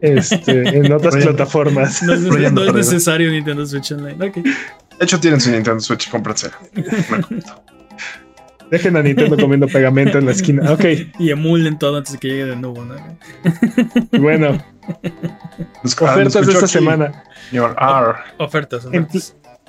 Este, 0.00 0.68
en 0.76 0.92
otras 0.92 1.16
plataformas. 1.16 2.02
No, 2.02 2.14
es, 2.14 2.74
necesario 2.74 3.30
Nintendo 3.30 3.66
Switch 3.66 3.92
Online. 3.92 4.28
Okay. 4.28 4.42
De 4.42 5.04
hecho, 5.04 5.18
tienen 5.18 5.40
su 5.40 5.50
Nintendo 5.50 5.80
Switch, 5.80 6.10
cómprense. 6.10 6.50
Dejen 8.72 8.96
a 8.96 9.02
Nintendo 9.02 9.36
comiendo 9.36 9.68
pegamento 9.68 10.16
en 10.16 10.24
la 10.24 10.32
esquina. 10.32 10.62
Ok. 10.72 10.84
Y 11.18 11.30
emulen 11.30 11.78
todo 11.78 11.98
antes 11.98 12.14
de 12.14 12.18
que 12.18 12.28
llegue 12.28 12.46
de 12.46 12.56
nuevo, 12.56 12.82
¿no? 12.82 12.94
Bueno. 14.18 14.64
ofertas 15.84 16.46
de 16.46 16.52
esta 16.54 16.66
semana. 16.66 17.22
ofertas. 18.38 18.88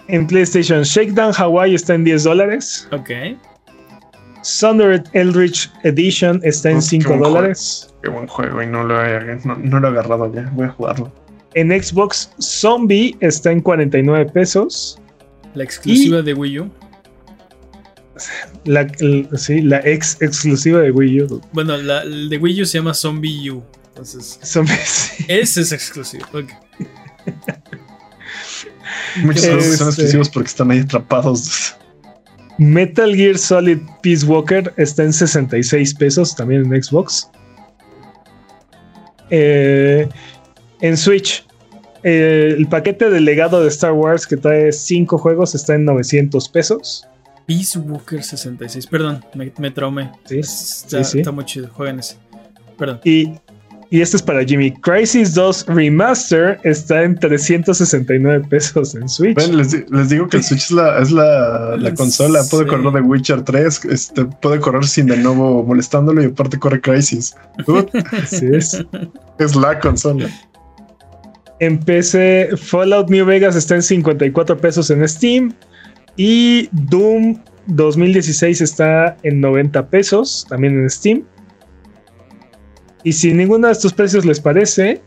En, 0.08 0.28
PlayStation, 0.28 0.84
Shakedown 0.84 1.34
Hawaii 1.38 1.76
está 1.76 1.96
en 1.96 2.06
10 2.06 2.24
dólares. 2.24 2.88
Ok. 2.94 3.10
Sundered 4.42 5.04
Eldritch 5.12 5.70
Edition 5.84 6.40
está 6.44 6.72
en 6.72 6.82
5 6.82 7.18
dólares. 7.18 7.94
Qué 8.02 8.10
buen 8.10 8.28
juego 8.28 8.64
y 8.64 8.68
no 8.68 8.86
lo, 8.86 9.04
he, 9.04 9.38
no 9.44 9.80
lo 9.82 9.88
he 9.88 9.92
agarrado 9.92 10.34
ya. 10.34 10.50
Voy 10.54 10.68
a 10.68 10.70
jugarlo. 10.70 11.12
En 11.56 11.72
Xbox, 11.72 12.32
Zombie 12.40 13.18
está 13.20 13.52
en 13.52 13.60
49 13.60 14.32
pesos. 14.32 14.98
La 15.56 15.66
exclusiva 15.66 16.22
de 16.22 16.34
Wii 16.34 16.60
U. 16.62 16.72
La, 18.66 18.88
sí, 19.38 19.62
la 19.62 19.80
ex 19.80 20.18
exclusiva 20.22 20.80
de 20.80 20.92
Wii 20.92 21.22
U. 21.24 21.42
Bueno, 21.52 21.76
la 21.78 22.06
de 22.06 22.38
Wii 22.38 22.62
U 22.62 22.66
se 22.66 22.78
llama 22.78 22.94
Zombie 22.94 23.52
U. 23.52 23.64
Entonces, 23.90 24.40
ese 25.28 25.62
es 25.62 25.72
exclusivo. 25.72 26.26
Muchos 29.24 29.46
juegos 29.46 29.66
son 29.66 29.90
este, 29.90 30.02
exclusivos 30.02 30.30
porque 30.30 30.48
están 30.48 30.72
ahí 30.72 30.80
atrapados. 30.80 31.76
Metal 32.58 33.16
Gear 33.16 33.38
Solid 33.38 33.80
Peace 34.02 34.26
Walker 34.26 34.74
está 34.78 35.04
en 35.04 35.14
66 35.14 35.94
pesos 35.96 36.36
también 36.36 36.72
en 36.74 36.84
Xbox. 36.84 37.30
Eh, 39.30 40.08
en 40.82 40.98
Switch, 40.98 41.46
eh, 42.04 42.54
el 42.58 42.68
paquete 42.68 43.10
de 43.10 43.20
legado 43.22 43.62
de 43.62 43.70
Star 43.70 43.94
Wars 43.94 44.28
que 44.28 44.38
trae 44.38 44.72
5 44.72 45.18
juegos 45.18 45.56
está 45.56 45.76
en 45.76 45.86
900 45.86 46.50
pesos. 46.50 47.08
Peace 47.46 47.78
Walker 47.78 48.24
66. 48.24 48.88
Perdón, 48.88 49.24
me, 49.34 49.52
me 49.58 49.72
traumé. 49.72 50.12
Sí, 50.26 50.40
está, 50.40 51.04
sí, 51.04 51.20
está, 51.20 51.32
muy 51.32 51.46
chido. 51.46 51.70
Jueguen 51.70 52.00
ese. 52.00 52.18
Perdón. 52.78 53.02
Y, 53.04 53.34
y 53.90 54.02
este 54.02 54.18
es 54.18 54.24
para 54.24 54.44
Jimmy. 54.44 54.72
Crisis 54.72 55.36
2 55.36 55.68
Remaster 55.68 56.60
está 56.64 57.04
en 57.04 57.16
369 57.16 58.48
pesos 58.50 58.96
en 58.96 59.08
Switch. 59.08 59.38
les, 59.50 60.10
digo 60.10 60.28
que 60.28 60.38
el 60.38 60.44
Switch 60.44 60.64
es 60.64 60.72
la, 60.72 61.00
es 61.00 61.12
la, 61.12 61.78
la 61.78 61.94
consola. 61.94 62.42
Puede 62.50 62.66
correr 62.66 62.92
de 62.92 63.02
Witcher 63.02 63.44
3. 63.44 63.86
Este, 63.86 64.26
puede 64.26 64.60
correr 64.60 64.86
sin 64.86 65.08
de 65.08 65.18
nuevo 65.18 65.64
molestándolo 65.64 66.24
y 66.24 66.26
aparte 66.26 66.58
corre 66.58 66.82
Crisis. 66.82 67.36
Así 68.12 68.48
es. 68.52 68.84
Es 69.38 69.56
la 69.56 69.80
consola. 69.80 70.30
En 71.60 71.80
PC, 71.80 72.50
Fallout 72.58 73.10
New 73.10 73.26
Vegas 73.26 73.56
está 73.56 73.76
en 73.76 73.84
54 73.84 74.58
pesos 74.58 74.90
en 74.90 75.08
Steam. 75.08 75.54
Y 76.16 76.70
Doom 76.72 77.40
2016 77.68 78.62
está 78.62 79.18
en 79.24 79.42
90 79.42 79.90
pesos, 79.90 80.46
también 80.50 80.80
en 80.80 80.90
Steam. 80.90 81.24
Y 83.04 83.14
si 83.14 83.34
ninguno 83.34 83.68
de 83.68 83.74
estos 83.74 83.94
precios 83.94 84.26
les 84.26 84.40
parece, 84.40 85.02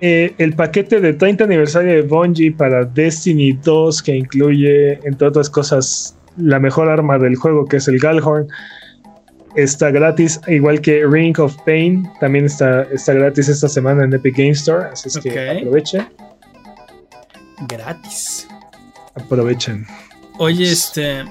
eh, 0.00 0.34
el 0.38 0.54
paquete 0.54 1.00
de 1.00 1.12
30 1.12 1.44
aniversario 1.44 1.92
de 1.92 2.02
Bungie 2.02 2.52
para 2.52 2.84
Destiny 2.84 3.52
2, 3.52 4.02
que 4.02 4.16
incluye, 4.16 4.94
entre 5.06 5.28
otras 5.28 5.48
cosas, 5.48 6.16
la 6.36 6.58
mejor 6.58 6.88
arma 6.88 7.18
del 7.18 7.36
juego, 7.36 7.64
que 7.66 7.76
es 7.76 7.88
el 7.88 7.98
Galhorn, 7.98 8.48
está 9.54 9.90
gratis, 9.90 10.40
igual 10.48 10.80
que 10.80 11.06
Ring 11.06 11.38
of 11.38 11.56
Pain, 11.64 12.08
también 12.20 12.46
está, 12.46 12.82
está 12.84 13.12
gratis 13.12 13.48
esta 13.48 13.68
semana 13.68 14.04
en 14.04 14.12
Epic 14.12 14.36
Game 14.36 14.50
Store, 14.50 14.88
así 14.92 15.08
es 15.08 15.18
que 15.18 15.50
aprovechen. 15.50 16.06
Gratis. 17.68 18.48
Aprovechen. 19.14 19.86
Oye, 20.38 20.70
este. 20.70 21.24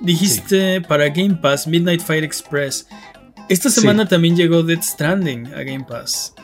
Dijiste 0.00 0.80
para 0.82 1.08
Game 1.08 1.36
Pass 1.36 1.66
Midnight 1.66 2.00
Fire 2.00 2.24
Express. 2.24 2.86
Esta 3.48 3.70
semana 3.70 4.06
también 4.06 4.36
llegó 4.36 4.62
Dead 4.62 4.80
Stranding 4.82 5.46
a 5.54 5.62
Game 5.62 5.84
Pass. 5.88 6.34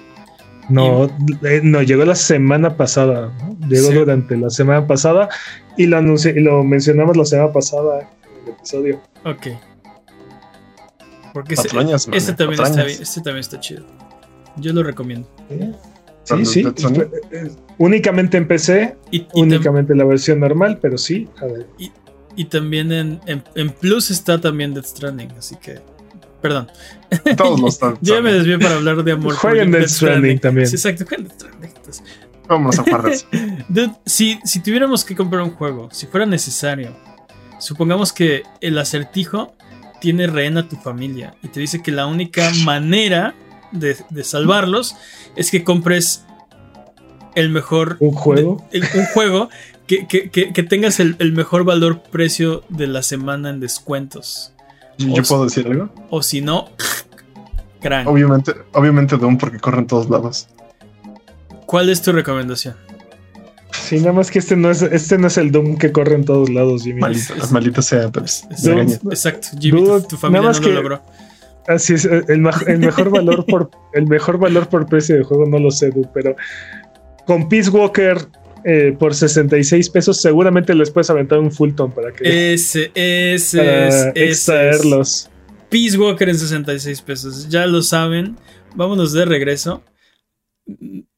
No, 0.68 1.04
eh, 1.42 1.60
no, 1.62 1.82
llegó 1.82 2.04
la 2.04 2.14
semana 2.14 2.76
pasada. 2.76 3.30
Llegó 3.68 3.90
durante 3.90 4.36
la 4.36 4.50
semana 4.50 4.86
pasada 4.86 5.28
y 5.76 5.86
lo 5.86 5.98
anuncié, 5.98 6.32
y 6.36 6.40
lo 6.40 6.64
mencionamos 6.64 7.16
la 7.16 7.24
semana 7.24 7.52
pasada 7.52 8.00
en 8.00 8.42
el 8.42 8.48
episodio. 8.54 9.00
Ok. 9.24 9.48
Porque 11.34 11.54
este, 11.54 11.68
también 11.68 11.94
está, 11.94 12.16
este 12.16 13.20
también 13.20 13.40
está 13.40 13.60
chido. 13.60 13.84
Yo 14.56 14.72
lo 14.72 14.82
recomiendo. 14.82 15.28
Sí, 16.24 16.44
sí. 16.44 16.64
Eh, 17.30 17.50
únicamente 17.78 18.36
en 18.36 18.48
PC, 18.48 18.96
y, 19.10 19.26
únicamente 19.34 19.94
la 19.94 20.04
versión 20.04 20.40
normal, 20.40 20.78
pero 20.80 20.98
sí. 20.98 21.28
Y, 22.36 22.44
también 22.46 22.92
en, 22.92 23.20
en, 23.26 23.70
Plus 23.70 24.10
está 24.10 24.40
también 24.40 24.74
Death 24.74 24.86
Stranding, 24.86 25.30
así 25.38 25.56
que 25.56 25.80
Perdón. 26.42 26.68
Todos 27.38 27.58
los 27.58 27.72
están. 27.74 27.96
Yo 28.02 28.16
ya 28.16 28.20
me 28.20 28.30
desvié 28.30 28.58
para 28.58 28.74
hablar 28.74 29.02
de 29.02 29.12
amor. 29.12 29.34
Jueguen 29.34 29.70
Death 29.70 29.88
Stranding 29.88 30.38
también. 30.38 30.66
Sí, 30.66 30.76
exacto, 30.76 31.06
jueguen 31.08 31.28
Death 31.28 31.40
Stranding. 31.40 31.70
Entonces, 31.74 32.04
Vámonos 32.46 32.78
a 32.78 32.82
jugar 32.82 33.04
si, 34.04 34.38
si 34.44 34.60
tuviéramos 34.60 35.04
que 35.04 35.14
comprar 35.16 35.42
un 35.42 35.52
juego, 35.52 35.88
si 35.90 36.06
fuera 36.06 36.26
necesario, 36.26 36.94
supongamos 37.58 38.12
que 38.12 38.42
el 38.60 38.76
acertijo 38.78 39.54
tiene 40.00 40.26
rehén 40.26 40.58
a 40.58 40.68
tu 40.68 40.76
familia 40.76 41.34
y 41.42 41.48
te 41.48 41.60
dice 41.60 41.82
que 41.82 41.90
la 41.90 42.06
única 42.06 42.50
manera 42.64 43.34
de, 43.74 43.96
de 44.10 44.24
salvarlos 44.24 44.96
es 45.36 45.50
que 45.50 45.62
compres 45.64 46.24
el 47.34 47.50
mejor 47.50 47.96
¿Un 48.00 48.12
juego? 48.12 48.64
de- 48.72 48.78
el- 48.78 48.84
un 48.94 49.06
juego 49.06 49.48
que, 49.86 50.06
que- 50.06 50.30
que- 50.30 50.52
que 50.52 50.62
tengas 50.62 51.00
el, 51.00 51.16
el 51.18 51.32
mejor 51.32 51.64
valor 51.64 52.00
precio 52.02 52.62
de 52.70 52.86
la 52.86 53.02
semana 53.02 53.50
en 53.50 53.60
descuentos. 53.60 54.52
¿Yo 54.98 55.22
puedo 55.24 55.44
decir 55.44 55.66
algo? 55.66 55.90
O 56.10 56.22
si 56.22 56.40
no, 56.40 56.68
crank. 57.80 58.08
Obviamente, 58.08 58.52
obviamente 58.72 59.16
Doom 59.16 59.36
porque 59.38 59.58
corre 59.58 59.78
en 59.80 59.86
todos 59.86 60.08
lados. 60.08 60.48
¿Cuál 61.66 61.90
es 61.90 62.00
tu 62.02 62.12
recomendación? 62.12 62.76
Sí, 63.72 63.98
nada 63.98 64.12
más 64.12 64.30
que 64.30 64.38
este 64.38 64.54
no 64.54 64.70
es, 64.70 64.82
este 64.82 65.18
no 65.18 65.26
es 65.26 65.36
el 65.36 65.50
Doom 65.50 65.76
que 65.76 65.90
corre 65.90 66.14
en 66.14 66.24
todos 66.24 66.48
lados, 66.48 66.84
Jimmy. 66.84 67.00
Maldita, 67.00 67.34
maldita 67.50 67.82
sea, 67.82 68.08
pero 68.12 68.24
Es- 68.24 68.44
es- 68.50 68.64
exacto, 69.04 69.48
Jimmy, 69.58 69.80
tu, 69.82 69.86
Dude, 69.88 70.06
tu 70.06 70.16
familia 70.16 70.42
nada 70.42 70.52
no 70.52 70.60
lo 70.60 70.66
que- 70.68 70.74
logró. 70.74 71.02
Así 71.66 71.94
es, 71.94 72.04
el, 72.04 72.40
maj- 72.40 72.68
el 72.68 72.78
mejor 72.78 73.10
valor 73.10 73.46
por 73.46 73.70
el 73.94 74.06
mejor 74.06 74.38
valor 74.38 74.68
por 74.68 74.86
precio 74.86 75.16
de 75.16 75.22
juego 75.24 75.46
no 75.46 75.58
lo 75.58 75.70
sé, 75.70 75.90
dude, 75.90 76.08
pero 76.12 76.36
con 77.26 77.48
Peace 77.48 77.70
Walker 77.70 78.18
eh, 78.64 78.94
por 78.98 79.14
66 79.14 79.88
pesos 79.90 80.20
seguramente 80.20 80.74
les 80.74 80.90
puedes 80.90 81.08
aventar 81.10 81.38
un 81.38 81.50
Fulton 81.52 81.92
para 81.92 82.12
que 82.12 82.52
Ese, 82.54 82.90
ese 82.94 83.58
para 83.58 83.88
es, 83.88 83.94
ese 83.94 84.24
es. 84.24 84.30
extraerlos. 84.38 85.30
Peace 85.70 85.98
Walker 85.98 86.28
en 86.28 86.38
66 86.38 87.02
pesos. 87.02 87.48
Ya 87.48 87.66
lo 87.66 87.82
saben. 87.82 88.36
Vámonos 88.76 89.12
de 89.12 89.24
regreso. 89.24 89.82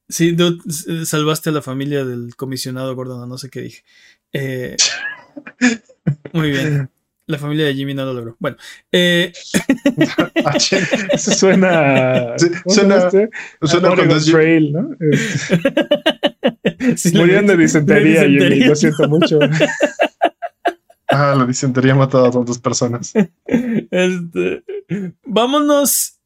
Sí, 0.09 0.33
dude, 0.33 0.59
s- 0.69 1.07
salvaste 1.07 1.51
a 1.51 1.53
la 1.53 1.63
familia 1.63 2.05
del 2.05 2.37
comisionado 2.37 2.95
Gordon, 2.95 3.29
no 3.29 3.39
sé 3.39 3.51
qué 3.51 3.61
dije. 3.63 3.83
Eh, 4.33 4.77
muy 6.33 6.51
bien. 6.51 6.89
La 7.29 7.39
familia 7.39 7.67
de 7.67 7.75
Jimmy 7.75 7.93
no 7.95 8.05
lo 8.05 8.15
logró. 8.15 8.37
Bueno, 8.39 8.57
eh, 8.93 9.33
Ah. 10.45 10.57
Eso 10.57 11.31
suena 11.33 12.35
Sí, 12.39 12.47
¿cómo 12.63 12.75
se 12.75 12.83
llama 12.83 13.01
suena- 13.01 13.07
este? 13.07 13.31
Suena 13.63 13.89
Oregon 13.91 13.97
cuando 14.07 14.17
es- 14.17 14.27
Trail, 14.27 14.73
¿no? 14.73 14.91
Sí, 16.97 17.11
la- 17.13 17.21
Murieron 17.21 17.47
de 17.47 17.57
disentería, 17.57 18.23
de 18.23 18.29
Jimmy, 18.29 18.61
lo 18.65 18.77
siento 18.77 19.09
mucho. 19.09 19.39
Ah, 21.09 21.35
la 21.39 21.47
disentería 21.47 21.93
ha 21.93 21.97
matado 21.97 22.27
a 22.27 22.31
tantas 22.33 22.59
personas. 22.59 23.13
Este, 23.47 24.65
vámonos. 25.25 26.19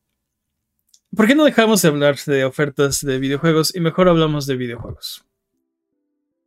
¿Por 1.14 1.27
qué 1.27 1.35
no 1.35 1.44
dejamos 1.44 1.82
de 1.82 1.89
hablar 1.89 2.16
de 2.27 2.44
ofertas 2.44 3.01
de 3.02 3.18
videojuegos 3.18 3.77
y 3.77 3.81
mejor 3.81 4.09
hablamos 4.09 4.47
de 4.47 4.56
videojuegos? 4.56 5.24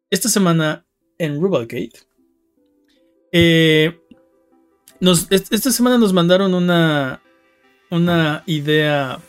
Esta 0.09 0.29
semana 0.29 0.83
en 1.19 1.39
Rubalcade. 1.39 1.91
eh, 3.31 3.99
nos, 5.03 5.27
est- 5.29 5.51
esta 5.53 5.69
semana 5.71 5.97
nos 5.97 6.13
mandaron 6.13 6.53
una, 6.53 7.19
una 7.89 8.43
idea 8.45 9.19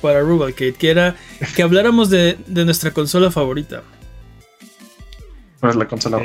para 0.00 0.20
Rubalcade, 0.20 0.72
que 0.74 0.90
era 0.90 1.14
que 1.54 1.62
habláramos 1.62 2.08
de, 2.08 2.38
de 2.46 2.64
nuestra 2.64 2.90
consola 2.92 3.30
favorita. 3.30 3.82
¿Cuál 5.60 5.70
es 5.72 5.76
la 5.76 5.86
consola? 5.88 6.16
Ok. 6.16 6.24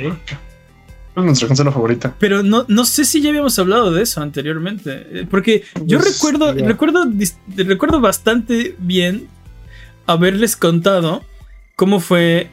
¿Cuál 1.14 1.26
es 1.26 1.26
nuestra 1.26 1.48
consola 1.50 1.72
favorita? 1.72 2.16
Pero 2.20 2.42
no, 2.42 2.66
no 2.70 2.86
sé 2.86 3.04
si 3.06 3.22
ya 3.22 3.30
habíamos 3.30 3.58
hablado 3.60 3.92
de 3.92 4.04
eso 4.04 4.22
anteriormente. 4.22 5.08
eh, 5.12 5.28
Porque 5.30 5.64
yo 5.86 6.00
Pues, 6.00 6.14
recuerdo, 6.16 6.54
recuerdo, 6.54 7.06
recuerdo 7.58 8.00
bastante 8.00 8.76
bien 8.80 9.28
haberles 10.08 10.56
contado 10.56 11.24
cómo 11.76 12.00
fue 12.00 12.50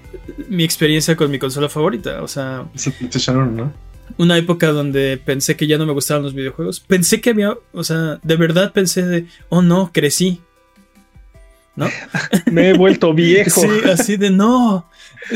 mi 0.48 0.64
experiencia 0.64 1.14
con 1.16 1.30
mi 1.30 1.39
consola 1.39 1.68
favorita. 1.68 2.22
O 2.22 2.28
sea, 2.28 2.66
Es 2.74 2.86
el 2.89 2.94
PlayStation 2.94 3.36
1, 3.36 3.51
¿no? 3.52 3.72
Una 4.18 4.36
época 4.39 4.68
donde 4.68 5.20
pensé 5.24 5.56
que 5.56 5.66
ya 5.66 5.78
no 5.78 5.86
me 5.86 5.93
gustaban 5.93 6.22
los 6.22 6.34
videojuegos. 6.34 6.80
Pensé 6.80 7.20
que 7.20 7.30
había, 7.30 7.55
o 7.72 7.84
sea, 7.84 8.18
de 8.22 8.36
verdad 8.36 8.72
pensé 8.72 9.02
de, 9.06 9.26
oh 9.48 9.62
no, 9.62 9.90
crecí. 9.93 10.40
¿No? 11.74 11.89
Me 12.52 12.70
he 12.70 12.72
vuelto 12.74 13.14
viejo. 13.14 13.62
Sí, 13.62 13.68
así 13.90 14.16
de 14.16 14.30
no. 14.30 14.86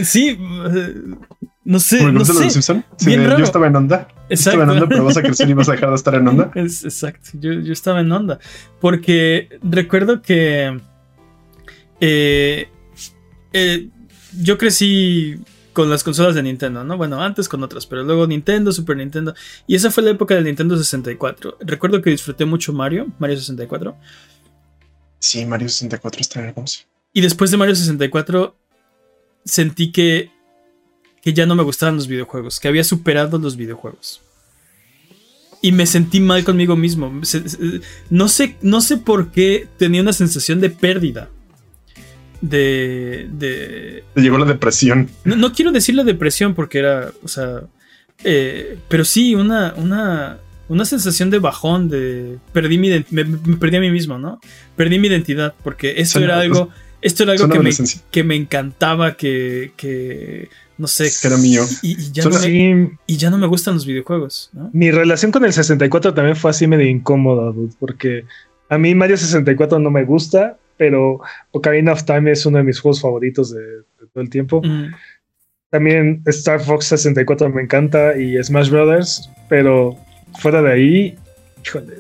Sí, 0.03 0.39
eh, 0.39 0.95
no 1.65 1.81
sé, 1.81 2.05
¿Me 2.05 2.13
no 2.13 2.25
sé. 2.25 2.51
Simpson? 2.51 2.85
Sí, 2.97 3.07
Bien 3.07 3.21
de, 3.21 3.27
raro. 3.27 3.39
yo 3.39 3.45
estaba 3.45 3.67
en 3.67 3.77
onda. 3.77 4.09
Yo 4.09 4.15
Estaba 4.29 4.57
en 4.57 4.61
Exacto. 4.63 4.73
onda, 4.73 4.89
pero 4.89 5.05
vas 5.05 5.17
a 5.17 5.23
crecer 5.23 5.49
y 5.49 5.55
vas 5.55 5.69
a 5.69 5.73
dejar 5.73 5.89
de 5.89 5.95
estar 5.97 6.15
en 6.15 6.29
onda. 6.29 6.51
Es, 6.55 6.85
exacto, 6.85 7.31
yo, 7.35 7.53
yo 7.55 7.73
estaba 7.73 8.01
en 8.01 8.13
onda. 8.13 8.39
Porque 8.81 9.49
recuerdo 9.63 10.21
que 10.23 10.79
eh, 12.01 12.69
eh, 13.53 13.89
yo 14.39 14.59
crecí 14.59 15.39
con 15.77 15.91
las 15.91 16.03
consolas 16.03 16.35
de 16.35 16.43
Nintendo, 16.43 16.85
¿no? 16.85 16.97
Bueno, 16.97 17.21
antes 17.21 17.51
con 17.51 17.63
otras, 17.63 17.85
pero 17.85 18.03
luego 18.03 18.27
Nintendo, 18.27 18.73
Super 18.73 18.97
Nintendo. 18.97 19.35
Y 19.67 19.75
esa 19.75 19.91
fue 19.91 20.03
la 20.03 20.09
época 20.09 20.35
del 20.35 20.45
Nintendo 20.45 20.75
64. 20.75 21.59
Recuerdo 21.61 22.01
que 22.01 22.09
disfruté 22.09 22.47
mucho 22.47 22.73
Mario, 22.73 23.09
Mario 23.19 23.37
64. 23.37 23.95
Sí, 25.19 25.45
Mario 25.45 25.69
64 25.69 26.19
está 26.23 26.41
hermoso. 26.41 26.81
Y 27.13 27.21
después 27.21 27.51
de 27.51 27.59
Mario 27.59 27.75
64 27.75 28.57
sentí 29.45 29.93
que, 29.93 30.31
que 31.21 31.35
ya 31.35 31.45
no 31.45 31.55
me 31.55 31.63
gustaban 31.63 31.97
los 31.97 32.09
videojuegos, 32.09 32.59
que 32.59 32.69
había 32.69 32.83
superado 32.83 33.37
los 33.37 33.55
videojuegos. 33.55 34.23
Y 35.61 35.73
me 35.73 35.85
sentí 35.85 36.21
mal 36.21 36.43
conmigo 36.43 36.75
mismo. 36.75 37.13
No 38.09 38.29
sé, 38.29 38.57
no 38.63 38.81
sé 38.81 38.97
por 38.97 39.31
qué 39.31 39.69
tenía 39.77 40.01
una 40.01 40.15
sensación 40.15 40.59
de 40.59 40.71
pérdida. 40.71 41.29
De. 42.41 43.29
de 43.33 44.05
Te 44.15 44.21
llegó 44.21 44.39
la 44.39 44.45
depresión. 44.47 45.09
no, 45.25 45.37
no 45.37 45.53
quiero 45.53 45.73
decirle 45.73 46.05
depresión 46.05 46.55
porque 46.55 46.79
era. 46.79 47.11
O 47.23 47.29
sea. 47.29 47.63
eh, 48.25 48.79
pero 48.89 49.05
sí, 49.05 49.35
una. 49.35 49.75
una 49.77 50.39
una 50.69 50.85
sensación 50.85 51.31
de 51.31 51.39
bajón, 51.39 51.89
de 51.89 52.39
perdí 52.53 52.77
mi 52.77 52.91
me, 53.11 53.23
me 53.25 53.57
perdí 53.57 53.77
a 53.77 53.81
mí 53.81 53.93
mismo, 53.93 54.19
¿no? 54.19 54.41
Perdí 54.75 54.99
mi 54.99 55.07
identidad, 55.07 55.55
porque 55.63 55.95
esto 55.99 56.19
Suena- 56.19 56.25
era 56.35 56.41
algo, 56.43 56.71
esto 57.01 57.23
era 57.23 57.35
Es 57.35 57.41
algo 57.41 57.53
que 57.53 57.61
me, 57.61 57.71
que 58.11 58.25
me 58.25 58.35
encantaba, 58.35 59.17
que, 59.17 59.71
que 59.77 60.49
no 60.77 60.89
sé, 60.89 61.09
Que 61.23 61.29
era 61.29 61.37
mío. 61.37 61.63
y, 61.83 61.93
y 61.93 62.11
ya 62.11 62.25
no 62.25 62.31
me, 62.41 62.99
y 63.07 63.17
ya 63.17 63.31
no 63.31 63.39
me 63.39 63.47
gustan 63.47 63.75
los 63.75 63.87
videojuegos, 63.87 64.51
¿no? 64.55 64.69
mi 64.73 64.91
relación 64.91 65.31
con 65.31 65.45
el 65.45 65.53
64 65.53 66.13
también 66.15 66.35
fue 66.35 66.51
así 66.51 66.67
medio 66.67 66.89
incómoda, 66.89 67.53
dude, 67.53 67.73
porque 67.79 68.25
a 68.69 68.77
mí 68.77 68.93
Mario 68.97 69.17
64 69.19 69.79
no 69.79 69.93
me 69.93 70.03
gusta, 70.05 70.59
pero 70.77 71.21
Ocarina 71.53 71.93
of 71.93 72.05
Time 72.05 72.31
es 72.33 72.45
uno 72.47 72.59
de 72.59 72.65
mis 72.65 72.81
juegos 72.81 73.01
favoritos 73.01 73.51
de, 73.55 73.61
de 73.61 74.07
todo 74.13 74.23
el 74.23 74.31
tiempo. 74.31 74.63
Mm, 74.63 74.93
También 75.71 76.23
Star 76.27 76.61
Fox 76.61 76.87
64 76.87 77.49
me 77.51 77.63
encanta 77.63 78.17
y 78.19 78.43
Smash 78.43 78.71
Brothers, 78.71 79.29
pero 79.49 79.97
fuera 80.41 80.63
de 80.63 80.73
ahí, 80.73 81.15
híjole, 81.65 81.95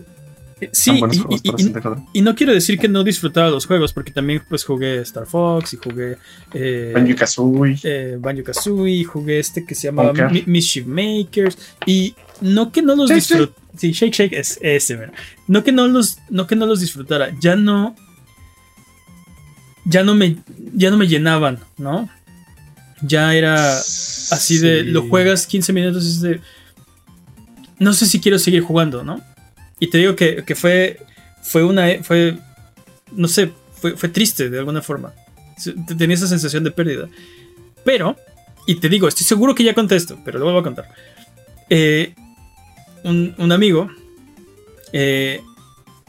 Sí, 0.73 0.93
y, 0.93 0.99
juegos 1.01 1.17
y- 1.17 1.21
para 1.21 1.59
y- 1.59 1.63
64. 1.65 2.07
y 2.15 2.23
no 2.23 2.35
quiero 2.35 2.55
decir 2.55 2.79
que 2.79 2.89
no 2.89 3.05
disfrutaba 3.05 3.51
los 3.51 3.67
juegos, 3.67 3.93
porque 3.93 4.11
también 4.11 4.41
pues 4.49 4.65
jugué 4.65 5.01
Star 5.03 5.27
Fox 5.27 5.75
y 5.75 5.77
jugué 5.77 6.17
eh, 6.55 6.93
Banjo-Kazooie. 6.95 7.79
eh, 7.85 8.17
Banjo 8.19 8.43
Kazooie, 8.43 9.05
jugué 9.05 9.39
este 9.39 9.67
que 9.67 9.75
se 9.75 9.89
llamaba. 9.89 10.15
Mi- 10.31 10.45
Mischief 10.47 10.87
Makers 10.87 11.59
y 11.85 12.15
no 12.41 12.73
que 12.73 12.81
no 12.81 12.97
los 12.97 13.11
disfrutara. 13.11 13.53
Sí, 13.77 13.93
Shake 13.93 14.15
Shake 14.15 14.33
es 14.33 14.59
ese, 14.63 14.97
¿verdad? 14.97 15.15
No 15.47 15.63
que 15.63 15.73
no 15.73 15.87
los, 15.89 16.17
no 16.31 16.47
que 16.47 16.57
no 16.57 16.65
los 16.65 16.81
disfrutara, 16.81 17.33
ya 17.39 17.55
no, 17.55 17.95
ya 19.87 20.03
no 20.03 20.15
me, 20.15 20.37
ya 20.75 20.91
no 20.91 20.97
me 20.97 21.07
llenaban, 21.07 21.61
¿no? 21.79 22.09
Ya 23.03 23.35
era 23.35 23.79
así 23.79 24.59
de, 24.59 24.83
lo 24.83 25.09
juegas 25.09 25.47
15 25.47 25.73
minutos 25.73 26.05
y 26.05 26.09
es 26.09 26.21
de, 26.21 26.41
no 27.79 27.93
sé 27.93 28.07
si 28.07 28.21
quiero 28.21 28.39
seguir 28.39 28.63
jugando, 28.63 29.05
¿no? 29.05 29.23
Y 29.79 29.89
te 29.89 29.99
digo 29.99 30.17
que, 30.17 30.45
que 30.45 30.55
fue, 30.55 30.99
fue 31.43 31.65
una, 31.65 32.03
fue, 32.03 32.39
no 33.13 33.29
sé, 33.29 33.53
fue, 33.75 33.97
fue 33.97 34.09
triste 34.09 34.51
de 34.51 34.59
alguna 34.59 34.83
forma. 34.83 35.13
Tenía 35.97 36.17
esa 36.17 36.27
sensación 36.27 36.65
de 36.65 36.71
pérdida. 36.71 37.09
Pero, 37.85 38.17
y 38.67 38.77
te 38.77 38.89
digo, 38.89 39.07
estoy 39.07 39.25
seguro 39.25 39.55
que 39.55 39.63
ya 39.63 39.75
conté 39.75 39.97
esto, 39.97 40.19
pero 40.25 40.39
lo 40.39 40.47
vuelvo 40.47 40.61
a 40.61 40.65
contar. 40.65 40.89
Eh, 41.71 42.15
un, 43.05 43.35
un 43.39 43.53
amigo 43.53 43.89
eh, 44.93 45.41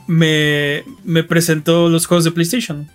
me, 0.08 0.84
me 1.04 1.24
presentó 1.24 1.90
los 1.90 2.08
juegos 2.08 2.24
de 2.24 2.32
PlayStation. 2.32 2.90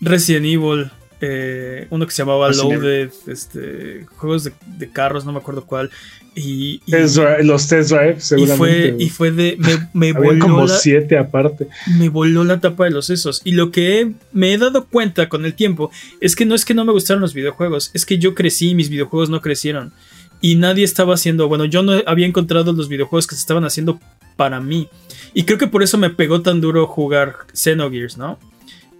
Resident 0.00 0.46
Evil, 0.46 0.90
eh, 1.20 1.86
uno 1.90 2.06
que 2.06 2.12
se 2.12 2.22
llamaba 2.22 2.48
Resident 2.48 2.72
Evil. 2.72 2.82
Loaded, 2.82 3.10
este, 3.26 4.06
juegos 4.16 4.44
de, 4.44 4.52
de 4.78 4.90
carros, 4.90 5.24
no 5.24 5.32
me 5.32 5.38
acuerdo 5.38 5.64
cuál. 5.66 5.90
Y, 6.34 6.80
y- 6.86 6.90
Test 6.92 7.16
Drive- 7.16 7.42
los 7.42 7.66
test 7.66 7.90
drive, 7.90 8.16
y 8.16 8.20
seguramente. 8.20 8.56
fue, 8.56 8.90
dude. 8.92 9.04
y 9.04 9.08
fue 9.10 9.30
de. 9.32 9.56
Me, 9.92 10.12
me 10.12 10.12
voló 10.12 10.38
como 10.38 10.66
la- 10.66 10.78
siete 10.78 11.18
aparte. 11.18 11.66
me 11.98 12.08
voló 12.08 12.44
la 12.44 12.60
tapa 12.60 12.84
de 12.84 12.90
los 12.92 13.06
sesos. 13.06 13.42
Y 13.44 13.52
lo 13.52 13.70
que 13.72 14.00
he- 14.00 14.12
me 14.32 14.52
he 14.54 14.58
dado 14.58 14.86
cuenta 14.86 15.28
con 15.28 15.44
el 15.44 15.54
tiempo 15.54 15.90
es 16.20 16.36
que 16.36 16.46
no 16.46 16.54
es 16.54 16.64
que 16.64 16.72
no 16.72 16.84
me 16.84 16.92
gustaron 16.92 17.20
los 17.20 17.34
videojuegos, 17.34 17.90
es 17.94 18.06
que 18.06 18.18
yo 18.18 18.34
crecí 18.34 18.70
y 18.70 18.74
mis 18.74 18.88
videojuegos 18.90 19.28
no 19.28 19.40
crecieron. 19.40 19.92
Y 20.40 20.54
nadie 20.54 20.84
estaba 20.84 21.14
haciendo, 21.14 21.48
bueno, 21.48 21.66
yo 21.66 21.82
no 21.82 21.92
había 22.06 22.26
encontrado 22.26 22.72
los 22.72 22.88
videojuegos 22.88 23.26
que 23.26 23.34
se 23.34 23.40
estaban 23.42 23.64
haciendo 23.64 24.00
para 24.36 24.58
mí. 24.60 24.88
Y 25.34 25.42
creo 25.42 25.58
que 25.58 25.66
por 25.66 25.82
eso 25.82 25.98
me 25.98 26.08
pegó 26.10 26.40
tan 26.40 26.60
duro 26.62 26.86
jugar 26.86 27.34
Xenogears, 27.52 28.16
¿no? 28.16 28.38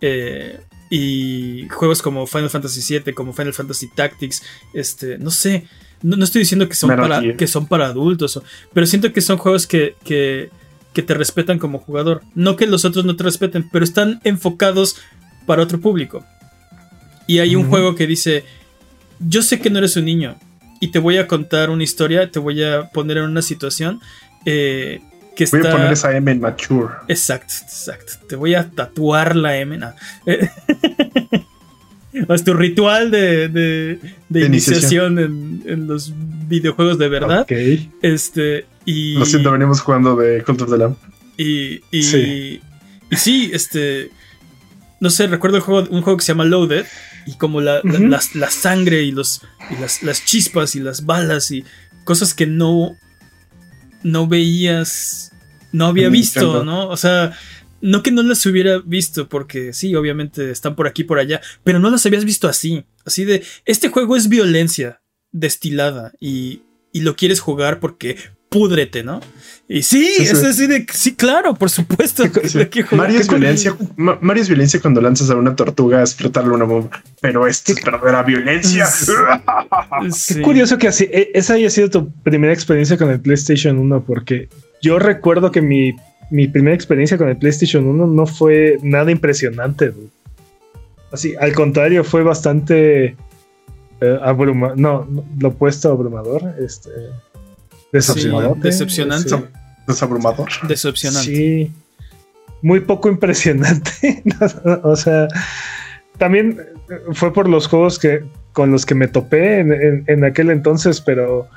Eh, 0.03 0.61
y 0.91 1.69
juegos 1.69 2.03
como 2.03 2.27
Final 2.27 2.51
Fantasy 2.51 2.99
VII, 2.99 3.15
como 3.15 3.33
Final 3.33 3.55
Fantasy 3.55 3.89
Tactics, 3.95 4.43
este, 4.75 5.19
no 5.19 5.31
sé, 5.31 5.67
no, 6.03 6.23
estoy 6.23 6.41
diciendo 6.41 6.69
que 6.69 6.75
son, 6.75 6.89
para, 6.89 7.37
que 7.37 7.47
son 7.47 7.67
para 7.67 7.87
adultos, 7.87 8.41
pero 8.73 8.87
siento 8.87 9.13
que 9.13 9.21
son 9.21 9.39
juegos 9.39 9.67
que, 9.67 9.95
que, 10.03 10.51
que 10.93 11.03
te 11.03 11.15
respetan 11.15 11.59
como 11.59 11.79
jugador. 11.79 12.23
No 12.35 12.57
que 12.57 12.67
los 12.67 12.85
otros 12.85 13.05
no 13.05 13.17
te 13.17 13.25
respeten, 13.25 13.69
pero 13.71 13.85
están 13.85 14.21
enfocados 14.25 14.97
para 15.47 15.63
otro 15.63 15.81
público. 15.81 16.25
Y 17.27 17.39
hay 17.39 17.55
un 17.55 17.69
juego 17.69 17.95
que 17.95 18.07
dice, 18.07 18.45
yo 19.21 19.43
sé 19.43 19.61
que 19.61 19.71
no 19.71 19.79
eres 19.79 19.97
un 19.97 20.07
niño 20.07 20.37
y 20.81 20.89
te 20.89 20.99
voy 20.99 21.19
a 21.19 21.29
contar 21.29 21.71
una 21.71 21.85
historia, 21.85 22.31
te 22.31 22.39
voy 22.39 22.65
a 22.65 22.91
poner 22.91 23.19
en 23.19 23.25
una 23.25 23.43
situación 23.43 24.01
eh, 24.47 25.01
que 25.47 25.59
voy 25.59 25.67
a 25.67 25.73
poner 25.73 25.93
esa 25.93 26.17
M 26.17 26.31
en 26.31 26.41
mature. 26.41 26.95
Exacto, 27.09 27.55
exacto. 27.63 28.13
Te 28.29 28.37
voy 28.37 28.55
a 28.55 28.69
tatuar 28.71 29.37
la 29.37 29.57
M. 29.57 29.79
es 32.13 32.45
tu 32.45 32.55
ritual 32.55 33.11
de, 33.11 33.99
iniciación, 34.31 35.19
en, 35.19 35.87
los 35.87 36.13
videojuegos 36.49 36.99
de 36.99 37.09
verdad. 37.09 37.47
Este, 38.03 38.67
y, 38.85 39.15
Lo 39.15 39.25
siento, 39.25 39.53
venimos 39.53 39.81
jugando 39.81 40.17
de 40.17 40.43
Cult 40.43 40.63
of 40.63 40.71
the 40.71 40.79
Lamb. 40.79 40.97
Y, 41.37 41.83
y, 41.91 42.03
sí. 42.03 42.61
y 43.11 43.17
sí, 43.17 43.51
este. 43.53 44.11
No 45.01 45.09
sé, 45.09 45.27
recuerdo 45.27 45.57
el 45.57 45.63
juego, 45.63 45.89
un 45.91 46.03
juego 46.03 46.19
que 46.19 46.25
se 46.25 46.33
llama 46.33 46.45
Loaded. 46.45 46.85
Y 47.27 47.35
como 47.35 47.61
la, 47.61 47.81
la, 47.83 48.51
sangre 48.51 49.03
y, 49.03 49.13
los, 49.13 49.43
las, 49.79 50.03
las, 50.03 50.25
chispas 50.25 50.75
y 50.75 50.81
las 50.81 51.05
balas 51.05 51.51
y 51.51 51.65
cosas 52.05 52.35
que 52.35 52.47
no. 52.47 52.97
No 54.03 54.27
veías. 54.27 55.30
No 55.73 55.87
había 55.87 56.09
visto, 56.09 56.65
¿no? 56.65 56.89
O 56.89 56.97
sea 56.97 57.37
no 57.81 58.03
que 58.03 58.11
no 58.11 58.23
las 58.23 58.45
hubiera 58.47 58.79
visto, 58.79 59.29
porque 59.29 59.73
sí, 59.73 59.95
obviamente 59.95 60.51
están 60.51 60.77
por 60.77 60.87
aquí 60.87 61.05
por 61.05 61.19
allá, 61.19 61.41
pero 61.65 61.79
no 61.79 61.91
las 61.91 62.05
habías 62.07 62.25
visto 62.25 62.49
así. 62.49 62.85
Así 63.05 63.25
de, 63.25 63.43
este 63.65 63.89
juego 63.89 64.17
es 64.17 64.29
violencia 64.29 65.03
destilada 65.33 66.13
y, 66.21 66.63
y 66.93 67.01
lo 67.01 67.17
quieres 67.17 67.41
jugar 67.41 67.81
porque 67.81 68.17
púdrete, 68.49 69.03
¿no? 69.03 69.21
Y 69.73 69.85
sí, 69.85 70.17
es 70.19 70.43
así 70.43 70.67
de, 70.67 70.85
sí, 70.93 71.15
claro, 71.15 71.55
por 71.55 71.71
supuesto. 71.71 72.25
Mario, 72.91 73.21
es 73.21 73.29
violencia, 73.29 73.77
Mario 73.97 74.43
es 74.43 74.49
violencia 74.49 74.81
cuando 74.81 75.01
lanzas 75.01 75.31
a 75.31 75.37
una 75.37 75.55
tortuga 75.55 75.99
a 75.99 76.01
explotarle 76.01 76.53
una 76.53 76.65
bomba, 76.65 77.01
pero 77.21 77.47
esto 77.47 77.71
es 77.71 77.85
verdadera 77.85 78.25
violencia. 78.25 78.89
Qué 80.27 80.43
curioso 80.43 80.77
que 80.77 80.89
así, 80.89 81.05
e, 81.05 81.31
esa 81.35 81.55
haya 81.55 81.71
sido 81.71 81.89
tu 81.89 82.11
primera 82.11 82.53
experiencia 82.53 82.99
con 82.99 83.11
el 83.11 83.21
PlayStation 83.21 83.79
1, 83.79 84.03
porque 84.03 84.49
yo 84.83 84.99
recuerdo 84.99 85.53
que 85.53 85.63
mi 85.63 85.95
mi 86.31 86.49
primera 86.49 86.75
experiencia 86.75 87.17
con 87.17 87.29
el 87.29 87.37
PlayStation 87.37 87.87
1 87.87 88.09
no 88.09 88.27
fue 88.27 88.79
nada 88.83 89.13
impresionante. 89.13 89.93
Así, 91.13 91.35
al 91.39 91.53
contrario, 91.53 92.03
fue 92.03 92.25
bastante 92.25 93.17
eh, 94.01 94.19
abrumador. 94.21 94.79
No, 94.79 95.07
lo 95.39 95.49
opuesto 95.49 95.93
abrumador. 95.93 96.55
Este, 96.59 96.91
decepcionante. 97.93 98.61
decepcionante. 98.69 99.60
Desabrumador. 99.91 100.49
Decepcionante. 100.67 101.31
Sí. 101.31 101.73
Muy 102.63 102.81
poco 102.81 103.09
impresionante. 103.09 104.23
o 104.83 104.97
sea, 104.97 105.29
también 106.19 106.61
fue 107.13 107.33
por 107.33 107.49
los 107.49 107.67
juegos 107.67 107.99
que 107.99 108.23
con 108.53 108.73
los 108.73 108.85
que 108.85 108.95
me 108.95 109.09
topé 109.09 109.61
en, 109.61 110.05
en 110.07 110.25
aquel 110.25 110.51
entonces, 110.51 111.01
pero 111.01 111.49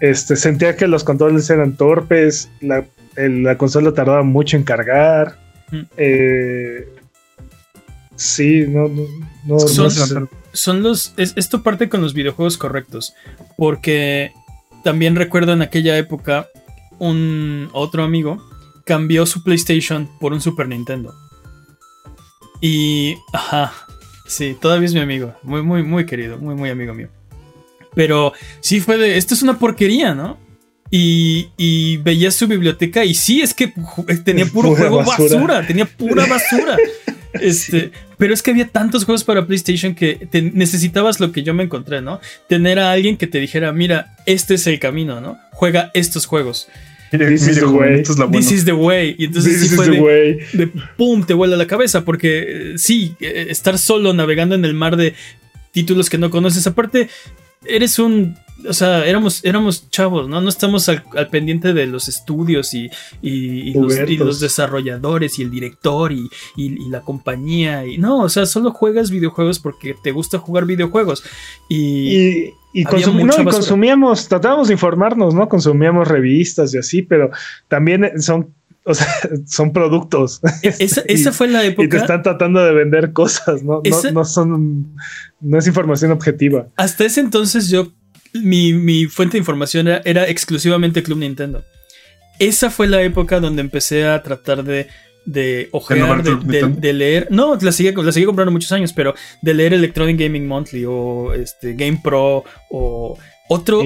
este, 0.00 0.36
sentía 0.36 0.76
que 0.76 0.86
los 0.86 1.04
controles 1.04 1.50
eran 1.50 1.76
torpes, 1.76 2.48
la 2.60 2.84
la 3.16 3.58
consola 3.58 3.92
tardaba 3.92 4.22
mucho 4.22 4.56
en 4.56 4.62
cargar. 4.62 5.36
Mm. 5.70 5.80
Eh, 5.96 6.88
sí, 8.16 8.64
no, 8.68 8.90
no, 9.44 9.58
son, 10.52 10.82
los. 10.82 11.14
esto 11.16 11.62
parte 11.62 11.88
con 11.88 12.00
los 12.00 12.14
videojuegos 12.14 12.58
correctos. 12.58 13.14
Porque 13.56 14.32
también 14.84 15.16
recuerdo 15.16 15.52
en 15.52 15.62
aquella 15.62 15.96
época. 15.96 16.48
Un 17.00 17.68
otro 17.72 18.04
amigo 18.04 18.40
cambió 18.84 19.26
su 19.26 19.42
PlayStation 19.42 20.08
por 20.20 20.32
un 20.32 20.40
Super 20.40 20.68
Nintendo. 20.68 21.14
Y. 22.60 23.16
Ajá. 23.32 23.72
Sí, 24.26 24.56
todavía 24.60 24.86
es 24.86 24.94
mi 24.94 25.00
amigo. 25.00 25.34
Muy, 25.42 25.62
muy, 25.62 25.82
muy 25.82 26.06
querido. 26.06 26.38
Muy, 26.38 26.54
muy 26.54 26.70
amigo 26.70 26.94
mío. 26.94 27.08
Pero 27.94 28.32
sí 28.60 28.80
fue 28.80 28.98
de. 28.98 29.16
Esto 29.16 29.34
es 29.34 29.42
una 29.42 29.58
porquería, 29.58 30.14
¿no? 30.14 30.38
Y, 30.90 31.48
y 31.56 31.96
veías 31.98 32.34
su 32.34 32.46
biblioteca 32.46 33.04
y 33.04 33.14
sí, 33.14 33.40
es 33.40 33.54
que 33.54 33.72
tenía 34.24 34.46
puro 34.52 34.74
juego 34.74 35.02
basura. 35.04 35.66
tenía 35.66 35.86
pura 35.86 36.26
basura. 36.26 36.76
Este, 37.32 37.92
Pero 38.18 38.34
es 38.34 38.42
que 38.42 38.50
había 38.50 38.66
tantos 38.66 39.04
juegos 39.04 39.22
para 39.22 39.46
PlayStation 39.46 39.94
que 39.94 40.28
necesitabas 40.52 41.20
lo 41.20 41.30
que 41.30 41.44
yo 41.44 41.54
me 41.54 41.62
encontré, 41.62 42.02
¿no? 42.02 42.20
Tener 42.48 42.80
a 42.80 42.90
alguien 42.90 43.16
que 43.16 43.28
te 43.28 43.38
dijera, 43.38 43.72
mira, 43.72 44.16
este 44.26 44.54
es 44.54 44.66
el 44.66 44.80
camino, 44.80 45.20
¿no? 45.20 45.38
Juega 45.52 45.92
estos 45.94 46.26
juegos. 46.26 46.68
This, 47.10 47.48
is, 47.48 47.58
the 47.58 47.66
way. 47.66 48.02
This 48.30 48.52
is 48.52 48.64
the 48.64 48.72
way. 48.72 49.16
Y 49.18 49.24
entonces 49.24 49.60
sí 49.60 49.74
fue 49.74 49.88
de, 50.52 50.66
pum, 50.96 51.24
te 51.24 51.34
vuela 51.34 51.56
la 51.56 51.66
cabeza. 51.66 52.04
Porque 52.04 52.74
sí, 52.76 53.16
eh, 53.20 53.46
estar 53.48 53.78
solo 53.78 54.12
navegando 54.12 54.54
en 54.54 54.64
el 54.64 54.74
mar 54.74 54.96
de 54.96 55.14
títulos 55.72 56.08
que 56.08 56.18
no 56.18 56.30
conoces. 56.30 56.66
Aparte, 56.66 57.08
eres 57.64 57.98
un 57.98 58.36
o 58.68 58.72
sea, 58.72 59.06
éramos, 59.06 59.44
éramos 59.44 59.90
chavos, 59.90 60.28
¿no? 60.28 60.40
No 60.40 60.48
estamos 60.48 60.88
al, 60.88 61.02
pendiente 61.30 61.72
de 61.72 61.86
los 61.86 62.08
estudios 62.08 62.74
y, 62.74 62.90
y, 63.22 63.72
los, 63.74 64.40
desarrolladores 64.40 65.38
y 65.38 65.42
el 65.42 65.50
director 65.50 66.12
y, 66.12 66.28
la 66.90 67.00
compañía. 67.00 67.86
Y, 67.86 67.98
no, 67.98 68.20
o 68.20 68.28
sea, 68.28 68.46
solo 68.46 68.72
juegas 68.72 69.10
videojuegos 69.10 69.58
porque 69.58 69.94
te 70.02 70.12
gusta 70.12 70.38
jugar 70.38 70.64
videojuegos. 70.64 71.22
Y, 71.68 72.50
y, 72.72 72.84
consumíamos, 72.84 74.28
tratábamos 74.28 74.68
de 74.68 74.74
informarnos, 74.74 75.34
¿no? 75.34 75.48
Consumíamos 75.48 76.08
revistas 76.08 76.74
y 76.74 76.78
así, 76.78 77.02
pero 77.02 77.30
también 77.68 78.20
son 78.20 78.54
o 78.84 78.94
sea, 78.94 79.06
son 79.46 79.72
productos. 79.72 80.40
E-, 80.62 80.74
esa, 80.78 81.32
fue 81.32 81.48
la 81.48 81.64
época. 81.64 81.84
Y 81.84 81.88
te 81.88 81.96
están 81.98 82.22
tratando 82.22 82.64
de 82.64 82.72
vender 82.72 83.12
cosas, 83.12 83.62
¿no? 83.62 83.82
no, 83.84 84.12
no, 84.12 84.24
son. 84.24 84.94
No 85.40 85.58
es 85.58 85.66
información 85.66 86.12
objetiva. 86.12 86.66
Hasta 86.76 87.04
ese 87.04 87.20
entonces 87.20 87.68
yo 87.68 87.92
mi, 88.34 89.06
fuente 89.06 89.32
de 89.32 89.38
información 89.38 89.88
era, 89.88 90.28
exclusivamente 90.28 91.02
Club 91.02 91.18
Nintendo. 91.18 91.64
Esa 92.38 92.70
fue 92.70 92.88
la 92.88 93.02
época 93.02 93.40
donde 93.40 93.60
empecé 93.60 94.06
a 94.06 94.22
tratar 94.22 94.64
de, 94.64 94.88
de 95.26 95.68
ojear, 95.72 96.22
de, 96.22 96.92
leer. 96.92 97.28
No, 97.30 97.56
la 97.56 97.72
seguí, 97.72 97.90
la 97.90 98.26
comprando 98.26 98.50
muchos 98.50 98.72
años, 98.72 98.92
pero 98.92 99.14
de 99.42 99.54
leer 99.54 99.74
Electronic 99.74 100.18
Gaming 100.18 100.46
Monthly 100.46 100.84
o 100.86 101.34
este, 101.34 101.74
Game 101.74 102.00
Pro 102.02 102.44
o 102.70 103.18
otro, 103.48 103.82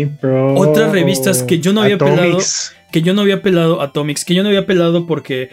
otras 0.56 0.92
revistas 0.92 1.42
que 1.42 1.58
yo 1.58 1.72
no 1.72 1.82
había 1.82 1.98
pelado. 1.98 2.38
Que 2.92 3.02
yo 3.02 3.12
no 3.12 3.22
había 3.22 3.42
pelado 3.42 3.80
Atomics, 3.80 4.24
que 4.24 4.34
yo 4.34 4.44
no 4.44 4.50
había 4.50 4.66
pelado 4.66 5.04
porque, 5.08 5.50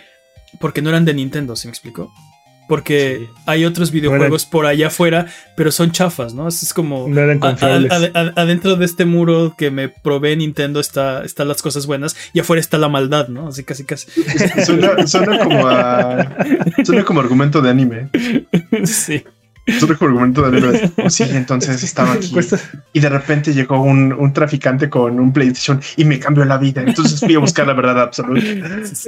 porque 0.60 0.84
no 0.84 0.90
eran 0.90 1.06
de 1.06 1.16
Nintendo, 1.16 1.56
¿se 1.56 1.68
me 1.68 1.72
explicó? 1.72 2.14
Porque 2.68 3.30
hay 3.46 3.66
otros 3.66 3.92
videojuegos 3.92 4.46
por 4.46 4.66
allá 4.66 4.88
afuera, 4.88 5.28
pero 5.56 5.72
son 5.72 5.92
chafas, 5.92 6.34
¿no? 6.34 6.48
Es 6.48 6.74
como 6.74 7.08
adentro 8.36 8.76
de 8.76 8.86
este 8.86 9.06
muro 9.06 9.56
que 9.58 9.72
me 9.72 9.90
provee 9.90 10.36
Nintendo 10.38 10.80
está, 10.80 11.24
están 11.24 11.48
las 11.48 11.62
cosas 11.62 11.86
buenas 11.86 12.16
y 12.34 12.40
afuera 12.40 12.60
está 12.60 12.78
la 12.78 12.90
maldad, 12.90 13.28
¿no? 13.28 13.48
Así 13.50 13.64
casi 13.64 13.84
casi. 13.84 14.08
Suena, 14.66 14.96
como 15.44 16.86
suena 16.86 17.06
como 17.06 17.20
argumento 17.20 17.62
de 17.62 17.70
anime. 17.70 18.10
Sí. 18.86 19.24
Otro 19.68 19.96
argumento 20.08 20.50
de 20.50 20.92
oh, 20.98 21.10
sí, 21.10 21.24
entonces 21.30 21.84
estaba 21.84 22.14
aquí. 22.14 22.34
Y 22.94 23.00
de 23.00 23.10
repente 23.10 23.54
llegó 23.54 23.82
un, 23.82 24.34
traficante 24.34 24.90
con 24.90 25.20
un 25.20 25.32
PlayStation 25.32 25.80
y 25.98 26.06
me 26.06 26.20
cambió 26.20 26.46
la 26.46 26.58
vida. 26.58 26.82
Entonces 26.82 27.20
fui 27.20 27.36
a 27.36 27.40
buscar 27.40 27.68
la 27.68 27.74
verdad 27.74 28.02
absoluta. 28.02 28.42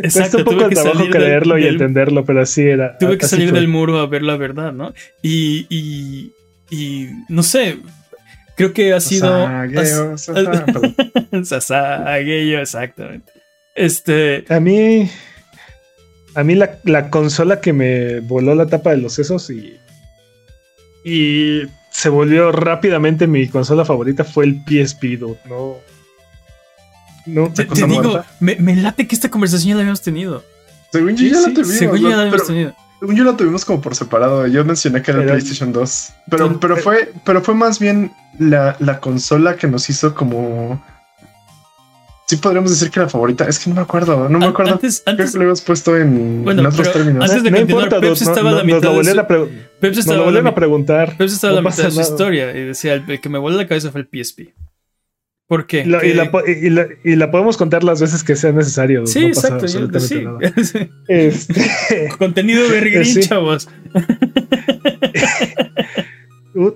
Exacto. 0.03 0.37
un 0.39 0.43
poco 0.43 0.65
el 0.65 0.73
trabajo 0.73 1.09
creerlo 1.09 1.57
y 1.57 1.65
entenderlo, 1.65 2.23
pero 2.23 2.41
así 2.41 2.61
era. 2.61 2.97
Tuve 2.99 3.17
que 3.17 3.25
salir 3.25 3.51
del 3.51 3.67
muro 3.67 3.99
a 3.99 4.05
ver 4.05 4.21
la 4.21 4.37
verdad, 4.37 4.73
¿no? 4.73 4.93
Y, 5.23 5.65
y, 5.69 6.33
y 6.69 7.09
no 7.29 7.41
sé. 7.41 7.79
Creo 8.55 8.73
que 8.73 8.93
ha 8.93 8.99
sido. 8.99 9.47
Sasagueyo, 11.43 12.59
exactamente. 12.59 13.31
Este. 13.75 14.45
A 14.49 14.59
mí. 14.59 15.09
A 16.35 16.43
mí 16.43 16.55
la, 16.55 16.79
la 16.83 17.09
consola 17.09 17.59
que 17.61 17.73
me 17.73 18.19
voló 18.21 18.55
la 18.55 18.65
tapa 18.67 18.91
de 18.91 18.97
los 18.97 19.13
sesos 19.13 19.51
y 19.51 19.77
y 21.03 21.63
se 21.89 22.09
volvió 22.09 22.51
rápidamente 22.51 23.27
mi 23.27 23.47
consola 23.47 23.85
favorita 23.85 24.23
fue 24.23 24.45
el 24.45 24.61
PSP, 24.65 25.19
no. 25.47 25.77
No, 27.25 27.53
te, 27.53 27.65
digo, 27.65 28.21
me, 28.41 28.75
late 28.75 29.07
que 29.07 29.15
esta 29.15 29.29
conversación 29.29 29.69
ya 29.69 29.75
la 29.75 29.81
habíamos 29.81 30.01
tenido. 30.01 30.43
Según 30.91 31.15
yo 31.15 31.27
ya 31.27 31.39
la 31.39 31.53
tuvimos. 31.53 31.77
Según 31.77 31.99
yo 31.99 32.09
ya 32.09 32.15
la 32.17 32.21
habíamos 32.23 32.47
tenido. 32.47 32.75
Según 32.99 33.15
yo 33.15 33.23
la 33.23 33.37
tuvimos 33.37 33.65
como 33.65 33.81
por 33.81 33.95
separado. 33.95 34.45
Yo 34.47 34.65
mencioné 34.65 35.01
que 35.01 35.11
era 35.11 35.21
el 35.21 35.27
PlayStation 35.27 35.71
2. 35.71 36.13
Pero, 36.29 36.59
pero, 36.59 36.75
fue, 36.75 37.13
pero 37.23 37.41
fue 37.41 37.53
más 37.53 37.79
bien 37.79 38.11
la, 38.39 38.75
la 38.79 38.99
consola 38.99 39.55
que 39.55 39.67
nos 39.67 39.89
hizo 39.89 40.13
como 40.13 40.83
sí 42.27 42.35
podríamos 42.37 42.71
decir 42.71 42.89
que 42.89 42.99
la 42.99 43.09
favorita. 43.09 43.47
Es 43.47 43.59
que 43.59 43.69
no 43.69 43.75
me 43.77 43.81
acuerdo, 43.81 44.27
no 44.29 44.39
me 44.39 44.45
acuerdo. 44.47 44.73
Antes, 44.73 45.01
Creo 45.03 45.11
antes, 45.13 45.31
que 45.31 45.37
lo 45.37 45.43
habías 45.45 45.61
puesto 45.61 45.97
en, 45.97 46.43
Bueno, 46.43 46.61
en 46.61 46.67
otros 46.67 46.91
términos. 46.91 47.23
antes 47.29 47.43
de 47.43 47.51
no 47.51 47.57
continuar, 47.57 47.83
importa, 47.85 48.07
Peps 48.07 48.21
estaba 48.21 48.49
a 48.49 48.53
la 48.53 48.59
no- 48.59 48.65
mitad 48.65 48.81
nos 48.81 48.95
lo 48.95 49.03
de 49.03 49.13
su- 49.13 49.19
a 49.19 49.27
pre- 49.27 49.45
Peps 49.79 49.97
nos 49.97 49.99
estaba 49.99 50.17
lo 50.17 50.23
a 50.23 50.25
la 50.25 50.25
volvieron 50.25 50.47
a 50.47 50.51
mitad- 50.51 50.55
preguntar. 50.55 51.17
Peps 51.17 51.33
estaba 51.33 51.53
a 51.53 51.55
No 51.57 51.61
la 51.61 51.69
mitad 51.69 51.83
de 51.83 51.91
su 51.91 51.97
nada. 51.99 52.09
historia 52.11 52.57
y 52.57 52.63
decía, 52.65 52.93
el, 52.93 53.03
el 53.09 53.21
que 53.21 53.29
me 53.29 53.37
voló 53.39 53.57
la 53.57 53.67
cabeza 53.67 53.91
fue 53.91 54.01
el 54.01 54.07
PSP. 54.07 54.53
¿Por 55.45 55.67
qué? 55.67 55.85
Lo- 55.85 55.97
y, 55.97 56.01
¿Qué- 56.09 56.15
la, 56.15 56.31
po- 56.31 56.41
y, 56.47 56.69
la, 56.69 56.87
y 57.03 57.15
la 57.17 57.29
podemos 57.29 57.57
contar 57.57 57.83
las 57.83 58.01
veces 58.01 58.23
que 58.23 58.35
sea 58.35 58.51
necesario. 58.53 59.05
Sí, 59.05 59.21
no 59.21 59.27
exacto. 59.27 59.65
yo- 59.67 59.85
absolutamente 59.85 60.07
sí. 60.07 60.23
nada. 60.23 60.39
Este, 61.07 61.61
Contenido 62.17 62.67
vergrín, 62.69 63.05
Sí. 63.05 63.19
chavos. 63.21 63.67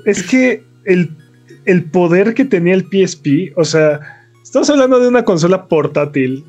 es 0.05 0.23
que 0.23 0.63
el, 0.85 1.11
el 1.65 1.83
poder 1.85 2.33
que 2.33 2.45
tenía 2.45 2.73
el 2.73 2.85
PSP, 2.85 3.53
o 3.55 3.63
sea, 3.63 3.99
estamos 4.47 4.69
hablando 4.69 4.99
de 4.99 5.07
una 5.07 5.23
consola 5.23 5.65
portátil 5.67 6.45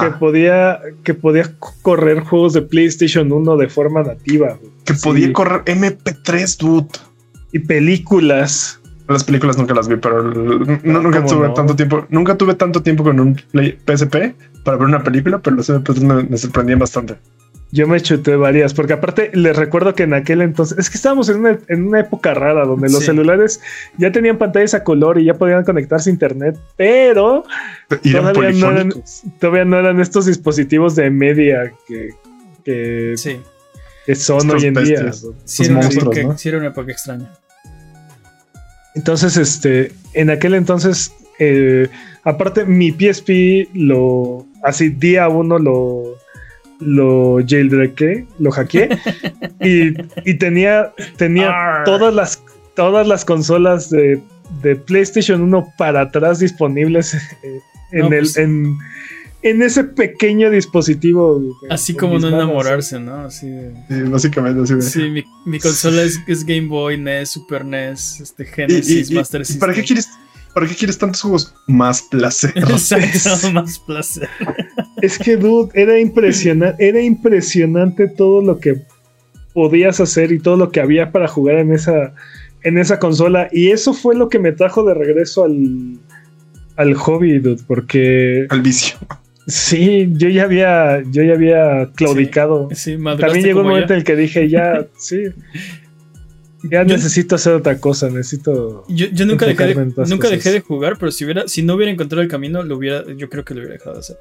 que 0.00 0.10
podía, 0.18 0.80
que 1.02 1.12
podía 1.12 1.52
correr 1.82 2.20
juegos 2.20 2.52
de 2.52 2.62
PlayStation 2.62 3.32
1 3.32 3.56
de 3.56 3.68
forma 3.68 4.02
nativa 4.02 4.56
Que 4.84 4.94
Sí. 4.94 5.02
podía 5.02 5.32
correr 5.32 5.62
MP3, 5.66 6.56
dude. 6.58 6.88
y 7.52 7.58
películas. 7.58 8.80
Las 9.08 9.24
películas 9.24 9.58
nunca 9.58 9.74
las 9.74 9.88
vi, 9.88 9.96
pero 9.96 10.22
no, 10.22 11.02
nunca 11.02 11.18
¿Cómo 11.22 11.28
tuve 11.28 11.48
no? 11.48 11.54
tanto 11.54 11.76
tiempo. 11.76 12.06
Nunca 12.08 12.38
tuve 12.38 12.54
tanto 12.54 12.80
tiempo 12.82 13.02
con 13.04 13.18
un 13.20 13.36
PSP 13.86 14.34
para 14.64 14.78
ver 14.78 14.86
una 14.86 15.02
película, 15.02 15.38
pero 15.40 15.56
los 15.56 15.68
MP3 15.68 16.00
me, 16.00 16.22
me 16.22 16.38
sorprendían 16.38 16.78
bastante. 16.78 17.16
Yo 17.74 17.86
me 17.88 17.98
chuté 18.02 18.36
varias, 18.36 18.74
porque 18.74 18.92
aparte 18.92 19.30
les 19.32 19.56
recuerdo 19.56 19.94
que 19.94 20.02
en 20.02 20.12
aquel 20.12 20.42
entonces, 20.42 20.76
es 20.78 20.90
que 20.90 20.98
estábamos 20.98 21.30
en 21.30 21.38
una, 21.38 21.58
en 21.68 21.86
una 21.86 22.00
época 22.00 22.34
rara 22.34 22.66
donde 22.66 22.88
los 22.90 22.98
Sí. 23.00 23.06
celulares 23.06 23.60
ya 23.96 24.12
tenían 24.12 24.36
pantallas 24.36 24.74
a 24.74 24.84
color 24.84 25.18
y 25.18 25.24
ya 25.24 25.34
podían 25.34 25.64
conectarse 25.64 26.10
a 26.10 26.12
internet, 26.12 26.58
pero 26.76 27.44
eran 28.04 28.32
Todavía 28.34 28.50
no 28.60 28.70
eran- 28.72 28.92
todavía 29.40 29.64
no 29.64 29.78
eran 29.78 30.00
estos 30.00 30.26
dispositivos 30.26 30.94
de 30.96 31.08
media 31.10 31.72
que, 31.88 32.10
que, 32.62 33.14
Sí. 33.16 33.40
que 34.04 34.14
son 34.16 34.38
Estos 34.40 34.62
hoy 34.62 34.68
en 34.68 34.74
día. 34.74 34.82
bestias. 34.82 35.24
¿no? 35.24 35.32
Sí, 35.46 35.62
Los 35.62 35.68
era 35.68 35.72
una 35.78 35.82
monstruos, 35.86 36.16
época, 36.16 36.28
¿no? 36.32 36.38
sí 36.38 36.48
era 36.50 36.58
una 36.58 36.66
época 36.68 36.92
extraña. 36.92 37.30
Entonces, 38.94 39.36
este, 39.38 39.92
en 40.12 40.28
aquel 40.28 40.54
entonces, 40.54 41.12
eh, 41.38 41.88
aparte 42.24 42.66
mi 42.66 42.90
PSP 42.92 43.68
lo, 43.72 44.46
así 44.62 44.90
día 44.90 45.28
uno 45.28 45.58
lo, 45.58 46.16
lo 46.84 47.38
jailbreaké, 47.46 48.26
lo 48.38 48.50
hackeé 48.50 48.88
y, 49.60 49.94
y 50.28 50.34
tenía, 50.34 50.92
tenía 51.16 51.50
Arr. 51.50 51.84
todas 51.84 52.14
las, 52.14 52.42
todas 52.74 53.06
las 53.06 53.24
consolas 53.24 53.90
de, 53.90 54.20
de 54.62 54.76
PlayStation 54.76 55.40
1 55.42 55.74
para 55.78 56.02
atrás 56.02 56.38
disponibles 56.40 57.14
eh, 57.14 57.20
en, 57.92 58.00
No, 58.00 58.06
el, 58.06 58.18
pues- 58.20 58.36
en, 58.36 58.76
en 59.44 59.60
ese 59.62 59.82
pequeño 59.82 60.50
dispositivo. 60.50 61.42
Así 61.68 61.94
como 61.94 62.14
no 62.14 62.30
manos. 62.30 62.44
enamorarse, 62.44 63.00
¿no? 63.00 63.22
Así 63.22 63.48
de- 63.48 63.72
Sí, 63.88 64.02
básicamente 64.08 64.62
así 64.62 64.74
de. 64.74 64.82
Sí, 64.82 65.10
mi, 65.10 65.24
mi 65.46 65.58
consola 65.58 66.02
es, 66.02 66.20
es 66.28 66.44
Game 66.46 66.68
Boy, 66.68 66.96
NES, 66.96 67.30
Super 67.30 67.64
NES, 67.64 68.20
este 68.20 68.44
Genesis, 68.44 69.10
y- 69.10 69.14
y- 69.14 69.16
Master 69.16 69.40
y 69.40 69.44
System. 69.44 69.60
¿Para 69.60 69.72
qué 69.74 69.82
quieres? 69.82 70.08
¿Para 70.54 70.66
qué 70.66 70.74
quieres 70.74 70.98
tantos 70.98 71.22
juegos? 71.22 71.54
Más 71.66 72.02
placer. 72.02 72.52
Exacto, 72.56 73.50
más 73.52 73.78
placer. 73.78 74.28
Es 75.00 75.18
que, 75.18 75.36
dude, 75.36 75.70
era 75.74 75.98
impresionante, 75.98 76.86
era 76.86 77.00
impresionante 77.00 78.08
todo 78.08 78.42
lo 78.42 78.58
que 78.58 78.82
podías 79.54 80.00
hacer 80.00 80.32
y 80.32 80.38
todo 80.38 80.56
lo 80.56 80.70
que 80.70 80.80
había 80.80 81.12
para 81.12 81.28
jugar 81.28 81.58
en 81.58 81.72
esa, 81.72 82.14
en 82.62 82.78
esa 82.78 82.98
consola. 82.98 83.48
Y 83.52 83.70
eso 83.70 83.94
fue 83.94 84.14
lo 84.14 84.28
que 84.28 84.38
me 84.38 84.52
trajo 84.52 84.84
de 84.84 84.94
regreso 84.94 85.44
al, 85.44 85.98
al 86.76 86.94
hobby, 86.94 87.38
dude, 87.38 87.62
porque 87.66 88.46
Al 88.50 88.62
vicio. 88.62 88.96
sí, 89.46 90.08
yo 90.12 90.28
ya 90.28 90.44
había, 90.44 91.02
yo 91.10 91.22
ya 91.22 91.32
había 91.34 91.90
claudicado. 91.94 92.68
Sí, 92.72 92.96
maduraste 92.96 93.26
También 93.26 93.46
llegó 93.46 93.60
un 93.60 93.68
momento 93.68 93.92
en 93.92 94.00
el 94.00 94.04
que 94.04 94.16
dije, 94.16 94.48
ya, 94.48 94.86
sí, 94.98 95.24
ya 96.62 96.82
Yo- 96.84 96.94
necesito 96.96 97.34
hacer 97.34 97.54
otra 97.54 97.78
cosa, 97.78 98.08
necesito... 98.10 98.84
Yo, 98.88 99.06
yo 99.12 99.26
nunca, 99.26 99.46
dejé 99.46 99.66
de, 99.68 99.74
nunca 99.74 100.04
cosas. 100.04 100.30
dejé 100.30 100.52
de 100.52 100.60
jugar, 100.60 100.96
pero 100.98 101.10
si 101.12 101.24
hubiera, 101.24 101.48
si 101.48 101.62
no 101.62 101.74
hubiera 101.74 101.90
encontrado 101.92 102.22
el 102.22 102.28
camino, 102.28 102.62
lo 102.62 102.76
hubiera, 102.76 103.04
yo 103.16 103.28
creo 103.28 103.44
que 103.44 103.54
lo 103.54 103.60
hubiera 103.60 103.74
dejado 103.74 103.94
de 103.94 104.00
hacer. 104.00 104.16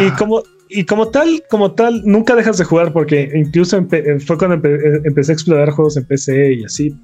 Y 0.00 0.10
como, 0.12 0.42
y 0.68 0.84
como 0.84 1.08
tal, 1.08 1.42
como 1.50 1.72
tal, 1.72 2.02
nunca 2.04 2.34
dejas 2.36 2.58
de 2.58 2.64
jugar 2.64 2.92
porque 2.92 3.30
incluso 3.34 3.78
empe- 3.80 4.04
eh, 4.06 4.20
fue 4.20 4.38
cuando 4.38 4.56
empe- 4.56 4.78
eh, 4.80 5.00
empecé 5.04 5.32
a 5.32 5.34
explorar 5.34 5.70
juegos 5.70 5.96
en 5.96 6.04
PC 6.04 6.52
y 6.54 6.64
así. 6.64 6.94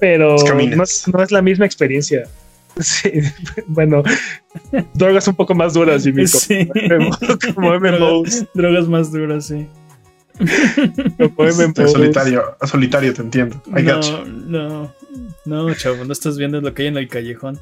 Pero 0.00 0.36
no, 0.36 0.44
caminas. 0.44 1.04
no 1.12 1.22
es 1.22 1.30
la 1.32 1.42
misma 1.42 1.66
experiencia. 1.66 2.24
Sí, 2.80 3.10
bueno, 3.66 4.02
drogas 4.94 5.28
un 5.28 5.34
poco 5.36 5.54
más 5.54 5.74
duras, 5.74 6.04
Jimmy. 6.04 6.26
Sí. 6.26 6.66
Como 7.54 7.78
MMOs. 7.78 8.46
Drogas 8.54 8.88
más 8.88 9.12
duras, 9.12 9.44
sí. 9.48 9.66
Este, 11.18 11.82
MMOs. 11.82 11.92
solitario, 11.92 12.56
solitario, 12.66 13.14
te 13.14 13.22
entiendo. 13.22 13.62
I. 13.76 13.82
No, 13.82 14.24
no, 14.24 14.92
no, 15.44 15.74
chavo, 15.74 16.04
no 16.04 16.12
estás 16.12 16.36
viendo 16.36 16.60
lo 16.60 16.72
que 16.74 16.82
hay 16.82 16.88
en 16.88 16.96
el 16.98 17.08
callejón. 17.08 17.58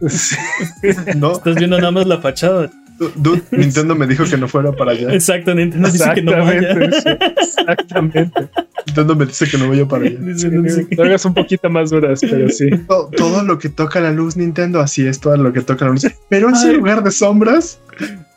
Sí. 0.08 0.36
No, 1.16 1.32
Estás 1.32 1.56
viendo 1.56 1.78
nada 1.78 1.90
más 1.90 2.06
la 2.06 2.20
fachada. 2.20 2.70
Dude, 3.16 3.42
Nintendo 3.50 3.94
me 3.94 4.06
dijo 4.06 4.24
que 4.24 4.36
no 4.36 4.48
fuera 4.48 4.72
para 4.72 4.92
allá. 4.92 5.12
Exacto, 5.12 5.54
Nintendo 5.54 5.90
dice 5.90 6.04
que 6.14 6.22
no 6.22 6.32
Exactamente. 6.32 6.74
vaya. 6.88 7.00
sí, 7.00 7.08
Exactamente. 7.40 8.48
Nintendo 8.86 9.16
me 9.16 9.26
dice 9.26 9.46
que 9.48 9.58
no 9.58 9.68
vaya 9.68 9.86
para 9.88 10.04
allá. 10.04 10.18
Dice- 10.20 10.50
que- 10.88 11.28
un 11.28 11.34
poquito 11.34 11.70
más 11.70 11.90
duras, 11.90 12.20
pero 12.20 12.48
sí. 12.50 12.68
Todo, 12.86 13.10
todo 13.16 13.42
lo 13.42 13.58
que 13.58 13.68
toca 13.68 14.00
la 14.00 14.12
luz, 14.12 14.36
Nintendo, 14.36 14.80
así 14.80 15.06
es 15.06 15.20
todo 15.20 15.36
lo 15.36 15.52
que 15.52 15.60
toca 15.62 15.86
la 15.86 15.92
luz. 15.92 16.06
Pero 16.28 16.50
ese 16.50 16.68
Ay. 16.68 16.76
lugar 16.76 17.02
de 17.02 17.10
sombras, 17.10 17.78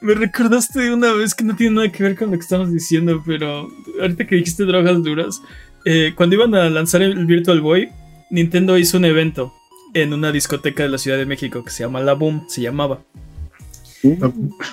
Me 0.02 0.14
recordaste 0.14 0.92
una 0.94 1.12
vez 1.14 1.34
que 1.34 1.44
no 1.44 1.56
tiene 1.56 1.76
nada 1.76 1.92
que 1.92 2.04
ver 2.04 2.16
con 2.16 2.28
lo 2.32 2.38
que 2.38 2.44
estamos 2.44 2.72
diciendo, 2.72 3.22
pero 3.26 3.68
ahorita 4.00 4.28
que 4.28 4.36
dijiste 4.36 4.64
drogas 4.66 5.02
duras, 5.04 5.42
eh, 5.86 6.14
cuando 6.16 6.36
iban 6.36 6.54
a 6.56 6.70
lanzar 6.70 7.02
el 7.02 7.26
Virtual 7.26 7.62
Boy, 7.62 7.90
Nintendo 8.30 8.78
hizo 8.78 8.98
un 8.98 9.06
evento 9.06 9.54
en 9.94 10.14
una 10.14 10.32
discoteca 10.32 10.84
de 10.84 10.90
la 10.90 10.98
Ciudad 11.00 11.18
de 11.18 11.26
México 11.26 11.64
que 11.64 11.72
se 11.72 11.84
llama 11.84 12.00
La 12.02 12.14
Boom, 12.14 12.46
se 12.48 12.62
llamaba. 12.62 13.00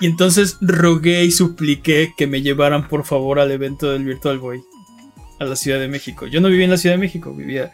Y 0.00 0.06
entonces 0.06 0.58
rogué 0.60 1.24
y 1.24 1.30
supliqué 1.30 2.12
que 2.16 2.26
me 2.26 2.42
llevaran 2.42 2.88
por 2.88 3.04
favor 3.04 3.38
al 3.40 3.50
evento 3.50 3.90
del 3.92 4.04
Virtual 4.04 4.38
Boy 4.38 4.62
a 5.40 5.44
la 5.44 5.56
Ciudad 5.56 5.80
de 5.80 5.88
México. 5.88 6.26
Yo 6.26 6.40
no 6.40 6.48
vivía 6.48 6.64
en 6.64 6.70
la 6.70 6.76
Ciudad 6.76 6.94
de 6.94 7.00
México, 7.00 7.34
vivía 7.34 7.72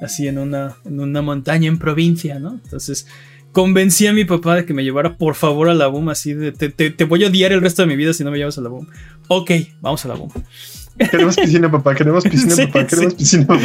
así 0.00 0.26
en 0.28 0.38
una, 0.38 0.76
en 0.84 1.00
una 1.00 1.20
montaña 1.22 1.68
en 1.68 1.78
provincia, 1.78 2.38
¿no? 2.38 2.60
Entonces 2.64 3.06
convencí 3.52 4.06
a 4.06 4.12
mi 4.14 4.24
papá 4.24 4.56
de 4.56 4.64
que 4.64 4.72
me 4.74 4.82
llevara 4.84 5.16
por 5.18 5.34
favor 5.34 5.68
a 5.68 5.74
la 5.74 5.86
boom, 5.88 6.08
así 6.08 6.32
de 6.34 6.52
te, 6.52 6.70
te- 6.70 6.90
te 6.90 7.04
voy 7.04 7.22
a 7.24 7.28
odiar 7.28 7.52
el 7.52 7.60
resto 7.60 7.82
de 7.82 7.88
mi 7.88 7.96
vida 7.96 8.12
si 8.14 8.24
no 8.24 8.30
me 8.30 8.38
llevas 8.38 8.56
a 8.58 8.62
la 8.62 8.68
boom. 8.70 8.88
Ok, 9.28 9.50
vamos 9.80 10.04
a 10.04 10.08
la 10.08 10.14
boom. 10.14 10.30
queremos 11.10 11.36
piscina, 11.36 11.70
papá, 11.70 11.94
queremos 11.94 12.24
piscina, 12.24 12.54
Sí, 12.56 12.66
papá, 12.66 12.86
queremos 12.86 13.12
sí. 13.12 13.18
piscina, 13.18 13.46
papá. 13.46 13.60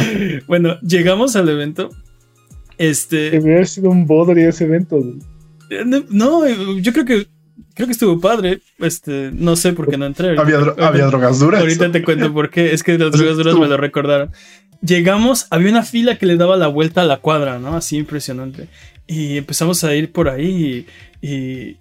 Bueno, 0.46 0.78
llegamos 0.80 1.36
al 1.36 1.48
evento. 1.48 1.90
Este. 2.76 3.30
Debería 3.30 3.54
haber 3.56 3.66
sido 3.68 3.90
un 3.90 4.06
bodrio 4.06 4.48
ese 4.50 4.64
evento. 4.64 5.02
No, 6.10 6.46
yo 6.78 6.92
creo 6.92 7.04
que. 7.04 7.26
Creo 7.74 7.86
que 7.86 7.92
estuvo 7.92 8.20
padre. 8.20 8.60
Este. 8.78 9.30
No 9.32 9.54
sé 9.56 9.72
por 9.72 9.88
qué 9.88 9.96
no 9.96 10.06
entré. 10.06 10.38
Había, 10.38 10.58
dro- 10.60 10.74
había 10.82 11.06
drogas 11.06 11.38
duras. 11.38 11.60
Ahorita 11.60 11.90
te 11.92 12.02
cuento 12.02 12.32
por 12.32 12.50
qué. 12.50 12.72
Es 12.72 12.82
que 12.82 12.98
las 12.98 13.12
drogas 13.12 13.36
duras 13.36 13.54
me 13.56 13.68
lo 13.68 13.76
recordaron. 13.76 14.30
Llegamos, 14.80 15.46
había 15.50 15.70
una 15.70 15.82
fila 15.82 16.18
que 16.18 16.26
le 16.26 16.36
daba 16.36 16.56
la 16.56 16.68
vuelta 16.68 17.02
a 17.02 17.04
la 17.04 17.16
cuadra, 17.18 17.58
¿no? 17.58 17.76
Así 17.76 17.96
impresionante. 17.96 18.68
Y 19.06 19.36
empezamos 19.36 19.82
a 19.84 19.94
ir 19.94 20.12
por 20.12 20.28
ahí 20.28 20.86
y, 21.22 21.26
y, 21.28 21.76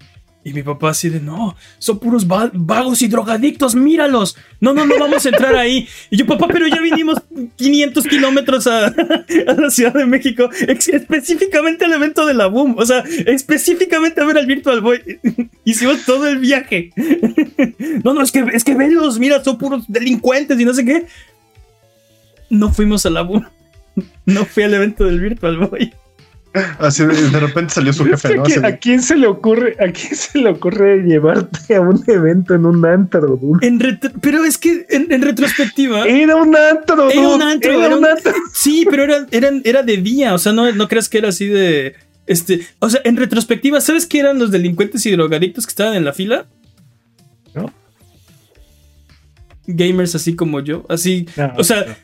y 0.50 0.54
mi 0.54 0.64
papá 0.64 0.92
así 0.92 1.10
de, 1.10 1.20
no, 1.20 1.56
son 1.78 2.00
puros 2.00 2.26
va- 2.26 2.50
vagos 2.54 3.02
y 3.02 3.08
drogadictos, 3.10 3.76
míralos. 3.76 4.38
No, 4.62 4.72
no, 4.74 4.86
no 4.86 4.98
vamos 4.98 5.26
a 5.26 5.30
entrar 5.30 5.56
ahí. 5.56 5.88
Y 6.10 6.16
yo, 6.18 6.26
papá, 6.26 6.48
pero 6.48 6.68
ya 6.68 6.80
vinimos 6.80 7.22
500 7.58 8.06
kilómetros 8.08 8.66
a, 8.68 8.86
a 8.88 9.54
la 9.58 9.70
Ciudad 9.70 9.94
de 9.94 10.06
México, 10.06 10.50
específicamente 10.68 11.84
al 11.86 11.94
evento 11.94 12.26
de 12.26 12.34
la 12.34 12.48
Boom. 12.48 12.76
O 12.78 12.86
sea, 12.86 13.04
específicamente 13.26 14.22
a 14.22 14.26
ver 14.26 14.38
al 14.38 14.46
Virtual 14.46 14.80
Boy. 14.80 15.20
Hicimos 15.66 16.06
todo 16.06 16.28
el 16.28 16.40
viaje. 16.40 16.92
No, 18.04 18.14
no, 18.14 18.22
es 18.22 18.32
que, 18.32 18.46
es 18.54 18.64
que 18.64 18.76
velos, 18.76 19.20
mira, 19.20 19.44
son 19.44 19.58
puros 19.58 19.84
delincuentes 19.88 20.58
y 20.60 20.64
no 20.66 20.74
sé 20.74 20.86
qué. 20.86 21.06
No 22.50 22.72
fuimos 22.72 23.06
a 23.06 23.10
la 23.10 23.22
boom. 23.22 23.46
No 24.26 24.46
fui 24.46 24.64
al 24.64 24.74
evento 24.74 25.04
del 25.06 25.20
Virtual 25.20 25.58
Boy. 25.58 25.94
Así 26.80 27.06
de, 27.06 27.30
de 27.30 27.40
repente 27.40 27.74
salió 27.74 27.94
su 27.94 28.06
jefe. 28.06 28.28
¿a, 28.38 28.42
Así 28.42 28.52
quién, 28.54 28.62
de, 28.62 28.68
a 28.68 28.78
quién 28.78 29.02
se 29.02 29.16
le 29.16 29.28
ocurre, 29.28 29.76
a 29.80 29.92
quién 29.92 30.16
se 30.16 30.40
le 30.40 30.50
ocurre 30.50 31.04
llevarte 31.04 31.76
a 31.76 31.82
un 31.82 32.04
evento 32.08 32.54
en 32.56 32.66
un 32.66 32.86
antro, 32.86 33.38
dude? 33.38 33.66
En 33.68 33.80
retro- 33.80 34.12
pero 34.22 34.44
es 34.44 34.58
que 34.58 34.86
en, 34.90 35.12
en 35.12 35.22
retrospectiva. 35.22 36.06
Era 36.06 36.36
un 36.36 36.56
antro, 36.56 37.10
Era 37.10 37.28
un 37.30 37.42
antro, 37.42 37.72
era 37.74 37.86
era 37.88 37.96
un 37.96 38.04
un- 38.04 38.10
antro. 38.10 38.34
Sí, 38.54 38.86
pero 38.90 39.04
era, 39.04 39.26
eran- 39.32 39.62
era 39.66 39.84
de 39.84 39.98
día. 39.98 40.34
O 40.34 40.38
sea, 40.40 40.52
no, 40.54 40.72
no 40.72 40.88
creas 40.88 41.10
que 41.10 41.18
era 41.20 41.30
así 41.30 41.48
de. 41.48 41.96
Este. 42.26 42.68
O 42.80 42.90
sea, 42.90 43.00
en 43.06 43.16
retrospectiva, 43.18 43.80
¿sabes 43.82 44.06
qué 44.06 44.20
eran 44.20 44.38
los 44.40 44.52
delincuentes 44.52 45.06
y 45.06 45.12
drogadictos 45.12 45.66
que 45.66 45.70
estaban 45.72 45.96
en 45.96 46.04
la 46.06 46.14
fila? 46.14 46.46
¿No? 47.56 47.72
Gamers 49.68 50.16
así 50.16 50.36
como 50.36 50.60
yo. 50.62 50.86
Así. 50.90 51.28
No, 51.36 51.54
O 51.58 51.64
sea, 51.64 51.86
no. 51.86 51.96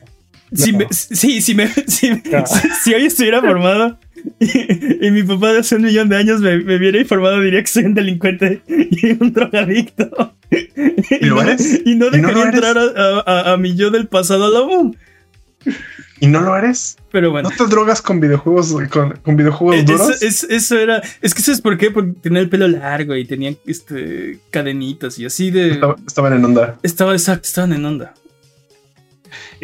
Si 0.56 0.72
No. 0.72 0.78
me, 0.78 0.86
sí, 0.90 1.40
si 1.40 1.54
me, 1.54 1.68
si, 1.88 2.10
No. 2.10 2.46
si- 2.46 2.68
si 2.82 2.94
hoy 2.94 3.06
estuviera 3.06 3.40
formado, 3.40 3.98
y, 4.40 5.10
mi 5.10 5.22
papá 5.22 5.52
de 5.52 5.58
hace 5.60 5.76
un 5.76 5.82
millón 5.82 6.08
de 6.08 6.16
años 6.16 6.40
me, 6.40 6.58
me 6.58 6.76
hubiera 6.76 6.98
informado 6.98 7.40
diría 7.40 7.60
que 7.60 7.66
soy 7.66 7.84
un 7.84 7.94
delincuente 7.94 8.62
y 8.66 9.12
un 9.20 9.32
drogadicto. 9.32 10.34
¿Y, 10.50 11.24
lo 11.26 11.36
no, 11.36 11.42
eres? 11.42 11.80
Y 11.84 11.94
no 11.96 12.06
¿Y 12.06 12.20
no 12.20 12.28
dejaría 12.28 12.44
entrar 12.44 12.78
a, 12.78 13.20
a- 13.20 13.52
a 13.52 13.56
mi 13.56 13.74
yo 13.74 13.90
del 13.90 14.06
pasado 14.06 14.46
a 14.46 14.50
la 14.50 14.60
boom. 14.60 14.96
¿Y 16.20 16.26
no 16.28 16.40
lo 16.40 16.56
eres? 16.56 16.96
Pero 17.10 17.30
bueno. 17.32 17.50
¿No 17.50 17.56
te 17.56 17.70
drogas 17.70 18.00
con 18.00 18.20
videojuegos, 18.20 18.72
con, 18.90 19.10
con 19.22 19.36
videojuegos 19.36 19.84
duros? 19.84 20.10
Eso, 20.22 20.26
es- 20.26 20.44
eso 20.44 20.78
era. 20.78 21.02
Es 21.20 21.34
que 21.34 21.42
¿sabes 21.42 21.60
por 21.60 21.76
qué? 21.76 21.90
Porque 21.90 22.12
tenía 22.20 22.40
el 22.40 22.48
pelo 22.48 22.68
largo 22.68 23.14
y 23.16 23.24
tenía 23.24 23.54
este, 23.66 24.38
cadenitas 24.50 25.18
y 25.18 25.26
así 25.26 25.50
de. 25.50 25.72
Estaba- 25.72 25.96
estaban 26.06 26.32
en 26.34 26.44
onda. 26.44 26.78
Estaba 26.82 27.12
exacto, 27.12 27.46
estaban 27.46 27.72
en 27.72 27.84
onda. 27.84 28.14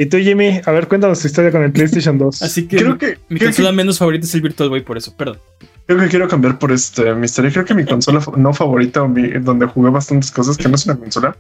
Y 0.01 0.07
tú, 0.07 0.17
Jimmy, 0.17 0.63
a 0.65 0.71
ver, 0.71 0.89
cuéntanos 0.89 1.21
tu 1.21 1.27
historia 1.27 1.51
con 1.53 1.63
el 1.63 1.73
PlayStation 1.73 2.17
2. 2.17 2.41
Así 2.43 2.67
que 2.67 2.79
Creo 2.79 2.93
mi, 2.93 2.99
que, 2.99 3.19
mi 3.29 3.39
creo, 3.39 3.51
consola 3.51 3.69
que, 3.69 3.77
menos 3.77 3.99
favorita 3.99 4.25
es 4.25 4.35
el 4.35 4.41
Virtual 4.41 4.71
Boy, 4.71 4.81
por 4.81 4.97
eso, 4.97 5.15
perdón. 5.15 5.39
creo 5.85 5.99
que 6.01 6.09
quiero 6.09 6.27
cambiar 6.27 6.59
por 6.59 6.73
este 6.73 7.15
mi 7.15 7.27
historia. 7.27 7.51
Creo 7.53 7.67
que 7.67 7.75
mi 7.75 7.85
consola 7.85 8.23
no 8.37 8.55
favorita, 8.55 9.03
o 9.03 9.09
mi- 9.09 9.29
donde 9.29 9.67
jugué 9.67 9.91
bastantes 9.91 10.31
cosas, 10.31 10.57
que 10.57 10.69
no 10.71 10.77
es 10.77 10.87
una 10.87 10.97
consola. 10.97 11.37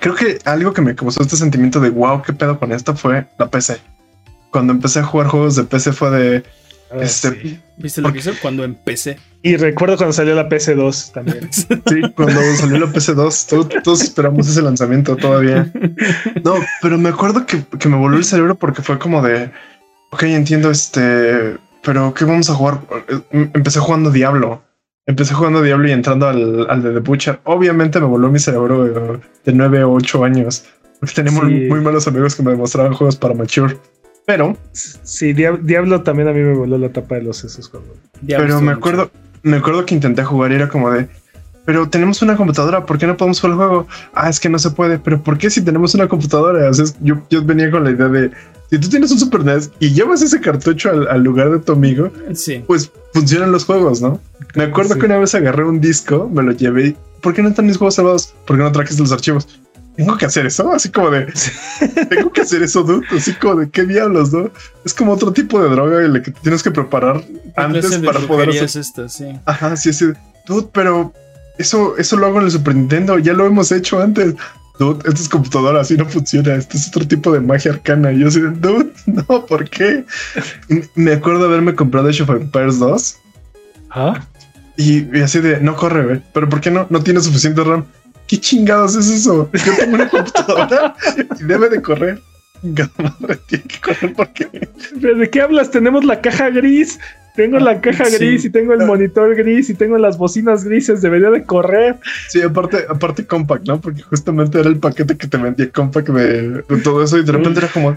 Creo 0.00 0.14
que 0.14 0.38
algo 0.46 0.72
que 0.72 0.80
me 0.80 0.94
causó 0.94 1.20
este 1.20 1.36
sentimiento 1.36 1.78
de 1.78 1.90
wow, 1.90 2.22
qué 2.22 2.32
pedo 2.32 2.58
con 2.58 2.72
esto 2.72 2.96
fue 2.96 3.26
la 3.38 3.50
PC. 3.50 3.76
Cuando 4.50 4.72
empecé 4.72 5.00
a 5.00 5.04
jugar 5.04 5.26
juegos 5.28 5.56
de 5.56 5.64
PC 5.64 5.92
fue 5.92 6.10
de 6.10 6.42
Ah, 6.92 6.96
este, 7.02 7.40
sí. 7.40 7.60
¿Viste 7.76 8.00
lo 8.00 8.08
¿Por 8.08 8.12
que 8.14 8.18
hizo? 8.18 8.32
Cuando 8.42 8.64
empecé. 8.64 9.16
Y 9.42 9.56
recuerdo 9.56 9.96
cuando 9.96 10.12
salió 10.12 10.34
la 10.34 10.48
PC2 10.48 11.12
también. 11.12 11.48
Sí, 11.52 12.00
cuando 12.16 12.40
salió 12.56 12.78
la 12.78 12.86
PC2, 12.92 13.48
todo- 13.48 13.68
todos 13.82 14.02
esperamos 14.02 14.48
ese 14.48 14.60
lanzamiento 14.62 15.16
todavía. 15.16 15.70
No, 16.44 16.54
pero 16.82 16.98
me 16.98 17.08
acuerdo 17.10 17.46
que, 17.46 17.62
que 17.78 17.88
me 17.88 17.96
volvió 17.96 18.18
el 18.18 18.24
cerebro 18.24 18.54
porque 18.56 18.82
fue 18.82 18.98
como 18.98 19.22
de, 19.22 19.50
ok, 20.10 20.22
entiendo 20.24 20.70
este, 20.70 21.56
pero 21.82 22.12
¿qué 22.12 22.24
vamos 22.24 22.50
a 22.50 22.54
jugar? 22.54 22.80
Em- 23.30 23.50
Empecé 23.54 23.78
jugando 23.80 24.10
Diablo. 24.10 24.62
Empecé 25.06 25.34
jugando 25.34 25.62
Diablo 25.62 25.88
y 25.88 25.92
entrando 25.92 26.28
al, 26.28 26.66
al 26.68 26.82
de 26.82 26.92
The 26.92 27.00
Butcher. 27.00 27.40
Obviamente 27.44 27.98
me 28.00 28.06
volvió 28.06 28.28
mi 28.30 28.38
cerebro 28.38 28.84
de, 28.84 29.18
de 29.44 29.52
9 29.52 29.84
o 29.84 29.92
8 29.94 30.24
años. 30.24 30.64
Porque 31.00 31.14
tenía 31.14 31.32
muy 31.32 31.80
malos 31.80 32.06
amigos 32.06 32.36
que 32.36 32.42
me 32.42 32.50
demostraban 32.50 32.92
juegos 32.92 33.16
para 33.16 33.32
mature. 33.34 33.78
Pero, 34.30 34.56
Sí, 34.72 35.32
Dia- 35.32 35.58
Diablo 35.60 36.02
también 36.02 36.28
a 36.28 36.32
mí 36.32 36.40
me 36.40 36.54
voló 36.54 36.78
la 36.78 36.88
tapa 36.90 37.16
de 37.16 37.22
los 37.22 37.38
sesos 37.38 37.68
cuando. 37.68 37.94
Diablo 38.22 38.46
pero 38.46 38.60
me 38.60 38.70
acuerdo, 38.72 39.10
me 39.42 39.56
acuerdo 39.56 39.84
que 39.84 39.94
intenté 39.96 40.22
jugar 40.22 40.52
y 40.52 40.54
era 40.54 40.68
como 40.68 40.88
de, 40.90 41.08
pero 41.64 41.88
tenemos 41.88 42.22
una 42.22 42.36
computadora, 42.36 42.86
¿por 42.86 42.96
qué 42.98 43.06
no 43.08 43.16
podemos 43.16 43.40
jugar 43.40 43.52
el 43.52 43.56
juego? 43.58 43.86
Ah, 44.14 44.28
es 44.30 44.38
que 44.38 44.48
no 44.48 44.58
se 44.60 44.70
puede, 44.70 44.98
pero 45.00 45.20
¿por 45.20 45.36
qué 45.36 45.50
si 45.50 45.62
tenemos 45.62 45.94
una 45.94 46.06
computadora? 46.06 46.70
O 46.70 46.74
sea, 46.74 46.84
yo, 47.00 47.16
yo 47.28 47.42
venía 47.44 47.70
con 47.72 47.82
la 47.82 47.90
idea 47.90 48.06
de, 48.08 48.30
si 48.70 48.78
tú 48.78 48.88
tienes 48.88 49.10
un 49.10 49.18
Super 49.18 49.44
NES 49.44 49.70
y 49.80 49.90
llevas 49.92 50.22
ese 50.22 50.40
cartucho 50.40 50.90
al, 50.90 51.08
al 51.08 51.22
lugar 51.24 51.50
de 51.50 51.58
tu 51.58 51.72
amigo, 51.72 52.10
Sí. 52.32 52.62
pues 52.68 52.90
funcionan 53.12 53.50
los 53.50 53.64
juegos, 53.64 54.00
¿no? 54.00 54.20
Me 54.54 54.62
acuerdo 54.64 54.94
Sí. 54.94 55.00
que 55.00 55.06
una 55.06 55.18
vez 55.18 55.34
agarré 55.34 55.64
un 55.64 55.80
disco, 55.80 56.30
me 56.32 56.42
lo 56.44 56.52
llevé 56.52 56.94
¿por 57.20 57.34
qué 57.34 57.42
no 57.42 57.48
están 57.50 57.66
mis 57.66 57.76
juegos 57.76 57.96
salvados? 57.96 58.32
¿Por 58.46 58.56
qué 58.56 58.62
no 58.62 58.72
trajes 58.72 58.98
los 58.98 59.12
archivos? 59.12 59.46
Tengo 60.00 60.16
que 60.16 60.24
hacer 60.24 60.46
eso, 60.46 60.72
así 60.72 60.88
como 60.88 61.10
de, 61.10 61.26
tengo 62.08 62.32
que 62.32 62.40
hacer 62.40 62.62
eso, 62.62 62.82
dude, 62.82 63.06
así 63.14 63.34
como 63.34 63.56
de, 63.56 63.68
¿qué 63.68 63.84
diablos, 63.84 64.32
no? 64.32 64.50
Es 64.82 64.94
como 64.94 65.12
otro 65.12 65.30
tipo 65.30 65.62
de 65.62 65.68
droga 65.68 66.02
en 66.02 66.14
la 66.14 66.22
que 66.22 66.30
te 66.30 66.40
tienes 66.40 66.62
que 66.62 66.70
preparar 66.70 67.20
¿Qué 67.20 67.52
antes 67.54 67.98
para 67.98 68.18
poder 68.20 68.48
hacer 68.48 68.64
es 68.64 68.76
esta? 68.76 69.10
Sí. 69.10 69.26
Ajá, 69.44 69.76
sí, 69.76 69.92
sí. 69.92 70.06
Dude, 70.46 70.68
pero 70.72 71.12
eso, 71.58 71.98
eso 71.98 72.16
lo 72.16 72.28
hago 72.28 72.38
en 72.38 72.46
el 72.46 72.50
Super 72.50 72.74
Nintendo. 72.74 73.18
Ya 73.18 73.34
lo 73.34 73.44
hemos 73.44 73.70
hecho 73.72 74.00
antes. 74.00 74.34
Dude, 74.78 75.06
esto 75.06 75.20
es 75.20 75.28
computadora, 75.28 75.82
así 75.82 75.98
no 75.98 76.06
funciona. 76.06 76.54
Esto 76.54 76.78
es 76.78 76.88
otro 76.88 77.06
tipo 77.06 77.30
de 77.30 77.40
magia 77.40 77.72
arcana. 77.72 78.10
Y 78.10 78.20
yo 78.20 78.28
así, 78.28 78.40
de, 78.40 78.52
dude, 78.52 78.90
no, 79.04 79.44
¿por 79.44 79.68
qué? 79.68 80.06
Y 80.70 80.80
me 80.94 81.12
acuerdo 81.12 81.44
haberme 81.44 81.74
comprado 81.74 82.08
Age 82.08 82.22
of 82.22 82.30
Empires 82.30 82.78
2 82.78 83.16
¿Ah? 83.90 84.26
y, 84.78 85.14
y 85.14 85.20
así 85.20 85.40
de, 85.40 85.60
no 85.60 85.76
corre, 85.76 86.04
güey. 86.06 86.22
Pero 86.32 86.48
¿por 86.48 86.62
qué 86.62 86.70
no? 86.70 86.86
No 86.88 87.02
tiene 87.02 87.20
suficiente 87.20 87.62
RAM. 87.62 87.84
¿Qué 88.30 88.38
chingados 88.38 88.94
es 88.94 89.10
eso? 89.10 89.50
Yo 89.52 89.76
tengo 89.76 89.94
una 89.94 90.08
computadora 90.08 90.94
y 91.40 91.42
debe 91.44 91.68
de 91.68 91.82
correr. 91.82 92.22
Madre, 92.62 93.38
tiene 93.48 93.64
que 93.64 93.80
correr 93.80 94.12
porque 94.14 94.46
¿Pero 95.00 95.16
¿De 95.18 95.28
qué 95.28 95.40
hablas? 95.40 95.72
Tenemos 95.72 96.04
la 96.04 96.20
caja 96.20 96.48
gris. 96.50 97.00
Tengo 97.34 97.58
la 97.58 97.80
caja 97.80 98.04
Sí. 98.04 98.16
gris 98.18 98.44
y 98.44 98.50
tengo 98.50 98.72
el 98.72 98.86
monitor 98.86 99.34
gris 99.34 99.68
y 99.70 99.74
tengo 99.74 99.98
las 99.98 100.16
bocinas 100.16 100.62
grises. 100.62 101.02
Debería 101.02 101.30
de 101.30 101.42
correr. 101.42 101.98
Sí, 102.28 102.40
aparte, 102.40 102.84
aparte 102.88 103.26
Compact, 103.26 103.66
¿no? 103.66 103.80
Porque 103.80 104.02
justamente 104.02 104.60
era 104.60 104.68
el 104.68 104.78
paquete 104.78 105.16
que 105.16 105.26
te 105.26 105.36
vendía 105.36 105.68
Compact 105.72 106.08
de, 106.10 106.48
de 106.68 106.76
todo 106.84 107.02
eso 107.02 107.18
y 107.18 107.24
de 107.24 107.32
repente 107.32 107.58
era 107.58 107.68
como 107.68 107.96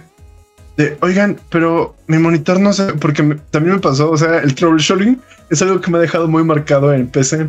de, 0.77 0.97
oigan, 1.01 1.37
pero 1.51 1.95
mi 2.07 2.17
monitor 2.17 2.59
no 2.59 2.73
sé, 2.73 2.93
porque 2.99 3.21
me- 3.21 3.35
también 3.51 3.75
me 3.75 3.81
pasó, 3.81 4.09
o 4.09 4.17
sea, 4.17 4.39
el 4.39 4.55
troubleshooting 4.55 5.21
es 5.51 5.61
algo 5.61 5.79
que 5.79 5.91
me 5.91 5.99
ha 5.99 6.01
dejado 6.01 6.27
muy 6.27 6.43
marcado 6.43 6.91
en 6.91 7.07
PC, 7.07 7.45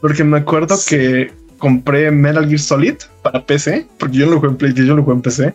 porque 0.00 0.24
me 0.24 0.38
acuerdo 0.38 0.74
Sí. 0.78 0.88
que 0.96 1.32
compré 1.64 2.10
Metal 2.10 2.46
Gear 2.46 2.58
Solid 2.60 2.94
para 3.22 3.42
PC, 3.46 3.86
porque 3.98 4.18
yo 4.18 4.26
no 4.26 4.32
lo 4.32 4.36
jugué 4.40 4.50
en 4.50 4.56
PlayStation, 4.58 4.86
yo 4.88 4.96
lo 4.96 5.02
jugué 5.02 5.16
en 5.16 5.22
PC, 5.22 5.54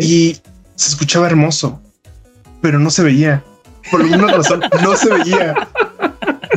y 0.00 0.38
se 0.76 0.88
escuchaba 0.90 1.26
hermoso, 1.26 1.78
pero 2.62 2.78
no 2.78 2.88
se 2.88 3.02
veía. 3.02 3.44
Por 3.90 4.00
alguna 4.00 4.28
razón, 4.32 4.62
no 4.82 4.96
se 4.96 5.12
veía. 5.12 5.54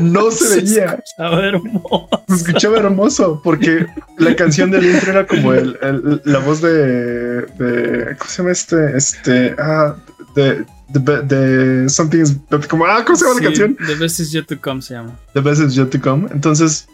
No 0.02 0.32
se 0.40 0.62
veía. 0.62 1.04
A 1.18 1.36
ver, 1.36 1.60
mo- 1.62 2.08
Se 2.30 2.36
escuchaba 2.36 2.78
hermoso 2.78 3.42
porque 3.44 3.86
la 4.18 4.34
canción 4.36 4.72
del 4.72 4.86
intro 4.86 5.12
era 5.12 5.28
como 5.28 5.54
el, 5.54 5.78
el- 5.82 6.22
la 6.24 6.40
voz 6.40 6.62
de, 6.62 7.42
de 7.60 8.16
¿cómo 8.18 8.30
se 8.30 8.38
llama 8.38 8.52
este? 8.52 8.98
Este, 8.98 9.56
ah, 9.60 9.96
de, 10.36 10.66
de, 10.90 11.22
de 11.24 11.90
Something 11.90 12.22
is 12.22 12.38
Better, 12.50 12.68
como, 12.70 12.86
ah, 12.86 13.04
¿cómo 13.06 13.18
se 13.18 13.26
llama 13.26 13.40
Sí, 13.40 13.44
la 13.44 13.50
canción? 13.50 13.78
The 13.88 13.96
Best 13.96 14.20
is 14.22 14.32
Yet 14.32 14.46
to 14.48 14.62
Come 14.62 14.82
se 14.82 14.94
llama. 14.94 15.20
The 15.34 15.42
Best 15.42 15.62
is 15.62 15.76
Yet 15.76 15.90
to 15.90 16.00
Come. 16.02 16.28
Entonces 16.32 16.88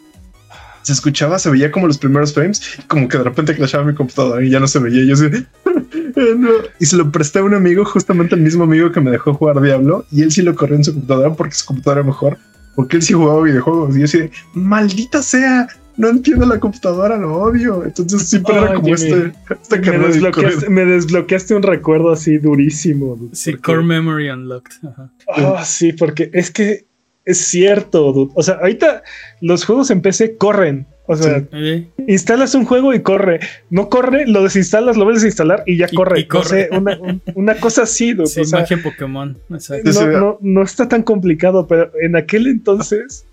se 0.84 0.94
escuchaba, 0.94 1.40
se 1.40 1.50
veía 1.50 1.72
como 1.72 1.88
los 1.88 1.98
primeros 1.98 2.34
frames, 2.34 2.62
y 2.80 2.82
como 2.84 3.08
que 3.08 3.18
de 3.18 3.24
repente 3.24 3.56
crashaba 3.56 3.84
mi 3.84 3.94
computadora 3.96 4.44
y 4.44 4.50
ya 4.50 4.60
no 4.60 4.68
se 4.68 4.80
veía. 4.80 5.02
Y 5.04 5.08
yo 5.08 5.14
así, 5.14 5.26
"Eh, 6.16 6.36
no". 6.38 6.50
Y 6.80 6.86
se 6.86 6.98
lo 6.98 7.12
presté 7.12 7.40
a 7.40 7.44
un 7.44 7.54
amigo, 7.54 7.86
justamente 7.86 8.36
el 8.36 8.42
mismo 8.42 8.64
amigo 8.64 8.92
que 8.92 9.02
me 9.02 9.12
dejó 9.12 9.34
jugar 9.34 9.62
Diablo, 9.62 10.06
y 10.12 10.22
él 10.24 10.32
sí 10.32 10.42
lo 10.42 10.56
corrió 10.56 10.76
en 10.76 10.84
su 10.84 10.94
computadora 10.94 11.34
porque 11.34 11.56
su 11.56 11.66
computadora 11.66 12.02
era 12.02 12.08
mejor, 12.08 12.38
porque 12.76 12.98
él 12.98 13.04
sí 13.04 13.14
jugaba 13.14 13.42
videojuegos. 13.44 13.96
Y 13.96 14.00
yo 14.00 14.06
así, 14.06 14.30
maldita 14.54 15.22
sea, 15.22 15.68
no 15.98 16.08
entiendo 16.08 16.46
la 16.46 16.60
computadora, 16.62 17.18
lo 17.18 17.36
odio. 17.36 17.84
Entonces 17.84 18.22
siempre 18.30 18.56
era 18.56 18.70
Ay, 18.72 18.76
como 18.78 18.96
Jimmy. 18.96 19.12
este, 19.12 19.34
este 19.62 19.80
Me 19.80 19.98
de 19.98 20.08
desbloqueaste, 20.08 20.70
me 20.70 20.86
desbloqueaste 20.86 21.56
un 21.56 21.64
recuerdo 21.64 22.12
así 22.12 22.38
durísimo. 22.38 23.18
Sí, 23.34 23.52
porque- 23.52 23.64
Core 23.64 23.84
Memory 23.84 24.30
Unlocked. 24.30 24.72
Ajá. 24.88 25.10
Ah, 25.36 25.66
sí, 25.66 25.92
porque 25.94 26.30
es 26.34 26.52
que 26.52 26.86
es 27.30 27.38
cierto, 27.40 28.12
dude. 28.14 28.32
O 28.36 28.44
sea, 28.44 28.56
ahorita 28.56 29.04
los 29.42 29.66
juegos 29.66 29.90
en 29.92 30.02
PC 30.02 30.38
corren. 30.38 30.86
O 31.12 31.16
sea, 31.16 31.44
Sí. 31.52 31.88
Instalas 32.08 32.54
un 32.54 32.66
juego 32.66 32.94
y 32.94 33.02
corre. 33.02 33.40
No 33.72 33.90
corre, 33.90 34.28
lo 34.28 34.44
desinstalas, 34.44 34.96
lo 34.96 35.06
vuelves 35.06 35.24
a 35.24 35.28
instalar 35.28 35.64
y 35.66 35.78
ya 35.78 35.88
Y- 35.92 35.96
corre. 35.96 36.20
y 36.20 36.28
corre. 36.28 36.44
No 36.44 36.50
sé, 36.50 36.70
una, 36.78 37.00
un- 37.00 37.22
una 37.34 37.56
cosa 37.56 37.82
así, 37.84 38.14
dude. 38.14 38.28
Sí, 38.28 38.42
o 38.42 38.46
sea, 38.46 38.60
magia 38.60 38.80
Pokémon. 38.84 39.36
Exacto. 39.50 39.92
No, 40.20 40.38
no 40.42 40.62
está 40.62 40.88
tan 40.88 41.02
complicado, 41.02 41.66
pero 41.68 41.92
en 42.02 42.16
aquel 42.16 42.46
entonces 42.48 43.26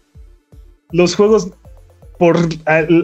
los 0.91 1.15
juegos, 1.17 1.51
por 2.19 2.39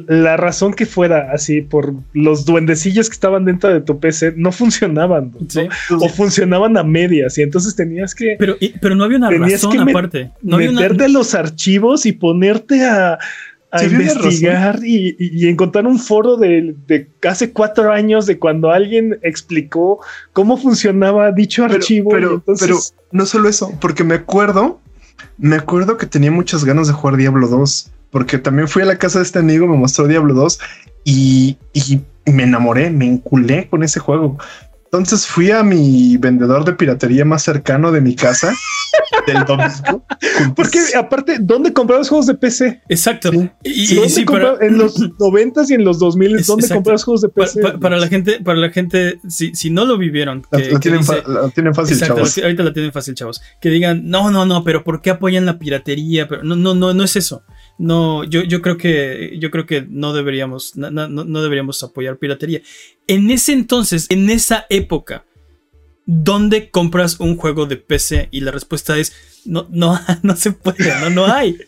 la 0.09 0.37
razón 0.39 0.73
que 0.73 0.87
fuera, 0.87 1.31
así, 1.33 1.61
por 1.61 1.93
los 2.15 2.47
duendecillos 2.47 3.09
que 3.11 3.15
estaban 3.15 3.45
dentro 3.45 3.73
de 3.73 3.81
tu 3.83 4.01
PC, 4.01 4.35
no 4.37 4.53
funcionaban. 4.53 5.33
¿no? 5.39 5.47
Sí. 5.49 5.69
O 6.01 6.09
funcionaban 6.09 6.77
a 6.79 6.83
medias 6.83 7.37
y 7.37 7.43
entonces 7.43 7.77
tenías 7.77 8.15
que 8.15 8.37
Pero, 8.39 8.57
y- 8.59 8.71
pero 8.81 8.95
no 8.95 9.05
había 9.05 9.19
una 9.19 9.29
Tenías 9.29 9.63
razón 9.63 9.89
aparte. 9.89 10.31
No 10.43 10.57
había 10.57 10.71
una- 10.71 10.81
meterte 10.81 11.05
a 11.05 11.09
los 11.09 11.35
archivos 11.35 12.07
y 12.07 12.13
ponerte 12.13 12.85
a, 12.85 13.19
a 13.71 13.79
Sí, 13.79 13.85
había 13.87 13.99
una 13.99 14.13
investigar 14.13 14.81
y, 14.83 15.47
encontrar 15.49 15.87
un 15.87 15.99
foro 15.99 16.37
de, 16.37 16.75
de 16.87 17.09
hace 17.29 17.53
cuatro 17.53 17.93
años 17.93 18.27
de 18.27 18.39
cuando 18.39 18.71
alguien 18.71 19.19
explicó 19.23 20.01
cómo 20.33 20.57
funcionaba 20.57 21.33
dicho 21.33 21.63
Pero, 21.65 21.75
archivo. 21.75 22.11
pero, 22.11 22.35
entonces, 22.35 22.67
pero 22.67 22.79
no 23.13 23.27
solo 23.27 23.49
eso, 23.49 23.73
porque 23.81 24.05
me 24.05 24.15
acuerdo, 24.15 24.81
me 25.39 25.57
acuerdo 25.57 25.97
que 25.99 26.07
tenía 26.07 26.31
muchas 26.31 26.65
ganas 26.65 26.87
de 26.89 26.95
jugar 26.95 27.17
Diablo 27.17 27.47
2, 27.49 27.92
porque 28.13 28.39
también 28.39 28.69
fui 28.69 28.83
a 28.83 28.87
la 28.87 28.99
casa 28.99 29.19
de 29.19 29.25
este 29.25 29.41
amigo, 29.41 29.67
me 29.67 29.77
mostró 29.77 30.07
Diablo 30.07 30.35
2 30.35 30.61
y, 31.05 31.57
y 31.73 32.01
me 32.27 32.45
enamoré, 32.45 32.91
me 32.91 33.07
enculé 33.07 33.69
con 33.69 33.83
ese 33.83 33.99
juego. 33.99 34.39
Entonces 34.85 35.27
fui 35.27 35.51
a 35.51 35.63
mi 35.63 36.19
vendedor 36.19 36.67
de 36.67 36.75
piratería 36.75 37.25
más 37.25 37.43
cercano 37.43 37.91
de 37.91 38.03
mi 38.03 38.15
casa 38.15 38.53
del 39.27 39.45
domingo. 39.45 40.05
porque 40.57 40.79
aparte, 40.97 41.37
¿dónde 41.41 41.73
comprabas 41.73 42.09
juegos 42.09 42.27
de 42.27 42.35
PC? 42.35 42.83
Exacto. 42.89 43.31
Sí. 43.31 43.51
Y, 43.65 43.87
Sí, 43.87 43.93
y 43.93 43.97
¿Dónde 43.97 44.11
sí, 44.11 44.25
para? 44.25 44.57
En 44.61 44.79
los 44.79 44.97
90s 45.19 45.71
y 45.71 45.75
en 45.75 45.85
los 45.85 45.99
2000 45.99 46.37
Es- 46.37 46.47
¿dónde 46.47 46.63
exacto. 46.63 46.75
comprabas 46.79 47.05
juegos 47.05 47.21
de 47.23 47.29
PC? 47.29 47.61
pa- 47.61 47.79
para 47.79 47.97
la 47.99 48.09
gente, 48.09 48.41
para 48.41 48.59
la 48.59 48.71
gente, 48.71 49.19
si, 49.29 49.55
si 49.55 49.71
no 49.71 49.85
lo 49.85 49.99
vivieron, 49.99 50.43
La, 50.51 50.59
que- 50.59 50.65
la 50.67 50.71
que 50.75 50.79
tienen, 50.81 51.01
dice- 51.01 51.23
fa- 51.23 51.29
la 51.31 51.49
tienen 51.51 51.75
fácil, 51.75 51.95
Exacto, 51.95 52.15
chavos. 52.17 52.29
ahorita- 52.31 52.47
ahorita 52.47 52.63
la 52.65 52.73
tienen 52.73 52.93
fácil, 52.93 53.15
chavos. 53.15 53.43
Que 53.61 53.71
digan, 53.71 54.03
no, 54.09 54.31
no, 54.31 54.47
no, 54.47 54.65
pero 54.65 54.85
¿por 54.85 55.01
qué 55.03 55.11
apoyan 55.11 55.47
la 55.47 55.59
piratería? 55.59 56.29
Pero 56.29 56.43
no, 56.45 56.57
no, 56.57 56.75
no, 56.75 56.93
no 56.95 57.05
es 57.05 57.17
eso. 57.17 57.43
No, 57.79 58.23
yo, 58.25 58.43
yo 58.43 58.61
creo 58.63 58.77
que, 58.77 59.37
yo 59.41 59.51
creo 59.51 59.67
que 59.67 59.87
no 59.89 60.13
deberíamos, 60.13 60.77
no, 60.77 60.91
no- 60.91 61.09
no 61.09 61.43
deberíamos 61.43 61.83
apoyar 61.83 62.19
piratería. 62.19 62.61
En 63.07 63.31
ese 63.31 63.53
entonces, 63.53 64.07
en 64.11 64.31
esa 64.31 64.67
época, 64.71 65.25
¿dónde 66.07 66.71
compras 66.71 67.21
un 67.21 67.37
juego 67.37 67.67
de 67.67 67.77
PC? 67.77 68.29
Y 68.31 68.41
la 68.41 68.51
respuesta 68.51 68.99
es 68.99 69.13
No, 69.45 69.67
no, 69.71 69.99
no 70.23 70.37
se 70.37 70.53
puede, 70.53 71.01
no, 71.01 71.11
no 71.11 71.27
hay. 71.27 71.59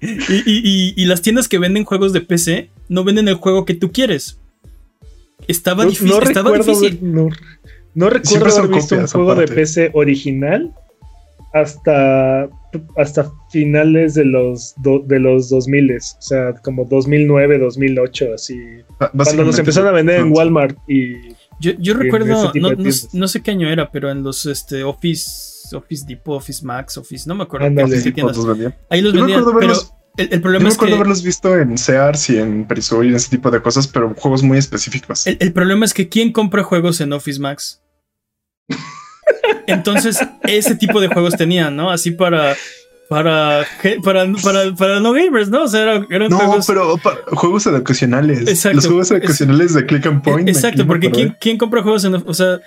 Y, 0.00 1.04
las 1.06 1.22
tiendas 1.22 1.48
que 1.48 1.58
venden 1.58 1.84
juegos 1.84 2.12
de 2.12 2.20
PC 2.20 2.70
no 2.88 3.02
venden 3.02 3.26
el 3.26 3.34
juego 3.34 3.64
que 3.64 3.74
tú 3.74 3.90
quieres. 3.90 4.38
Estaba 5.48 5.84
difícil. 5.84 6.08
No 6.08 6.22
estaba 6.22 6.50
recuerdo, 6.50 6.80
difícil. 6.80 7.12
No, 7.94 8.08
recuerdo 8.08 8.58
haber 8.58 8.70
visto 8.76 8.94
un 8.94 9.08
juego 9.08 9.34
de 9.34 9.48
PC 9.48 9.90
original 9.94 10.72
hasta, 11.52 12.48
hasta 12.96 13.32
finales 13.50 14.14
de 14.14 14.24
los, 14.24 14.74
de 14.78 15.18
los 15.18 15.48
2000, 15.48 15.96
o 15.96 15.98
sea, 16.20 16.54
como 16.62 16.84
2009, 16.84 17.58
2008, 17.58 18.34
así. 18.34 18.58
Cuando 18.98 19.44
nos 19.44 19.58
empezaron 19.58 19.88
a 19.88 19.92
vender 19.92 20.20
en 20.20 20.32
Walmart 20.32 20.76
y... 20.88 21.14
Yo, 21.60 21.94
recuerdo, 21.94 22.52
no, 23.12 23.28
sé 23.28 23.42
qué 23.42 23.50
año 23.50 23.68
era, 23.68 23.90
pero 23.90 24.10
en 24.10 24.22
los 24.22 24.46
este, 24.46 24.84
Office, 24.84 25.76
Office 25.76 26.04
Depot, 26.06 26.36
Office 26.36 26.64
Max, 26.64 26.96
Office, 26.96 27.28
no 27.28 27.34
me 27.34 27.44
acuerdo. 27.44 27.66
Ahí 28.88 29.02
los 29.02 29.12
vendían, 29.12 29.44
pero 29.58 29.74
el, 30.18 30.40
problema 30.40 30.68
es 30.68 30.76
que... 30.76 30.92
haberlos 30.92 31.22
visto 31.22 31.56
en 31.56 31.78
Sears 31.78 32.30
y 32.30 32.38
en 32.38 32.66
Perisur 32.66 33.06
y 33.06 33.14
ese 33.14 33.30
tipo 33.30 33.50
de 33.50 33.62
cosas, 33.62 33.86
pero 33.86 34.14
juegos 34.14 34.42
muy 34.42 34.58
específicos. 34.58 35.26
El, 35.26 35.52
problema 35.52 35.84
es 35.84 35.94
que 35.94 36.08
¿quién 36.08 36.32
compra 36.32 36.64
juegos 36.64 37.00
en 37.00 37.12
Office 37.12 37.40
Max? 37.40 37.82
Entonces, 39.66 40.18
ese 40.42 40.74
tipo 40.74 41.00
de 41.00 41.08
juegos 41.08 41.36
tenían, 41.36 41.76
¿no? 41.76 41.90
Así 41.90 42.10
para 42.10 42.56
para, 43.08 43.66
para, 44.04 44.26
para, 44.76 45.00
no 45.00 45.12
gamers, 45.12 45.48
¿no? 45.48 45.64
O 45.64 45.68
sea, 45.68 45.82
eran, 45.82 46.28
no, 46.28 46.58
pero 46.66 46.96
juegos 47.32 47.66
educacionales. 47.66 48.46
Exacto. 48.46 48.76
Los 48.76 48.86
juegos 48.86 49.10
educacionales 49.10 49.74
de 49.74 49.86
Click 49.86 50.06
and 50.06 50.22
Point. 50.22 50.48
Exacto, 50.48 50.86
porque 50.86 51.10
¿quién, 51.10 51.36
¿quién, 51.40 51.56
compra 51.56 51.82
juegos 51.82 52.04
en, 52.04 52.14
o 52.14 52.34
sea, 52.34 52.60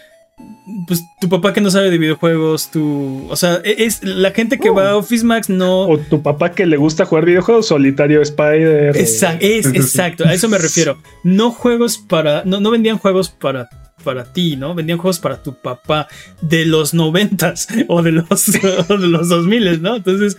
pues 0.87 1.03
tu 1.19 1.29
papá 1.29 1.53
que 1.53 1.61
no 1.61 1.69
sabe 1.69 1.91
de 1.91 1.97
videojuegos, 1.97 2.71
tu, 2.71 3.27
o 3.29 3.35
sea, 3.35 3.61
e, 3.63 3.83
es 3.85 4.03
la 4.03 4.31
gente 4.31 4.57
que 4.57 4.69
va 4.69 4.91
a 4.91 4.97
Office 4.97 5.23
Max 5.23 5.49
no 5.49 5.81
o 5.81 5.97
tu 5.99 6.23
papá 6.23 6.51
que 6.51 6.65
le 6.65 6.77
gusta 6.77 7.05
jugar 7.05 7.25
videojuegos, 7.25 7.67
solitario 7.67 8.21
Spider. 8.21 8.97
Exacto, 8.97 9.45
es, 9.45 9.67
exacto, 9.67 10.25
a 10.25 10.33
eso 10.33 10.49
me 10.49 10.57
refiero. 10.57 10.97
No 11.23 11.51
juegos 11.51 11.97
para 11.97 12.43
no 12.45 12.59
no 12.59 12.71
vendían 12.71 12.97
juegos 12.97 13.29
para 13.29 13.69
para 14.01 14.25
ti, 14.25 14.55
¿no? 14.55 14.75
Vendían 14.75 14.97
juegos 14.97 15.19
para 15.19 15.41
tu 15.41 15.53
papá 15.53 16.07
de 16.41 16.65
los 16.65 16.93
noventas 16.93 17.67
o 17.87 18.01
de 18.01 18.11
los, 18.11 18.29
o 18.89 18.97
de 18.97 19.07
los 19.07 19.29
dos 19.29 19.45
miles, 19.45 19.81
¿no? 19.81 19.97
Entonces, 19.97 20.37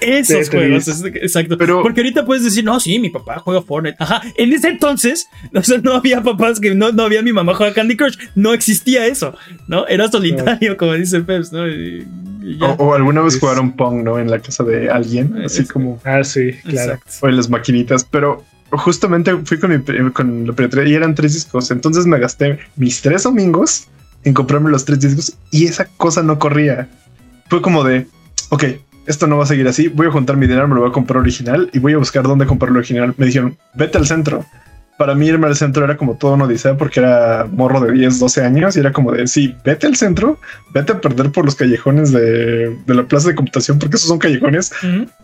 esos 0.00 0.50
juegos, 0.50 0.88
exacto. 0.88 1.56
Pero, 1.56 1.82
Porque 1.82 2.00
ahorita 2.00 2.24
puedes 2.24 2.44
decir, 2.44 2.64
no, 2.64 2.78
sí, 2.80 2.98
mi 2.98 3.10
papá 3.10 3.38
juega 3.38 3.62
Fortnite. 3.62 3.96
Ajá, 3.98 4.22
en 4.36 4.52
ese 4.52 4.68
entonces, 4.68 5.28
no 5.82 5.94
había 5.94 6.22
papás 6.22 6.60
que 6.60 6.74
no, 6.74 6.92
no 6.92 7.04
había 7.04 7.22
mi 7.22 7.32
mamá 7.32 7.54
juega 7.54 7.72
Candy 7.72 7.96
Crush, 7.96 8.16
no 8.34 8.52
existía 8.52 9.06
eso, 9.06 9.34
¿no? 9.66 9.86
Era 9.86 10.10
solitario, 10.10 10.76
como 10.76 10.94
dice 10.94 11.20
Peps, 11.20 11.52
¿no? 11.52 11.64
o, 12.78 12.94
alguna 12.94 13.22
vez 13.22 13.38
jugaron 13.38 13.72
Pong, 13.72 14.02
¿no? 14.02 14.18
En 14.18 14.30
la 14.30 14.40
casa 14.40 14.64
de 14.64 14.90
alguien, 14.90 15.42
así 15.44 15.64
como. 15.64 16.00
Ah, 16.04 16.24
sí, 16.24 16.52
claro. 16.64 16.98
O 17.20 17.28
en 17.28 17.36
las 17.36 17.48
maquinitas, 17.48 18.04
pero 18.04 18.44
justamente 18.72 19.36
fui 19.44 19.58
con, 19.58 19.70
mi, 19.70 20.10
con 20.12 20.46
la 20.46 20.84
y 20.88 20.94
eran 20.94 21.14
tres 21.14 21.34
discos. 21.34 21.70
Entonces 21.70 22.06
me 22.06 22.18
gasté 22.18 22.58
mis 22.76 23.00
tres 23.00 23.24
domingos 23.24 23.88
en 24.24 24.34
comprarme 24.34 24.70
los 24.70 24.84
tres 24.84 25.00
discos 25.00 25.36
y 25.50 25.66
esa 25.66 25.86
cosa 25.96 26.22
no 26.22 26.38
corría. 26.38 26.88
Fue 27.48 27.60
como 27.60 27.84
de, 27.84 28.06
ok, 28.50 28.64
esto 29.06 29.26
no 29.26 29.36
va 29.36 29.44
a 29.44 29.46
seguir 29.46 29.68
así. 29.68 29.88
Voy 29.88 30.06
a 30.06 30.10
juntar 30.10 30.36
mi 30.36 30.46
dinero, 30.46 30.68
me 30.68 30.74
lo 30.74 30.82
voy 30.82 30.90
a 30.90 30.92
comprar 30.92 31.20
original 31.20 31.68
y 31.72 31.78
voy 31.78 31.92
a 31.92 31.98
buscar 31.98 32.22
dónde 32.22 32.46
comprarlo 32.46 32.78
original. 32.78 33.14
Me 33.16 33.26
dijeron, 33.26 33.58
vete 33.74 33.98
al 33.98 34.06
centro. 34.06 34.44
Para 34.96 35.14
mí 35.14 35.26
irme 35.26 35.46
al 35.48 35.56
centro 35.56 35.84
era 35.84 35.96
como 35.96 36.16
todo 36.16 36.34
una 36.34 36.44
odisea 36.44 36.76
porque 36.76 37.00
era 37.00 37.46
morro 37.50 37.80
de 37.80 37.92
10, 37.92 38.20
12 38.20 38.44
años 38.44 38.76
y 38.76 38.80
era 38.80 38.92
como 38.92 39.10
de, 39.10 39.26
sí, 39.26 39.56
vete 39.64 39.86
al 39.86 39.96
centro, 39.96 40.38
vete 40.72 40.92
a 40.92 41.00
perder 41.00 41.32
por 41.32 41.44
los 41.44 41.56
callejones 41.56 42.12
de, 42.12 42.76
la 42.86 43.02
plaza 43.04 43.28
de 43.28 43.34
computación 43.34 43.78
porque 43.78 43.96
esos 43.96 44.08
son 44.08 44.18
callejones. 44.18 44.72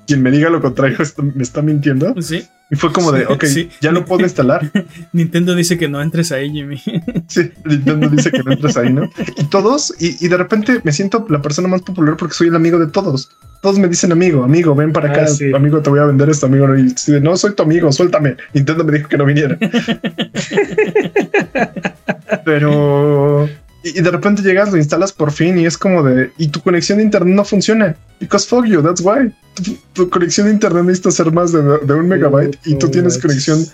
Quien 0.06 0.22
me 0.22 0.30
diga 0.30 0.50
lo 0.50 0.60
contrario 0.60 0.98
me 1.34 1.42
está 1.42 1.62
mintiendo. 1.62 2.20
Sí. 2.20 2.46
Y 2.70 2.76
fue 2.76 2.92
como 2.92 3.12
de, 3.12 3.24
ok, 3.26 3.44
ya 3.80 3.92
lo 3.92 4.04
puedo 4.04 4.22
instalar. 4.22 4.70
Nintendo 5.12 5.54
dice 5.54 5.78
que 5.78 5.88
no 5.88 6.02
entres 6.02 6.32
ahí, 6.32 6.50
Jimmy. 6.50 6.76
sí, 7.26 7.50
Nintendo 7.64 8.10
dice 8.10 8.30
que 8.30 8.42
no 8.42 8.52
entres 8.52 8.76
ahí, 8.76 8.92
¿no? 8.92 9.08
Y 9.36 9.44
todos, 9.44 9.94
y, 9.98 10.28
de 10.28 10.36
repente 10.36 10.80
me 10.84 10.92
siento 10.92 11.24
la 11.30 11.40
persona 11.40 11.68
más 11.68 11.80
popular 11.82 12.16
porque 12.18 12.34
soy 12.34 12.48
el 12.48 12.56
amigo 12.56 12.78
de 12.78 12.88
todos. 12.88 13.30
Todos 13.62 13.78
me 13.78 13.88
dicen 13.88 14.12
amigo, 14.12 14.44
amigo, 14.44 14.74
ven 14.74 14.92
para 14.92 15.10
acá, 15.10 15.26
ah, 15.26 15.56
amigo, 15.56 15.80
te 15.80 15.88
voy 15.90 15.98
a 15.98 16.04
vender 16.04 16.28
esto, 16.28 16.46
amigo. 16.46 16.66
Y 16.76 16.94
no 17.20 17.36
soy 17.36 17.54
tu 17.54 17.62
amigo, 17.62 17.90
suéltame. 17.90 18.36
Nintendo 18.52 18.84
me 18.84 18.92
dijo 18.92 19.08
que 19.08 19.16
no 19.16 19.24
viniera. 19.24 19.58
Pero 22.44 23.48
y, 23.82 24.00
de 24.00 24.10
repente 24.10 24.42
llegas, 24.42 24.72
lo 24.72 24.76
instalas 24.76 25.12
por 25.12 25.30
fin 25.30 25.58
y 25.58 25.66
es 25.66 25.78
como 25.78 26.02
de, 26.02 26.32
y 26.36 26.48
tu 26.48 26.60
conexión 26.60 26.98
de 26.98 27.04
internet 27.04 27.34
no 27.34 27.44
funciona. 27.44 27.96
Because 28.20 28.46
fuck 28.46 28.66
you, 28.66 28.82
that's 28.82 29.00
why. 29.00 29.32
Tu, 29.92 30.10
conexión 30.10 30.46
de 30.46 30.52
internet 30.54 30.84
necesita 30.84 31.10
ser 31.10 31.32
más 31.32 31.52
de, 31.52 31.60
un 31.60 32.08
megabyte 32.08 32.58
y 32.64 32.74
tú 32.74 32.90
tienes 32.90 33.18
conexión 33.18 33.64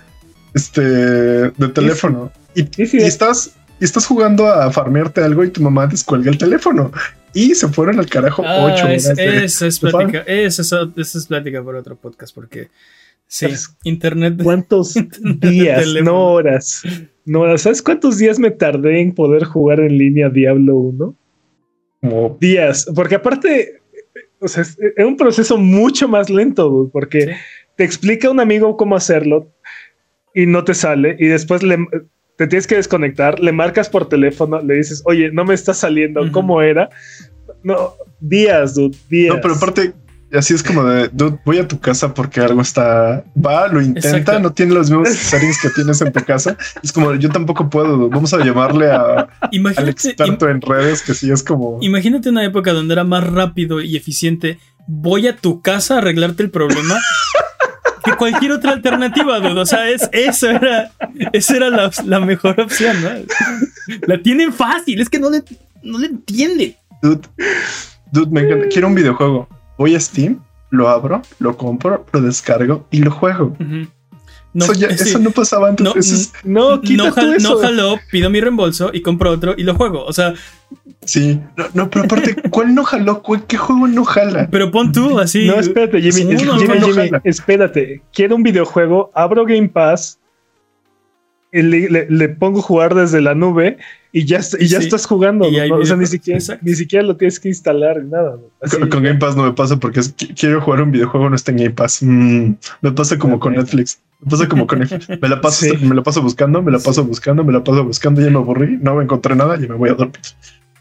este, 0.52 0.82
de 0.82 1.68
teléfono. 1.72 2.30
Y, 2.54 2.68
estás, 2.98 3.52
y 3.80 3.84
estás 3.84 4.06
jugando 4.06 4.46
a 4.46 4.70
farmearte 4.70 5.22
algo 5.22 5.42
y 5.42 5.50
tu 5.50 5.62
mamá 5.62 5.86
descuelga 5.86 6.30
el 6.30 6.38
teléfono. 6.38 6.92
Y 7.32 7.54
se 7.54 7.66
fueron 7.68 7.98
al 7.98 8.06
carajo 8.06 8.44
ah, 8.46 8.66
ocho 8.66 8.84
horas. 8.84 9.06
Esa 9.16 9.66
es 9.66 9.80
plática, 9.80 10.20
esa 10.26 10.62
es 10.96 11.26
plática 11.26 11.62
por 11.62 11.74
otro 11.76 11.96
podcast 11.96 12.34
porque 12.34 12.68
sí, 13.26 13.46
internet. 13.84 14.40
¿Cuántos 14.42 14.94
días, 15.40 15.86
no 16.02 16.32
horas? 16.32 16.82
No, 17.24 17.56
¿sabes 17.56 17.82
cuántos 17.82 18.18
días 18.18 18.38
me 18.38 18.50
tardé 18.50 19.00
en 19.00 19.14
poder 19.14 19.44
jugar 19.44 19.80
en 19.80 19.96
línea 19.96 20.28
Diablo 20.28 20.76
1? 20.76 21.16
Como 22.00 22.36
días, 22.38 22.86
porque 22.94 23.14
aparte, 23.14 23.80
o 24.40 24.48
sea, 24.48 24.62
es, 24.62 24.76
un 24.98 25.16
proceso 25.16 25.56
mucho 25.56 26.06
más 26.06 26.28
lento, 26.28 26.90
porque 26.92 27.34
te 27.76 27.84
explica 27.84 28.30
un 28.30 28.40
amigo 28.40 28.76
cómo 28.76 28.94
hacerlo 28.94 29.50
y 30.34 30.44
no 30.46 30.64
te 30.64 30.74
sale, 30.74 31.16
y 31.18 31.28
después 31.28 31.62
le, 31.62 31.78
te 32.36 32.46
tienes 32.46 32.66
que 32.66 32.76
desconectar, 32.76 33.40
le 33.40 33.52
marcas 33.52 33.88
por 33.88 34.08
teléfono, 34.08 34.60
le 34.60 34.74
dices, 34.74 35.02
oye, 35.06 35.30
no 35.32 35.44
me 35.44 35.54
está 35.54 35.72
saliendo, 35.72 36.30
¿cómo 36.30 36.60
era? 36.60 36.90
No, 37.62 37.94
días, 38.20 38.74
dude, 38.74 38.96
días. 39.08 39.34
No, 39.34 39.40
pero 39.40 39.54
aparte, 39.54 39.92
así 40.36 40.54
es 40.54 40.62
como 40.62 40.84
de, 40.84 41.10
voy 41.44 41.58
a 41.58 41.68
tu 41.68 41.78
casa 41.78 42.14
porque 42.14 42.40
algo 42.40 42.60
está, 42.60 43.24
va, 43.34 43.68
lo 43.68 43.80
intenta, 43.80 44.38
no 44.38 44.52
tiene 44.52 44.74
los 44.74 44.90
mismos 44.90 45.08
settings 45.10 45.60
que 45.60 45.70
tienes 45.70 46.00
en 46.00 46.12
tu 46.12 46.24
casa. 46.24 46.56
Es 46.82 46.92
como, 46.92 47.14
yo 47.14 47.30
tampoco 47.30 47.70
puedo, 47.70 48.08
vamos 48.08 48.32
a 48.34 48.44
llamarle 48.44 48.90
a, 48.90 49.28
al 49.76 49.88
experto 49.88 50.48
en 50.48 50.60
redes 50.60 51.02
que 51.02 51.14
sí 51.14 51.30
es 51.30 51.42
como... 51.42 51.78
Imagínate 51.82 52.28
una 52.28 52.44
época 52.44 52.72
donde 52.72 52.94
era 52.94 53.04
más 53.04 53.24
rápido 53.24 53.80
y 53.80 53.96
eficiente, 53.96 54.58
voy 54.86 55.28
a 55.28 55.36
tu 55.36 55.62
casa 55.62 55.94
a 55.94 55.98
arreglarte 55.98 56.42
el 56.42 56.50
problema. 56.50 56.98
que 58.04 58.16
cualquier 58.16 58.52
otra 58.52 58.72
alternativa, 58.72 59.40
dude. 59.40 59.60
O 59.60 59.66
sea, 59.66 59.88
es, 59.88 60.08
eso 60.12 60.50
era, 60.50 60.90
esa 61.32 61.56
era 61.56 61.70
la, 62.04 62.20
mejor 62.20 62.60
opción, 62.60 62.96
¿no? 63.02 63.08
La 64.06 64.20
tienen 64.20 64.52
fácil, 64.52 65.00
es 65.00 65.08
que 65.08 65.18
no 65.18 65.30
le, 65.30 65.42
no 65.82 65.98
le 65.98 66.08
entiende. 66.08 66.76
Dude, 67.02 67.28
dude, 68.12 68.30
me 68.30 68.42
encanta. 68.42 68.68
Quiero 68.68 68.88
un 68.88 68.94
videojuego 68.94 69.48
voy 69.76 69.94
a 69.94 70.00
Steam, 70.00 70.40
lo 70.70 70.88
abro, 70.88 71.22
lo 71.38 71.56
compro, 71.56 72.06
lo 72.12 72.20
descargo 72.20 72.86
y 72.90 73.00
lo 73.00 73.10
juego. 73.10 73.56
No, 74.54 74.66
eso, 74.66 75.18
no 75.18 75.32
pasaba 75.32 75.68
antes. 75.68 76.32
No, 76.44 76.76
no, 76.76 76.80
no, 76.80 77.56
jaló, 77.58 77.98
pido 78.12 78.30
mi 78.30 78.40
reembolso 78.40 78.90
y 78.92 79.02
compro 79.02 79.32
otro 79.32 79.54
y 79.56 79.64
lo 79.64 79.74
juego. 79.74 80.04
O 80.04 80.12
sea. 80.12 80.32
Sí, 81.04 81.40
no, 81.74 81.90
pero 81.90 82.04
aparte, 82.04 82.36
¿cuál 82.50 82.74
no 82.74 82.84
jaló? 82.84 83.22
¿Qué 83.48 83.56
juego 83.56 83.88
no 83.88 84.04
jala? 84.04 84.48
Pero 84.50 84.70
pon 84.70 84.92
tú 84.92 85.18
así. 85.18 85.46
No, 85.48 85.56
espérate, 85.56 86.00
Jimmy, 86.00 86.36
Jimmy, 86.38 87.10
espérate. 87.24 88.00
Quiero 88.12 88.36
un 88.36 88.44
videojuego, 88.44 89.10
abro 89.12 89.44
Game 89.44 89.68
Pass, 89.68 90.20
le, 91.62 92.06
le, 92.08 92.28
pongo 92.28 92.60
jugar 92.60 92.94
desde 92.94 93.20
la 93.20 93.34
nube 93.34 93.78
y 94.12 94.24
ya, 94.24 94.40
y 94.58 94.66
ya 94.66 94.78
estás 94.78 95.06
jugando. 95.06 95.46
O 95.46 95.84
sea, 95.84 95.96
ni 95.96 96.06
siquiera, 96.06 96.40
ni 96.62 96.74
siquiera 96.74 97.04
lo 97.04 97.16
tienes 97.16 97.40
que 97.40 97.48
instalar 97.48 98.02
ni 98.02 98.10
nada. 98.10 98.38
con, 98.90 99.02
Game 99.02 99.16
Pass 99.16 99.36
no 99.36 99.44
me 99.44 99.52
pasa 99.52 99.76
porque 99.76 100.00
quiero 100.36 100.60
jugar 100.60 100.82
un 100.82 100.92
videojuego, 100.92 101.28
no 101.30 101.36
está 101.36 101.50
en 101.52 101.58
Game 101.58 101.70
Pass. 101.70 102.02
Mm, 102.02 102.54
me 102.80 102.92
pasa 102.92 103.18
como 103.18 103.40
con 103.40 103.54
Netflix. 103.54 104.00
Me 104.20 104.30
pasa 104.30 104.48
como 104.48 104.66
con 104.66 104.80
Netflix. 104.80 105.08
Me 105.20 105.28
la 105.28 105.40
paso, 105.40 105.66
me 105.80 105.94
la 105.94 106.02
paso 106.02 106.22
buscando, 106.22 106.62
me 106.62 106.70
la 106.70 106.78
paso 106.78 107.04
buscando, 107.04 107.44
me 107.44 107.52
la 107.52 107.64
paso 107.64 107.84
buscando, 107.84 108.20
ya 108.20 108.30
me 108.30 108.38
aburrí, 108.38 108.78
no 108.80 108.94
me 108.94 109.04
encontré 109.04 109.34
nada 109.34 109.56
y 109.56 109.68
me 109.68 109.74
voy 109.74 109.90
a 109.90 109.94
dormir. 109.94 110.20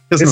Ese, 0.10 0.26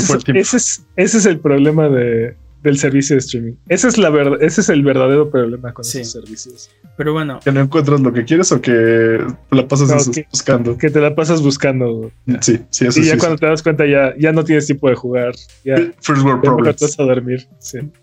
es, 0.58 0.86
ese 0.96 1.18
es 1.18 1.26
el 1.26 1.40
problema 1.40 1.90
de, 1.90 2.36
del 2.62 2.78
servicio 2.78 3.16
de 3.16 3.20
streaming. 3.20 3.54
Ese 3.68 3.88
es 3.88 3.98
la 3.98 4.10
verdad, 4.10 4.42
ese 4.42 4.62
es 4.62 4.70
el 4.70 4.84
verdadero 4.84 5.30
problema 5.30 5.74
con 5.74 5.84
esos 5.84 6.12
servicios. 6.12 6.70
Pero 6.98 7.14
bueno. 7.14 7.40
Que 7.44 7.52
no 7.52 7.62
encuentras 7.62 8.02
lo 8.02 8.14
que 8.14 8.24
quieres 8.26 8.52
o 8.52 8.62
que 8.62 9.20
la 9.50 9.68
pasas 9.68 10.10
buscando. 10.32 10.78
Que 10.78 10.90
te 10.90 11.02
la 11.02 11.16
pasas 11.16 11.42
buscando. 11.42 12.12
Sí, 12.42 12.60
sí, 12.70 12.86
eso 12.86 13.00
Y 13.00 13.06
ya 13.06 13.18
cuando 13.18 13.38
te 13.38 13.48
das 13.48 13.64
cuenta 13.64 13.86
ya, 13.86 14.14
ya 14.18 14.32
no 14.32 14.44
tienes 14.44 14.68
tiempo 14.68 14.90
de 14.90 14.96
jugar. 14.96 15.34
Ya 15.66 15.76
First 16.02 16.24
world 16.24 16.42
problems. 16.42 17.00
a 17.00 17.04
dormir. 17.04 17.48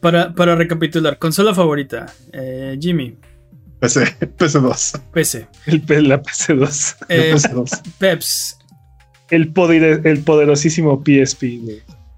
Para, 0.01 0.35
para 0.35 0.57
recapitular, 0.57 1.19
consola 1.19 1.55
favorita, 1.55 2.13
eh, 2.33 2.77
Jimmy. 2.81 3.17
PC, 3.81 4.05
PC2. 4.37 5.01
PC. 5.13 5.47
El, 5.67 6.09
la 6.09 6.21
PC2. 6.21 6.97
Eh, 7.09 7.35
PC2. 7.35 7.83
Peps. 7.99 8.59
El, 9.31 9.53
poder, 9.53 10.01
el 10.05 10.21
poderosísimo 10.21 11.03
PSP. 11.05 11.45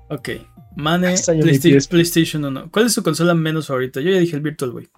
Ok. 0.08 0.30
Mane, 0.76 1.14
PlayStation. 1.40 1.80
PlayStation 1.90 2.44
1. 2.44 2.68
¿Cuál 2.70 2.86
es 2.86 2.92
su 2.92 3.02
consola 3.02 3.34
menos 3.34 3.66
favorita? 3.66 4.00
Yo 4.00 4.10
ya 4.10 4.18
dije 4.18 4.36
el 4.36 4.42
Virtual 4.42 4.70
Boy. 4.70 4.88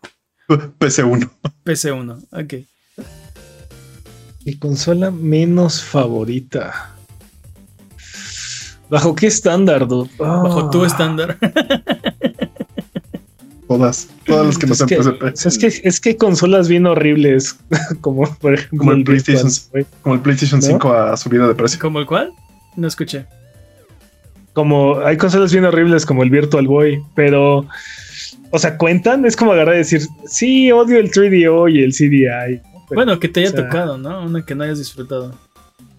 PC1. 0.48 1.30
PC1. 1.64 2.24
Ok. 2.32 2.54
Mi 4.44 4.54
consola 4.58 5.10
menos 5.10 5.82
favorita. 5.82 6.90
¿Bajo 8.90 9.14
qué 9.14 9.28
estándar, 9.28 9.86
dude? 9.88 10.10
Bajo 10.18 10.66
Ah. 10.66 10.70
tu 10.70 10.84
estándar. 10.84 11.38
Todas. 13.68 14.08
Todas 14.26 14.46
las 14.46 14.58
que 14.58 14.66
no 14.66 14.72
es 14.72 14.78
sean 14.78 14.88
que, 14.88 14.96
PSP. 14.96 15.46
es 15.46 15.58
que 15.58 15.88
es 15.88 16.00
que 16.00 16.16
consolas 16.18 16.68
bien 16.68 16.84
horribles, 16.86 17.56
como 18.02 18.24
por 18.36 18.52
ejemplo 18.54 18.78
Como 18.80 18.92
el 18.92 19.04
PlayStation. 19.04 19.50
Boy. 19.72 19.86
Como 20.02 20.14
el 20.16 20.20
PlayStation 20.20 20.60
¿No? 20.60 20.66
5 20.66 20.92
a 20.92 21.16
subida 21.16 21.48
de 21.48 21.54
precio. 21.54 21.78
¿Como 21.80 21.98
el 22.00 22.06
cual? 22.06 22.34
No 22.76 22.86
escuché. 22.86 23.24
Como 24.52 25.00
hay 25.00 25.16
consolas 25.16 25.52
bien 25.52 25.64
horribles 25.64 26.04
como 26.04 26.22
el 26.22 26.30
Virtual 26.30 26.66
Boy, 26.66 27.00
pero 27.14 27.66
o 28.50 28.58
sea, 28.58 28.76
cuentan, 28.76 29.24
es 29.24 29.34
como 29.34 29.52
agarrar 29.52 29.76
y 29.76 29.78
decir, 29.78 30.02
sí, 30.26 30.70
odio 30.70 30.98
el 30.98 31.10
3DO 31.10 31.68
y 31.72 31.82
el 31.82 31.92
CDI. 31.92 32.56
¿no? 32.56 32.84
Pero- 32.88 32.96
Bueno, 32.96 33.18
que 33.18 33.28
te 33.28 33.40
haya 33.40 33.48
o 33.48 33.52
sea- 33.52 33.64
tocado, 33.64 33.96
¿no? 33.96 34.24
Una 34.26 34.44
que 34.44 34.54
no 34.54 34.64
hayas 34.64 34.78
disfrutado. 34.78 35.34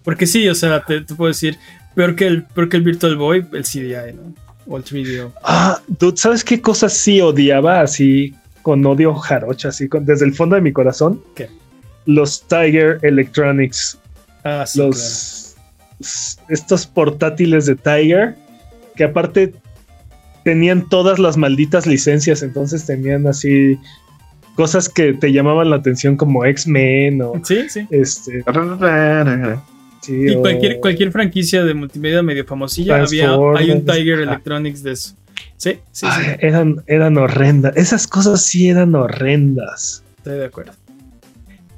Porque 0.04 0.26
sí, 0.26 0.48
o 0.48 0.54
sea, 0.54 0.84
te, 0.84 1.00
te 1.00 1.14
puedo 1.16 1.28
decir, 1.28 1.56
peor 1.96 2.14
que, 2.14 2.26
el, 2.28 2.44
peor 2.44 2.68
que 2.68 2.76
el 2.76 2.82
Virtual 2.84 3.16
Boy, 3.16 3.44
el 3.52 3.64
CDI, 3.64 4.12
¿no? 4.14 4.34
O 4.66 4.76
el 4.76 4.84
3DO. 4.84 5.32
Ah, 5.42 5.80
dude, 5.88 6.16
¿sabes 6.16 6.44
qué 6.44 6.60
cosas 6.60 6.92
sí 6.92 7.20
odiaba 7.20 7.80
así 7.80 8.34
con 8.62 8.84
odio 8.86 9.14
jarocha, 9.14 9.68
así 9.70 9.88
con, 9.88 10.04
desde 10.06 10.24
el 10.26 10.32
fondo 10.34 10.54
de 10.54 10.62
mi 10.62 10.72
corazón? 10.72 11.20
¿Qué? 11.34 11.48
Los 12.06 12.42
Tiger 12.46 12.98
Electronics, 13.02 13.98
Ah, 14.44 14.64
sí, 14.66 14.78
los 14.78 15.56
estos 16.48 16.86
portátiles 16.86 17.66
de 17.66 17.76
Tiger, 17.76 18.36
que 18.96 19.04
aparte 19.04 19.54
tenían 20.44 20.88
todas 20.88 21.18
las 21.18 21.36
malditas 21.36 21.86
licencias, 21.86 22.42
entonces 22.42 22.84
tenían 22.86 23.26
así 23.26 23.78
cosas 24.56 24.88
que 24.88 25.14
te 25.14 25.32
llamaban 25.32 25.70
la 25.70 25.76
atención 25.76 26.16
como 26.16 26.44
X-Men 26.44 27.22
o. 27.22 27.32
Sí, 27.44 27.68
sí. 27.68 27.86
este 27.90 28.44
sí, 30.02 30.12
Y 30.12 30.34
o- 30.34 30.40
cualquier, 30.40 30.80
cualquier 30.80 31.10
franquicia 31.12 31.64
de 31.64 31.74
multimedia 31.74 32.22
medio 32.22 32.44
famosilla, 32.44 33.02
había, 33.02 33.34
hay 33.56 33.70
un 33.70 33.84
Tiger 33.84 34.18
Ah. 34.20 34.22
Electronics 34.24 34.82
de 34.82 34.92
eso. 34.92 35.14
Sí, 35.56 35.78
sí, 35.92 36.06
eran, 36.40 36.82
eran 36.86 37.16
horrendas. 37.16 37.76
Esas 37.76 38.06
cosas 38.06 38.44
sí 38.44 38.68
eran 38.68 38.94
horrendas. 38.94 40.02
Estoy 40.18 40.38
de 40.38 40.44
acuerdo. 40.44 40.72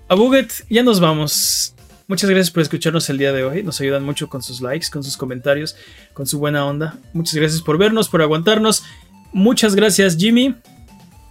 A 0.08 0.14
Buget, 0.14 0.50
ya 0.68 0.82
nos 0.82 0.98
vamos. 1.00 1.74
Muchas 2.08 2.30
gracias 2.30 2.50
por 2.50 2.62
escucharnos 2.62 3.08
el 3.10 3.18
día 3.18 3.32
de 3.32 3.44
hoy. 3.44 3.62
Nos 3.62 3.80
ayudan 3.80 4.04
mucho 4.04 4.28
con 4.28 4.42
sus 4.42 4.60
likes, 4.60 4.88
con 4.92 5.02
sus 5.02 5.16
comentarios, 5.16 5.76
con 6.12 6.26
su 6.26 6.38
buena 6.38 6.64
onda. 6.64 6.98
Muchas 7.12 7.34
gracias 7.34 7.60
por 7.62 7.78
vernos, 7.78 8.08
por 8.08 8.22
aguantarnos. 8.22 8.84
Muchas 9.32 9.74
gracias, 9.74 10.16
Jimmy. 10.16 10.54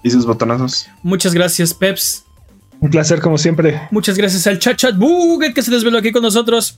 Y 0.04 0.12
sus 0.12 0.26
botonazos. 0.26 0.88
Muchas 1.02 1.34
gracias, 1.34 1.74
Peps. 1.74 2.26
Un 2.80 2.90
placer 2.90 3.22
como 3.22 3.38
siempre. 3.38 3.88
Muchas 3.90 4.18
gracias 4.18 4.46
al 4.48 4.60
chat 4.60 4.76
chat 4.78 4.98
Buget 4.98 5.54
que 5.54 5.62
se 5.62 5.72
desveló 5.72 5.98
aquí 5.98 6.12
con 6.12 6.22
nosotros. 6.22 6.78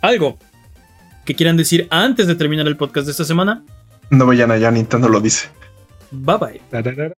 Algo 0.00 0.38
que 1.24 1.34
quieran 1.34 1.56
decir 1.56 1.88
antes 1.90 2.26
de 2.26 2.34
terminar 2.34 2.66
el 2.66 2.76
podcast 2.76 3.06
de 3.06 3.12
esta 3.12 3.24
semana. 3.24 3.64
No 4.10 4.26
vayan 4.26 4.50
allá, 4.50 4.70
Nintendo 4.70 5.08
lo 5.08 5.20
dice. 5.20 5.48
Bye 6.10 6.60
bye. 6.70 7.12